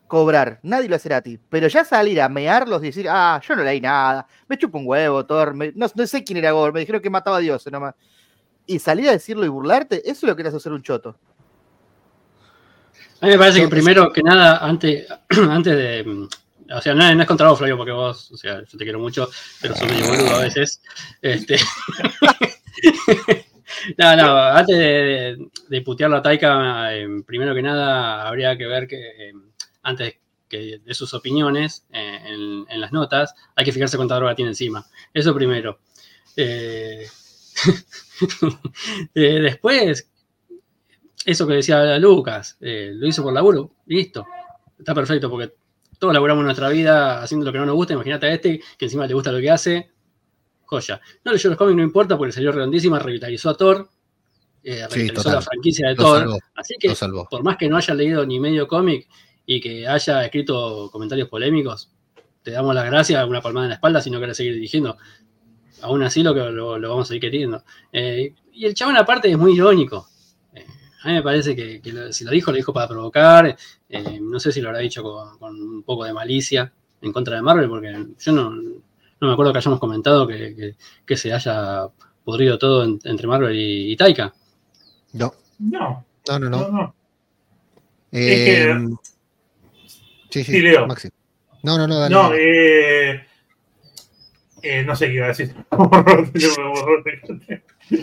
cobrar. 0.06 0.60
Nadie 0.62 0.88
lo 0.88 0.94
hace 0.94 1.12
a 1.12 1.20
ti. 1.20 1.36
Pero 1.48 1.66
ya 1.66 1.84
salir 1.84 2.20
a 2.20 2.28
mearlos 2.28 2.80
y 2.84 2.86
decir, 2.86 3.08
ah, 3.10 3.40
yo 3.46 3.56
no 3.56 3.64
leí 3.64 3.80
nada, 3.80 4.24
me 4.46 4.56
chupo 4.56 4.78
un 4.78 4.86
huevo, 4.86 5.26
Thor, 5.26 5.52
me- 5.52 5.72
no, 5.74 5.88
no 5.92 6.06
sé 6.06 6.22
quién 6.22 6.38
era 6.38 6.52
Gore, 6.52 6.72
me 6.72 6.78
dijeron 6.80 7.02
que 7.02 7.10
mataba 7.10 7.38
a 7.38 7.40
Dios 7.40 7.66
nomás. 7.72 7.94
Y 8.66 8.78
salir 8.78 9.08
a 9.08 9.12
decirlo 9.12 9.44
y 9.44 9.48
burlarte, 9.48 9.96
eso 10.08 10.12
es 10.26 10.30
lo 10.30 10.36
que 10.36 10.44
te 10.44 10.48
hace 10.50 10.58
hacer 10.58 10.70
un 10.72 10.82
choto. 10.82 11.16
A 13.20 13.26
mí 13.26 13.32
me 13.32 13.38
parece 13.38 13.62
que 13.62 13.68
primero 13.68 14.12
que 14.12 14.22
nada, 14.22 14.58
antes, 14.64 15.08
antes 15.28 15.74
de. 15.76 16.28
O 16.72 16.80
sea, 16.80 16.94
no, 16.94 17.14
no 17.14 17.22
es 17.22 17.28
contra 17.28 17.48
vos, 17.48 17.58
Flavio, 17.58 17.76
porque 17.76 17.92
vos, 17.92 18.30
o 18.30 18.36
sea, 18.36 18.62
yo 18.64 18.78
te 18.78 18.84
quiero 18.84 18.98
mucho, 18.98 19.28
pero 19.60 19.74
soy 19.74 19.88
medio 19.88 20.06
boludo 20.06 20.36
a 20.36 20.42
veces. 20.42 20.80
Este. 21.20 21.56
no, 23.98 24.16
no, 24.16 24.38
antes 24.38 24.78
de, 24.78 25.48
de 25.68 25.82
putear 25.82 26.10
la 26.10 26.22
Taika, 26.22 26.94
eh, 26.94 27.06
primero 27.26 27.54
que 27.54 27.62
nada, 27.62 28.26
habría 28.26 28.56
que 28.56 28.66
ver 28.66 28.86
que 28.86 29.28
eh, 29.28 29.32
antes 29.82 30.14
que 30.48 30.80
de 30.84 30.94
sus 30.94 31.14
opiniones 31.14 31.86
eh, 31.92 32.20
en, 32.26 32.64
en 32.68 32.80
las 32.80 32.92
notas, 32.92 33.34
hay 33.54 33.64
que 33.64 33.72
fijarse 33.72 33.96
cuánta 33.96 34.16
droga 34.16 34.34
tiene 34.34 34.50
encima. 34.50 34.84
Eso 35.12 35.34
primero. 35.34 35.78
Después, 39.14 40.10
eso 41.24 41.46
que 41.46 41.54
decía 41.54 41.98
Lucas, 41.98 42.56
lo 42.60 43.06
hizo 43.06 43.22
por 43.22 43.32
laburo, 43.32 43.72
y 43.86 43.96
listo. 43.96 44.26
Está 44.78 44.94
perfecto, 44.94 45.28
porque 45.28 45.52
todos 46.01 46.14
laburamos 46.14 46.42
nuestra 46.42 46.70
vida 46.70 47.22
haciendo 47.22 47.44
lo 47.44 47.53
que 47.53 47.59
no 47.59 47.66
nos 47.66 47.74
gusta. 47.74 47.92
Imagínate 47.92 48.26
a 48.26 48.32
este, 48.32 48.61
que 48.78 48.86
encima 48.86 49.07
le 49.07 49.12
gusta 49.12 49.30
lo 49.30 49.38
que 49.38 49.51
hace. 49.51 49.90
Joya. 50.64 50.98
No 51.24 51.32
leyó 51.32 51.51
los 51.51 51.59
cómics, 51.59 51.76
no 51.76 51.82
importa, 51.82 52.16
porque 52.16 52.32
salió 52.32 52.51
redondísima, 52.53 52.98
revitalizó 52.98 53.51
a 53.51 53.57
Thor, 53.57 53.88
eh, 54.64 54.86
revitalizó 54.88 55.30
la 55.30 55.42
franquicia 55.42 55.88
de 55.88 55.96
Lo 55.96 56.03
Thor. 56.03 56.18
salvó, 56.20 56.38
Así 56.55 56.74
que, 56.80 56.94
por 57.28 57.42
más 57.42 57.57
que 57.59 57.68
no 57.68 57.76
haya 57.76 57.92
leído 57.94 58.24
ni 58.24 58.40
medio 58.40 58.66
cómic 58.66 59.09
y 59.44 59.61
que 59.61 59.86
haya 59.86 60.24
escrito 60.24 60.88
comentarios 60.90 61.28
polémicos, 61.28 61.92
te 62.42 62.53
damos 62.53 62.74
las 62.74 62.86
gracias, 62.86 63.28
una 63.28 63.42
palmada 63.42 63.66
en 63.66 63.70
la 63.70 63.74
espalda 63.74 64.01
si 64.01 64.11
no 64.11 64.20
querés 64.20 64.38
seguir 64.38 64.55
dirigiendo. 64.55 64.96
Aún 65.82 66.03
así 66.03 66.22
lo, 66.22 66.32
que, 66.32 66.40
lo, 66.40 66.78
lo 66.78 66.88
vamos 66.88 67.07
a 67.07 67.09
seguir 67.09 67.20
queriendo. 67.20 67.62
Eh, 67.92 68.32
y 68.53 68.64
el 68.64 68.72
chabón 68.72 68.96
aparte 68.96 69.30
es 69.30 69.36
muy 69.36 69.53
irónico. 69.53 70.09
A 71.03 71.09
mí 71.09 71.14
me 71.14 71.22
parece 71.22 71.57
que, 71.57 71.80
que 71.80 71.92
lo- 71.92 72.12
si 72.12 72.24
lo 72.24 72.30
dijo, 72.30 72.51
lo 72.51 72.57
dijo 72.57 72.72
para 72.72 72.88
provocar. 72.88 73.57
Eh, 73.88 74.18
no 74.20 74.38
sé 74.38 74.53
si 74.53 74.61
lo 74.61 74.68
habrá 74.68 74.80
dicho 74.80 75.03
con, 75.03 75.38
con 75.38 75.61
un 75.61 75.82
poco 75.82 76.05
de 76.05 76.12
malicia 76.12 76.72
en 77.03 77.12
contra 77.12 77.36
de 77.36 77.42
Marvel, 77.42 77.68
porque 77.68 78.07
yo 78.18 78.32
no, 78.32 78.51
no 78.51 79.26
me 79.26 79.32
acuerdo 79.32 79.53
que 79.53 79.59
hayamos 79.59 79.80
comentado 79.80 80.26
que, 80.26 80.55
que- 80.55 80.74
que 81.07 81.16
se 81.16 81.32
haya 81.32 81.86
podrido 82.24 82.59
todo 82.59 82.84
en- 82.84 82.98
entre 83.05 83.26
Marvel 83.26 83.57
y, 83.57 83.92
y 83.92 83.96
Taika. 83.96 84.34
No, 85.14 85.32
No, 85.59 86.05
no, 86.28 86.38
no, 86.38 86.51
no, 86.51 86.59
no. 86.61 86.70
no. 86.70 86.94
Eh, 88.12 88.44
que- 88.44 88.96
sí, 90.30 90.44
sí, 90.44 90.53
Sí, 90.53 90.61
Leo. 90.61 90.86
Maxi. 90.86 91.09
No, 91.62 91.76
no, 91.78 91.86
no, 91.86 91.98
dale. 91.98 92.14
No, 92.14 92.30
eh, 92.34 93.26
eh, 94.62 94.82
no 94.84 94.94
sé 94.96 95.07
qué 95.09 95.14
iba 95.14 95.26
a 95.26 95.28
decir. 95.28 95.55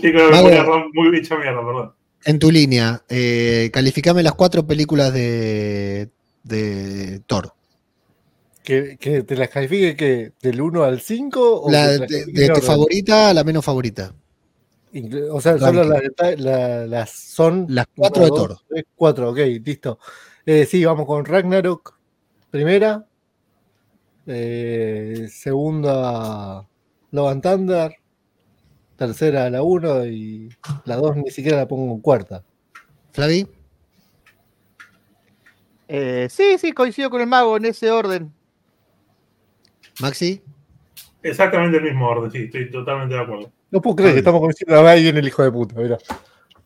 Tengo 0.01 0.19
la 0.29 0.41
memoria 0.43 0.65
muy 0.93 1.17
hecha 1.17 1.37
mierda, 1.37 1.65
perdón. 1.65 1.93
En 2.25 2.39
tu 2.39 2.51
línea, 2.51 3.03
eh, 3.09 3.69
calificame 3.71 4.23
las 4.23 4.33
cuatro 4.33 4.65
películas 4.67 5.13
de, 5.13 6.09
de 6.43 7.21
Thor. 7.25 7.53
¿Que, 8.63 8.97
que 8.97 9.23
te 9.23 9.37
las 9.37 9.49
califique 9.49 9.95
que 9.95 10.33
del 10.41 10.59
1 10.59 10.83
al 10.83 10.99
5? 10.99 11.61
O 11.61 11.71
La, 11.71 11.87
de, 11.87 12.25
las 12.33 12.59
tu 12.59 12.65
favorita 12.65 13.29
a 13.29 13.33
la 13.33 13.43
menos 13.45 13.63
favorita. 13.63 14.13
O 15.31 15.39
sea, 15.39 15.57
solo 15.59 15.83
Ranking. 15.83 16.09
la- 16.17 16.35
la- 16.35 16.87
las 16.87 17.11
son. 17.11 17.65
Las 17.69 17.85
cuatro 17.95 18.23
de 18.23 18.29
Thor. 18.29 18.57
tres, 18.67 18.85
cuatro, 18.95 19.29
ok, 19.31 19.37
listo. 19.63 19.99
Eh, 20.45 20.65
sí, 20.65 20.83
vamos 20.83 21.05
con 21.05 21.23
Ragnarok, 21.23 21.93
primera. 22.49 23.05
Eh, 24.25 25.27
segunda, 25.31 26.67
Love 27.11 27.31
and 27.31 27.41
Thunder. 27.43 27.95
Tercera, 28.97 29.49
la 29.49 29.61
1. 29.61 30.05
Y 30.07 30.49
la 30.85 30.95
2 30.97 31.17
ni 31.17 31.31
siquiera 31.31 31.57
la 31.57 31.67
pongo 31.67 31.93
en 31.93 32.01
cuarta. 32.01 32.43
Flavi, 33.11 33.47
Eh, 35.87 36.27
sí, 36.29 36.57
sí, 36.57 36.73
coincido 36.73 37.09
con 37.09 37.21
el 37.21 37.27
mago 37.27 37.55
en 37.57 37.65
ese 37.65 37.89
orden. 37.89 38.33
Maxi, 39.99 40.41
Exactamente 41.23 41.77
el 41.77 41.83
mismo 41.83 42.07
orden, 42.07 42.31
sí, 42.31 42.43
estoy 42.43 42.69
totalmente 42.69 43.15
de 43.15 43.21
acuerdo. 43.21 43.51
No 43.71 43.81
puedo 43.81 43.95
creer 43.97 44.13
que 44.13 44.19
estamos 44.19 44.39
coincidiendo. 44.39 44.87
Ahí 44.87 45.03
viene 45.03 45.19
el 45.19 45.27
hijo 45.27 45.43
de 45.43 45.51
puta, 45.51 45.75
mira. 45.79 45.97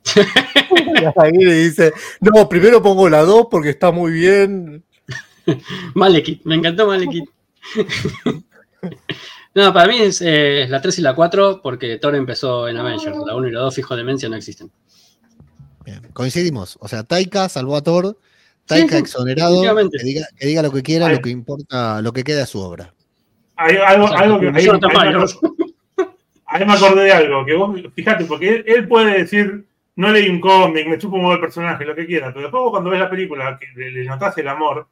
Ahí 1.18 1.32
le 1.32 1.54
dice: 1.54 1.94
No, 2.20 2.48
primero 2.48 2.82
pongo 2.82 3.10
la 3.10 3.22
2 3.22 3.48
porque 3.50 3.70
está 3.70 3.92
muy 3.92 4.12
bien. 4.12 4.84
Malekith, 5.96 6.44
me 6.46 6.56
encantó 6.56 6.88
Malekith. 6.88 7.30
no, 9.54 9.74
para 9.74 9.88
mí 9.88 9.98
es 10.00 10.22
eh, 10.22 10.66
la 10.70 10.82
3 10.82 11.00
y 11.00 11.02
la 11.02 11.14
4 11.16 11.62
porque 11.62 11.98
Thor 11.98 12.16
empezó 12.16 12.68
en 12.68 12.78
Avengers. 12.78 13.18
La 13.26 13.36
1 13.36 13.48
y 13.48 13.52
la 13.52 13.60
2, 13.62 13.76
fijo 13.76 13.96
demencia, 13.96 14.30
no 14.30 14.36
existen. 14.36 14.72
bien, 15.86 16.02
coincidimos. 16.14 16.78
O 16.82 16.88
sea, 16.88 17.04
Taika 17.04 17.50
salvó 17.50 17.76
a 17.76 17.82
Thor, 17.82 18.18
Taika 18.66 18.96
sí, 18.96 19.02
exonerado, 19.02 19.62
que 19.90 20.04
diga, 20.04 20.28
que 20.38 20.48
diga 20.48 20.62
lo 20.62 20.72
que 20.72 20.84
quiera, 20.84 21.08
Ay. 21.08 21.16
lo 21.16 21.22
que 21.22 21.30
importa, 21.30 22.02
lo 22.02 22.14
que 22.14 22.24
queda 22.24 22.40
de 22.40 22.46
su 22.46 22.60
obra. 22.62 22.94
Hay 23.58 23.76
algo, 23.78 24.08
algo 24.08 24.40
que. 24.40 24.48
ahí- 24.50 24.66
Jonathan 24.66 24.92
ahí 24.98 25.10
me 25.14 25.16
acordé- 25.24 25.74
Ahí 26.46 26.66
me 26.66 26.74
acordé 26.74 27.04
de 27.04 27.12
algo, 27.14 27.46
que 27.46 27.54
vos, 27.56 27.80
fíjate, 27.96 28.26
porque 28.26 28.50
él, 28.56 28.64
él 28.68 28.88
puede 28.88 29.20
decir, 29.20 29.66
no 29.96 30.12
leí 30.12 30.28
un 30.30 30.42
cómic, 30.42 30.86
me 30.88 30.98
chupo 30.98 31.16
un 31.16 31.32
el 31.32 31.40
personaje, 31.40 31.86
lo 31.86 31.96
que 31.96 32.06
quiera, 32.06 32.28
pero 32.28 32.42
después 32.42 32.62
vos 32.62 32.72
cuando 32.72 32.90
ves 32.90 33.00
la 33.00 33.10
película, 33.10 33.58
que 33.60 33.68
le, 33.80 33.92
le 33.92 34.04
notás 34.06 34.38
el 34.38 34.48
amor 34.50 34.88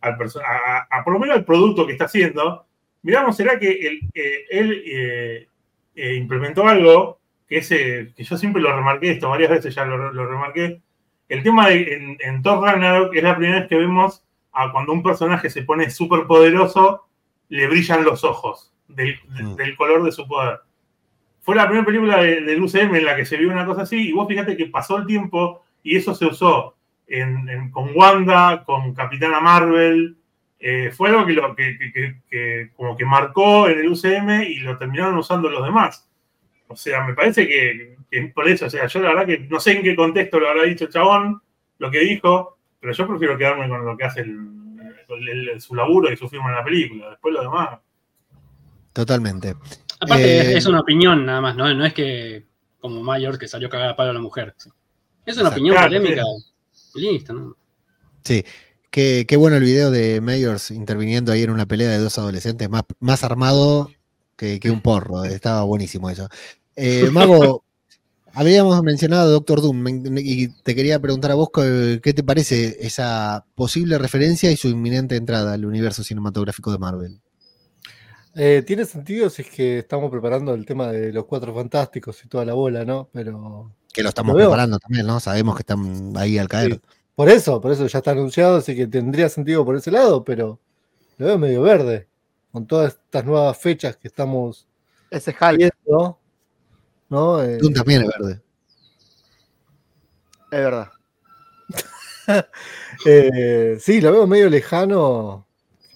al 0.00 0.12
a- 0.14 0.86
a 0.98 1.04
por 1.04 1.12
lo 1.12 1.18
menos 1.20 1.36
al 1.36 1.44
producto 1.44 1.86
que 1.86 1.92
está 1.92 2.06
haciendo, 2.06 2.66
miramos, 3.04 3.36
será 3.36 3.58
que 3.60 3.70
él, 3.70 4.00
eh, 4.14 4.44
él, 4.50 4.82
eh, 4.86 5.48
eh, 5.94 6.14
implementó 6.14 6.66
algo 6.66 7.20
que, 7.48 7.60
yo 8.16 8.36
siempre 8.36 8.60
lo 8.60 8.74
remarqué, 8.74 9.12
esto 9.12 9.28
varias 9.28 9.50
veces 9.50 9.74
ya 9.74 9.84
lo, 9.84 10.12
lo 10.12 10.26
remarqué, 10.26 10.80
el 11.28 11.42
tema 11.44 11.68
de 11.68 11.94
en, 11.94 12.16
en 12.20 12.42
Thor 12.42 12.62
Ragnarok 12.64 13.14
es 13.14 13.22
la 13.22 13.36
primera 13.36 13.60
vez 13.60 13.68
que 13.68 13.76
vemos 13.76 14.24
a 14.52 14.72
cuando 14.72 14.92
un 14.92 15.02
personaje 15.02 15.48
se 15.50 15.62
pone 15.62 15.88
súper 15.90 16.26
poderoso, 16.26 17.06
le 17.48 17.66
brillan 17.68 18.04
los 18.04 18.24
ojos 18.24 18.72
del, 18.88 19.16
Mm. 19.28 19.54
del 19.56 19.76
color 19.76 20.02
de 20.04 20.12
su 20.12 20.26
poder. 20.26 20.58
Fue 21.40 21.54
la 21.54 21.66
primera 21.66 21.84
película 21.86 22.22
de- 22.22 22.40
del 22.40 22.62
UCM 22.62 22.96
en 22.96 23.04
la 23.04 23.16
que 23.16 23.24
se 23.26 23.36
vio 23.36 23.50
una 23.50 23.66
cosa 23.66 23.82
así, 23.82 24.08
y 24.08 24.12
vos 24.12 24.26
fíjate 24.26 24.56
que 24.56 24.66
pasó 24.66 24.96
el 24.96 25.06
tiempo 25.06 25.62
y 25.82 25.96
eso 25.96 26.14
se 26.14 26.26
usó 26.26 26.74
en- 27.06 27.48
en- 27.48 27.70
con 27.70 27.90
Wanda, 27.94 28.64
con 28.64 28.94
Capitana 28.94 29.40
Marvel. 29.40 30.16
Eh, 30.66 30.90
fue 30.90 31.10
algo 31.10 31.26
que, 31.26 31.32
lo, 31.34 31.54
que, 31.54 31.76
que- 31.78 31.92
que- 31.92 32.16
que 32.30 32.70
como 32.74 32.96
que 32.96 33.04
marcó 33.04 33.68
en 33.68 33.80
el 33.80 33.88
UCM 33.88 34.44
y 34.44 34.60
lo 34.60 34.78
terminaron 34.78 35.18
usando 35.18 35.50
los 35.50 35.62
demás. 35.62 36.08
O 36.68 36.74
sea, 36.76 37.04
me 37.04 37.12
parece 37.12 37.46
que, 37.46 37.96
que 38.10 38.22
por 38.34 38.48
eso, 38.48 38.64
o 38.64 38.70
sea, 38.70 38.86
yo 38.86 39.00
la 39.00 39.10
verdad 39.10 39.26
que 39.26 39.38
no 39.40 39.60
sé 39.60 39.72
en 39.72 39.82
qué 39.82 39.94
contexto 39.94 40.40
lo 40.40 40.48
habrá 40.48 40.62
dicho 40.62 40.86
el 40.86 40.90
chabón, 40.90 41.42
lo 41.78 41.90
que 41.90 41.98
dijo, 42.00 42.56
pero 42.80 42.94
yo 42.94 43.06
prefiero 43.06 43.36
quedarme 43.36 43.68
con 43.68 43.84
lo 43.84 43.94
que 43.94 44.04
hace 44.04 44.20
el- 44.22 44.38
el- 45.28 45.48
el- 45.50 45.60
su 45.60 45.74
laburo 45.74 46.10
y 46.10 46.16
su 46.16 46.28
firma 46.30 46.48
en 46.48 46.56
la 46.56 46.64
película. 46.64 47.10
Después 47.10 47.34
lo 47.34 47.42
demás. 47.42 47.78
Totalmente. 48.94 49.54
Aparte, 50.00 50.52
Eh, 50.52 50.56
es, 50.56 50.66
una 50.66 50.80
opinión 50.80 51.26
nada 51.26 51.40
más, 51.42 51.56
¿no? 51.56 51.72
No 51.74 51.84
es 51.84 51.92
que 51.92 52.44
como 52.80 53.02
Mayor 53.02 53.38
que 53.38 53.48
salió 53.48 53.68
cagada 53.68 53.90
a 53.92 53.96
palo 53.96 54.10
a 54.10 54.14
la 54.14 54.20
mujer. 54.20 54.54
Es 54.56 54.66
una 54.66 54.72
Exacto. 55.26 55.50
opinión 55.50 55.76
polémica. 55.76 56.22
Listo, 56.94 57.32
¿no? 57.32 57.56
Sí. 58.22 58.44
Qué, 58.94 59.24
qué 59.26 59.36
bueno 59.36 59.56
el 59.56 59.64
video 59.64 59.90
de 59.90 60.20
Mayors 60.20 60.70
interviniendo 60.70 61.32
ahí 61.32 61.42
en 61.42 61.50
una 61.50 61.66
pelea 61.66 61.90
de 61.90 61.98
dos 61.98 62.16
adolescentes, 62.16 62.70
más, 62.70 62.84
más 63.00 63.24
armado 63.24 63.90
que, 64.36 64.60
que 64.60 64.70
un 64.70 64.82
porro. 64.82 65.24
Estaba 65.24 65.64
buenísimo 65.64 66.10
eso. 66.10 66.28
Eh, 66.76 67.10
Mago, 67.10 67.64
habíamos 68.32 68.80
mencionado 68.84 69.22
a 69.22 69.32
Doctor 69.32 69.62
Doom 69.62 70.16
y 70.18 70.46
te 70.62 70.76
quería 70.76 71.00
preguntar 71.00 71.32
a 71.32 71.34
vos 71.34 71.48
qué, 71.52 72.12
te 72.14 72.22
parece 72.22 72.76
esa 72.86 73.44
posible 73.56 73.98
referencia 73.98 74.52
y 74.52 74.56
su 74.56 74.68
inminente 74.68 75.16
entrada 75.16 75.54
al 75.54 75.66
universo 75.66 76.04
cinematográfico 76.04 76.70
de 76.70 76.78
Marvel. 76.78 77.20
Eh, 78.36 78.62
tiene 78.64 78.84
sentido 78.84 79.28
si 79.28 79.42
es 79.42 79.50
que 79.50 79.78
estamos 79.78 80.08
preparando 80.08 80.54
el 80.54 80.64
tema 80.64 80.92
de 80.92 81.12
los 81.12 81.24
cuatro 81.24 81.52
fantásticos 81.52 82.24
y 82.24 82.28
toda 82.28 82.44
la 82.44 82.54
bola, 82.54 82.84
¿no? 82.84 83.08
Pero 83.12 83.72
Que 83.92 84.04
lo 84.04 84.10
estamos 84.10 84.34
Lo 84.36 84.38
preparando 84.38 84.78
también, 84.78 85.04
¿no? 85.04 85.18
Sabemos 85.18 85.56
que 85.56 85.62
están 85.62 86.12
ahí 86.16 86.38
al 86.38 86.46
caer. 86.46 86.74
Sí. 86.74 86.80
Por 87.14 87.28
eso, 87.28 87.60
por 87.60 87.72
eso 87.72 87.86
ya 87.86 87.98
está 87.98 88.10
anunciado, 88.10 88.56
así 88.56 88.74
que 88.74 88.86
tendría 88.86 89.28
sentido 89.28 89.64
por 89.64 89.76
ese 89.76 89.90
lado, 89.90 90.24
pero 90.24 90.58
lo 91.18 91.26
veo 91.26 91.38
medio 91.38 91.62
verde. 91.62 92.08
Con 92.52 92.66
todas 92.66 92.94
estas 92.94 93.24
nuevas 93.24 93.58
fechas 93.58 93.96
que 93.96 94.06
estamos 94.06 94.68
Ese 95.10 95.32
es 95.32 95.36
Hulk, 95.40 95.60
es 95.60 95.70
viendo, 95.84 96.18
¿no? 97.08 97.42
Eh, 97.42 97.58
Doom 97.58 97.72
también 97.74 98.02
es 98.02 98.08
verde. 98.08 98.42
verdad. 100.50 100.88
eh, 103.06 103.76
sí, 103.80 104.00
lo 104.00 104.12
veo 104.12 104.26
medio 104.26 104.48
lejano. 104.48 105.46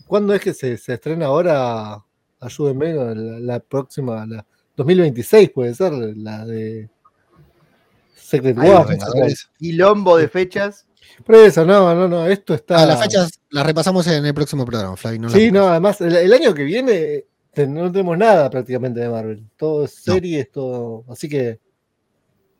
¿Cuándo 0.08 0.34
es 0.34 0.40
que 0.40 0.52
se, 0.52 0.76
se 0.76 0.94
estrena 0.94 1.26
ahora? 1.26 2.04
Ayúdenme, 2.40 2.92
la, 2.92 3.14
la 3.14 3.60
próxima, 3.60 4.26
la 4.26 4.44
2026 4.76 5.50
puede 5.50 5.74
ser, 5.74 5.92
la 5.92 6.44
de 6.44 6.88
Secret 8.16 8.56
Vengadores. 8.56 9.50
Quilombo 9.58 10.16
de 10.16 10.28
fechas. 10.28 10.87
Pero 11.26 11.40
eso, 11.42 11.64
no, 11.64 11.94
no, 11.94 12.08
no, 12.08 12.26
esto 12.26 12.54
está. 12.54 12.82
Ah, 12.82 12.86
las 12.86 13.00
fechas 13.02 13.30
las 13.50 13.66
repasamos 13.66 14.06
en 14.06 14.24
el 14.24 14.34
próximo 14.34 14.64
programa, 14.64 14.96
Flavio. 14.96 15.20
No 15.22 15.30
Sí, 15.30 15.50
no, 15.50 15.68
además, 15.68 16.00
el, 16.00 16.14
el 16.16 16.32
año 16.32 16.54
que 16.54 16.64
viene 16.64 17.24
te- 17.52 17.66
no 17.66 17.90
tenemos 17.90 18.16
nada 18.16 18.48
prácticamente 18.50 19.00
de 19.00 19.08
Marvel. 19.08 19.44
Todo 19.56 19.84
es 19.84 20.02
No. 20.06 20.14
series, 20.14 20.50
todo. 20.52 21.04
Así 21.08 21.28
que, 21.28 21.58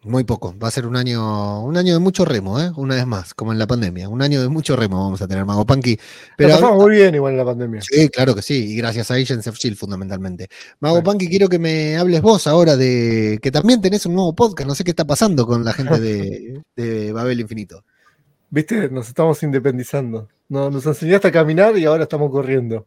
Muy 0.03 0.23
poco. 0.25 0.55
Va 0.59 0.69
a 0.69 0.71
ser 0.71 0.87
un 0.87 0.97
año, 0.97 1.63
un 1.65 1.77
año 1.77 1.93
de 1.93 1.99
mucho 1.99 2.25
remo, 2.25 2.61
¿eh? 2.61 2.71
Una 2.77 2.95
vez 2.95 3.05
más, 3.07 3.35
como 3.35 3.53
en 3.53 3.59
la 3.59 3.67
pandemia. 3.67 4.09
Un 4.09 4.23
año 4.23 4.41
de 4.41 4.49
mucho 4.49 4.77
remo 4.77 5.03
vamos 5.03 5.21
a 5.21 5.27
tener, 5.27 5.45
Mago 5.45 5.67
la 5.69 5.81
Pero 6.37 6.51
pasamos 6.51 6.77
muy 6.85 6.97
bien 6.97 7.15
igual 7.17 7.33
en 7.33 7.39
la 7.39 7.45
pandemia. 7.45 7.81
sí, 7.83 8.09
claro 8.09 8.35
que 8.35 8.41
sí, 8.43 8.73
y 8.73 8.77
gracias 8.77 9.11
a 9.11 9.15
Agents 9.15 9.49
of 9.49 9.57
Shield 9.59 9.77
fundamentalmente. 9.77 10.49
Mago 10.81 10.97
Bueno. 11.03 11.11
Punky, 11.11 11.29
quiero 11.29 11.49
que 11.49 11.59
me 11.59 11.97
hables 11.97 12.23
vos 12.23 12.47
ahora 12.47 12.77
de 12.77 13.39
que 13.43 13.51
también 13.51 13.81
tenés 13.81 14.07
un 14.07 14.15
nuevo 14.15 14.35
podcast. 14.35 14.69
No 14.69 14.75
sé 14.77 14.85
qué 14.85 14.91
está 14.93 15.05
pasando 15.05 15.47
con 15.47 15.65
la 15.65 15.73
gente 15.73 15.99
de, 16.01 16.63
de 16.77 17.13
Babel 17.13 17.41
Infinito. 17.41 17.85
Viste, 18.51 18.89
nos 18.91 19.09
estamos 19.09 19.43
independizando. 19.43 20.29
No, 20.49 20.71
nos 20.71 20.87
enseñaste 20.87 21.29
a 21.29 21.33
caminar 21.33 21.77
y 21.77 21.85
ahora 21.85 22.05
estamos 22.05 22.31
corriendo. 22.31 22.87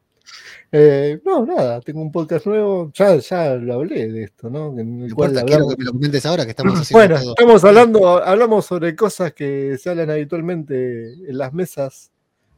Eh, 0.72 1.20
no, 1.26 1.45
nada, 1.45 1.82
tengo 1.82 2.01
un 2.01 2.12
podcast 2.12 2.45
nuevo. 2.47 2.91
Ya, 2.93 3.16
ya 3.18 3.55
lo 3.55 3.74
hablé 3.76 4.12
de 4.12 4.24
esto, 4.24 4.49
¿no? 4.49 4.78
En 4.80 5.01
el 5.03 5.14
cual 5.14 5.38
hablamos- 5.38 5.76
que 5.76 5.80
me 5.80 5.86
lo 5.86 5.91
comentes 5.91 6.26
ahora 6.26 6.45
que 6.45 6.51
estamos 6.51 6.74
haciendo 6.80 6.97
Bueno, 6.99 7.22
todo. 7.22 7.32
estamos 7.38 7.64
hablando, 7.64 8.24
hablamos 8.24 8.66
sobre 8.66 8.95
cosas 8.95 9.34
que 9.34 9.77
se 9.77 9.90
hablan 9.90 10.10
habitualmente 10.10 11.14
en 11.30 11.38
las 11.38 11.53
mesas 11.53 12.11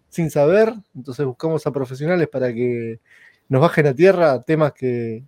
sin 0.10 0.30
saber. 0.30 0.74
Entonces 0.96 1.26
buscamos 1.26 1.66
a 1.68 1.72
profesionales 1.72 2.28
para 2.30 2.54
que 2.54 3.00
nos 3.50 3.62
bajen 3.62 3.88
a 3.88 3.94
tierra 3.94 4.42
temas 4.42 4.72
que 4.74 5.24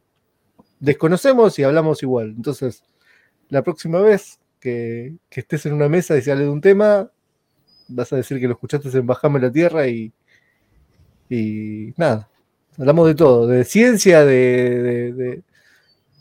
desconocemos 0.79 1.57
y 1.59 1.63
hablamos 1.63 2.03
igual. 2.03 2.33
Entonces, 2.37 2.83
la 3.49 3.63
próxima 3.63 3.99
vez 3.99 4.39
que, 4.59 5.15
que 5.29 5.41
estés 5.41 5.65
en 5.65 5.73
una 5.73 5.89
mesa 5.89 6.15
y 6.17 6.21
se 6.21 6.31
hable 6.31 6.43
de 6.45 6.49
un 6.49 6.61
tema, 6.61 7.09
vas 7.87 8.11
a 8.13 8.17
decir 8.17 8.39
que 8.39 8.47
lo 8.47 8.53
escuchaste 8.53 8.89
en 8.97 9.05
Bajame 9.07 9.39
la 9.39 9.51
Tierra 9.51 9.87
y, 9.87 10.11
y 11.29 11.93
nada. 11.97 12.27
Hablamos 12.77 13.07
de 13.07 13.15
todo, 13.15 13.47
de 13.47 13.63
ciencia, 13.63 14.25
de... 14.25 14.33
de- 14.35 15.13
de- 15.13 15.41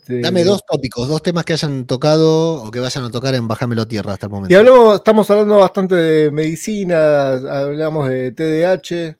de- 0.07 0.21
Dame 0.21 0.43
dos 0.43 0.63
tópicos, 0.65 1.07
dos 1.07 1.23
temas 1.23 1.43
que 1.45 1.53
hayan 1.53 1.85
tocado 1.85 2.63
o 2.63 2.69
que 2.69 2.79
vayan 2.79 3.05
a 3.05 3.09
tocar 3.09 3.33
en 3.33 3.47
Bájamelo 3.47 3.81
a 3.81 3.87
Tierra 3.87 4.13
hasta 4.13 4.27
el 4.27 4.31
momento. 4.31 4.53
Y 4.53 4.55
hablamos, 4.55 4.95
estamos 4.97 5.29
hablando 5.31 5.57
bastante 5.57 5.95
de 5.95 6.31
medicina, 6.31 7.29
hablamos 7.33 8.07
de 8.09 8.31
TDAH, 8.31 9.17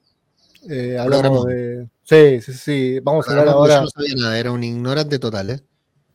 eh, 0.69 0.97
hablamos 0.99 1.45
de. 1.47 1.87
Sí, 2.03 2.39
sí, 2.41 2.53
sí. 2.53 2.99
Vamos 3.01 3.27
a 3.27 3.31
hablar 3.31 3.45
Yo 3.47 3.51
ahora. 3.53 3.81
no 3.81 3.87
sabía 3.87 4.13
nada, 4.15 4.37
era 4.37 4.51
un 4.51 4.63
ignorante 4.63 5.17
total, 5.17 5.49
¿eh? 5.49 5.59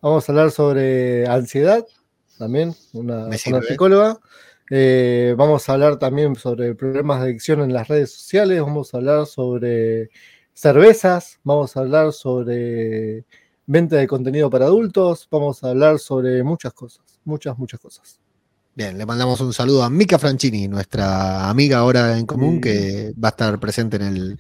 Vamos 0.01 0.29
a 0.29 0.33
hablar 0.33 0.53
sobre 0.53 1.27
ansiedad 1.27 1.85
también, 2.39 2.73
una, 2.93 3.29
psicóloga. 3.37 4.19
Eh, 4.73 5.35
vamos 5.37 5.69
a 5.69 5.73
hablar 5.73 5.99
también 5.99 6.37
sobre 6.37 6.77
problemas 6.77 7.21
de 7.21 7.27
adicción 7.27 7.61
en 7.61 7.73
las 7.73 7.89
redes 7.89 8.13
sociales. 8.13 8.61
Vamos 8.61 8.95
a 8.95 8.99
hablar 8.99 9.27
sobre 9.27 10.11
cervezas. 10.55 11.41
Vamos 11.43 11.77
a 11.77 11.81
hablar 11.81 12.13
sobre 12.13 13.25
venta 13.67 13.97
de 13.97 14.07
contenido 14.07 14.49
para 14.49 14.67
adultos. 14.67 15.27
Vamos 15.29 15.63
a 15.65 15.71
hablar 15.71 15.99
sobre 15.99 16.43
muchas 16.45 16.73
cosas, 16.73 17.03
muchas, 17.25 17.59
muchas 17.59 17.81
cosas. 17.81 18.21
Bien, 18.75 18.97
le 18.97 19.05
mandamos 19.05 19.41
un 19.41 19.53
saludo 19.53 19.83
a 19.83 19.91
Mica 19.91 20.19
Franchini, 20.19 20.69
nuestra 20.69 21.51
amiga 21.51 21.79
ahora 21.79 22.17
en 22.17 22.25
común, 22.25 22.61
que 22.61 23.13
va 23.23 23.29
a 23.29 23.31
estar 23.31 23.59
presente 23.59 23.97
en 23.97 24.03
el. 24.03 24.39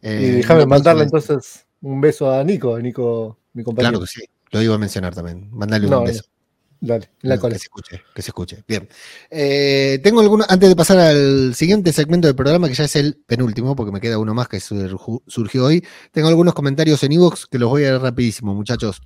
eh, 0.00 0.20
Y 0.22 0.30
déjame 0.36 0.64
mandarle 0.64 1.02
entonces 1.02 1.66
un 1.82 2.00
beso 2.00 2.30
a 2.30 2.44
Nico, 2.44 2.76
a 2.76 2.80
Nico, 2.80 3.38
mi 3.52 3.64
compañero. 3.64 3.98
Claro 3.98 4.04
que 4.04 4.06
sí, 4.06 4.24
lo 4.52 4.62
iba 4.62 4.76
a 4.76 4.78
mencionar 4.78 5.14
también. 5.14 5.48
Mandale 5.50 5.88
un 5.88 6.04
beso. 6.04 6.24
Dale, 6.80 7.10
la 7.22 7.36
que 7.36 7.40
cola. 7.40 7.58
se 7.58 7.64
escuche, 7.64 8.02
que 8.14 8.22
se 8.22 8.30
escuche. 8.30 8.64
Bien. 8.68 8.88
Eh, 9.30 10.00
tengo 10.02 10.20
algunos, 10.20 10.46
antes 10.50 10.68
de 10.68 10.76
pasar 10.76 10.98
al 10.98 11.54
siguiente 11.54 11.92
segmento 11.92 12.26
del 12.28 12.36
programa, 12.36 12.68
que 12.68 12.74
ya 12.74 12.84
es 12.84 12.96
el 12.96 13.22
penúltimo, 13.26 13.74
porque 13.74 13.92
me 13.92 14.00
queda 14.00 14.18
uno 14.18 14.34
más 14.34 14.48
que 14.48 14.60
surgió 14.60 15.64
hoy, 15.64 15.84
tengo 16.12 16.28
algunos 16.28 16.54
comentarios 16.54 17.02
en 17.02 17.12
iVoox 17.12 17.46
que 17.46 17.58
los 17.58 17.70
voy 17.70 17.84
a 17.84 17.90
leer 17.90 18.02
rapidísimo, 18.02 18.54
muchachos. 18.54 19.00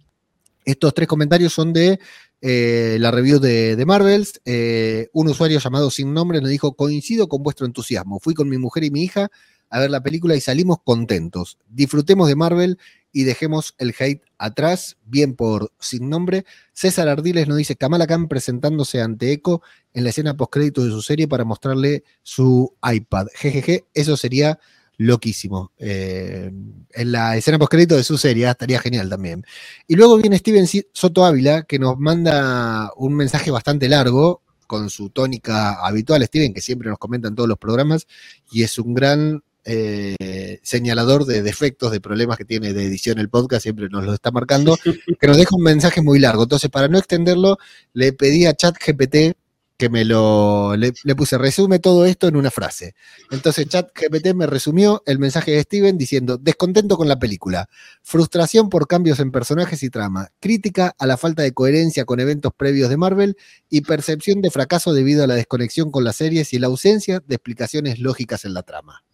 Estos 0.64 0.92
tres 0.92 1.08
comentarios 1.08 1.52
son 1.52 1.72
de 1.72 1.98
eh, 2.40 2.96
la 3.00 3.10
review 3.10 3.38
de, 3.38 3.74
de 3.74 3.86
Marvels. 3.86 4.40
Eh, 4.44 5.08
un 5.12 5.28
usuario 5.28 5.58
llamado 5.58 5.90
Sin 5.90 6.12
Nombre 6.12 6.40
nos 6.40 6.50
dijo, 6.50 6.74
coincido 6.74 7.28
con 7.28 7.42
vuestro 7.42 7.64
entusiasmo. 7.64 8.20
Fui 8.20 8.34
con 8.34 8.48
mi 8.48 8.58
mujer 8.58 8.84
y 8.84 8.90
mi 8.90 9.02
hija 9.02 9.30
a 9.70 9.80
ver 9.80 9.90
la 9.90 10.02
película 10.02 10.36
y 10.36 10.40
salimos 10.40 10.78
contentos. 10.82 11.58
Disfrutemos 11.68 12.28
de 12.28 12.36
Marvel 12.36 12.78
y 13.12 13.24
dejemos 13.24 13.74
el 13.78 13.94
hate 13.98 14.22
atrás, 14.38 14.96
bien 15.04 15.34
por 15.34 15.72
Sin 15.80 16.08
Nombre. 16.08 16.44
César 16.72 17.08
Ardiles 17.08 17.48
nos 17.48 17.56
dice 17.56 17.76
Kamala 17.76 18.06
Khan 18.06 18.28
presentándose 18.28 19.00
ante 19.00 19.32
Echo 19.32 19.62
en 19.92 20.04
la 20.04 20.10
escena 20.10 20.36
postcrédito 20.36 20.84
de 20.84 20.90
su 20.90 21.02
serie 21.02 21.28
para 21.28 21.44
mostrarle 21.44 22.04
su 22.22 22.74
iPad. 22.82 23.26
Jejeje, 23.34 23.86
eso 23.94 24.16
sería 24.16 24.58
loquísimo. 24.98 25.72
Eh, 25.78 26.50
en 26.92 27.12
la 27.12 27.36
escena 27.36 27.58
postcrédito 27.58 27.96
de 27.96 28.04
su 28.04 28.18
serie, 28.18 28.46
ah, 28.46 28.50
estaría 28.50 28.80
genial 28.80 29.08
también. 29.08 29.44
Y 29.86 29.94
luego 29.94 30.16
viene 30.18 30.38
Steven 30.38 30.66
Soto 30.92 31.24
Ávila, 31.24 31.62
que 31.62 31.78
nos 31.78 31.98
manda 31.98 32.92
un 32.96 33.14
mensaje 33.14 33.50
bastante 33.50 33.88
largo, 33.88 34.42
con 34.66 34.90
su 34.90 35.08
tónica 35.08 35.84
habitual, 35.84 36.22
Steven, 36.24 36.52
que 36.52 36.60
siempre 36.60 36.90
nos 36.90 36.98
comenta 36.98 37.26
en 37.26 37.34
todos 37.34 37.48
los 37.48 37.58
programas, 37.58 38.06
y 38.52 38.62
es 38.62 38.78
un 38.78 38.92
gran 38.92 39.42
eh, 39.70 40.60
señalador 40.62 41.26
de 41.26 41.42
defectos, 41.42 41.92
de 41.92 42.00
problemas 42.00 42.38
que 42.38 42.46
tiene 42.46 42.72
de 42.72 42.84
edición 42.84 43.18
el 43.18 43.28
podcast, 43.28 43.64
siempre 43.64 43.88
nos 43.90 44.04
lo 44.04 44.14
está 44.14 44.30
marcando, 44.30 44.78
que 45.20 45.26
nos 45.26 45.36
deja 45.36 45.54
un 45.54 45.62
mensaje 45.62 46.00
muy 46.00 46.18
largo. 46.18 46.44
Entonces, 46.44 46.70
para 46.70 46.88
no 46.88 46.96
extenderlo, 46.96 47.58
le 47.92 48.14
pedí 48.14 48.46
a 48.46 48.54
ChatGPT 48.54 49.36
que 49.78 49.88
me 49.88 50.04
lo 50.04 50.74
le, 50.76 50.92
le 51.04 51.14
puse 51.14 51.38
resume 51.38 51.78
todo 51.78 52.04
esto 52.04 52.26
en 52.26 52.34
una 52.34 52.50
frase. 52.50 52.94
Entonces 53.30 53.68
ChatGPT 53.68 54.34
me 54.34 54.46
resumió 54.46 55.04
el 55.06 55.20
mensaje 55.20 55.52
de 55.52 55.62
Steven 55.62 55.96
diciendo 55.96 56.36
descontento 56.36 56.96
con 56.96 57.06
la 57.06 57.20
película, 57.20 57.68
frustración 58.02 58.70
por 58.70 58.88
cambios 58.88 59.20
en 59.20 59.30
personajes 59.30 59.84
y 59.84 59.90
trama, 59.90 60.30
crítica 60.40 60.96
a 60.98 61.06
la 61.06 61.16
falta 61.16 61.42
de 61.42 61.52
coherencia 61.52 62.04
con 62.04 62.18
eventos 62.18 62.52
previos 62.56 62.90
de 62.90 62.96
Marvel 62.96 63.36
y 63.70 63.82
percepción 63.82 64.42
de 64.42 64.50
fracaso 64.50 64.92
debido 64.92 65.22
a 65.22 65.28
la 65.28 65.36
desconexión 65.36 65.92
con 65.92 66.02
las 66.02 66.16
series 66.16 66.52
y 66.52 66.58
la 66.58 66.66
ausencia 66.66 67.22
de 67.24 67.36
explicaciones 67.36 68.00
lógicas 68.00 68.44
en 68.44 68.54
la 68.54 68.64
trama. 68.64 69.04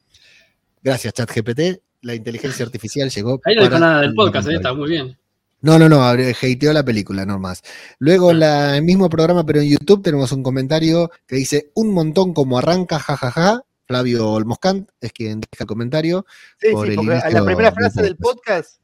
Gracias 0.84 1.14
ChatGPT, 1.14 1.80
la 2.02 2.14
inteligencia 2.14 2.64
artificial 2.64 3.08
llegó. 3.10 3.40
Ahí 3.44 3.56
no 3.56 3.62
dijo 3.62 3.78
nada 3.78 4.02
del 4.02 4.14
podcast, 4.14 4.46
eh, 4.48 4.56
está 4.56 4.74
muy 4.74 4.90
bien. 4.90 5.16
No, 5.62 5.78
no, 5.78 5.88
no, 5.88 6.04
hateó 6.04 6.74
la 6.74 6.84
película, 6.84 7.24
no 7.24 7.38
más. 7.38 7.62
Luego 7.98 8.32
en 8.32 8.40
la- 8.40 8.76
el 8.76 8.82
mismo 8.82 9.08
programa, 9.08 9.46
pero 9.46 9.60
en 9.62 9.70
YouTube, 9.70 10.02
tenemos 10.02 10.30
un 10.32 10.42
comentario 10.42 11.10
que 11.26 11.36
dice 11.36 11.70
un 11.74 11.94
montón 11.94 12.34
como 12.34 12.58
arranca, 12.58 12.98
jajaja. 12.98 13.62
Flavio 13.86 14.30
Olmoscant 14.30 14.88
es 15.00 15.12
quien 15.12 15.40
deja 15.40 15.64
el 15.64 15.66
comentario. 15.66 16.26
Sí, 16.58 16.68
por 16.72 16.86
sí, 16.86 16.92
el 16.92 16.96
porque 16.96 17.12
a 17.14 17.30
la 17.30 17.44
primera 17.44 17.72
frase 17.72 18.02
del 18.02 18.16
podcast. 18.16 18.78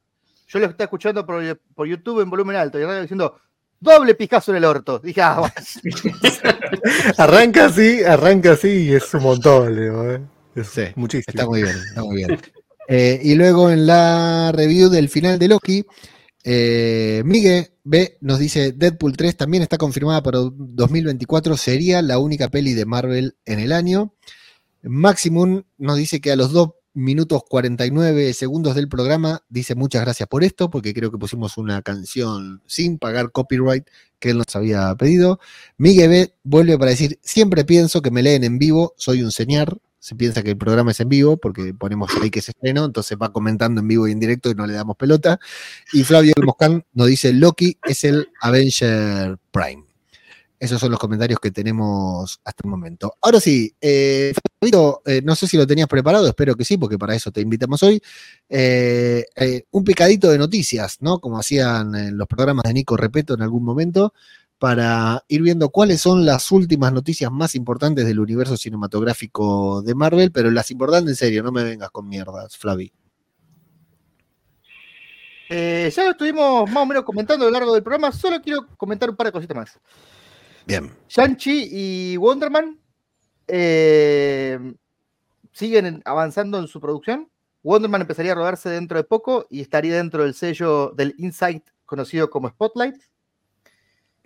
yo 0.48 0.58
lo 0.58 0.66
estaba 0.66 0.84
escuchando 0.84 1.24
por, 1.26 1.42
por 1.74 1.86
YouTube 1.86 2.22
en 2.22 2.30
volumen 2.30 2.56
alto 2.56 2.78
y 2.78 2.82
estaba 2.82 3.00
diciendo 3.00 3.38
doble 3.78 4.14
picazo 4.14 4.50
en 4.52 4.58
el 4.58 4.64
orto. 4.64 4.98
Dije, 4.98 5.20
ah. 5.22 5.52
Arranca 7.18 7.66
así, 7.66 8.02
arranca 8.04 8.52
así 8.52 8.88
y 8.88 8.92
es 8.94 9.12
un 9.14 9.22
montón, 9.22 9.74
Leo. 9.74 10.12
¿eh? 10.14 10.20
Sí, 10.54 10.82
muchísimo. 10.96 11.24
Está 11.28 11.46
muy 11.46 11.62
bien, 11.62 11.76
está 11.76 12.02
muy 12.02 12.16
bien. 12.16 12.38
Eh, 12.88 13.20
y 13.22 13.34
luego 13.36 13.70
en 13.70 13.86
la 13.86 14.50
review 14.52 14.88
del 14.88 15.08
final 15.08 15.38
de 15.38 15.46
Loki, 15.46 15.84
eh, 16.42 17.22
Miguel 17.24 17.70
B 17.84 18.18
nos 18.20 18.38
dice 18.38 18.72
Deadpool 18.72 19.16
3 19.16 19.36
también 19.36 19.62
está 19.62 19.78
confirmada 19.78 20.22
para 20.22 20.38
2024, 20.40 21.56
sería 21.56 22.02
la 22.02 22.18
única 22.18 22.48
peli 22.48 22.74
de 22.74 22.86
Marvel 22.86 23.36
en 23.44 23.60
el 23.60 23.72
año. 23.72 24.14
Maximum 24.82 25.62
nos 25.78 25.98
dice 25.98 26.20
que 26.20 26.32
a 26.32 26.36
los 26.36 26.52
2 26.52 26.70
minutos 26.92 27.42
49 27.48 28.32
segundos 28.34 28.74
del 28.74 28.88
programa 28.88 29.44
dice 29.48 29.74
muchas 29.74 30.02
gracias 30.02 30.28
por 30.28 30.42
esto, 30.42 30.70
porque 30.70 30.92
creo 30.92 31.10
que 31.10 31.18
pusimos 31.18 31.58
una 31.58 31.82
canción 31.82 32.62
sin 32.66 32.98
pagar 32.98 33.30
copyright 33.30 33.86
que 34.18 34.30
él 34.30 34.38
nos 34.38 34.56
había 34.56 34.94
pedido. 34.96 35.38
Miguel 35.76 36.10
B 36.10 36.34
vuelve 36.42 36.78
para 36.78 36.90
decir, 36.90 37.18
siempre 37.22 37.64
pienso 37.64 38.02
que 38.02 38.10
me 38.10 38.22
leen 38.22 38.44
en 38.44 38.58
vivo, 38.58 38.94
soy 38.96 39.22
un 39.22 39.30
señor. 39.30 39.80
Se 40.00 40.14
piensa 40.16 40.42
que 40.42 40.50
el 40.50 40.56
programa 40.56 40.90
es 40.90 41.00
en 41.00 41.10
vivo 41.10 41.36
porque 41.36 41.74
ponemos 41.74 42.10
ahí 42.20 42.30
que 42.30 42.40
se 42.40 42.52
estrenó, 42.52 42.86
entonces 42.86 43.18
va 43.20 43.32
comentando 43.32 43.82
en 43.82 43.88
vivo 43.88 44.08
y 44.08 44.12
en 44.12 44.18
directo 44.18 44.50
y 44.50 44.54
no 44.54 44.66
le 44.66 44.72
damos 44.72 44.96
pelota. 44.96 45.38
Y 45.92 46.04
Flavio 46.04 46.32
Moscán 46.42 46.84
nos 46.94 47.06
dice, 47.06 47.32
Loki 47.34 47.78
es 47.86 48.04
el 48.04 48.28
Avenger 48.40 49.38
Prime. 49.52 49.84
Esos 50.58 50.80
son 50.80 50.90
los 50.90 51.00
comentarios 51.00 51.38
que 51.38 51.50
tenemos 51.50 52.40
hasta 52.44 52.62
el 52.64 52.70
momento. 52.70 53.14
Ahora 53.22 53.40
sí, 53.40 53.74
eh, 53.80 54.34
Fabito, 54.60 55.00
eh, 55.06 55.22
no 55.24 55.34
sé 55.34 55.46
si 55.46 55.56
lo 55.56 55.66
tenías 55.66 55.88
preparado, 55.88 56.26
espero 56.26 56.54
que 56.54 56.66
sí, 56.66 56.76
porque 56.76 56.98
para 56.98 57.14
eso 57.14 57.30
te 57.30 57.40
invitamos 57.40 57.82
hoy. 57.82 58.02
Eh, 58.46 59.24
eh, 59.36 59.64
un 59.70 59.84
picadito 59.84 60.30
de 60.30 60.36
noticias, 60.36 60.98
¿no? 61.00 61.18
Como 61.18 61.38
hacían 61.38 62.16
los 62.16 62.28
programas 62.28 62.64
de 62.64 62.74
Nico 62.74 62.94
Repeto 62.96 63.32
en 63.32 63.42
algún 63.42 63.64
momento, 63.64 64.12
para 64.60 65.24
ir 65.26 65.40
viendo 65.40 65.70
cuáles 65.70 66.02
son 66.02 66.26
las 66.26 66.52
últimas 66.52 66.92
noticias 66.92 67.32
más 67.32 67.54
importantes 67.54 68.04
del 68.06 68.20
universo 68.20 68.58
cinematográfico 68.58 69.80
de 69.80 69.94
Marvel, 69.94 70.30
pero 70.32 70.50
las 70.50 70.70
importantes 70.70 71.12
en 71.12 71.16
serio, 71.16 71.42
no 71.42 71.50
me 71.50 71.64
vengas 71.64 71.90
con 71.90 72.06
mierdas, 72.06 72.58
Flavi. 72.58 72.92
Eh, 75.48 75.90
ya 75.96 76.04
lo 76.04 76.10
estuvimos 76.10 76.70
más 76.70 76.82
o 76.82 76.86
menos 76.86 77.04
comentando 77.04 77.46
a 77.46 77.48
lo 77.48 77.52
largo 77.52 77.72
del 77.72 77.82
programa, 77.82 78.12
solo 78.12 78.40
quiero 78.42 78.66
comentar 78.76 79.08
un 79.08 79.16
par 79.16 79.28
de 79.28 79.32
cositas 79.32 79.56
más. 79.56 79.80
Bien. 80.66 80.92
Shang-Chi 81.08 81.68
y 81.72 82.16
Wonderman 82.18 82.78
eh, 83.48 84.74
siguen 85.52 85.86
en- 85.86 86.02
avanzando 86.04 86.58
en 86.58 86.68
su 86.68 86.80
producción. 86.82 87.30
Wonderman 87.62 88.02
empezaría 88.02 88.32
a 88.32 88.34
rodarse 88.34 88.68
dentro 88.68 88.98
de 88.98 89.04
poco 89.04 89.46
y 89.48 89.62
estaría 89.62 89.96
dentro 89.96 90.22
del 90.22 90.34
sello 90.34 90.92
del 90.94 91.14
Insight 91.16 91.64
conocido 91.86 92.28
como 92.28 92.50
Spotlight. 92.50 92.96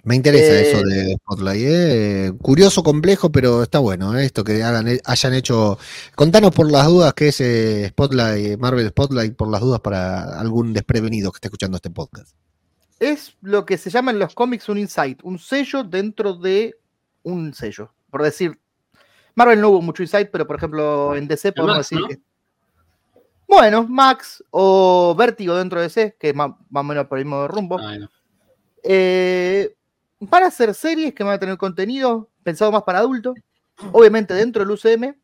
Me 0.05 0.16
interesa 0.16 0.52
Eh, 0.52 0.70
eso 0.70 0.82
de 0.82 1.14
Spotlight. 1.14 1.62
¿eh? 1.66 2.32
Curioso, 2.40 2.82
complejo, 2.82 3.32
pero 3.32 3.62
está 3.62 3.78
bueno 3.78 4.16
¿eh? 4.16 4.26
esto 4.26 4.44
que 4.44 4.62
hagan, 4.62 4.86
hayan 5.02 5.35
hecho. 5.35 5.78
Contanos 6.14 6.55
por 6.55 6.70
las 6.70 6.86
dudas 6.86 7.14
qué 7.14 7.28
es 7.28 7.40
eh, 7.40 7.89
Spotlight, 7.89 8.59
Marvel 8.59 8.89
Spotlight, 8.89 9.35
por 9.35 9.51
las 9.51 9.62
dudas 9.62 9.81
para 9.81 10.39
algún 10.39 10.74
desprevenido 10.74 11.32
que 11.32 11.39
esté 11.39 11.48
escuchando 11.48 11.76
este 11.76 11.90
podcast. 11.90 12.35
Es 13.01 13.36
lo 13.40 13.64
que 13.64 13.78
se 13.78 13.89
llama 13.89 14.10
en 14.10 14.18
los 14.18 14.35
cómics 14.35 14.68
un 14.68 14.78
Insight, 14.78 15.20
un 15.24 15.39
sello 15.39 15.82
dentro 15.85 16.35
de 16.35 16.76
un 17.22 17.55
sello. 17.55 17.90
Por 18.10 18.22
decir, 18.22 18.60
Marvel 19.35 19.60
no 19.60 19.70
hubo 19.70 19.81
mucho 19.82 20.02
Insight, 20.02 20.28
pero 20.31 20.47
por 20.47 20.56
ejemplo 20.56 21.16
en 21.16 21.26
DC 21.26 21.52
podemos 21.52 21.78
Max, 21.78 21.89
decir 21.89 22.01
¿no? 22.02 22.09
que. 22.09 22.18
Bueno, 23.48 23.86
Max 23.89 24.44
o 24.51 25.14
Vértigo 25.16 25.56
dentro 25.56 25.81
de 25.81 25.86
DC, 25.86 26.16
que 26.18 26.31
es 26.31 26.35
más, 26.35 26.51
más 26.68 26.82
o 26.82 26.85
menos 26.85 27.06
por 27.06 27.18
el 27.18 27.24
mismo 27.24 27.48
rumbo. 27.48 27.78
Ay, 27.78 28.01
no. 28.01 28.09
Eh, 28.82 29.74
van 30.28 30.42
a 30.44 30.51
ser 30.51 30.74
series 30.74 31.14
que 31.14 31.24
van 31.24 31.34
a 31.34 31.38
tener 31.38 31.56
contenido 31.56 32.30
pensado 32.42 32.70
más 32.72 32.82
para 32.82 32.98
adultos, 33.01 33.34
obviamente 33.92 34.34
dentro 34.34 34.64
del 34.64 34.72
UCM, 34.72 35.16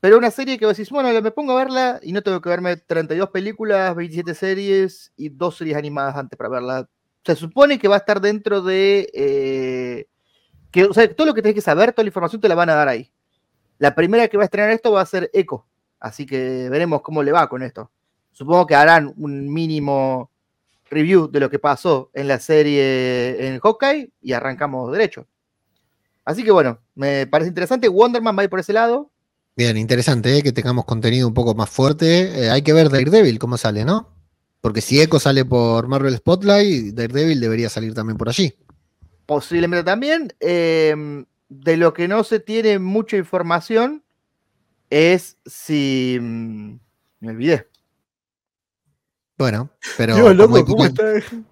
pero 0.00 0.18
una 0.18 0.30
serie 0.30 0.58
que 0.58 0.66
decís, 0.66 0.90
bueno, 0.90 1.20
me 1.20 1.30
pongo 1.30 1.52
a 1.52 1.64
verla 1.64 2.00
y 2.02 2.12
no 2.12 2.22
tengo 2.22 2.40
que 2.40 2.48
verme 2.48 2.76
32 2.76 3.30
películas, 3.30 3.96
27 3.96 4.34
series 4.34 5.12
y 5.16 5.30
dos 5.30 5.56
series 5.56 5.76
animadas 5.76 6.16
antes 6.16 6.36
para 6.36 6.50
verla. 6.50 6.88
Se 7.24 7.34
supone 7.34 7.78
que 7.78 7.88
va 7.88 7.96
a 7.96 7.98
estar 7.98 8.20
dentro 8.20 8.62
de... 8.62 9.10
eh, 9.12 10.06
que, 10.70 10.84
o 10.84 10.92
sea, 10.92 11.12
todo 11.12 11.26
lo 11.26 11.34
que 11.34 11.42
tenés 11.42 11.54
que 11.54 11.60
saber, 11.60 11.92
toda 11.92 12.04
la 12.04 12.08
información 12.08 12.40
te 12.40 12.48
la 12.48 12.54
van 12.54 12.70
a 12.70 12.74
dar 12.74 12.88
ahí. 12.88 13.10
La 13.78 13.94
primera 13.94 14.28
que 14.28 14.36
va 14.36 14.44
a 14.44 14.46
estrenar 14.46 14.70
esto 14.70 14.92
va 14.92 15.00
a 15.00 15.06
ser 15.06 15.30
Echo, 15.32 15.66
así 15.98 16.26
que 16.26 16.68
veremos 16.70 17.02
cómo 17.02 17.22
le 17.22 17.32
va 17.32 17.48
con 17.48 17.62
esto. 17.62 17.90
Supongo 18.30 18.66
que 18.66 18.74
harán 18.74 19.12
un 19.16 19.52
mínimo 19.52 20.30
review 20.90 21.28
de 21.28 21.40
lo 21.40 21.50
que 21.50 21.58
pasó 21.58 22.10
en 22.14 22.28
la 22.28 22.38
serie 22.38 23.48
en 23.48 23.58
Hawkeye 23.60 24.12
y 24.20 24.32
arrancamos 24.32 24.92
derecho. 24.92 25.26
Así 26.24 26.42
que 26.42 26.50
bueno, 26.50 26.80
me 26.94 27.26
parece 27.26 27.48
interesante. 27.48 27.88
Wonderman 27.88 28.36
va 28.36 28.40
a 28.42 28.44
ir 28.44 28.50
por 28.50 28.60
ese 28.60 28.72
lado. 28.72 29.10
Bien, 29.56 29.76
interesante 29.76 30.36
¿eh? 30.36 30.42
que 30.42 30.52
tengamos 30.52 30.84
contenido 30.84 31.26
un 31.28 31.34
poco 31.34 31.54
más 31.54 31.70
fuerte. 31.70 32.44
Eh, 32.44 32.50
hay 32.50 32.62
que 32.62 32.72
ver 32.72 32.90
Daredevil 32.90 33.38
cómo 33.38 33.56
sale, 33.56 33.84
¿no? 33.84 34.12
Porque 34.60 34.80
si 34.80 35.00
Echo 35.00 35.18
sale 35.20 35.44
por 35.44 35.86
Marvel 35.86 36.16
Spotlight, 36.16 36.94
Daredevil 36.94 37.40
debería 37.40 37.68
salir 37.68 37.94
también 37.94 38.18
por 38.18 38.28
allí. 38.28 38.54
Posiblemente 39.24 39.84
también. 39.84 40.34
Eh, 40.40 41.24
de 41.48 41.76
lo 41.76 41.94
que 41.94 42.08
no 42.08 42.24
se 42.24 42.40
tiene 42.40 42.78
mucha 42.78 43.16
información 43.16 44.02
es 44.90 45.36
si. 45.46 46.18
mm, 46.20 46.78
Me 47.20 47.30
olvidé. 47.30 47.68
Bueno, 49.38 49.70
pero 49.98 50.14
Dios, 50.14 50.34
loco, 50.36 50.64
¿cómo 50.64 50.86
está? 50.86 51.04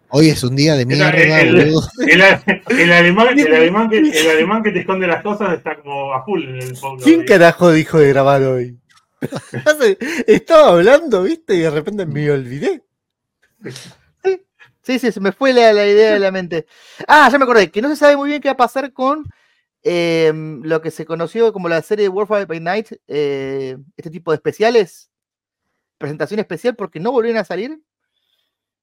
hoy 0.09 0.31
es 0.31 0.43
un 0.43 0.57
día 0.57 0.75
de 0.75 0.87
mierda, 0.87 1.11
el- 1.41 1.59
el- 1.61 1.75
el 2.79 2.93
alemán, 2.93 3.39
el, 3.39 3.55
alemán 3.55 3.91
que, 3.91 3.99
el 3.99 4.31
alemán 4.31 4.63
que 4.63 4.71
te 4.71 4.81
esconde 4.81 5.07
las 5.07 5.23
cosas 5.23 5.53
está 5.59 5.77
como 5.83 6.15
a 6.15 6.25
full 6.25 6.43
en 6.45 6.63
el 6.63 6.73
podcast. 6.79 7.05
¿Quién 7.05 7.25
carajo 7.27 7.71
dijo 7.73 7.99
de 7.99 8.09
grabar 8.09 8.43
hoy? 8.43 8.79
Estaba 10.27 10.69
hablando, 10.71 11.23
viste, 11.25 11.55
y 11.55 11.61
de 11.61 11.71
repente 11.71 12.07
me 12.07 12.31
olvidé. 12.31 12.83
Sí, 14.83 14.99
sí, 14.99 15.13
se 15.13 15.21
me 15.21 15.33
fue 15.33 15.53
la, 15.53 15.73
la 15.73 15.87
idea 15.87 16.13
de 16.15 16.19
la 16.21 16.31
mente. 16.31 16.67
Ah, 17.09 17.29
ya 17.33 17.39
me 17.39 17.45
acordé, 17.45 17.71
que 17.71 17.81
no 17.83 17.89
se 17.89 17.97
sabe 17.97 18.17
muy 18.17 18.29
bien 18.31 18.41
qué 18.43 18.49
va 18.49 18.53
a 18.53 18.57
pasar 18.59 18.93
con 18.93 19.25
eh, 19.83 20.33
lo 20.63 20.81
que 20.83 20.91
se 20.91 21.07
conoció 21.07 21.53
como 21.55 21.69
la 21.71 21.81
serie 21.83 22.09
Warfare 22.09 22.45
by 22.47 22.61
Night, 22.61 22.89
eh, 23.09 23.77
este 23.97 24.11
tipo 24.11 24.31
de 24.31 24.37
especiales, 24.37 25.11
presentación 25.99 26.41
especial, 26.41 26.77
porque 26.77 27.01
no 27.01 27.13
volvieron 27.13 27.41
a 27.41 27.45
salir. 27.45 27.81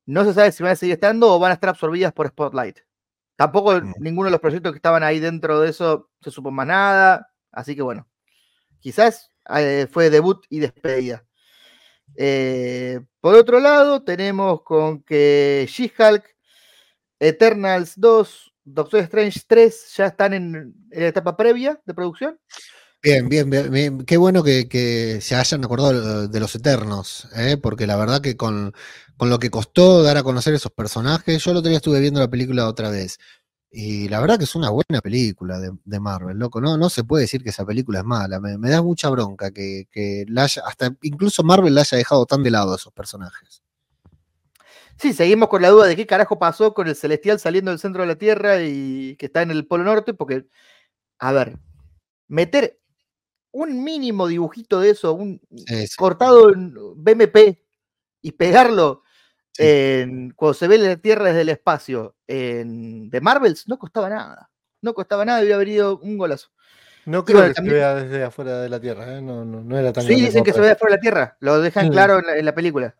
No 0.05 0.23
se 0.25 0.33
sabe 0.33 0.51
si 0.51 0.63
van 0.63 0.71
a 0.73 0.75
seguir 0.75 0.93
estando 0.93 1.33
o 1.33 1.39
van 1.39 1.51
a 1.51 1.53
estar 1.55 1.69
absorbidas 1.69 2.11
por 2.13 2.27
Spotlight. 2.27 2.79
Tampoco 3.35 3.73
Mm. 3.81 3.93
ninguno 3.99 4.25
de 4.25 4.31
los 4.31 4.39
proyectos 4.41 4.71
que 4.71 4.77
estaban 4.77 5.03
ahí 5.03 5.19
dentro 5.19 5.59
de 5.61 5.69
eso 5.69 6.09
se 6.21 6.31
supo 6.31 6.51
más 6.51 6.67
nada. 6.67 7.29
Así 7.51 7.75
que 7.75 7.81
bueno, 7.81 8.07
quizás 8.79 9.31
eh, 9.55 9.87
fue 9.91 10.09
debut 10.09 10.45
y 10.49 10.59
despedida. 10.59 11.25
Eh, 12.17 12.99
por 13.21 13.35
otro 13.35 13.59
lado, 13.59 14.03
tenemos 14.03 14.63
con 14.63 15.01
que 15.03 15.65
She-Hulk, 15.69 16.25
Eternals 17.19 17.93
2, 17.99 18.53
Doctor 18.63 18.99
Strange 19.01 19.41
3 19.47 19.93
ya 19.95 20.07
están 20.07 20.33
en, 20.33 20.55
en 20.91 21.01
la 21.01 21.07
etapa 21.07 21.35
previa 21.37 21.79
de 21.85 21.93
producción. 21.93 22.39
Bien, 23.03 23.27
bien, 23.29 23.49
bien. 23.49 24.05
Qué 24.05 24.15
bueno 24.17 24.43
que, 24.43 25.19
se 25.21 25.35
hayan 25.35 25.65
acordado 25.65 26.27
de 26.27 26.39
los 26.39 26.53
Eternos, 26.53 27.27
¿eh? 27.35 27.57
porque 27.57 27.87
la 27.87 27.95
verdad 27.95 28.21
que 28.21 28.37
con, 28.37 28.73
con 29.17 29.29
lo 29.31 29.39
que 29.39 29.49
costó 29.49 30.03
dar 30.03 30.17
a 30.17 30.23
conocer 30.23 30.53
esos 30.53 30.71
personajes, 30.71 31.43
yo 31.43 31.49
el 31.49 31.57
otro 31.57 31.69
día 31.69 31.77
estuve 31.77 31.99
viendo 31.99 32.19
la 32.19 32.29
película 32.29 32.67
otra 32.67 32.91
vez, 32.91 33.17
y 33.71 34.07
la 34.07 34.19
verdad 34.19 34.37
que 34.37 34.43
es 34.43 34.53
una 34.53 34.69
buena 34.69 35.01
película 35.01 35.57
de, 35.59 35.99
Marvel, 35.99 36.37
loco, 36.37 36.61
no, 36.61 36.77
no 36.77 36.91
se 36.91 37.03
puede 37.03 37.23
decir 37.23 37.41
que 37.41 37.49
esa 37.49 37.65
película 37.65 37.99
es 37.99 38.05
mala, 38.05 38.39
me, 38.39 38.59
me 38.59 38.69
da 38.69 38.83
mucha 38.83 39.09
bronca 39.09 39.49
que, 39.49 39.87
que 39.91 40.25
la 40.27 40.43
haya, 40.43 40.61
hasta 40.67 40.95
incluso 41.01 41.43
Marvel 41.43 41.73
la 41.73 41.81
haya 41.81 41.97
dejado 41.97 42.27
tan 42.27 42.43
de 42.43 42.51
lado 42.51 42.73
a 42.73 42.75
esos 42.75 42.93
personajes. 42.93 43.63
Sí, 44.97 45.13
seguimos 45.13 45.49
con 45.49 45.63
la 45.63 45.69
duda 45.69 45.87
de 45.87 45.95
qué 45.95 46.05
carajo 46.05 46.37
pasó 46.37 46.75
con 46.75 46.87
el 46.87 46.95
Celestial 46.95 47.39
saliendo 47.39 47.71
del 47.71 47.79
centro 47.79 48.03
de 48.03 48.07
la 48.09 48.17
Tierra 48.17 48.61
y 48.61 49.15
que 49.15 49.25
está 49.25 49.41
en 49.41 49.49
el 49.49 49.65
Polo 49.65 49.85
Norte, 49.85 50.13
porque, 50.13 50.45
a 51.17 51.31
ver, 51.31 51.57
meter 52.27 52.80
un 53.51 53.83
mínimo 53.83 54.27
dibujito 54.27 54.79
de 54.79 54.91
eso, 54.91 55.13
un 55.13 55.41
Sí, 55.67 55.87
sí. 55.87 55.95
cortado 55.97 56.53
en 56.53 56.73
BMP 56.95 57.61
y 58.21 58.31
pegarlo 58.33 59.03
Sí. 59.53 59.63
en, 59.65 60.31
cuando 60.31 60.53
se 60.53 60.67
ve 60.67 60.77
la 60.77 60.95
Tierra 60.95 61.25
desde 61.25 61.41
el 61.41 61.49
espacio 61.49 62.15
en 62.27 63.09
de 63.09 63.19
Marvels, 63.21 63.67
no 63.67 63.77
costaba 63.77 64.09
nada. 64.09 64.49
No 64.81 64.93
costaba 64.93 65.25
nada, 65.25 65.41
hubiera 65.41 65.57
venido 65.57 65.97
un 65.99 66.17
golazo. 66.17 66.49
No 67.05 67.25
creo 67.25 67.37
bueno, 67.39 67.49
que 67.49 67.55
también- 67.55 67.73
se 67.75 67.79
vea 67.79 67.95
desde 67.95 68.23
afuera 68.23 68.61
de 68.61 68.69
la 68.69 68.79
Tierra, 68.79 69.17
¿eh? 69.17 69.21
no, 69.21 69.43
no, 69.43 69.61
no 69.61 69.77
era 69.77 69.91
tan 69.91 70.03
Sí, 70.05 70.15
dicen 70.15 70.43
que 70.43 70.53
se 70.53 70.59
ve 70.59 70.67
parece. 70.67 70.79
fuera 70.79 70.91
de 70.93 70.97
la 70.97 71.01
Tierra, 71.01 71.37
lo 71.41 71.59
dejan 71.59 71.85
Sí. 71.85 71.91
claro 71.91 72.19
en 72.19 72.25
la, 72.25 72.37
en 72.37 72.45
la 72.45 72.55
película. 72.55 72.95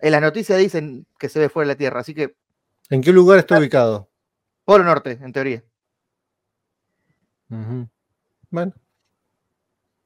En 0.00 0.12
las 0.12 0.20
noticias 0.22 0.58
dicen 0.58 1.06
que 1.18 1.28
se 1.28 1.38
ve 1.38 1.48
fuera 1.48 1.68
de 1.68 1.74
la 1.74 1.78
Tierra, 1.78 2.00
así 2.00 2.14
que 2.14 2.36
¿En 2.90 3.00
qué 3.02 3.12
lugar 3.12 3.38
está 3.38 3.58
ubicado? 3.58 4.10
Polo 4.64 4.84
Norte, 4.84 5.18
en 5.20 5.32
teoría. 5.32 5.62
Bueno, 8.50 8.72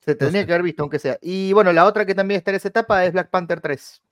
Se 0.07 0.15
tendría 0.15 0.47
que 0.47 0.53
haber 0.53 0.63
visto, 0.63 0.85
aunque 0.85 1.01
sea. 1.01 1.19
Y 1.21 1.53
bueno, 1.53 1.73
la 1.73 1.85
otra 1.85 2.07
que 2.07 2.15
también 2.15 2.39
está 2.39 2.53
en 2.53 2.57
esa 2.59 2.69
etapa 2.69 3.05
es 3.05 3.13
Black 3.13 3.29
Panther 3.29 3.61
3. 3.61 4.03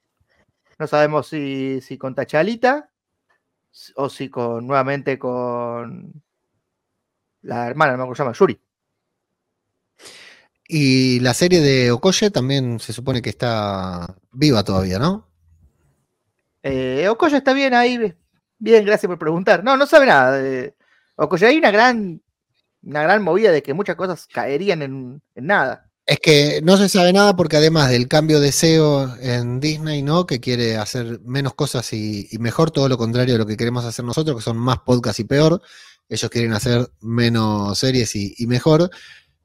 No 0.80 0.88
sabemos 0.88 1.28
si, 1.28 1.80
si 1.80 1.96
con 1.96 2.16
Tachalita 2.16 2.90
o 3.94 4.08
si 4.08 4.28
con 4.28 4.66
nuevamente 4.66 5.18
con 5.20 6.20
la 7.42 7.68
hermana, 7.68 7.92
no 7.92 7.98
me 7.98 8.02
acuerdo 8.04 8.16
se 8.16 8.22
llama, 8.22 8.36
Yuri. 8.36 8.60
Y 10.66 11.20
la 11.20 11.32
serie 11.32 11.60
de 11.60 11.92
Okoye 11.92 12.30
también 12.30 12.80
se 12.80 12.92
supone 12.92 13.22
que 13.22 13.30
está 13.30 14.16
viva 14.32 14.64
todavía, 14.64 14.98
¿no? 14.98 15.28
Eh, 16.64 17.06
Okoye 17.08 17.36
está 17.36 17.52
bien 17.52 17.72
ahí. 17.72 18.14
Bien, 18.58 18.84
gracias 18.84 19.08
por 19.08 19.18
preguntar. 19.18 19.62
No, 19.62 19.76
no 19.76 19.86
sabe 19.86 20.06
nada. 20.06 20.32
De 20.38 20.74
Okoye, 21.14 21.46
hay 21.46 21.58
una 21.58 21.70
gran, 21.70 22.20
una 22.84 23.02
gran 23.02 23.22
movida 23.22 23.50
de 23.50 23.62
que 23.62 23.74
muchas 23.74 23.96
cosas 23.96 24.26
caerían 24.32 24.82
en, 24.82 25.22
nada. 25.34 25.90
Es 26.06 26.18
que 26.20 26.60
no 26.62 26.76
se 26.76 26.88
sabe 26.90 27.12
nada 27.14 27.34
porque 27.34 27.56
además 27.56 27.88
del 27.90 28.08
cambio 28.08 28.38
de 28.38 28.52
SEO 28.52 29.16
en 29.22 29.58
Disney, 29.58 30.02
¿no? 30.02 30.26
Que 30.26 30.38
quiere 30.38 30.76
hacer 30.76 31.20
menos 31.24 31.54
cosas 31.54 31.90
y, 31.94 32.28
mejor, 32.40 32.70
todo 32.70 32.88
lo 32.90 32.98
contrario 32.98 33.34
de 33.34 33.38
lo 33.38 33.46
que 33.46 33.56
queremos 33.56 33.86
hacer 33.86 34.04
nosotros, 34.04 34.36
que 34.36 34.42
son 34.42 34.58
más 34.58 34.80
podcasts 34.80 35.20
y 35.20 35.24
peor. 35.24 35.62
Ellos 36.10 36.30
quieren 36.30 36.52
hacer 36.52 36.90
menos 37.00 37.78
series 37.78 38.14
y, 38.16 38.46
mejor. 38.46 38.90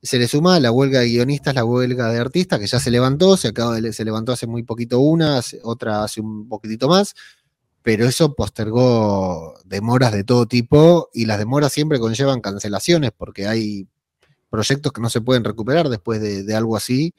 Se 0.01 0.19
le 0.19 0.27
suma 0.27 0.59
la 0.59 0.71
huelga 0.71 0.99
de 0.99 1.07
guionistas, 1.07 1.55
la 1.55 1.63
huelga 1.63 2.09
de 2.11 2.19
artistas, 2.19 2.59
que 2.59 2.67
ya 2.67 2.79
se 2.79 2.91
levantó, 2.91 3.37
se, 3.37 3.49
acaba 3.49 3.79
de- 3.79 3.93
se 3.93 4.03
levantó 4.03 4.33
hace 4.33 4.45
muy 4.47 4.63
poquito 4.63 4.99
una, 4.99 5.41
otra 5.63 6.03
hace 6.03 6.19
un 6.21 6.47
poquitito 6.49 6.87
más, 6.89 7.15
pero 7.81 8.05
eso 8.05 8.35
postergó 8.35 9.55
demoras 9.65 10.11
de 10.11 10.23
todo 10.23 10.45
tipo 10.47 11.09
y 11.13 11.25
las 11.25 11.39
demoras 11.39 11.71
siempre 11.71 11.99
conllevan 11.99 12.41
cancelaciones 12.41 13.11
porque 13.15 13.47
hay 13.47 13.87
proyectos 14.49 14.91
que 14.91 15.01
no 15.01 15.09
se 15.09 15.21
pueden 15.21 15.43
recuperar 15.43 15.89
después 15.89 16.21
de, 16.21 16.55
algo 16.55 16.75
así. 16.75 17.13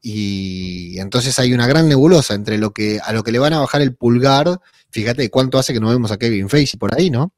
Y 0.00 0.98
entonces 1.00 1.38
hay 1.38 1.52
una 1.52 1.66
gran 1.66 1.88
nebulosa 1.88 2.34
entre 2.34 2.58
lo 2.58 2.72
que 2.72 3.00
a 3.02 3.12
lo 3.12 3.24
que 3.24 3.32
le 3.32 3.38
van 3.38 3.52
a 3.52 3.60
bajar 3.60 3.80
el 3.80 3.94
pulgar. 3.94 4.60
Fíjate 4.90 5.30
cuánto 5.30 5.58
hace 5.58 5.72
que 5.72 5.80
no 5.80 5.88
vemos 5.88 6.12
a 6.12 6.18
Kevin 6.18 6.48
Feige 6.48 6.76
por 6.78 6.94
ahí, 6.94 7.10
¿no? 7.10 7.32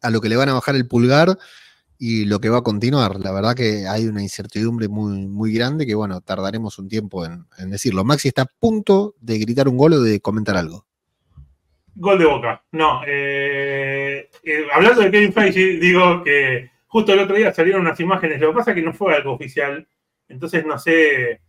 A 0.00 0.10
lo 0.10 0.20
que 0.20 0.28
le 0.28 0.36
van 0.36 0.48
a 0.48 0.54
bajar 0.54 0.76
el 0.76 0.86
pulgar 0.86 1.38
y 1.98 2.24
lo 2.24 2.40
que 2.40 2.48
va 2.48 2.58
a 2.58 2.62
continuar. 2.62 3.20
La 3.20 3.32
verdad 3.32 3.54
que 3.54 3.86
hay 3.86 4.06
una 4.06 4.22
incertidumbre 4.22 4.88
muy, 4.88 5.26
muy 5.26 5.52
grande 5.52 5.86
que, 5.86 5.94
bueno, 5.94 6.20
tardaremos 6.20 6.78
un 6.78 6.88
tiempo 6.88 7.24
en, 7.24 7.46
en 7.58 7.70
decirlo. 7.70 8.04
Maxi 8.04 8.28
está 8.28 8.42
a 8.42 8.50
punto 8.58 9.14
de 9.20 9.38
gritar 9.38 9.68
un 9.68 9.76
gol 9.76 9.94
o 9.94 10.02
de 10.02 10.20
comentar 10.20 10.56
algo. 10.56 10.86
Gol 11.96 12.18
de 12.18 12.24
boca. 12.26 12.62
No. 12.72 13.02
eh, 13.06 14.28
eh, 14.42 14.66
hablando 14.72 15.00
de 15.00 15.10
Kevin 15.10 15.32
Feige, 15.32 15.78
digo 15.78 16.22
que 16.22 16.70
justo 16.86 17.12
el 17.12 17.20
otro 17.20 17.36
día 17.36 17.52
salieron 17.52 17.82
unas 17.82 18.00
imágenes. 18.00 18.40
Lo 18.40 18.48
que 18.48 18.56
pasa 18.56 18.70
es 18.70 18.74
que 18.76 18.82
no 18.82 18.92
fue 18.92 19.14
algo 19.14 19.32
oficial. 19.32 19.86
Entonces 20.28 20.64
no 20.66 20.78
sé 20.78 21.40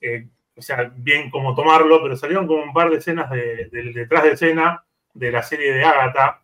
eh, 0.00 0.28
o 0.54 0.62
sea, 0.62 0.92
bien 0.94 1.30
cómo 1.30 1.54
tomarlo, 1.54 2.02
pero 2.02 2.16
salieron 2.16 2.46
como 2.46 2.62
un 2.62 2.72
par 2.72 2.90
de 2.90 2.98
escenas 2.98 3.30
de, 3.30 3.68
detrás 3.94 4.22
de 4.24 4.32
escena 4.32 4.84
de 5.14 5.30
la 5.30 5.42
serie 5.42 5.72
de 5.72 5.84
Agatha. 5.84 6.42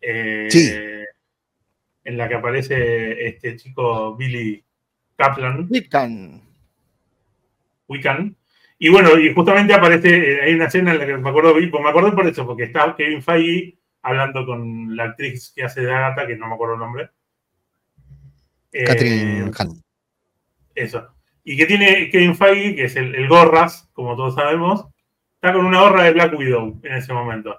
Sí. 0.00 0.72
En 2.04 2.18
la 2.18 2.28
que 2.28 2.34
aparece 2.34 3.26
este 3.26 3.56
chico 3.56 4.14
Billy 4.14 4.62
Kaplan. 5.16 5.66
Wiccan. 5.70 6.42
Wiccan. 7.88 8.36
Y 8.84 8.90
bueno, 8.90 9.18
y 9.18 9.32
justamente 9.32 9.72
aparece, 9.72 10.14
eh, 10.14 10.42
hay 10.42 10.52
una 10.52 10.66
escena 10.66 10.92
en 10.92 10.98
la 10.98 11.06
que 11.06 11.16
me 11.16 11.30
acuerdo, 11.30 11.54
pues 11.54 11.82
me 11.82 11.88
acordé 11.88 12.12
por 12.12 12.26
eso, 12.26 12.44
porque 12.44 12.64
está 12.64 12.94
Kevin 12.94 13.22
Feige 13.22 13.78
hablando 14.02 14.44
con 14.44 14.94
la 14.94 15.04
actriz 15.04 15.54
que 15.56 15.64
hace 15.64 15.80
de 15.80 15.90
Agatha, 15.90 16.26
que 16.26 16.36
no 16.36 16.48
me 16.48 16.54
acuerdo 16.54 16.74
el 16.74 16.80
nombre. 16.80 17.08
Eh, 18.72 18.84
Catherine 18.84 19.50
Hahn. 19.56 19.82
Eso. 20.74 21.14
Y 21.44 21.56
que 21.56 21.64
tiene 21.64 22.10
Kevin 22.10 22.36
Feige, 22.36 22.76
que 22.76 22.84
es 22.84 22.96
el, 22.96 23.14
el 23.14 23.26
gorras, 23.26 23.88
como 23.94 24.16
todos 24.16 24.34
sabemos, 24.34 24.84
está 25.36 25.54
con 25.54 25.64
una 25.64 25.80
gorra 25.80 26.02
de 26.02 26.12
Black 26.12 26.38
Widow 26.38 26.78
en 26.82 26.92
ese 26.92 27.14
momento. 27.14 27.58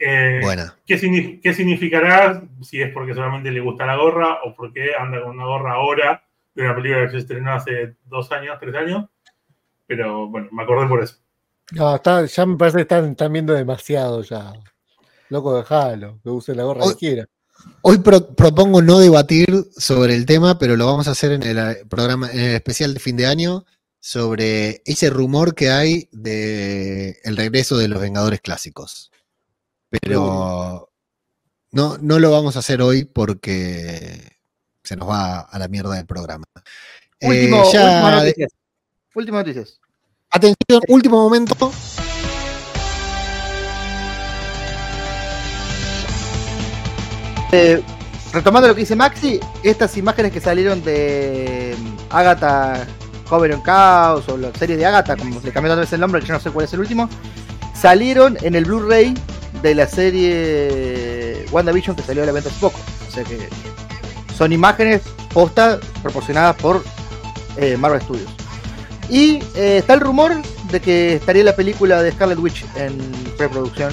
Eh, 0.00 0.40
Buena. 0.42 0.74
¿qué, 0.84 1.38
qué 1.40 1.54
significará? 1.54 2.42
Si 2.60 2.82
es 2.82 2.90
porque 2.92 3.14
solamente 3.14 3.52
le 3.52 3.60
gusta 3.60 3.86
la 3.86 3.94
gorra 3.94 4.40
o 4.42 4.56
porque 4.56 4.96
anda 4.98 5.22
con 5.22 5.30
una 5.30 5.44
gorra 5.44 5.74
ahora 5.74 6.24
de 6.56 6.64
una 6.64 6.74
película 6.74 7.04
que 7.04 7.10
se 7.12 7.18
estrenó 7.18 7.52
hace 7.52 7.94
dos 8.06 8.32
años, 8.32 8.58
tres 8.58 8.74
años. 8.74 9.08
Pero 9.90 10.28
bueno, 10.28 10.46
me 10.52 10.62
acordé 10.62 10.86
por 10.88 11.02
eso. 11.02 11.16
no, 11.72 11.96
está- 11.96 12.24
ya 12.24 12.46
me 12.46 12.56
parece 12.56 12.76
que 12.76 12.82
están, 12.82 13.10
están 13.10 13.32
viendo 13.32 13.52
demasiado 13.52 14.22
ya. 14.22 14.52
Loco, 15.30 15.56
dejalo, 15.56 16.20
que 16.22 16.30
use 16.30 16.54
la 16.54 16.62
gorra 16.62 16.84
Hoy- 16.84 16.92
que 16.94 16.98
quiera. 16.98 17.26
Hoy 17.82 17.98
pro- 17.98 18.34
propongo 18.36 18.80
no 18.82 19.00
debatir 19.00 19.48
sobre 19.76 20.14
el 20.14 20.26
tema, 20.26 20.58
pero 20.60 20.76
lo 20.76 20.86
vamos 20.86 21.08
a 21.08 21.10
hacer 21.10 21.32
en 21.32 21.42
el 21.42 21.58
eh, 21.58 21.84
programa, 21.88 22.30
en 22.30 22.38
el 22.38 22.54
especial 22.54 22.94
de 22.94 23.00
fin 23.00 23.16
de 23.16 23.26
año, 23.26 23.64
sobre 23.98 24.80
ese 24.86 25.10
rumor 25.10 25.56
que 25.56 25.70
hay 25.70 26.08
de 26.12 27.18
el 27.24 27.36
regreso 27.36 27.76
de 27.76 27.88
los 27.88 28.00
Vengadores 28.00 28.40
clásicos. 28.40 29.10
Pero 29.90 30.88
no, 31.72 31.98
no 31.98 32.18
lo 32.20 32.30
vamos 32.30 32.54
a 32.54 32.60
hacer 32.60 32.80
hoy 32.80 33.04
porque 33.06 34.38
se 34.84 34.94
nos 34.96 35.08
va 35.08 35.40
a 35.40 35.58
la 35.58 35.66
mierda 35.66 35.98
el 35.98 36.06
programa. 36.06 36.44
Eh, 37.18 37.26
Último, 37.28 37.72
ya 37.72 37.82
últimas 37.82 38.10
de- 38.22 38.26
noticias. 38.28 38.52
Últimas 39.16 39.40
noticias. 39.46 39.79
Atención, 40.30 40.80
último 40.88 41.22
momento. 41.22 41.72
Eh, 47.52 47.82
retomando 48.32 48.68
lo 48.68 48.74
que 48.74 48.82
dice 48.82 48.94
Maxi, 48.94 49.40
estas 49.64 49.96
imágenes 49.96 50.32
que 50.32 50.40
salieron 50.40 50.82
de 50.84 51.76
mm, 51.76 51.96
Agatha 52.10 52.86
Cover 53.28 53.52
on 53.54 53.62
Chaos 53.62 54.28
o 54.28 54.36
la 54.36 54.52
serie 54.54 54.76
de 54.76 54.86
Agatha, 54.86 55.16
como 55.16 55.40
le 55.40 55.52
cambió 55.52 55.72
otra 55.72 55.80
vez 55.80 55.92
el 55.92 56.00
nombre, 56.00 56.20
que 56.20 56.28
yo 56.28 56.34
no 56.34 56.40
sé 56.40 56.50
cuál 56.50 56.66
es 56.66 56.72
el 56.72 56.80
último, 56.80 57.08
salieron 57.74 58.38
en 58.42 58.54
el 58.54 58.64
Blu-ray 58.64 59.14
de 59.62 59.74
la 59.74 59.86
serie 59.86 61.44
WandaVision 61.50 61.96
que 61.96 62.02
salió 62.02 62.22
a 62.22 62.26
la 62.26 62.32
venta 62.32 62.50
hace 62.50 62.60
poco. 62.60 62.78
O 63.08 63.10
sea 63.10 63.24
que 63.24 63.48
son 64.36 64.52
imágenes 64.52 65.02
postas 65.34 65.80
proporcionadas 66.02 66.56
por 66.56 66.84
eh, 67.56 67.76
Marvel 67.76 68.00
Studios. 68.00 68.30
Y 69.10 69.40
eh, 69.56 69.78
está 69.78 69.94
el 69.94 70.00
rumor 70.00 70.32
de 70.70 70.80
que 70.80 71.14
estaría 71.14 71.42
la 71.44 71.56
película 71.56 72.02
de 72.02 72.12
Scarlet 72.12 72.38
Witch 72.38 72.64
en 72.76 72.96
preproducción 73.36 73.92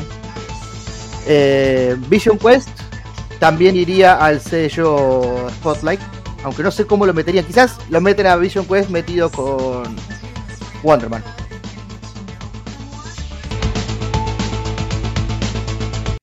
Eh, 1.29 1.95
Vision 2.07 2.37
Quest 2.37 2.69
también 3.39 3.75
iría 3.75 4.13
al 4.15 4.39
sello 4.39 5.49
Spotlight, 5.59 5.99
aunque 6.43 6.63
no 6.63 6.71
sé 6.71 6.85
cómo 6.85 7.05
lo 7.05 7.13
meterían. 7.13 7.45
Quizás 7.45 7.77
lo 7.89 7.99
meten 7.99 8.27
a 8.27 8.35
Vision 8.37 8.65
Quest 8.65 8.89
metido 8.89 9.29
con 9.29 9.83
Wonderman. 10.83 11.23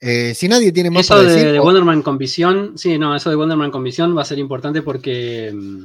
Eh, 0.01 0.35
si 0.35 0.49
nadie 0.49 0.71
tiene 0.71 0.91
más 0.91 1.03
Eso 1.07 1.15
para 1.15 1.27
de, 1.29 1.35
decir, 1.35 1.53
de 1.53 1.59
o- 1.61 1.65
Wonderman 1.65 2.03
con 2.03 2.19
visión, 2.19 2.73
sí, 2.77 2.99
no, 2.99 3.17
eso 3.17 3.31
de 3.31 3.37
Wonderman 3.37 3.71
con 3.71 3.83
visión 3.83 4.17
va 4.17 4.23
a 4.23 4.27
ser 4.27 4.39
importante 4.39 4.83
porque 4.83 5.51
mm, 5.55 5.85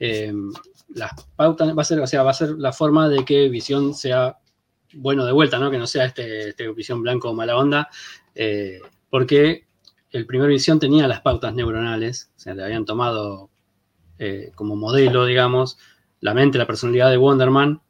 eh, 0.00 0.32
las 0.94 1.12
pautas 1.36 1.76
va 1.76 1.82
a 1.82 1.84
ser, 1.84 2.00
o 2.00 2.06
sea, 2.06 2.22
va 2.22 2.30
a 2.30 2.34
ser 2.34 2.50
la 2.58 2.72
forma 2.72 3.08
de 3.08 3.24
que 3.24 3.48
visión 3.48 3.94
sea 3.94 4.38
bueno 4.94 5.24
de 5.24 5.32
vuelta, 5.32 5.58
¿no? 5.58 5.70
Que 5.70 5.78
no 5.78 5.86
sea 5.86 6.04
este, 6.04 6.50
este 6.50 6.70
visión 6.72 7.02
blanco 7.02 7.32
mala 7.34 7.56
onda, 7.56 7.88
eh, 8.34 8.80
porque 9.10 9.66
el 10.10 10.26
primer 10.26 10.48
visión 10.48 10.78
tenía 10.78 11.08
las 11.08 11.20
pautas 11.20 11.54
neuronales, 11.54 12.30
o 12.36 12.40
sea, 12.40 12.54
le 12.54 12.64
habían 12.64 12.84
tomado 12.84 13.50
eh, 14.18 14.52
como 14.54 14.76
modelo, 14.76 15.24
digamos, 15.24 15.78
la 16.20 16.34
mente, 16.34 16.58
la 16.58 16.66
personalidad 16.66 17.10
de 17.10 17.16
Wonderman, 17.16 17.80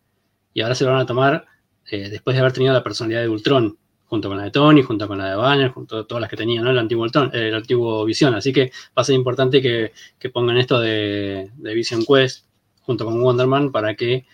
y 0.55 0.61
ahora 0.61 0.75
se 0.75 0.85
lo 0.85 0.93
van 0.93 1.01
a 1.01 1.07
tomar 1.07 1.47
eh, 1.91 2.09
después 2.09 2.35
de 2.35 2.41
haber 2.41 2.53
tenido 2.53 2.73
la 2.73 2.85
personalidad 2.85 3.23
de 3.23 3.29
Ultron, 3.29 3.77
junto 4.05 4.29
con 4.29 4.37
la 4.37 4.45
de 4.45 4.51
Tony, 4.51 4.83
junto 4.83 5.09
con 5.09 5.19
la 5.19 5.31
de 5.31 5.37
Banner, 5.37 5.71
junto 5.71 5.99
a 5.99 6.07
todas 6.07 6.21
las 6.21 6.31
que 6.31 6.37
tenía, 6.37 6.61
¿no? 6.61 6.71
El 6.71 6.79
antiguo, 6.79 7.07
el 7.33 7.55
antiguo 7.55 8.05
Visión. 8.05 8.35
Así 8.35 8.53
que 8.53 8.71
va 8.97 9.01
a 9.01 9.05
ser 9.05 9.15
importante 9.15 9.63
que, 9.63 9.93
que 10.19 10.29
pongan 10.29 10.59
esto 10.59 10.79
de, 10.81 11.51
de 11.57 11.75
Vision 11.75 12.05
Quest 12.05 12.45
junto 12.83 13.05
con 13.05 13.21
Wonderman 13.21 13.73
para 13.73 13.95
que 13.95 14.27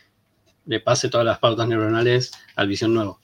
le 0.66 0.80
pase 0.80 1.08
todas 1.08 1.26
las 1.26 1.38
pautas 1.38 1.68
neuronales 1.68 2.32
al 2.56 2.68
Visión 2.68 2.92
nuevo. 2.94 3.18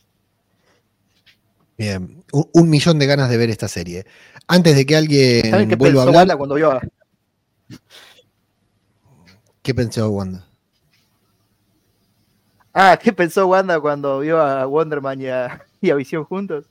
Bien, 1.77 2.25
un, 2.33 2.49
un 2.53 2.71
millón 2.71 2.99
de 2.99 3.07
ganas 3.07 3.29
de 3.29 3.37
ver 3.37 3.51
esta 3.51 3.69
serie. 3.69 4.07
Antes 4.47 4.77
de 4.77 4.87
que 4.87 4.97
alguien 4.97 5.51
¿Saben 5.51 5.69
qué 5.69 5.77
vuelva 5.77 6.03
a 6.03 6.05
pensó 6.05 6.09
hablar, 6.09 6.21
Wanda 6.21 6.37
cuando 6.37 6.55
vio 6.55 6.71
a... 6.71 6.81
¿qué 9.63 9.75
pensó 9.75 10.09
Wanda? 10.11 10.47
Ah, 12.73 12.99
¿qué 13.01 13.13
pensó 13.13 13.47
Wanda 13.47 13.81
cuando 13.81 14.21
vio 14.21 14.41
a 14.41 14.67
Wonderman 14.67 15.21
y 15.21 15.27
a, 15.27 15.65
y 15.81 15.91
a 15.91 15.95
Visión 15.95 16.25
juntos? 16.25 16.67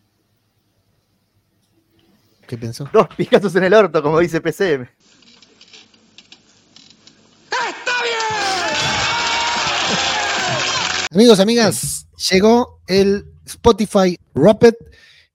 ¿Qué 2.47 2.57
pensó? 2.57 2.89
Dos 2.91 3.07
picazos 3.15 3.55
en 3.55 3.63
el 3.63 3.73
orto, 3.73 4.03
como 4.03 4.19
dice 4.19 4.41
PCM. 4.41 4.87
Amigos, 11.13 11.39
amigas, 11.39 12.07
llegó 12.31 12.81
el 12.87 13.27
Spotify 13.45 14.17
Rapid 14.33 14.73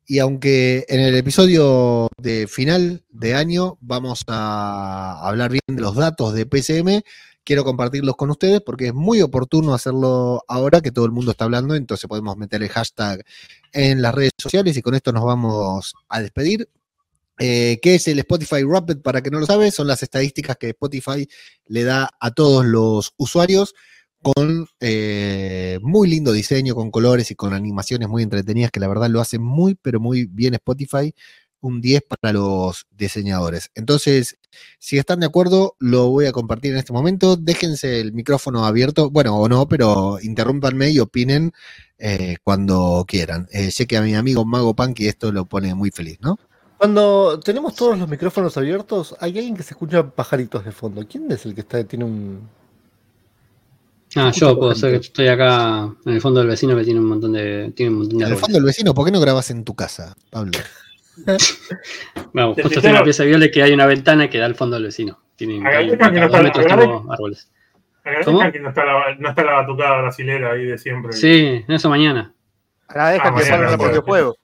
y 0.06 0.18
aunque 0.18 0.84
en 0.88 0.98
el 0.98 1.14
episodio 1.14 2.08
de 2.20 2.48
final 2.48 3.04
de 3.10 3.36
año 3.36 3.78
vamos 3.80 4.24
a 4.26 5.20
hablar 5.22 5.52
bien 5.52 5.62
de 5.68 5.80
los 5.80 5.94
datos 5.94 6.34
de 6.34 6.46
PCM, 6.46 7.02
quiero 7.44 7.62
compartirlos 7.62 8.16
con 8.16 8.28
ustedes 8.30 8.60
porque 8.60 8.88
es 8.88 8.94
muy 8.94 9.22
oportuno 9.22 9.72
hacerlo 9.72 10.42
ahora 10.48 10.80
que 10.80 10.90
todo 10.90 11.04
el 11.04 11.12
mundo 11.12 11.30
está 11.30 11.44
hablando, 11.44 11.76
entonces 11.76 12.08
podemos 12.08 12.36
meter 12.36 12.60
el 12.60 12.70
hashtag 12.70 13.24
en 13.72 14.02
las 14.02 14.12
redes 14.12 14.32
sociales 14.36 14.76
y 14.76 14.82
con 14.82 14.96
esto 14.96 15.12
nos 15.12 15.24
vamos 15.24 15.94
a 16.08 16.20
despedir. 16.20 16.68
Eh, 17.38 17.78
¿Qué 17.80 17.94
es 17.94 18.08
el 18.08 18.18
Spotify 18.18 18.64
Rapid? 18.64 18.96
Para 18.96 19.22
que 19.22 19.30
no 19.30 19.38
lo 19.38 19.46
sabe, 19.46 19.70
son 19.70 19.86
las 19.86 20.02
estadísticas 20.02 20.56
que 20.56 20.70
Spotify 20.70 21.28
le 21.66 21.84
da 21.84 22.10
a 22.18 22.32
todos 22.32 22.66
los 22.66 23.14
usuarios 23.16 23.76
con 24.22 24.66
eh, 24.80 25.78
muy 25.82 26.08
lindo 26.08 26.32
diseño, 26.32 26.74
con 26.74 26.90
colores 26.90 27.30
y 27.30 27.34
con 27.34 27.52
animaciones 27.52 28.08
muy 28.08 28.22
entretenidas, 28.22 28.70
que 28.70 28.80
la 28.80 28.88
verdad 28.88 29.08
lo 29.08 29.20
hace 29.20 29.38
muy, 29.38 29.74
pero 29.74 30.00
muy 30.00 30.26
bien 30.26 30.54
Spotify. 30.54 31.14
Un 31.60 31.80
10 31.80 32.02
para 32.02 32.32
los 32.32 32.86
diseñadores. 32.92 33.72
Entonces, 33.74 34.38
si 34.78 34.96
están 34.96 35.18
de 35.18 35.26
acuerdo, 35.26 35.74
lo 35.80 36.08
voy 36.08 36.26
a 36.26 36.32
compartir 36.32 36.70
en 36.70 36.78
este 36.78 36.92
momento. 36.92 37.36
Déjense 37.36 38.00
el 38.00 38.12
micrófono 38.12 38.64
abierto, 38.64 39.10
bueno, 39.10 39.36
o 39.36 39.48
no, 39.48 39.66
pero 39.66 40.18
interrúmpanme 40.22 40.90
y 40.90 41.00
opinen 41.00 41.50
eh, 41.98 42.36
cuando 42.44 43.04
quieran. 43.08 43.48
Eh, 43.50 43.72
sé 43.72 43.88
que 43.88 43.96
a 43.96 44.02
mi 44.02 44.14
amigo 44.14 44.44
Mago 44.44 44.74
Punky 44.74 45.08
esto 45.08 45.32
lo 45.32 45.46
pone 45.46 45.74
muy 45.74 45.90
feliz, 45.90 46.18
¿no? 46.20 46.38
Cuando 46.78 47.40
tenemos 47.40 47.74
todos 47.74 47.98
los 47.98 48.08
micrófonos 48.08 48.56
abiertos, 48.56 49.16
hay 49.18 49.36
alguien 49.36 49.56
que 49.56 49.64
se 49.64 49.74
escucha 49.74 50.08
pajaritos 50.08 50.64
de 50.64 50.70
fondo. 50.70 51.04
¿Quién 51.08 51.30
es 51.32 51.44
el 51.44 51.56
que 51.56 51.62
está 51.62 51.82
tiene 51.82 52.04
un 52.04 52.48
Ah, 54.16 54.30
yo 54.34 54.58
puedo 54.58 54.74
ser 54.74 54.92
que 54.92 54.96
estoy 55.06 55.28
acá 55.28 55.94
en 56.06 56.12
el 56.14 56.20
fondo 56.20 56.40
del 56.40 56.48
vecino 56.48 56.74
que 56.76 56.84
tiene 56.84 57.00
un 57.00 57.06
montón 57.06 57.32
de. 57.32 57.72
Tiene 57.76 57.92
un 57.92 57.98
montón 57.98 58.18
de 58.18 58.24
En 58.24 58.32
el 58.32 58.38
fondo 58.38 58.54
del 58.56 58.64
vecino, 58.64 58.94
¿por 58.94 59.04
qué 59.04 59.12
no 59.12 59.20
grabas 59.20 59.50
en 59.50 59.64
tu 59.64 59.74
casa, 59.74 60.16
Pablo? 60.30 60.52
Vamos, 62.32 62.56
Te 62.56 62.62
justo 62.62 62.78
estoy 62.78 62.90
en 62.90 62.94
la 62.96 63.04
pieza 63.04 63.24
viola 63.24 63.50
que 63.50 63.62
hay 63.62 63.72
una 63.72 63.86
ventana 63.86 64.30
que 64.30 64.38
da 64.38 64.46
al 64.46 64.54
fondo 64.54 64.76
del 64.76 64.84
vecino. 64.84 65.20
Tiene 65.36 65.60
no 65.60 66.28
dos 66.28 66.42
metros 66.42 66.66
árboles. 66.70 67.50
Agradezcan 68.04 68.34
¿Cómo? 68.34 68.52
que 68.52 68.60
no 68.60 68.68
está, 68.70 68.84
la, 68.84 69.14
no 69.18 69.28
está 69.28 69.44
la 69.44 69.52
batucada 69.52 70.00
brasilera 70.00 70.52
ahí 70.52 70.64
de 70.64 70.78
siempre. 70.78 71.12
Sí, 71.12 71.64
eso 71.68 71.90
mañana. 71.90 72.32
Agradezcan 72.86 73.26
Ah, 73.26 73.36
que 73.36 73.42
bueno, 73.42 73.48
salgan 73.48 73.74
a 73.74 73.76
bueno. 73.76 73.92
propio 73.92 74.02
juego. 74.02 74.36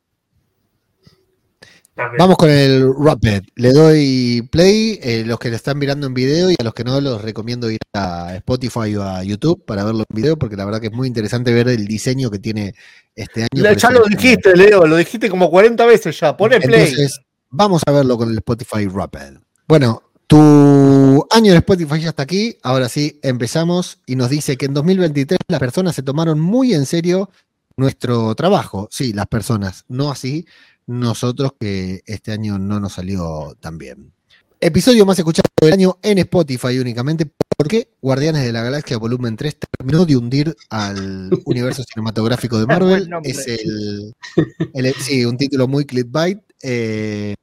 También. 1.94 2.18
Vamos 2.18 2.36
con 2.36 2.50
el 2.50 2.92
Rapid. 2.98 3.42
Le 3.54 3.72
doy 3.72 4.48
play. 4.50 4.98
eh, 5.00 5.22
los 5.24 5.38
que 5.38 5.50
lo 5.50 5.56
están 5.56 5.78
mirando 5.78 6.06
en 6.06 6.14
video 6.14 6.50
y 6.50 6.56
a 6.58 6.64
los 6.64 6.74
que 6.74 6.82
no, 6.82 7.00
los 7.00 7.22
recomiendo 7.22 7.70
ir 7.70 7.78
a 7.92 8.34
Spotify 8.36 8.96
o 8.96 9.04
a 9.04 9.22
YouTube 9.22 9.64
para 9.64 9.84
verlo 9.84 10.00
en 10.08 10.14
video, 10.14 10.36
porque 10.36 10.56
la 10.56 10.64
verdad 10.64 10.80
que 10.80 10.88
es 10.88 10.92
muy 10.92 11.06
interesante 11.06 11.52
ver 11.52 11.68
el 11.68 11.86
diseño 11.86 12.30
que 12.30 12.40
tiene 12.40 12.74
este 13.14 13.42
año. 13.42 13.62
Ya, 13.62 13.70
por 13.70 13.78
ya 13.78 13.90
lo 13.90 14.04
dijiste, 14.06 14.56
Leo, 14.56 14.86
lo 14.86 14.96
dijiste 14.96 15.30
como 15.30 15.48
40 15.50 15.86
veces 15.86 16.18
ya. 16.18 16.36
Pone 16.36 16.60
play. 16.60 16.80
Entonces, 16.80 17.20
vamos 17.50 17.82
a 17.86 17.92
verlo 17.92 18.18
con 18.18 18.28
el 18.28 18.38
Spotify 18.38 18.88
Rapid. 18.88 19.38
Bueno, 19.68 20.02
tu 20.26 21.24
año 21.30 21.52
de 21.52 21.58
Spotify 21.58 22.00
ya 22.00 22.08
está 22.08 22.24
aquí. 22.24 22.56
Ahora 22.64 22.88
sí, 22.88 23.20
empezamos 23.22 23.98
y 24.04 24.16
nos 24.16 24.30
dice 24.30 24.56
que 24.56 24.66
en 24.66 24.74
2023 24.74 25.38
las 25.46 25.60
personas 25.60 25.94
se 25.94 26.02
tomaron 26.02 26.40
muy 26.40 26.74
en 26.74 26.86
serio 26.86 27.30
nuestro 27.76 28.34
trabajo. 28.34 28.88
Sí, 28.90 29.12
las 29.12 29.26
personas, 29.26 29.84
no 29.88 30.10
así 30.10 30.46
nosotros 30.86 31.52
que 31.58 32.02
este 32.06 32.32
año 32.32 32.58
no 32.58 32.80
nos 32.80 32.94
salió 32.94 33.56
tan 33.60 33.78
bien. 33.78 34.12
Episodio 34.60 35.04
más 35.04 35.18
escuchado 35.18 35.44
del 35.60 35.72
año 35.74 35.98
en 36.02 36.18
Spotify 36.18 36.78
únicamente 36.78 37.30
porque 37.56 37.88
Guardianes 38.00 38.44
de 38.44 38.52
la 38.52 38.62
Galaxia 38.62 38.96
Volumen 38.96 39.36
3 39.36 39.56
terminó 39.78 40.06
de 40.06 40.16
hundir 40.16 40.56
al 40.70 41.30
universo 41.44 41.82
cinematográfico 41.84 42.58
de 42.58 42.66
Marvel. 42.66 43.08
Es 43.24 43.46
el, 43.46 44.14
el- 44.72 44.94
sí, 44.94 45.24
un 45.24 45.36
título 45.36 45.68
muy 45.68 45.84
clickbait. 45.84 46.38
eh, 46.62 47.34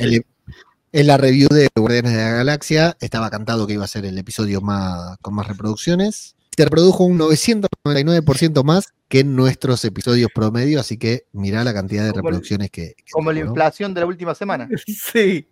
el- 0.00 0.24
en 0.90 1.06
la 1.06 1.16
review 1.18 1.48
de 1.50 1.68
Guardianes 1.76 2.12
de 2.12 2.18
la 2.18 2.30
Galaxia 2.30 2.96
estaba 3.00 3.28
cantado 3.30 3.66
que 3.66 3.74
iba 3.74 3.84
a 3.84 3.88
ser 3.88 4.06
el 4.06 4.16
episodio 4.18 4.60
más, 4.62 5.18
con 5.20 5.34
más 5.34 5.46
reproducciones. 5.46 6.34
Se 6.58 6.64
reprodujo 6.64 7.04
un 7.04 7.16
999% 7.20 8.64
más 8.64 8.92
que 9.06 9.20
en 9.20 9.36
nuestros 9.36 9.84
episodios 9.84 10.28
promedio, 10.34 10.80
así 10.80 10.98
que 10.98 11.22
mirá 11.30 11.62
la 11.62 11.72
cantidad 11.72 12.02
de 12.02 12.08
Como 12.10 12.18
el- 12.18 12.24
reproducciones 12.24 12.70
que, 12.72 12.94
que 12.96 13.12
Como 13.12 13.30
la 13.30 13.38
inflación 13.38 13.94
de 13.94 14.00
la 14.00 14.06
última 14.06 14.34
semana. 14.34 14.68
Sí. 14.88 15.46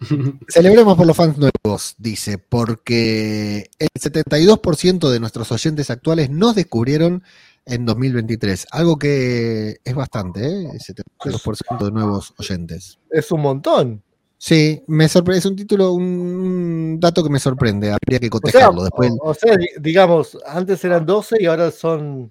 Celebremos 0.48 0.96
por 0.96 1.08
los 1.08 1.16
fans 1.16 1.38
nuevos, 1.38 1.96
dice, 1.98 2.38
porque 2.38 3.68
el 3.80 3.88
72% 4.00 5.10
de 5.10 5.18
nuestros 5.18 5.50
oyentes 5.50 5.90
actuales 5.90 6.30
nos 6.30 6.54
descubrieron 6.54 7.24
en 7.66 7.84
2023, 7.84 8.68
algo 8.70 8.96
que 8.96 9.78
es 9.82 9.94
bastante, 9.96 10.46
¿eh? 10.46 10.68
El 10.72 10.78
72% 10.78 11.84
de 11.84 11.90
nuevos 11.90 12.32
oyentes. 12.38 13.00
Es 13.10 13.32
un 13.32 13.40
montón. 13.40 14.03
Sí, 14.46 14.82
me 14.88 15.08
sorprende, 15.08 15.38
es 15.38 15.46
un 15.46 15.56
título, 15.56 15.92
un 15.92 16.98
dato 17.00 17.24
que 17.24 17.30
me 17.30 17.38
sorprende, 17.38 17.90
habría 17.90 18.18
que 18.20 18.26
O 18.26 18.30
sea, 18.30 18.40
cotejarlo. 18.42 18.82
Después, 18.82 19.10
o- 19.12 19.30
o 19.30 19.32
sea, 19.34 19.56
di- 19.56 19.68
digamos, 19.80 20.36
antes 20.46 20.84
eran 20.84 21.06
12 21.06 21.36
y 21.40 21.46
ahora 21.46 21.70
son 21.70 22.30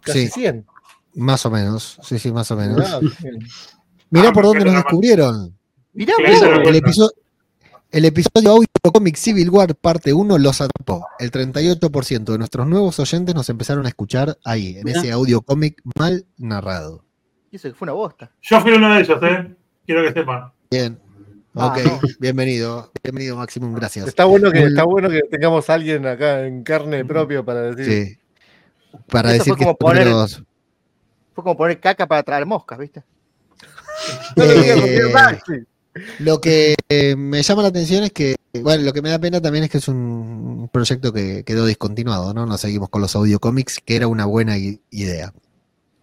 casi 0.00 0.26
Sí. 0.26 0.40
100. 0.40 0.66
más 1.14 1.46
o 1.46 1.50
menos, 1.52 2.00
sí, 2.02 2.18
sí, 2.18 2.32
más 2.32 2.50
o 2.50 2.56
menos. 2.56 2.80
Ah. 2.84 2.98
Mirá 4.10 4.30
Ah, 4.30 4.32
por 4.32 4.42
dónde 4.44 4.64
nos 4.64 4.74
descubrieron. 4.74 5.56
Mirá, 5.92 6.14
El 6.18 6.74
episodio, 6.74 7.12
el 7.92 8.04
episodio 8.06 8.50
audio 8.50 8.66
cómic 8.92 9.14
Civil 9.14 9.50
War 9.50 9.72
parte 9.76 10.12
1 10.12 10.36
los 10.38 10.60
atrapó. 10.60 11.06
El 11.20 11.30
38% 11.30 12.32
de 12.32 12.38
nuestros 12.38 12.66
nuevos 12.66 12.98
oyentes 12.98 13.36
nos 13.36 13.48
empezaron 13.50 13.86
a 13.86 13.88
escuchar 13.88 14.36
ahí, 14.44 14.78
en 14.78 14.84
Mirá. 14.84 14.98
ese 14.98 15.12
audio 15.12 15.42
cómic 15.42 15.80
mal 15.96 16.26
narrado. 16.38 17.04
Y 17.52 17.56
eso 17.56 17.68
que 17.68 17.74
fue 17.76 17.86
una 17.86 17.92
bosta. 17.92 18.32
Yo 18.42 18.60
fui 18.60 18.72
uno 18.72 18.92
de 18.92 19.00
ellos, 19.00 19.18
¿eh? 19.22 19.54
Quiero 19.86 20.02
que 20.02 20.12
sepan. 20.12 20.50
Bien. 20.72 20.98
Ah, 21.56 21.68
Ok, 21.68 21.78
no. 21.84 22.00
bienvenido. 22.18 22.90
Bienvenido, 23.02 23.36
Maximum, 23.36 23.74
gracias. 23.74 24.08
Está 24.08 24.24
bueno 24.24 24.50
que 24.50 24.64
está 24.64 24.84
bueno 24.84 25.08
que 25.08 25.20
tengamos 25.30 25.70
a 25.70 25.74
alguien 25.74 26.04
acá 26.06 26.44
en 26.46 26.64
carne 26.64 27.04
propia 27.04 27.42
para 27.44 27.72
decir. 27.72 28.08
Sí. 28.08 28.18
Para 29.08 29.30
Eso 29.30 29.38
decir 29.38 29.52
fue 29.52 29.58
que 29.58 29.64
como 29.64 29.76
poner- 29.78 30.02
primeros- 30.02 30.42
Fue 31.34 31.44
como 31.44 31.56
poner 31.56 31.80
caca 31.80 32.06
para 32.06 32.22
traer 32.22 32.46
moscas, 32.46 32.78
¿viste? 32.78 33.02
Eh. 34.36 35.00
Lo 36.18 36.40
que 36.40 36.74
eh, 36.88 37.14
me 37.14 37.40
llama 37.42 37.62
la 37.62 37.68
atención 37.68 38.02
es 38.02 38.10
que, 38.10 38.34
bueno, 38.60 38.82
lo 38.82 38.92
que 38.92 39.00
me 39.00 39.10
da 39.10 39.20
pena 39.20 39.40
también 39.40 39.62
es 39.64 39.70
que 39.70 39.78
es 39.78 39.86
un 39.86 40.68
proyecto 40.72 41.12
que 41.12 41.44
quedó 41.44 41.66
discontinuado, 41.66 42.34
¿no? 42.34 42.46
No 42.46 42.58
seguimos 42.58 42.88
con 42.88 43.00
los 43.00 43.14
audiocómics, 43.14 43.78
que 43.84 43.94
era 43.94 44.08
una 44.08 44.24
buena 44.24 44.56
idea. 44.58 45.32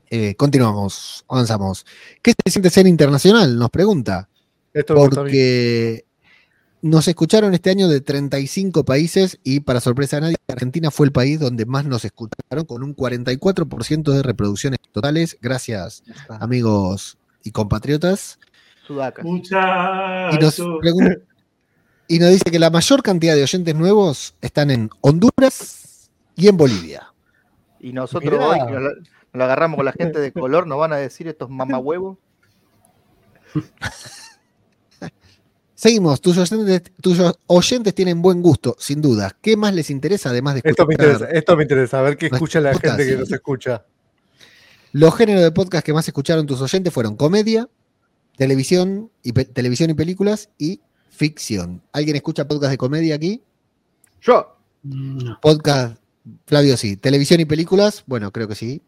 Eh, 0.10 0.36
continuamos, 0.36 1.26
avanzamos. 1.28 1.86
¿Qué 2.22 2.32
se 2.46 2.52
siente 2.52 2.70
ser 2.70 2.88
internacional? 2.88 3.58
Nos 3.58 3.70
pregunta. 3.70 4.30
Esto. 4.74 4.96
Porque 4.96 6.06
nos 6.82 7.08
escucharon 7.08 7.54
este 7.54 7.70
año 7.70 7.88
de 7.88 8.02
35 8.02 8.84
países 8.86 9.40
y 9.44 9.60
para 9.60 9.80
sorpresa 9.82 10.18
de 10.18 10.22
nadie, 10.22 10.36
Argentina 10.48 10.90
fue 10.92 11.06
el 11.06 11.12
país 11.12 11.40
donde 11.40 11.66
más 11.66 11.86
nos 11.86 12.06
escucharon 12.06 12.66
con 12.66 12.84
un 12.84 12.96
44% 12.96 14.12
de 14.12 14.24
reproducciones 14.24 14.80
totales. 14.92 15.38
Gracias, 15.42 16.04
amigos 16.28 17.18
y 17.44 17.52
compatriotas. 17.52 18.40
Sudacas. 18.88 19.26
Y 19.26 20.38
nos, 20.40 20.60
y 22.08 22.20
dice 22.20 22.52
que 22.52 22.60
la 22.60 22.70
mayor 22.70 23.04
cantidad 23.04 23.36
de 23.36 23.44
oyentes 23.44 23.76
nuevos 23.76 24.36
están 24.42 24.70
en 24.72 24.90
Honduras 25.02 26.10
y 26.36 26.48
en 26.48 26.58
Bolivia. 26.58 27.14
Y 27.80 27.94
nosotros 27.94 28.34
Mirá. 28.34 28.48
hoy, 28.48 28.60
que 28.60 28.74
nos, 28.74 28.82
lo- 28.82 28.96
nos 28.96 29.06
lo 29.34 29.44
agarramos 29.46 29.78
con 29.78 29.86
la 29.86 29.94
gente 29.94 30.20
de 30.20 30.34
color, 30.34 30.68
nos 30.68 30.78
van 30.78 30.92
a 30.94 30.98
decir 30.98 31.28
estos 31.28 31.50
mamahuevos. 31.50 32.18
Seguimos, 35.82 36.22
tus 36.22 36.38
oyentes, 36.38 36.84
tus 37.02 37.18
oyentes 37.48 37.96
tienen 37.96 38.22
buen 38.22 38.44
gusto, 38.44 38.76
sin 38.78 39.02
duda. 39.02 39.36
¿Qué 39.42 39.58
más 39.58 39.74
les 39.74 39.90
interesa 39.90 40.30
además 40.30 40.54
de 40.54 40.62
Esto 40.64 40.86
me 40.86 40.94
escuchar? 40.94 41.12
interesa, 41.14 41.34
esto 41.40 41.58
me 41.58 41.64
interesa, 41.64 41.98
a 42.00 42.02
ver 42.04 42.18
qué 42.18 42.28
escucha 42.28 42.62
la 42.62 42.72
podcast. 42.74 42.98
gente 43.00 43.12
que 43.12 43.18
nos 43.18 43.32
escucha. 43.32 43.86
Los 44.92 45.16
géneros 45.16 45.42
de 45.42 45.52
podcast 45.52 45.84
que 45.84 45.92
más 45.92 46.08
escucharon 46.08 46.46
tus 46.46 46.62
oyentes 46.62 46.94
fueron 46.94 47.16
comedia, 47.16 47.68
televisión 48.38 49.10
y, 49.24 49.32
pe- 49.32 49.46
televisión 49.46 49.90
y 49.90 49.96
películas 49.96 50.50
y 50.60 50.82
ficción. 51.10 51.82
¿Alguien 51.94 52.16
escucha 52.16 52.48
podcast 52.48 52.70
de 52.70 52.78
comedia 52.78 53.16
aquí? 53.16 53.42
Yo. 54.22 54.56
Podcast, 55.42 55.98
Flavio, 56.46 56.78
sí. 56.78 56.96
Televisión 56.96 57.40
y 57.40 57.46
películas, 57.46 58.04
bueno, 58.06 58.32
creo 58.32 58.48
que 58.48 58.54
sí. 58.54 58.84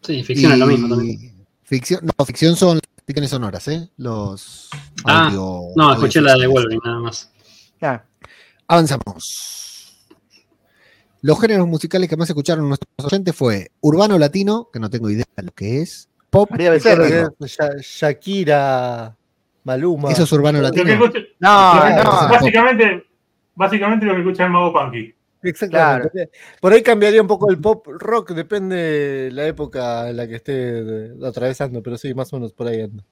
Sí, 0.00 0.24
ficción 0.24 0.52
es 0.52 0.58
lo 0.60 0.66
mismo 0.66 0.88
también. 0.96 1.34
Ficción, 1.62 2.00
no, 2.06 2.24
ficción 2.24 2.56
son 2.56 2.80
ficciones 3.06 3.30
sonoras, 3.30 3.66
¿eh? 3.68 3.88
Los 3.96 4.68
Ah, 5.04 5.26
audio- 5.26 5.72
No, 5.76 5.92
escuché 5.94 6.20
la 6.20 6.34
de. 6.36 6.46
Wolverine 6.46 6.80
nada 6.84 6.98
más. 7.00 7.30
ah, 7.82 8.02
Avanzamos. 8.68 10.06
Los 11.22 11.40
géneros 11.40 11.66
musicales 11.66 12.08
que 12.08 12.16
más 12.16 12.28
escucharon 12.28 12.68
nuestros 12.68 12.90
oyentes 13.04 13.34
fue 13.34 13.70
urbano 13.80 14.18
latino, 14.18 14.68
que 14.72 14.78
no 14.80 14.90
tengo 14.90 15.08
idea 15.10 15.24
de 15.36 15.42
lo 15.44 15.52
que 15.52 15.80
es, 15.82 16.08
pop, 16.30 16.50
María 16.50 16.70
Becerra. 16.70 17.30
Shakira, 17.80 19.16
Maluma. 19.64 20.10
eso 20.12 20.24
es 20.24 20.32
urbano 20.32 20.60
latino. 20.60 20.90
escucha- 20.92 21.18
no. 21.40 22.28
Básicamente, 22.28 23.06
básicamente 23.54 24.06
lo 24.06 24.14
que 24.14 24.20
escucha 24.20 24.44
el 24.44 24.50
mago 24.50 24.72
Punky. 24.72 25.14
Exactamente. 25.48 26.30
Por 26.60 26.72
ahí 26.72 26.82
cambiaría 26.82 27.22
un 27.22 27.28
poco 27.28 27.50
el 27.50 27.58
pop 27.58 27.86
rock, 27.86 28.32
depende 28.32 28.76
de 28.76 29.30
la 29.30 29.46
época 29.46 30.10
en 30.10 30.16
la 30.16 30.26
que 30.26 30.36
esté 30.36 31.12
atravesando, 31.24 31.82
pero 31.82 31.96
sí, 31.98 32.14
más 32.14 32.32
o 32.32 32.36
menos 32.36 32.52
por 32.52 32.68
ahí 32.68 32.82
anda. 32.82 33.04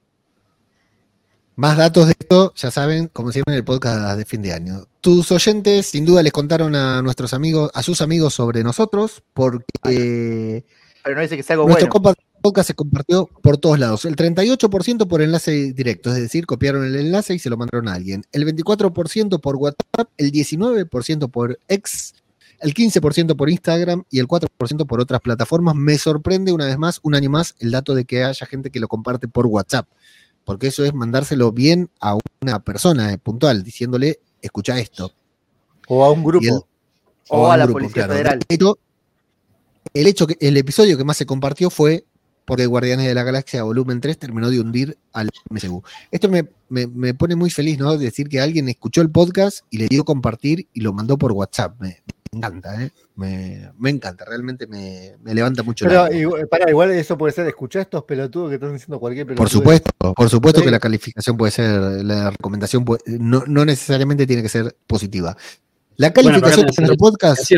Más 1.56 1.76
datos 1.76 2.06
de 2.06 2.16
esto, 2.18 2.52
ya 2.56 2.72
saben, 2.72 3.06
como 3.08 3.30
siempre 3.30 3.54
en 3.54 3.58
el 3.58 3.64
podcast 3.64 4.18
de 4.18 4.24
fin 4.24 4.42
de 4.42 4.52
año. 4.52 4.86
Tus 5.00 5.30
oyentes 5.30 5.86
sin 5.86 6.04
duda 6.04 6.22
les 6.22 6.32
contaron 6.32 6.74
a 6.74 7.00
nuestros 7.00 7.32
amigos, 7.32 7.70
a 7.74 7.82
sus 7.82 8.00
amigos 8.00 8.34
sobre 8.34 8.64
nosotros, 8.64 9.22
porque 9.32 10.64
pero 11.04 11.16
no 11.16 11.22
dice 11.22 11.36
que 11.36 11.42
sea 11.42 11.54
algo 11.54 11.68
nuestro 11.68 11.90
bueno. 12.00 12.14
podcast 12.40 12.68
se 12.68 12.74
compartió 12.74 13.26
por 13.42 13.58
todos 13.58 13.78
lados. 13.78 14.06
El 14.06 14.16
38% 14.16 15.06
por 15.06 15.20
enlace 15.20 15.74
directo, 15.74 16.10
es 16.10 16.16
decir, 16.16 16.46
copiaron 16.46 16.82
el 16.84 16.96
enlace 16.96 17.34
y 17.34 17.38
se 17.38 17.50
lo 17.50 17.58
mandaron 17.58 17.88
a 17.88 17.94
alguien. 17.94 18.24
El 18.32 18.46
24% 18.46 19.38
por 19.38 19.56
WhatsApp, 19.56 20.08
el 20.16 20.32
19% 20.32 21.30
por 21.30 21.60
X, 21.68 22.14
el 22.64 22.72
15% 22.74 23.36
por 23.36 23.50
Instagram 23.50 24.04
y 24.10 24.18
el 24.18 24.26
4% 24.26 24.86
por 24.86 25.00
otras 25.00 25.20
plataformas. 25.20 25.74
Me 25.74 25.98
sorprende 25.98 26.50
una 26.52 26.66
vez 26.66 26.78
más, 26.78 26.98
un 27.02 27.14
año 27.14 27.28
más, 27.30 27.54
el 27.58 27.70
dato 27.70 27.94
de 27.94 28.04
que 28.06 28.24
haya 28.24 28.46
gente 28.46 28.70
que 28.70 28.80
lo 28.80 28.88
comparte 28.88 29.28
por 29.28 29.46
WhatsApp, 29.46 29.86
porque 30.44 30.68
eso 30.68 30.84
es 30.84 30.94
mandárselo 30.94 31.52
bien 31.52 31.90
a 32.00 32.16
una 32.42 32.58
persona 32.60 33.12
eh, 33.12 33.18
puntual, 33.18 33.62
diciéndole, 33.62 34.20
escucha 34.40 34.78
esto. 34.78 35.12
O 35.88 36.04
a 36.04 36.10
un 36.10 36.24
grupo. 36.24 36.44
El- 36.46 36.60
O 37.28 37.42
o 37.42 37.50
a 37.50 37.56
la 37.56 37.64
grupo, 37.64 37.78
Policía 37.80 38.04
claro. 38.06 38.12
Federal. 38.12 38.38
De 38.48 38.54
hecho, 38.54 38.78
el 39.94 40.06
hecho 40.06 40.26
que 40.26 40.36
el 40.40 40.56
episodio 40.56 40.96
que 40.98 41.04
más 41.04 41.16
se 41.16 41.26
compartió 41.26 41.70
fue 41.70 42.04
porque 42.44 42.66
Guardianes 42.66 43.06
de 43.06 43.14
la 43.14 43.22
Galaxia 43.22 43.62
Volumen 43.62 44.00
3 44.00 44.18
terminó 44.18 44.50
de 44.50 44.60
hundir 44.60 44.98
al 45.12 45.30
MCU. 45.50 45.82
Esto 46.10 46.28
me, 46.28 46.48
me- 46.68 46.86
me 46.86 47.14
pone 47.14 47.36
muy 47.36 47.50
feliz, 47.50 47.78
¿no? 47.78 47.96
Decir 47.96 48.28
que 48.28 48.40
alguien 48.40 48.68
escuchó 48.68 49.00
el 49.00 49.10
podcast 49.10 49.60
y 49.70 49.78
le 49.78 49.86
dio 49.88 50.04
compartir 50.04 50.68
y 50.72 50.80
lo 50.80 50.92
mandó 50.92 51.16
por 51.18 51.32
WhatsApp. 51.32 51.80
Me, 51.80 52.02
me 52.32 52.38
encanta, 52.38 52.82
¿eh? 52.82 52.90
Me, 53.16 53.70
me 53.78 53.90
encanta, 53.90 54.24
realmente 54.24 54.66
me, 54.66 55.12
me 55.22 55.34
levanta 55.34 55.62
mucho 55.62 55.84
Pero 55.86 56.02
ánimo. 56.02 56.20
igual, 56.20 56.48
pará, 56.48 56.68
igual 56.68 56.90
eso 56.90 57.16
puede 57.16 57.32
ser, 57.32 57.46
escuchá 57.46 57.80
estos 57.82 58.02
pelotudos 58.04 58.48
que 58.48 58.56
están 58.56 58.72
diciendo 58.72 58.98
cualquier 58.98 59.24
pelotudo. 59.26 59.44
Por 59.44 59.50
supuesto, 59.50 59.90
por 60.14 60.28
supuesto 60.28 60.58
Sí. 60.60 60.64
que 60.66 60.70
la 60.72 60.80
calificación 60.80 61.36
puede 61.36 61.52
ser, 61.52 61.80
la 62.04 62.30
recomendación 62.30 62.84
puede- 62.84 63.02
no, 63.06 63.44
no 63.46 63.64
necesariamente 63.64 64.26
tiene 64.26 64.42
que 64.42 64.48
ser 64.48 64.76
positiva. 64.86 65.36
La 65.96 66.10
Bueno, 66.10 66.30
calificación 66.40 66.66
acá 66.66 66.72
de 66.82 66.86
nuestro 66.88 66.96
podcast. 66.96 67.52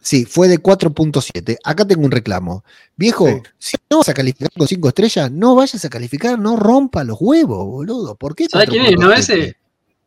Sí, 0.00 0.24
fue 0.24 0.48
de 0.48 0.58
4.7. 0.58 1.56
Acá 1.64 1.86
tengo 1.86 2.04
un 2.04 2.10
reclamo. 2.10 2.64
Viejo, 2.96 3.26
Sí. 3.28 3.42
si 3.58 3.76
no 3.90 3.98
vas 3.98 4.08
a 4.08 4.14
calificar 4.14 4.50
con 4.56 4.66
5 4.68 4.88
estrellas, 4.88 5.30
no 5.30 5.54
vayas 5.54 5.84
a 5.84 5.88
calificar, 5.90 6.38
no 6.38 6.56
rompa 6.56 7.04
los 7.04 7.18
huevos, 7.20 7.66
boludo. 7.66 8.14
¿Por 8.16 8.34
qué? 8.34 8.46
¿Sabes 8.48 8.68
quién 8.70 8.84
es? 8.86 8.92
No, 8.92 9.08
4.7? 9.08 9.18
ese, 9.18 9.56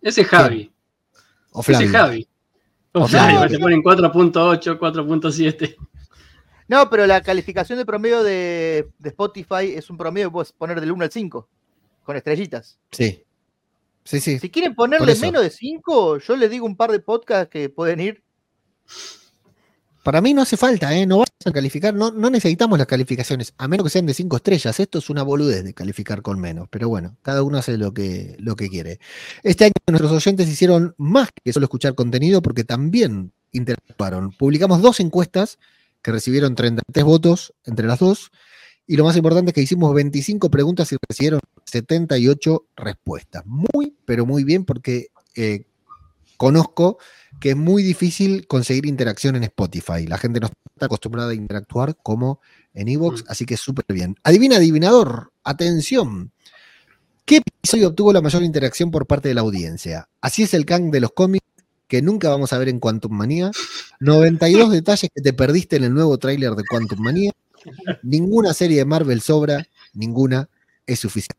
ese 0.02 0.22
es 0.22 0.28
Javi. 0.28 0.72
O 1.52 1.60
Ese 1.62 1.72
Flavio. 1.74 1.86
es 1.88 1.92
Javi. 1.92 2.28
O 2.94 3.08
Flavio, 3.08 3.38
Flavio. 3.40 3.58
te 3.58 3.62
ponen 3.62 3.82
4.8, 3.84 4.78
4.7. 4.80 5.76
No, 6.68 6.90
pero 6.90 7.06
la 7.06 7.22
calificación 7.22 7.78
de 7.78 7.86
promedio 7.86 8.24
de, 8.24 8.88
de 8.98 9.10
Spotify 9.10 9.74
es 9.76 9.90
un 9.90 9.98
promedio 9.98 10.30
que 10.30 10.34
puedes 10.34 10.52
poner 10.54 10.80
del 10.80 10.92
1 10.94 11.04
al 11.04 11.12
5, 11.12 11.48
con 12.06 12.16
estrellitas. 12.16 12.80
Sí. 12.92 13.24
Sí, 14.06 14.20
sí. 14.22 14.40
Si 14.40 14.50
quieren 14.50 14.74
ponerle 14.74 15.14
menos 15.16 15.44
de 15.44 15.50
5, 15.52 16.18
yo 16.20 16.36
les 16.38 16.50
digo 16.50 16.66
un 16.66 16.76
par 16.78 16.92
de 16.92 17.00
podcasts 17.02 17.52
que 17.52 17.70
pueden 17.70 18.00
ir. 18.00 18.24
Para 20.04 20.22
mí 20.22 20.34
no 20.34 20.42
hace 20.42 20.58
falta, 20.58 20.96
¿eh? 20.96 21.06
No 21.06 21.20
vas 21.20 21.30
a 21.46 21.52
calificar, 21.52 21.94
no, 21.94 22.12
no 22.12 22.30
necesitamos 22.30 22.78
las 22.80 22.88
calificaciones, 22.88 23.54
a 23.58 23.68
menos 23.68 23.86
que 23.86 23.92
sean 23.92 24.06
de 24.06 24.14
5 24.14 24.36
estrellas. 24.38 24.80
Esto 24.80 25.00
es 25.00 25.10
una 25.10 25.24
boludez 25.24 25.64
de 25.64 25.74
calificar 25.74 26.22
con 26.22 26.40
menos, 26.40 26.68
pero 26.70 26.90
bueno, 26.90 27.18
cada 27.22 27.44
uno 27.44 27.58
hace 27.58 27.78
lo 27.78 27.94
que, 27.94 28.36
lo 28.40 28.56
que 28.56 28.70
quiere. 28.70 29.00
Este 29.44 29.66
año 29.66 29.74
nuestros 29.88 30.12
oyentes 30.12 30.50
hicieron 30.50 30.96
más 30.98 31.30
que 31.44 31.54
solo 31.54 31.66
escuchar 31.66 31.94
contenido 31.94 32.42
porque 32.42 32.64
también 32.64 33.32
interactuaron. 33.52 34.32
Publicamos 34.32 34.82
dos 34.82 35.00
encuestas 35.00 35.60
que 36.02 36.12
recibieron 36.12 36.56
33 36.56 37.06
votos 37.06 37.54
entre 37.66 37.86
las 37.86 38.00
dos, 38.00 38.32
y 38.88 38.98
lo 38.98 39.06
más 39.06 39.16
importante 39.16 39.52
es 39.52 39.56
que 39.56 39.62
hicimos 39.62 39.94
25 39.94 40.50
preguntas 40.50 40.92
y 40.92 40.98
recibieron 41.08 41.40
78 41.66 42.66
respuestas. 42.76 43.44
Muy, 43.46 43.96
pero 44.06 44.26
muy 44.26 44.44
bien, 44.44 44.66
porque 44.66 45.08
eh, 45.36 45.66
conozco 46.42 46.98
que 47.40 47.52
es 47.52 47.56
muy 47.56 47.84
difícil 47.84 48.48
conseguir 48.48 48.88
interacción 48.88 49.36
en 49.36 49.44
Spotify. 49.44 50.08
La 50.08 50.18
gente 50.18 50.40
no 50.40 50.48
está 50.48 50.88
acostumbrada 50.88 51.30
a 51.30 51.36
interactuar 51.36 51.96
como 52.02 52.42
en 52.74 52.88
Evox, 52.88 53.22
Mm. 53.22 53.26
así 53.28 53.46
que 53.46 53.58
súper 53.58 53.86
bien. 53.90 54.16
Adivina, 54.24 54.56
adivinador, 54.56 55.32
atención. 55.44 56.32
¿Qué 57.26 57.44
episodio 57.46 57.90
obtuvo 57.90 58.12
la 58.12 58.22
mayor 58.22 58.42
interacción 58.42 58.90
por 58.90 59.06
parte 59.06 59.28
de 59.30 59.36
la 59.36 59.42
audiencia? 59.42 60.10
Así 60.20 60.42
es 60.42 60.56
el 60.56 60.66
Kang 60.66 60.90
de 60.90 61.02
los 61.02 61.12
cómics 61.12 61.46
que 61.88 62.02
nunca 62.02 62.30
vamos 62.30 62.52
a 62.54 62.58
ver 62.58 62.70
en 62.70 62.80
Quantum 62.80 63.12
Manía. 63.16 63.52
92 64.00 64.72
detalles 64.72 65.12
que 65.14 65.22
te 65.22 65.34
perdiste 65.34 65.76
en 65.76 65.84
el 65.84 65.94
nuevo 65.94 66.18
tráiler 66.18 66.56
de 66.56 66.64
Quantum 66.64 67.02
Manía. 67.02 67.34
Ninguna 68.02 68.56
serie 68.56 68.78
de 68.78 68.86
Marvel 68.86 69.22
sobra, 69.22 69.64
ninguna 69.94 70.50
es 70.88 71.00
suficiente. 71.00 71.38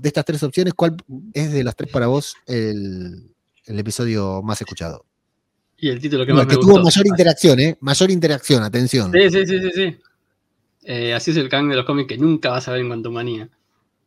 De 0.00 0.08
estas 0.08 0.24
tres 0.24 0.42
opciones, 0.42 0.74
¿cuál 0.74 0.96
es 1.32 1.52
de 1.52 1.62
las 1.62 1.76
tres 1.76 1.90
para 1.92 2.08
vos 2.08 2.34
el, 2.46 3.35
el 3.66 3.78
episodio 3.78 4.42
más 4.42 4.60
escuchado? 4.60 5.04
Y 5.78 5.88
el 5.90 6.00
título 6.00 6.24
que 6.24 6.32
No, 6.32 6.36
más 6.38 6.44
el 6.44 6.48
que 6.50 6.56
me 6.56 6.62
tuvo 6.62 6.72
gustó. 6.72 6.84
mayor 6.84 7.06
interacción, 7.06 7.60
¿eh? 7.60 7.76
Mayor 7.80 8.10
interacción, 8.10 8.62
atención. 8.62 9.12
Sí, 9.12 9.30
sí, 9.30 9.46
sí, 9.46 9.60
sí. 9.60 9.70
sí. 9.74 9.96
Eh, 10.84 11.12
así 11.14 11.32
es 11.32 11.36
el 11.36 11.48
Kang 11.48 11.68
de 11.68 11.76
los 11.76 11.84
cómics 11.84 12.08
que 12.08 12.16
nunca 12.18 12.50
vas 12.50 12.66
a 12.68 12.72
ver 12.72 12.80
en 12.80 12.88
Quantumania. 12.88 13.48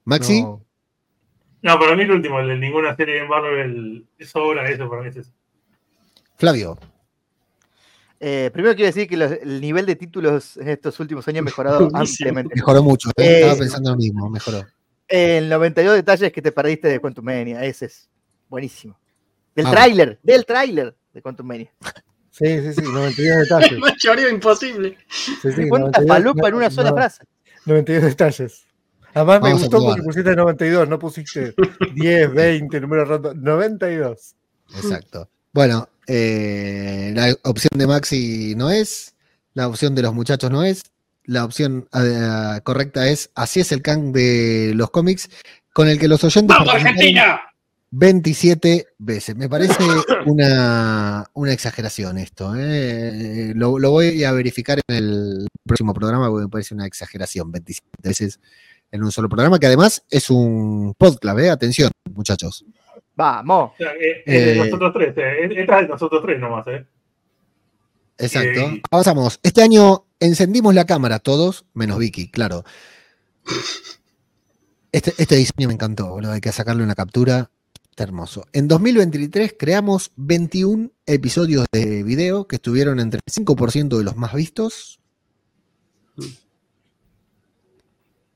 Maxi, 0.05 0.41
No. 0.41 0.65
No, 1.61 1.77
para 1.77 1.93
mí 1.95 2.03
el 2.03 2.11
último, 2.11 2.39
el 2.39 2.47
de 2.47 2.57
ninguna 2.57 2.95
serie 2.95 3.15
de 3.15 3.27
Marvel 3.27 4.07
es 4.17 4.33
obra, 4.33 4.69
eso 4.69 4.89
para 4.89 5.01
mí 5.01 5.09
es 5.09 5.17
eso. 5.17 5.31
Flavio. 6.37 6.79
Eh, 8.21 8.49
primero 8.53 8.75
quiero 8.75 8.87
decir 8.87 9.07
que 9.07 9.15
los- 9.17 9.31
el 9.31 9.61
nivel 9.61 9.85
de 9.85 9.95
títulos 9.95 10.57
en 10.57 10.69
estos 10.69 10.99
últimos 10.99 11.27
años 11.27 11.41
ha 11.41 11.43
mejorado 11.43 11.89
ampliamente. 11.93 12.55
Mejoró 12.55 12.81
mucho, 12.83 13.09
¿eh? 13.09 13.13
Eh, 13.17 13.33
estaba 13.41 13.55
pensando 13.59 13.91
lo 13.91 13.97
mismo, 13.97 14.29
mejoró. 14.29 14.65
El 15.07 15.49
92 15.49 15.95
detalles 15.95 16.31
que 16.31 16.41
te 16.41 16.51
perdiste 16.51 16.87
de 16.87 16.99
Quantum 16.99 17.25
Mania, 17.25 17.63
ese 17.63 17.85
es 17.87 18.09
buenísimo. 18.47 18.97
Del 19.59 19.65
Vamos. 19.65 19.77
tráiler, 19.77 20.19
del 20.23 20.45
tráiler 20.45 20.95
de 21.13 21.21
Quantum 21.21 21.45
Mania. 21.45 21.69
Sí, 22.31 22.61
sí, 22.61 22.73
sí, 22.75 22.81
92 22.81 23.39
detalles. 23.39 23.77
Más 23.79 23.97
choreo 23.97 24.29
imposible. 24.29 24.97
Sí, 25.09 25.51
sí, 25.51 25.67
¿Cuánta 25.67 25.99
92, 25.99 26.07
falopa 26.07 26.47
en 26.47 26.53
una 26.53 26.71
sola 26.71 26.91
no, 26.91 26.95
frase? 26.95 27.25
92 27.65 28.03
detalles. 28.03 28.63
Además 29.13 29.41
me 29.41 29.49
Vamos 29.49 29.61
gustó 29.63 29.83
porque 29.83 30.01
pusiste 30.01 30.33
92, 30.33 30.87
no 30.87 30.97
pusiste 30.97 31.53
10, 31.93 32.33
20, 32.33 32.79
número 32.79 33.03
roto. 33.03 33.33
92. 33.33 34.35
Exacto. 34.77 35.29
Bueno, 35.51 35.89
eh, 36.07 37.11
la 37.13 37.35
opción 37.43 37.77
de 37.77 37.85
Maxi 37.85 38.53
no 38.55 38.71
es, 38.71 39.13
la 39.55 39.67
opción 39.67 39.93
de 39.93 40.03
los 40.03 40.13
muchachos 40.13 40.49
no 40.49 40.63
es, 40.63 40.83
la 41.25 41.43
opción 41.43 41.89
eh, 41.93 42.61
correcta 42.63 43.09
es 43.09 43.29
Así 43.35 43.59
es 43.59 43.73
el 43.73 43.81
can 43.81 44.13
de 44.13 44.71
los 44.73 44.89
cómics, 44.89 45.29
con 45.73 45.89
el 45.89 45.99
que 45.99 46.07
los 46.07 46.23
oyentes 46.23 46.55
¡Vamos, 46.57 46.73
Argentina! 46.73 47.41
27 47.91 48.87
veces. 48.97 49.35
Me 49.35 49.49
parece 49.49 49.83
una, 50.25 51.25
una 51.33 51.53
exageración 51.53 52.17
esto. 52.17 52.53
¿eh? 52.55 53.53
Lo, 53.55 53.79
lo 53.79 53.91
voy 53.91 54.23
a 54.23 54.31
verificar 54.31 54.79
en 54.87 54.95
el 54.95 55.47
próximo 55.65 55.93
programa 55.93 56.29
porque 56.29 56.43
me 56.45 56.49
parece 56.49 56.73
una 56.73 56.85
exageración. 56.85 57.51
27 57.51 57.87
veces 58.03 58.39
en 58.91 59.03
un 59.03 59.11
solo 59.11 59.29
programa, 59.29 59.59
que 59.59 59.67
además 59.67 60.03
es 60.09 60.29
un 60.29 60.93
podcast. 60.97 61.39
¿eh? 61.39 61.49
Atención, 61.49 61.91
muchachos. 62.13 62.65
Vamos. 63.15 63.71
O 63.73 63.77
sea, 63.77 63.91
eh, 63.93 64.23
es 64.25 64.45
de 64.45 64.53
Eh, 64.53 64.55
nosotros 64.55 64.93
tres, 64.93 65.17
eh. 65.17 65.49
esta 65.57 65.79
es 65.79 65.87
de 65.87 65.87
nosotros 65.89 66.21
tres 66.23 66.39
nomás, 66.39 66.65
¿eh? 66.67 66.85
Exacto. 68.17 68.61
Avanzamos. 68.91 69.39
Este 69.43 69.61
año 69.61 70.05
encendimos 70.19 70.73
la 70.73 70.85
cámara 70.85 71.19
todos, 71.19 71.65
menos 71.73 71.99
Vicky, 71.99 72.29
claro. 72.29 72.63
Este, 74.91 75.13
este 75.17 75.35
diseño 75.35 75.67
me 75.67 75.73
encantó, 75.73 76.09
boludo. 76.09 76.31
Hay 76.31 76.41
que 76.41 76.51
sacarle 76.51 76.83
una 76.83 76.95
captura. 76.95 77.51
Está 77.99 78.07
hermoso. 78.07 78.45
En 78.53 78.69
2023 78.69 79.55
creamos 79.59 80.13
21 80.15 80.89
episodios 81.05 81.65
de 81.69 82.01
video 82.03 82.47
que 82.47 82.55
estuvieron 82.55 82.97
entre 83.01 83.19
el 83.25 83.33
5% 83.45 83.97
de 83.97 84.03
los 84.05 84.15
más 84.15 84.33
vistos. 84.33 85.01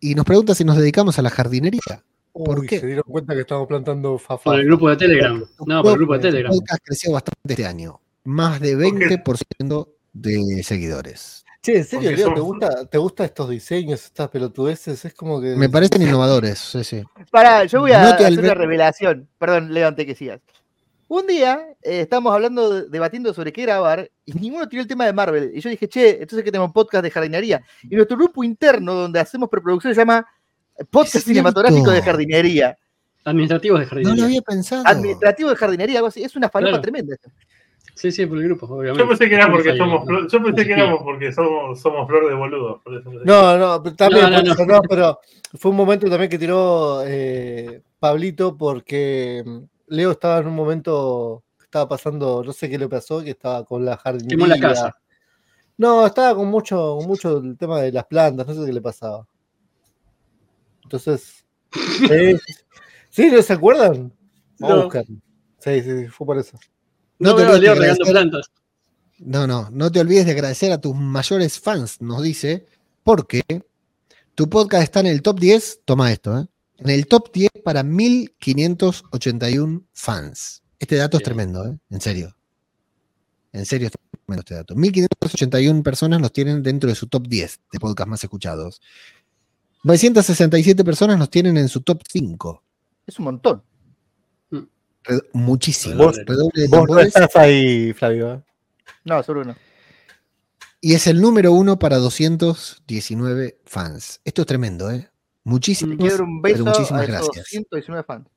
Y 0.01 0.15
nos 0.15 0.25
pregunta 0.25 0.53
si 0.53 0.65
nos 0.65 0.75
dedicamos 0.75 1.17
a 1.17 1.21
la 1.21 1.29
jardinería. 1.29 2.03
¿Por 2.33 2.59
Uy, 2.59 2.67
qué? 2.67 2.81
Se 2.81 2.87
dieron 2.87 3.05
cuenta 3.07 3.33
que 3.35 3.39
estamos 3.39 3.65
plantando 3.65 4.17
fafa. 4.17 4.43
Por 4.43 4.59
el 4.59 4.65
grupo 4.65 4.89
de 4.89 4.97
Telegram. 4.97 5.45
No, 5.65 5.81
por 5.81 5.91
el 5.93 5.97
grupo 5.97 6.11
de 6.11 6.17
El 6.17 6.21
Telegram. 6.23 6.51
podcast 6.51 6.81
creció 6.83 7.13
bastante 7.13 7.39
este 7.53 7.65
año. 7.65 8.01
Más 8.25 8.59
de 8.59 8.75
20% 8.77 9.87
de 10.11 10.61
seguidores. 10.63 11.45
Che, 11.61 11.77
¿en 11.77 11.85
serio, 11.85 12.11
Leo? 12.11 12.25
son- 12.25 12.35
¿Te 12.35 12.41
gusta, 12.41 12.85
¿Te 12.87 12.97
gustan 12.97 13.25
estos 13.27 13.49
diseños, 13.49 14.03
estas 14.03 14.27
pelotudeces? 14.27 15.05
Es 15.05 15.13
como 15.13 15.39
que. 15.39 15.55
Me 15.55 15.69
parecen 15.69 16.01
innovadores, 16.01 16.59
sí, 16.59 16.83
sí. 16.83 17.01
Pará, 17.33 17.63
yo 17.65 17.79
voy 17.79 17.91
a 17.93 18.03
No 18.03 18.15
te 18.15 18.27
hacer 18.27 18.37
una 18.39 18.53
revelación. 18.53 19.27
Perdón, 19.39 19.73
Leo, 19.73 19.87
antes 19.87 20.05
que 20.05 20.13
sigas. 20.13 20.39
Un 21.07 21.25
día 21.25 21.59
eh, 21.81 22.01
estábamos 22.01 22.31
hablando, 22.31 22.69
de- 22.69 22.89
debatiendo 22.89 23.33
sobre 23.33 23.51
qué 23.51 23.63
grabar, 23.63 24.07
y 24.23 24.33
ninguno 24.33 24.69
tiró 24.69 24.83
el 24.83 24.87
tema 24.87 25.07
de 25.07 25.13
Marvel. 25.13 25.51
Y 25.55 25.59
yo 25.59 25.71
dije, 25.71 25.89
che, 25.89 26.11
entonces 26.21 26.43
que 26.43 26.51
tenemos 26.51 26.67
un 26.67 26.73
podcast 26.73 27.03
de 27.03 27.09
jardinería. 27.09 27.59
Y 27.89 27.95
nuestro 27.95 28.17
grupo 28.17 28.43
interno, 28.43 28.93
donde 28.93 29.19
hacemos 29.19 29.49
preproducción, 29.49 29.95
se 29.95 30.01
llama 30.01 30.23
Podcast 30.91 31.25
Cinematográfico 31.25 31.89
de. 31.89 32.03
Jardinería. 32.03 32.77
Administrativos 33.25 33.79
de 33.79 33.85
No 33.85 33.89
jardinería. 33.89 34.21
lo 34.21 34.25
había 34.27 34.41
pensado. 34.43 34.83
Administrativo 34.85 35.49
de 35.49 35.55
jardinería, 35.55 35.97
algo 35.97 36.09
así. 36.09 36.23
Es 36.23 36.35
una 36.35 36.49
falopa 36.49 36.69
Claro. 36.73 36.81
tremenda. 36.83 37.15
Sí, 37.95 38.11
sí, 38.11 38.25
por 38.25 38.37
el 38.39 38.45
grupo, 38.45 38.65
obviamente. 38.65 39.03
Yo 39.03 39.07
pensé 39.07 39.29
que 39.29 39.35
era 39.35 39.51
porque 39.51 39.77
somos, 39.77 40.05
no. 40.05 40.27
yo 40.27 40.43
pensé 40.43 40.65
que 40.65 40.73
éramos 40.73 41.03
porque 41.03 41.31
somos, 41.31 41.79
somos 41.79 42.07
flor 42.07 42.27
de 42.27 42.33
boludos. 42.35 42.81
por 42.81 42.95
eso 42.95 43.09
pensé. 43.09 43.25
No, 43.25 43.57
no, 43.57 43.83
también, 43.95 44.31
No, 44.67 44.81
pero 44.81 45.19
fue 45.53 45.71
un 45.71 45.77
momento 45.77 46.09
también 46.09 46.29
que 46.29 46.39
tiró 46.39 47.03
eh, 47.05 47.81
Pablito 47.99 48.57
porque 48.57 49.43
mm, 49.45 49.59
Leo 49.87 50.11
estaba 50.11 50.39
en 50.39 50.47
un 50.47 50.55
momento 50.55 51.43
que 51.59 51.65
estaba 51.65 51.87
pasando, 51.87 52.43
no 52.43 52.51
sé 52.51 52.69
qué 52.69 52.77
le 52.79 52.89
pasó, 52.89 53.23
que 53.23 53.31
estaba 53.31 53.63
con 53.63 53.85
la 53.85 53.95
jardinería. 53.97 54.37
Quemó 54.37 54.47
la 54.47 54.59
casa. 54.59 54.95
No, 55.77 56.05
estaba 56.05 56.35
con 56.35 56.47
mucho, 56.47 56.97
con 56.97 57.07
mucho 57.07 57.37
el 57.37 57.57
tema 57.57 57.79
de 57.81 57.91
las 57.91 58.05
plantas, 58.05 58.47
no 58.47 58.53
sé 58.53 58.65
qué 58.65 58.73
le 58.73 58.81
pasaba. 58.81 59.27
Entonces, 60.83 61.45
sí, 61.71 62.37
sí, 63.09 63.31
¿no 63.31 63.41
se 63.41 63.53
acuerdan? 63.53 64.11
Vamos 64.59 64.73
a 64.73 64.77
No. 64.77 64.83
buscar. 64.83 65.05
Sí, 65.59 65.81
sí, 65.81 65.99
sí, 65.99 66.07
fue 66.07 66.27
por 66.27 66.37
eso. 66.37 66.57
No 67.23 67.29
No 67.31 67.35
te 67.37 67.41
veo 67.43 67.51
a 67.51 67.55
olvides 67.55 67.63
Leo 67.63 67.73
de 67.75 67.79
regando 67.79 68.03
agradecer- 68.05 68.11
plantas. 68.11 68.51
No, 69.19 69.47
no, 69.47 69.69
no 69.71 69.91
te 69.91 69.99
olvides 70.01 70.25
de 70.25 70.31
agradecer 70.33 70.71
a 70.71 70.81
tus 70.81 70.95
mayores 70.95 71.59
fans, 71.59 72.01
nos 72.01 72.21
dice, 72.23 72.65
porque 73.03 73.41
tu 74.35 74.49
podcast 74.49 74.83
está 74.83 74.99
en 74.99 75.07
el 75.07 75.21
top 75.21 75.39
10, 75.39 75.81
toma 75.85 76.11
esto, 76.11 76.37
¿eh? 76.39 76.45
en 76.79 76.89
el 76.89 77.07
top 77.07 77.31
10 77.31 77.49
para 77.63 77.83
1581 77.83 79.83
fans. 79.93 80.63
Este 80.79 80.95
dato 80.97 81.17
es 81.17 81.21
Bien. 81.21 81.25
tremendo, 81.25 81.65
¿eh? 81.65 81.77
en 81.89 82.01
serio. 82.01 82.35
En 83.53 83.65
serio 83.65 83.87
es 83.87 83.93
tremendo 84.25 84.39
este 84.41 84.55
dato. 84.55 84.75
1581 84.75 85.83
personas 85.83 86.19
nos 86.19 86.33
tienen 86.33 86.61
dentro 86.63 86.89
de 86.89 86.95
su 86.95 87.07
top 87.07 87.27
10 87.27 87.59
de 87.71 87.79
podcast 87.79 88.09
más 88.09 88.23
escuchados. 88.23 88.81
967 89.83 90.83
personas 90.83 91.17
nos 91.17 91.29
tienen 91.29 91.55
en 91.57 91.69
su 91.69 91.81
top 91.81 92.01
5. 92.09 92.63
Es 93.05 93.19
un 93.19 93.25
montón. 93.25 93.63
Red- 95.03 95.21
muchísimo. 95.33 95.95
Vos- 96.05 96.17
Redoble 96.25 96.61
de 96.63 96.67
Vos 96.67 96.87
no 96.89 96.99
estás 96.99 97.35
ahí, 97.35 97.93
Flavio. 97.93 98.33
¿eh? 98.35 98.41
No, 99.05 99.21
solo 99.23 99.41
uno. 99.41 99.55
Y 100.81 100.93
es 100.95 101.07
el 101.07 101.21
número 101.21 101.51
uno 101.53 101.79
para 101.79 101.97
219 101.97 103.59
fans. 103.65 104.19
Esto 104.25 104.41
es 104.41 104.47
tremendo, 104.47 104.91
¿eh? 104.91 105.09
Dar 105.45 106.21
un 106.21 106.41
beso 106.41 106.63
muchísimas 106.65 107.01
a 107.01 107.03
esos 107.05 107.07
gracias. 107.27 107.47
119 107.47 108.03
fans. 108.03 108.27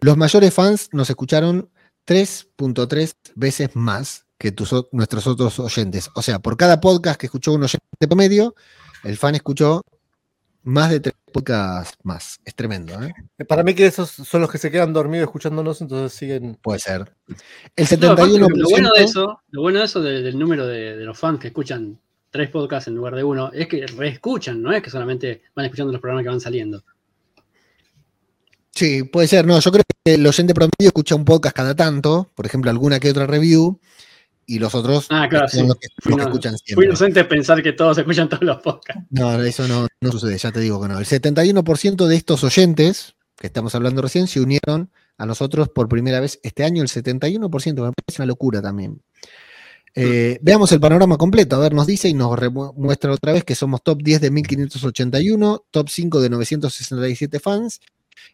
Los 0.00 0.16
mayores 0.16 0.52
fans 0.52 0.88
nos 0.92 1.08
escucharon 1.08 1.70
3.3 2.06 3.14
veces 3.34 3.70
más 3.74 4.26
que 4.38 4.52
tus 4.52 4.70
nuestros 4.92 5.26
otros 5.26 5.58
oyentes. 5.58 6.10
O 6.14 6.22
sea, 6.22 6.38
por 6.38 6.56
cada 6.56 6.80
podcast 6.80 7.18
que 7.18 7.26
escuchó 7.26 7.52
un 7.54 7.62
oyente 7.64 8.06
promedio, 8.06 8.54
el 9.02 9.16
fan 9.16 9.34
escuchó 9.34 9.82
más 10.66 10.90
de 10.90 11.00
tres 11.00 11.14
podcasts 11.32 11.96
más. 12.02 12.38
Es 12.44 12.54
tremendo, 12.54 13.00
¿eh? 13.02 13.14
Para 13.48 13.62
mí 13.62 13.74
que 13.74 13.86
esos 13.86 14.10
son 14.10 14.40
los 14.40 14.50
que 14.50 14.58
se 14.58 14.70
quedan 14.70 14.92
dormidos 14.92 15.26
escuchándonos, 15.26 15.80
entonces 15.80 16.12
siguen. 16.16 16.56
Puede 16.60 16.78
ser. 16.80 17.12
El 17.76 17.86
No, 18.00 18.10
aparte, 18.12 18.32
71%. 18.32 18.56
lo 18.56 18.68
bueno 18.68 18.90
de 18.96 19.04
eso, 19.04 19.40
lo 19.50 19.62
bueno 19.62 19.78
de 19.78 19.84
eso 19.84 20.00
de- 20.02 20.22
del 20.22 20.38
número 20.38 20.66
de, 20.66 20.96
de 20.96 21.04
los 21.04 21.18
fans 21.18 21.40
que 21.40 21.48
escuchan 21.48 21.98
tres 22.30 22.50
podcasts 22.50 22.88
en 22.88 22.96
lugar 22.96 23.14
de 23.14 23.24
uno, 23.24 23.50
es 23.52 23.66
que 23.68 23.86
reescuchan, 23.86 24.60
no 24.60 24.72
es 24.72 24.82
que 24.82 24.90
solamente 24.90 25.42
van 25.54 25.64
escuchando 25.66 25.92
los 25.92 26.00
programas 26.00 26.24
que 26.24 26.28
van 26.30 26.40
saliendo. 26.40 26.84
Sí, 28.72 29.04
puede 29.04 29.26
ser. 29.26 29.46
No, 29.46 29.58
yo 29.58 29.72
creo 29.72 29.84
que 30.04 30.14
el 30.14 30.26
oyente 30.26 30.52
promedio 30.52 30.88
escucha 30.88 31.14
un 31.14 31.24
podcast 31.24 31.56
cada 31.56 31.74
tanto, 31.74 32.30
por 32.34 32.44
ejemplo, 32.44 32.70
alguna 32.70 33.00
que 33.00 33.10
otra 33.10 33.26
review, 33.26 33.80
y 34.46 34.58
los 34.58 34.74
otros 34.74 35.06
Ah, 35.10 35.26
claro, 35.28 35.48
son 35.48 35.60
sí. 35.62 35.66
los 35.66 35.76
que, 35.76 35.88
los 36.04 36.16
que 36.16 36.22
escuchan 36.22 36.52
Fui 36.52 36.60
siempre. 36.64 36.86
inocente 36.86 37.24
pensar 37.24 37.62
que 37.62 37.72
todos 37.72 37.98
escuchan 37.98 38.28
todos 38.28 38.42
los 38.42 38.58
podcasts. 38.58 39.02
No, 39.10 39.42
eso 39.42 39.66
no, 39.68 39.86
no 40.00 40.12
sucede, 40.12 40.38
ya 40.38 40.52
te 40.52 40.60
digo 40.60 40.80
que 40.80 40.88
no. 40.88 40.98
El 40.98 41.04
71% 41.06 42.06
de 42.06 42.16
estos 42.16 42.44
oyentes 42.44 43.14
que 43.36 43.46
estamos 43.48 43.74
hablando 43.74 44.00
recién 44.02 44.26
se 44.28 44.40
unieron 44.40 44.90
a 45.18 45.26
nosotros 45.26 45.68
por 45.68 45.88
primera 45.88 46.20
vez 46.20 46.38
este 46.42 46.64
año, 46.64 46.82
el 46.82 46.88
71%, 46.88 47.74
me 47.74 47.92
parece 47.92 48.22
una 48.22 48.26
locura 48.26 48.62
también. 48.62 49.02
Eh, 49.98 50.38
veamos 50.42 50.70
el 50.72 50.80
panorama 50.80 51.16
completo, 51.16 51.56
a 51.56 51.58
ver, 51.58 51.72
nos 51.72 51.86
dice 51.86 52.08
y 52.08 52.14
nos 52.14 52.38
muestra 52.76 53.12
otra 53.12 53.32
vez 53.32 53.44
que 53.44 53.54
somos 53.54 53.82
top 53.82 54.02
10 54.02 54.20
de 54.20 54.30
1581, 54.30 55.64
top 55.70 55.88
5 55.88 56.20
de 56.20 56.28
967 56.30 57.40
fans 57.40 57.80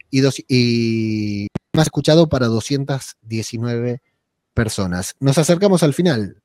y, 0.09 0.19
dos, 0.19 0.43
y 0.47 1.47
más 1.73 1.87
escuchado 1.87 2.27
para 2.27 2.47
219 2.47 4.01
personas. 4.53 5.15
Nos 5.19 5.37
acercamos 5.37 5.83
al 5.83 5.93
final 5.93 6.41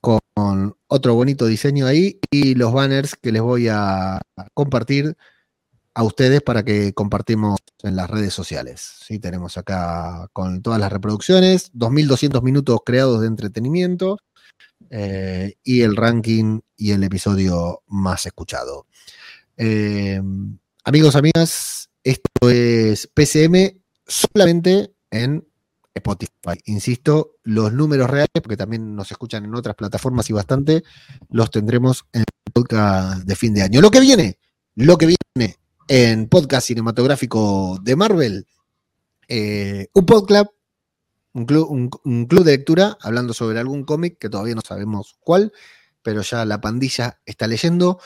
con 0.00 0.76
otro 0.86 1.14
bonito 1.14 1.46
diseño 1.46 1.86
ahí 1.86 2.20
y 2.30 2.54
los 2.54 2.72
banners 2.72 3.16
que 3.16 3.32
les 3.32 3.42
voy 3.42 3.68
a 3.68 4.20
compartir 4.54 5.16
a 5.96 6.02
ustedes 6.04 6.42
para 6.42 6.62
que 6.62 6.92
compartimos 6.92 7.58
en 7.82 7.96
las 7.96 8.10
redes 8.10 8.34
sociales. 8.34 8.98
¿sí? 9.06 9.18
Tenemos 9.18 9.56
acá 9.56 10.28
con 10.34 10.60
todas 10.60 10.78
las 10.78 10.92
reproducciones, 10.92 11.72
2.200 11.72 12.42
minutos 12.42 12.80
creados 12.84 13.22
de 13.22 13.28
entretenimiento 13.28 14.18
eh, 14.90 15.54
y 15.64 15.80
el 15.80 15.96
ranking 15.96 16.60
y 16.76 16.92
el 16.92 17.02
episodio 17.02 17.82
más 17.86 18.26
escuchado. 18.26 18.86
Eh, 19.56 20.20
amigos, 20.84 21.16
amigas, 21.16 21.88
esto 22.04 22.50
es 22.50 23.06
PCM 23.06 23.80
solamente 24.06 24.92
en 25.10 25.48
Spotify. 25.96 26.58
Insisto, 26.66 27.36
los 27.42 27.72
números 27.72 28.08
reales, 28.08 28.30
porque 28.42 28.56
también 28.56 28.94
nos 28.94 29.10
escuchan 29.10 29.44
en 29.44 29.54
otras 29.54 29.74
plataformas 29.74 30.28
y 30.30 30.32
bastante, 30.32 30.84
los 31.30 31.50
tendremos 31.50 32.06
en 32.12 32.20
el 32.20 32.52
podcast 32.52 33.24
de 33.24 33.36
fin 33.36 33.54
de 33.54 33.62
año. 33.62 33.80
Lo 33.80 33.90
que 33.90 34.00
viene, 34.00 34.38
lo 34.74 34.98
que 34.98 35.06
viene 35.06 35.56
en 35.88 36.28
podcast 36.28 36.66
cinematográfico 36.66 37.78
de 37.82 37.96
Marvel, 37.96 38.46
eh, 39.28 39.88
un 39.92 40.06
podcast, 40.06 40.50
un 41.32 41.46
club, 41.46 41.70
un, 41.70 41.90
un 42.04 42.26
club 42.26 42.44
de 42.44 42.52
lectura 42.52 42.96
hablando 43.00 43.34
sobre 43.34 43.58
algún 43.58 43.84
cómic 43.84 44.18
que 44.18 44.28
todavía 44.28 44.54
no 44.54 44.62
sabemos 44.66 45.16
cuál, 45.20 45.52
pero 46.02 46.22
ya 46.22 46.44
la 46.44 46.60
pandilla 46.60 47.20
está 47.24 47.46
leyendo. 47.46 48.00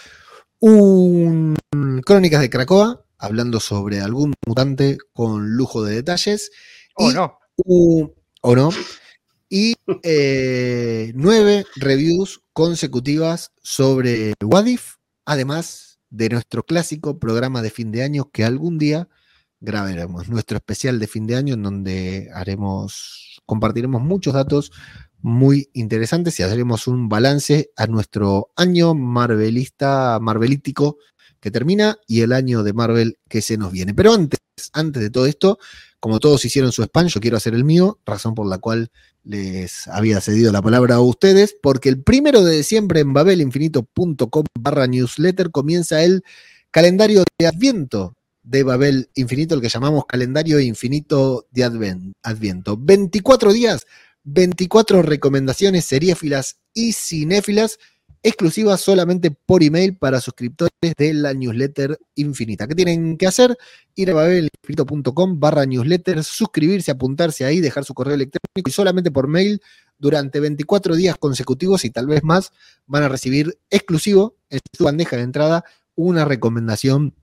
Un 0.58 1.56
Crónicas 2.04 2.40
de 2.40 2.50
Cracoa, 2.50 3.04
hablando 3.18 3.60
sobre 3.60 4.00
algún 4.00 4.34
mutante 4.46 4.98
con 5.12 5.56
lujo 5.56 5.82
de 5.84 5.96
detalles. 5.96 6.50
Oh, 6.94 7.10
Y 7.10 7.14
no. 7.14 7.39
O 7.66 8.56
no. 8.56 8.70
Y 9.48 9.74
eh, 10.04 11.12
nueve 11.14 11.64
reviews 11.74 12.40
consecutivas 12.52 13.50
sobre 13.62 14.34
What 14.44 14.66
If, 14.66 14.94
además 15.24 15.98
de 16.08 16.28
nuestro 16.28 16.62
clásico 16.64 17.18
programa 17.18 17.60
de 17.60 17.70
fin 17.70 17.90
de 17.90 18.02
año 18.02 18.30
que 18.32 18.44
algún 18.44 18.78
día 18.78 19.08
grabaremos, 19.60 20.28
nuestro 20.28 20.56
especial 20.56 20.98
de 21.00 21.06
fin 21.06 21.26
de 21.26 21.36
año 21.36 21.54
en 21.54 21.64
donde 21.64 22.30
haremos, 22.32 23.40
compartiremos 23.44 24.02
muchos 24.02 24.34
datos 24.34 24.70
muy 25.20 25.68
interesantes 25.74 26.38
y 26.38 26.42
haremos 26.44 26.86
un 26.86 27.08
balance 27.08 27.70
a 27.76 27.86
nuestro 27.86 28.52
año 28.56 28.94
marvelista, 28.94 30.18
marvelístico 30.20 30.98
que 31.40 31.50
termina 31.50 31.98
y 32.06 32.20
el 32.20 32.32
año 32.32 32.62
de 32.62 32.72
Marvel 32.72 33.18
que 33.28 33.42
se 33.42 33.56
nos 33.56 33.72
viene. 33.72 33.94
Pero 33.94 34.14
antes, 34.14 34.40
antes 34.72 35.02
de 35.02 35.10
todo 35.10 35.26
esto, 35.26 35.58
como 36.00 36.18
todos 36.18 36.44
hicieron 36.44 36.72
su 36.72 36.82
spam, 36.82 37.06
yo 37.08 37.20
quiero 37.20 37.36
hacer 37.36 37.54
el 37.54 37.64
mío, 37.64 37.98
razón 38.04 38.34
por 38.34 38.48
la 38.48 38.58
cual 38.58 38.90
les 39.22 39.86
había 39.88 40.20
cedido 40.20 40.50
la 40.50 40.62
palabra 40.62 40.96
a 40.96 41.00
ustedes, 41.00 41.54
porque 41.62 41.90
el 41.90 42.02
primero 42.02 42.42
de 42.42 42.56
diciembre 42.56 43.00
en 43.00 43.12
babelinfinito.com 43.12 44.44
barra 44.58 44.86
newsletter 44.86 45.50
comienza 45.50 46.02
el 46.02 46.24
calendario 46.70 47.24
de 47.38 47.46
Adviento 47.46 48.16
de 48.42 48.62
Babel 48.62 49.10
Infinito, 49.14 49.54
el 49.54 49.60
que 49.60 49.68
llamamos 49.68 50.06
calendario 50.06 50.58
infinito 50.60 51.46
de 51.50 51.64
Adviento. 51.64 52.76
24 52.78 53.52
días, 53.52 53.86
24 54.24 55.02
recomendaciones 55.02 55.84
seriéfilas 55.84 56.58
y 56.72 56.92
cinéfilas 56.92 57.78
exclusivas 58.22 58.80
solamente 58.80 59.30
por 59.30 59.62
email 59.62 59.96
para 59.96 60.20
suscriptores 60.20 60.70
de 60.80 61.14
la 61.14 61.32
newsletter 61.32 61.98
infinita. 62.14 62.66
¿Qué 62.66 62.74
tienen 62.74 63.16
que 63.16 63.26
hacer? 63.26 63.56
Ir 63.94 64.10
a 64.10 64.14
babelinfinito.com 64.14 65.40
barra 65.40 65.64
newsletter, 65.66 66.22
suscribirse, 66.24 66.90
apuntarse 66.90 67.44
ahí, 67.44 67.60
dejar 67.60 67.84
su 67.84 67.94
correo 67.94 68.14
electrónico 68.14 68.68
y 68.68 68.72
solamente 68.72 69.10
por 69.10 69.28
mail 69.28 69.60
durante 69.98 70.40
24 70.40 70.96
días 70.96 71.16
consecutivos 71.18 71.84
y 71.84 71.90
tal 71.90 72.06
vez 72.06 72.22
más 72.22 72.52
van 72.86 73.02
a 73.02 73.08
recibir 73.08 73.58
exclusivo 73.70 74.36
en 74.48 74.60
su 74.76 74.84
bandeja 74.84 75.16
de 75.16 75.22
entrada 75.22 75.64
una 75.94 76.24
recomendación 76.24 77.14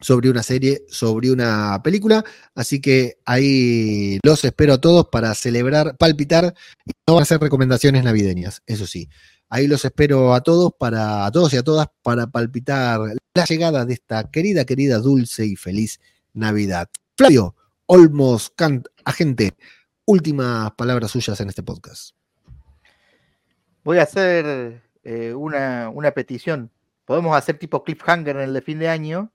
sobre 0.00 0.30
una 0.30 0.42
serie, 0.42 0.84
sobre 0.88 1.30
una 1.30 1.80
película. 1.82 2.24
Así 2.54 2.80
que 2.80 3.18
ahí 3.24 4.18
los 4.22 4.44
espero 4.44 4.74
a 4.74 4.80
todos 4.80 5.08
para 5.08 5.34
celebrar, 5.34 5.96
palpitar. 5.96 6.54
Y 6.86 6.92
no 7.06 7.14
van 7.14 7.22
a 7.22 7.26
ser 7.26 7.40
recomendaciones 7.40 8.04
navideñas, 8.04 8.62
eso 8.66 8.86
sí. 8.86 9.08
Ahí 9.50 9.66
los 9.66 9.84
espero 9.84 10.34
a 10.34 10.42
todos, 10.42 10.72
para, 10.78 11.24
a 11.24 11.32
todos 11.32 11.54
y 11.54 11.56
a 11.56 11.62
todas, 11.62 11.88
para 12.02 12.26
palpitar 12.26 13.00
la 13.34 13.44
llegada 13.44 13.86
de 13.86 13.94
esta 13.94 14.30
querida, 14.30 14.64
querida, 14.64 14.98
dulce 14.98 15.46
y 15.46 15.56
feliz 15.56 16.00
Navidad. 16.34 16.88
Flavio, 17.16 17.54
Olmos, 17.86 18.50
Kant, 18.50 18.86
agente, 19.04 19.54
últimas 20.04 20.72
palabras 20.72 21.10
suyas 21.10 21.40
en 21.40 21.48
este 21.48 21.62
podcast. 21.62 22.14
Voy 23.84 23.98
a 23.98 24.02
hacer 24.02 24.82
eh, 25.02 25.32
una, 25.32 25.88
una 25.88 26.10
petición. 26.10 26.70
Podemos 27.06 27.34
hacer 27.34 27.58
tipo 27.58 27.82
cliffhanger 27.82 28.36
en 28.36 28.42
el 28.42 28.52
de 28.52 28.60
fin 28.60 28.78
de 28.78 28.88
año 28.88 29.32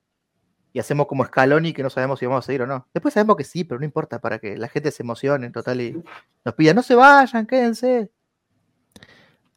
y 0.73 0.79
hacemos 0.79 1.07
como 1.07 1.25
Scaloni 1.25 1.73
que 1.73 1.81
no 1.81 1.89
sabemos 1.89 2.19
si 2.19 2.27
vamos 2.27 2.45
a 2.45 2.47
seguir 2.47 2.61
o 2.61 2.67
no. 2.67 2.87
Después 2.93 3.13
sabemos 3.13 3.35
que 3.35 3.43
sí, 3.43 3.63
pero 3.63 3.79
no 3.79 3.85
importa 3.85 4.19
para 4.21 4.37
que 4.37 4.57
la 4.57 4.67
gente 4.67 4.91
se 4.91 5.01
emocione 5.01 5.47
en 5.47 5.51
total 5.51 5.81
y 5.81 6.03
nos 6.45 6.53
pida, 6.55 6.73
no 6.73 6.83
se 6.83 6.93
vayan, 6.93 7.47
quédense. 7.47 8.11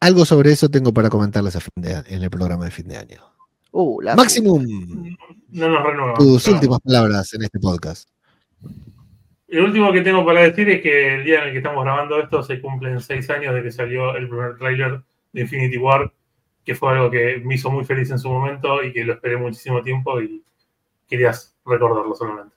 Algo 0.00 0.24
sobre 0.24 0.52
eso 0.52 0.68
tengo 0.68 0.92
para 0.92 1.08
comentarles 1.10 1.56
a 1.56 1.60
fin 1.60 1.72
de- 1.76 2.02
en 2.08 2.22
el 2.22 2.30
programa 2.30 2.64
de 2.64 2.70
fin 2.70 2.86
de 2.88 2.96
año. 2.96 3.20
Uh, 3.72 4.00
la 4.00 4.16
Maximum, 4.16 4.64
No 5.50 5.68
nos 5.68 5.82
renuevamos. 5.82 6.18
tus 6.18 6.46
últimas 6.48 6.80
palabras 6.80 7.32
en 7.34 7.42
este 7.42 7.58
podcast. 7.58 8.08
El 9.48 9.60
último 9.60 9.92
que 9.92 10.00
tengo 10.00 10.24
para 10.24 10.40
decir 10.40 10.68
es 10.70 10.82
que 10.82 11.16
el 11.16 11.24
día 11.24 11.40
en 11.42 11.44
el 11.48 11.52
que 11.52 11.58
estamos 11.58 11.84
grabando 11.84 12.18
esto 12.20 12.42
se 12.42 12.60
cumplen 12.60 13.00
seis 13.00 13.28
años 13.30 13.54
de 13.54 13.62
que 13.62 13.70
salió 13.70 14.16
el 14.16 14.28
primer 14.28 14.56
tráiler 14.56 15.02
de 15.32 15.40
Infinity 15.42 15.78
War, 15.78 16.12
que 16.64 16.74
fue 16.74 16.92
algo 16.92 17.10
que 17.10 17.40
me 17.44 17.54
hizo 17.54 17.70
muy 17.70 17.84
feliz 17.84 18.10
en 18.10 18.18
su 18.18 18.28
momento 18.28 18.82
y 18.82 18.92
que 18.92 19.04
lo 19.04 19.12
esperé 19.12 19.36
muchísimo 19.36 19.82
tiempo 19.82 20.20
y 20.20 20.42
querías 21.06 21.54
recordarlo 21.64 22.14
solamente. 22.14 22.55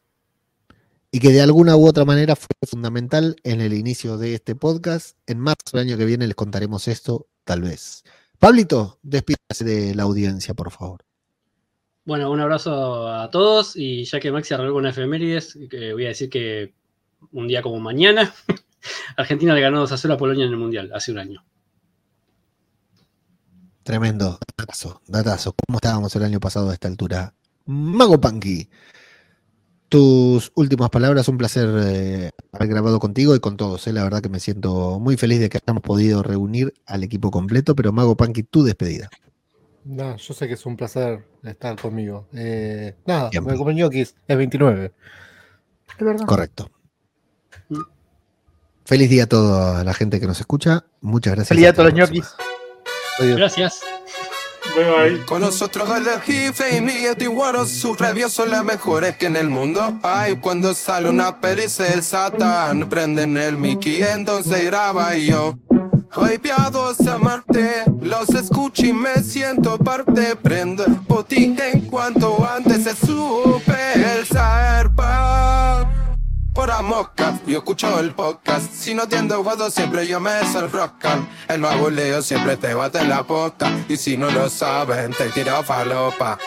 Y 1.12 1.20
que 1.20 1.30
de 1.30 1.42
alguna 1.42 1.76
u 1.76 1.88
otra 1.88 2.06
manera 2.06 2.36
fue 2.36 2.50
fundamental 2.68 3.36
en 3.44 3.62
el 3.62 3.74
inicio 3.74 4.18
de 4.18 4.36
este 4.36 4.56
podcast. 4.56 5.18
En 5.26 5.40
marzo 5.40 5.78
del 5.78 5.88
año 5.88 5.98
que 5.98 6.06
viene 6.06 6.28
les 6.28 6.36
contaremos 6.36 6.88
esto, 6.88 7.28
tal 7.44 7.62
vez. 7.62 8.04
Pablito, 8.38 9.00
despídase 9.02 9.66
de 9.66 9.96
la 9.96 10.04
audiencia, 10.04 10.54
por 10.54 10.72
favor. 10.72 11.04
Bueno, 12.06 12.32
un 12.32 12.40
abrazo 12.40 13.08
a 13.08 13.30
todos 13.30 13.76
y 13.76 14.06
ya 14.06 14.20
que 14.20 14.32
Maxi 14.32 14.54
arregló 14.54 14.74
con 14.74 14.88
efemérides, 14.88 15.58
que 15.70 15.94
voy 15.94 16.06
a 16.06 16.10
decir 16.10 16.30
que 16.30 16.74
un 17.32 17.48
día 17.48 17.62
como 17.62 17.80
mañana, 17.80 18.34
Argentina 19.18 19.54
le 19.54 19.62
ganó 19.62 19.80
2 19.82 19.92
a 19.92 19.98
0 19.98 20.14
a 20.14 20.18
Polonia 20.18 20.46
en 20.46 20.52
el 20.52 20.58
Mundial, 20.58 20.92
hace 20.94 21.12
un 21.12 21.20
año. 21.20 21.46
Tremendo, 23.84 24.40
datazo, 24.58 25.02
datazo. 25.08 25.54
¿Cómo 25.54 25.78
estábamos 25.78 26.16
el 26.16 26.24
año 26.24 26.40
pasado 26.40 26.70
a 26.70 26.74
esta 26.74 26.88
altura? 26.88 27.34
Mago 27.66 28.20
Punky, 28.22 28.70
tus 29.90 30.52
últimas 30.56 30.90
palabras, 30.90 31.28
un 31.28 31.38
placer 31.38 31.68
eh, 31.84 32.32
haber 32.52 32.68
grabado 32.70 33.00
contigo 33.00 33.36
y 33.36 33.40
con 33.40 33.58
todos. 33.58 33.86
eh. 33.88 33.94
La 33.94 34.04
verdad 34.04 34.22
que 34.22 34.30
me 34.30 34.40
siento 34.40 35.00
muy 35.00 35.18
feliz 35.18 35.40
de 35.40 35.50
que 35.50 35.60
hayamos 35.62 35.84
podido 35.84 36.24
reunir 36.24 36.74
al 36.86 37.04
equipo 37.04 37.32
completo, 37.32 37.76
pero 37.76 37.92
Mago 37.92 38.16
Punky, 38.16 38.44
tu 38.44 38.64
despedida. 38.64 39.10
No, 39.86 40.16
yo 40.18 40.34
sé 40.34 40.48
que 40.48 40.54
es 40.54 40.66
un 40.66 40.78
placer 40.78 41.26
estar 41.44 41.80
conmigo. 41.82 42.28
Eh, 42.34 42.96
nada, 43.06 43.30
Siempre. 43.32 43.54
me 43.54 43.58
como 43.58 43.72
ñoquis, 43.72 44.16
es 44.28 44.38
29. 44.38 44.92
Es 45.98 46.06
verdad. 46.06 46.26
Correcto. 46.26 46.70
Mm. 47.70 47.80
Feliz 48.86 49.10
día 49.10 49.24
a 49.24 49.28
toda 49.28 49.84
la 49.84 49.94
gente 49.94 50.20
que 50.20 50.28
nos 50.28 50.40
escucha. 50.40 50.86
Muchas 51.02 51.32
gracias. 51.34 51.50
Feliz 51.50 51.62
día 51.62 51.70
a 51.70 51.74
todos 51.74 51.90
los 51.90 51.94
ñoquis. 52.00 52.28
Adiós. 53.20 53.38
Gracias. 53.38 53.82
Bye 54.80 54.92
bye. 54.92 55.26
Con 55.26 55.42
nosotros 55.42 55.90
el 55.98 56.06
jefe 56.22 56.78
y 56.78 56.82
mi 56.82 57.06
antiguaro, 57.06 57.66
sus 57.66 58.00
reviews 58.00 58.32
son 58.32 58.50
las 58.50 58.64
mejores 58.64 59.18
que 59.18 59.26
en 59.26 59.36
el 59.36 59.50
mundo. 59.50 60.00
Ay, 60.04 60.38
cuando 60.38 60.74
sale 60.74 61.10
una 61.10 61.42
peli 61.42 61.64
el 61.64 62.02
satán, 62.02 62.88
prenden 62.88 63.36
el 63.36 63.58
Mickey, 63.58 64.02
entonces 64.02 64.64
graba 64.66 65.18
y 65.18 65.28
yo. 65.28 65.58
Hoy 66.16 66.38
piados 66.38 67.00
a 67.02 67.18
Marte, 67.18 67.84
los 68.02 68.30
escucho 68.30 68.86
y 68.86 68.94
me 68.94 69.16
siento 69.22 69.78
parte. 69.78 70.38
Prendo 70.38 70.86
el 70.86 70.94
botín 70.94 71.58
en 71.60 71.82
cuanto 71.82 72.48
antes 72.50 72.84
se 72.86 72.96
supe 72.96 73.94
el 73.96 74.26
zarpa. 74.26 76.09
Por 76.54 76.84
mosca, 76.84 77.40
yo 77.46 77.60
escucho 77.60 78.00
el 78.00 78.14
podcast. 78.14 78.72
Si 78.74 78.94
no 78.94 79.08
tiendo 79.08 79.42
guado, 79.44 79.70
siempre 79.70 80.08
yo 80.08 80.20
me 80.20 80.32
rocan. 80.72 81.30
El 81.48 81.62
nuevo 81.62 81.90
Leo 81.90 82.22
siempre 82.22 82.58
te 82.58 82.74
bate 82.74 83.04
la 83.06 83.24
posta. 83.24 83.72
Y 83.88 83.96
si 83.96 84.18
no 84.18 84.30
lo 84.32 84.50
saben, 84.50 85.12
te 85.12 85.30
tiro 85.30 85.64
falopa. 85.64 86.38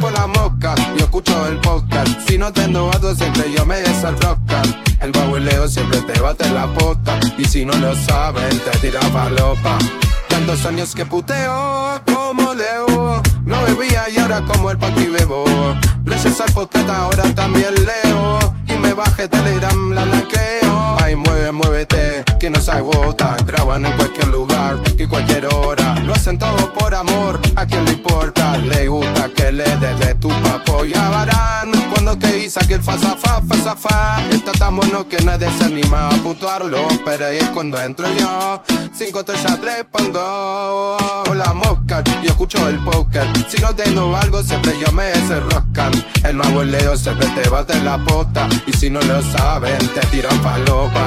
Por 0.00 0.12
la 0.12 0.26
mosca, 0.26 0.74
yo 0.96 1.04
escucho 1.04 1.46
el 1.46 1.58
podcast. 1.60 2.08
Si 2.28 2.36
no 2.36 2.52
tengo 2.52 2.86
guado, 2.86 3.14
siempre 3.14 3.52
yo 3.52 3.64
me 3.64 3.82
rocan. 4.20 4.82
El 5.00 5.12
nuevo 5.12 5.38
Leo 5.38 5.68
siempre 5.68 6.00
te 6.02 6.20
bate 6.20 6.48
la 6.50 6.66
posta. 6.74 7.18
Y 7.38 7.44
si 7.44 7.64
no 7.64 7.72
lo 7.74 7.94
saben, 7.94 8.58
te 8.60 8.78
tiro 8.78 9.00
falopa. 9.12 9.78
Tantos 10.28 10.66
años 10.66 10.94
que 10.94 11.06
puteo 11.06 12.00
como 12.12 12.54
Leo. 12.54 13.22
No 13.44 13.62
bebía 13.62 14.08
y 14.10 14.18
ahora 14.18 14.42
como 14.42 14.70
el 14.70 14.78
paqui 14.78 15.06
bebo. 15.06 15.44
Gracias 16.04 16.40
al 16.40 16.52
podcast 16.52 16.88
ahora 16.88 17.22
también 17.34 17.74
leo. 17.74 18.61
Bajé 18.94 19.28
Telegram, 19.28 19.92
la 19.92 20.04
laqueo. 20.04 20.96
Ay, 21.02 21.16
mueve, 21.16 21.52
muévete, 21.52 22.24
que 22.42 22.50
no 22.50 22.60
se 22.60 22.72
agota. 22.72 23.36
Graban 23.46 23.86
en 23.86 23.92
cualquier 23.92 24.26
lugar 24.26 24.76
y 24.98 25.06
cualquier 25.06 25.46
hora. 25.46 25.94
Lo 26.00 26.12
hacen 26.12 26.38
todo 26.40 26.72
por 26.72 26.92
amor, 26.92 27.40
a 27.54 27.64
quien 27.64 27.84
le 27.84 27.92
importa. 27.92 28.58
Le 28.58 28.88
gusta 28.88 29.28
que 29.28 29.52
le 29.52 29.76
des 29.76 29.98
de 30.00 30.14
tu 30.16 30.28
papo. 30.28 30.84
Ya 30.84 31.08
varán 31.08 31.70
cuando 31.92 32.18
te 32.18 32.32
dice 32.32 32.58
que 32.66 32.74
el 32.74 32.82
fa, 32.82 32.98
fa, 32.98 33.16
fa, 33.16 33.40
fa, 33.40 33.76
fa. 33.76 34.28
Está 34.28 34.50
tan 34.50 34.74
bueno 34.74 35.06
que 35.06 35.22
nadie 35.22 35.48
se 35.56 35.66
anima 35.66 36.08
a 36.08 36.16
puntuarlo. 36.16 36.88
Pero 37.04 37.26
ahí 37.26 37.36
es 37.36 37.48
cuando 37.50 37.80
entro 37.80 38.08
yo. 38.18 38.60
Cinco 38.92 39.20
estrellas 39.20 39.60
respondo. 39.60 40.96
La 41.32 41.52
mosca, 41.52 42.02
yo 42.24 42.30
escucho 42.30 42.68
el 42.68 42.78
póker. 42.80 43.24
Si 43.48 43.62
no 43.62 43.72
tengo 43.72 44.16
algo, 44.16 44.42
siempre 44.42 44.76
yo 44.84 44.90
me 44.90 45.12
roscan. 45.48 45.92
El 46.24 46.38
nuevo 46.38 46.64
Leo 46.64 46.96
siempre 46.96 47.28
te 47.36 47.48
bate 47.48 47.74
en 47.74 47.84
la 47.84 47.98
pota. 47.98 48.48
Y 48.66 48.72
si 48.72 48.90
no 48.90 49.00
lo 49.02 49.22
saben, 49.22 49.78
te 49.94 50.00
tiran 50.08 50.36
palopa. 50.40 51.06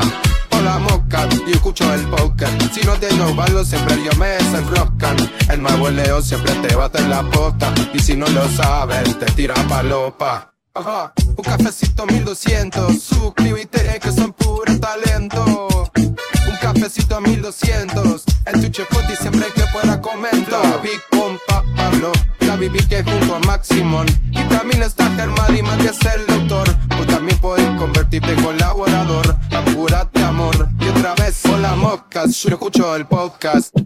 Hola 0.65 0.79
mosca, 0.79 1.29
yo 1.29 1.53
escucho 1.53 1.93
el 1.93 2.01
póker. 2.07 2.49
Si 2.73 2.81
no 2.87 2.93
tengo 2.93 3.39
algo, 3.39 3.63
siempre 3.63 4.03
yo 4.03 4.11
me 4.17 4.39
roscan. 4.71 5.15
El 5.47 5.61
nuevo 5.61 5.91
Leo 5.91 6.23
siempre 6.23 6.51
te 6.55 6.73
bate 6.73 6.97
en 6.97 7.11
la 7.11 7.21
pota. 7.21 7.71
Y 7.93 7.99
si 7.99 8.15
no 8.15 8.25
lo 8.29 8.49
saben, 8.49 9.13
te 9.19 9.27
tiran 9.33 9.67
palopa. 9.67 10.55
Ajá, 10.73 11.13
un 11.37 11.43
cafecito 11.43 12.07
1200. 12.07 12.99
Suscríbete 12.99 13.99
que 14.01 14.11
son 14.11 14.33
puro 14.33 14.79
talento. 14.79 15.67
Un 15.95 16.57
cafecito 16.59 17.17
a 17.17 17.21
1200 17.21 18.23
En 18.47 18.61
tu 18.61 18.67
chefoti 18.69 19.15
siempre 19.15 19.45
que 19.53 19.61
pueda 19.71 20.01
comento 20.01 20.59
Big 20.81 20.99
Pompa 21.11 21.63
Pablo 21.75 22.11
La 22.55 22.61
viví 22.61 22.79
que 22.87 23.03
junto 23.03 23.35
a 23.35 23.39
Maximon 23.39 24.05
Y 24.31 24.41
también 24.47 24.81
está 24.81 25.11
Germán 25.17 25.57
y 25.57 25.61
más 25.61 25.75
que 25.75 25.87
es 25.87 25.99
el 26.05 26.25
Tú 26.25 27.05
también 27.05 27.37
puedes 27.39 27.67
convertirte 27.77 28.31
en 28.31 28.41
colaborador. 28.41 29.35
Apúrate 29.51 30.23
amor 30.23 30.69
Y 30.79 30.87
otra 30.87 31.15
vez 31.15 31.43
hola 31.47 31.75
moscas. 31.75 32.33
Yo 32.43 32.51
escucho 32.51 32.95
el 32.95 33.07
podcast. 33.07 33.77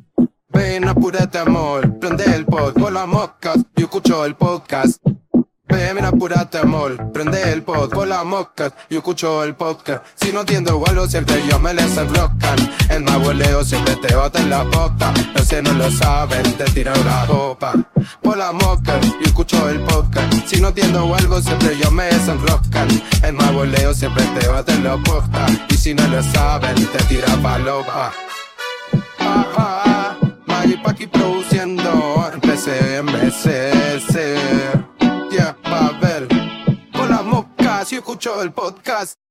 Ven 0.49 0.87
apúrate 0.87 1.39
amor 1.39 1.97
Prende 1.97 2.25
el 2.25 2.45
pod 2.45 2.79
Hola 2.79 3.07
moscas. 3.07 3.57
Yo 3.75 3.85
escucho 3.85 4.23
el 4.23 4.35
podcast 4.35 5.01
Ve, 5.69 5.93
mira, 5.93 6.07
apurate 6.07 6.57
amor, 6.57 7.11
prende 7.11 7.53
el 7.53 7.61
pod 7.61 7.89
por 7.91 8.07
la 8.07 8.23
mosca, 8.23 8.73
yo 8.89 8.97
escucho 8.97 9.43
el 9.43 9.55
podcast. 9.55 10.03
Si 10.15 10.31
no 10.31 10.41
entiendo 10.41 10.83
algo, 10.87 11.07
siempre 11.07 11.41
yo 11.47 11.59
me 11.59 11.73
les 11.75 11.95
enroscan. 11.95 12.57
El 12.89 13.03
más 13.03 13.19
boleo 13.19 13.63
siempre 13.63 13.95
te 13.97 14.15
bota 14.15 14.39
en 14.39 14.49
la 14.49 14.63
boca. 14.63 15.13
Los 15.35 15.47
que 15.47 15.61
no 15.61 15.71
lo 15.73 15.91
saben, 15.91 16.43
te 16.57 16.65
tiran 16.65 16.97
la 17.05 17.25
copa. 17.27 17.73
Por 18.21 18.37
la 18.37 18.51
mosca, 18.51 18.99
yo 19.01 19.25
escucho 19.25 19.69
el 19.69 19.79
podcast. 19.81 20.33
Si 20.47 20.59
no 20.59 20.69
entiendo 20.69 21.15
algo, 21.15 21.39
siempre 21.39 21.77
yo 21.77 21.91
me 21.91 22.05
desenroscan. 22.05 22.87
El 23.23 23.33
más 23.33 23.53
boleo 23.53 23.93
siempre 23.93 24.23
te 24.39 24.47
bota 24.47 24.73
en 24.73 24.83
la 24.83 24.95
boca. 24.95 25.45
Y 25.69 25.75
si 25.75 25.93
no 25.93 26.07
lo 26.07 26.23
saben, 26.23 26.75
te 26.87 27.03
tira 27.03 27.27
palopa. 27.43 28.11
Ah, 29.19 29.45
ah, 29.57 29.83
ah, 29.85 30.17
Maggie 30.47 30.79
Paki 30.83 31.07
produciendo. 31.07 32.31
Empecé, 32.33 32.97
empecé, 32.97 33.71
escucho 38.09 38.41
el 38.41 38.51
podcast. 38.51 39.28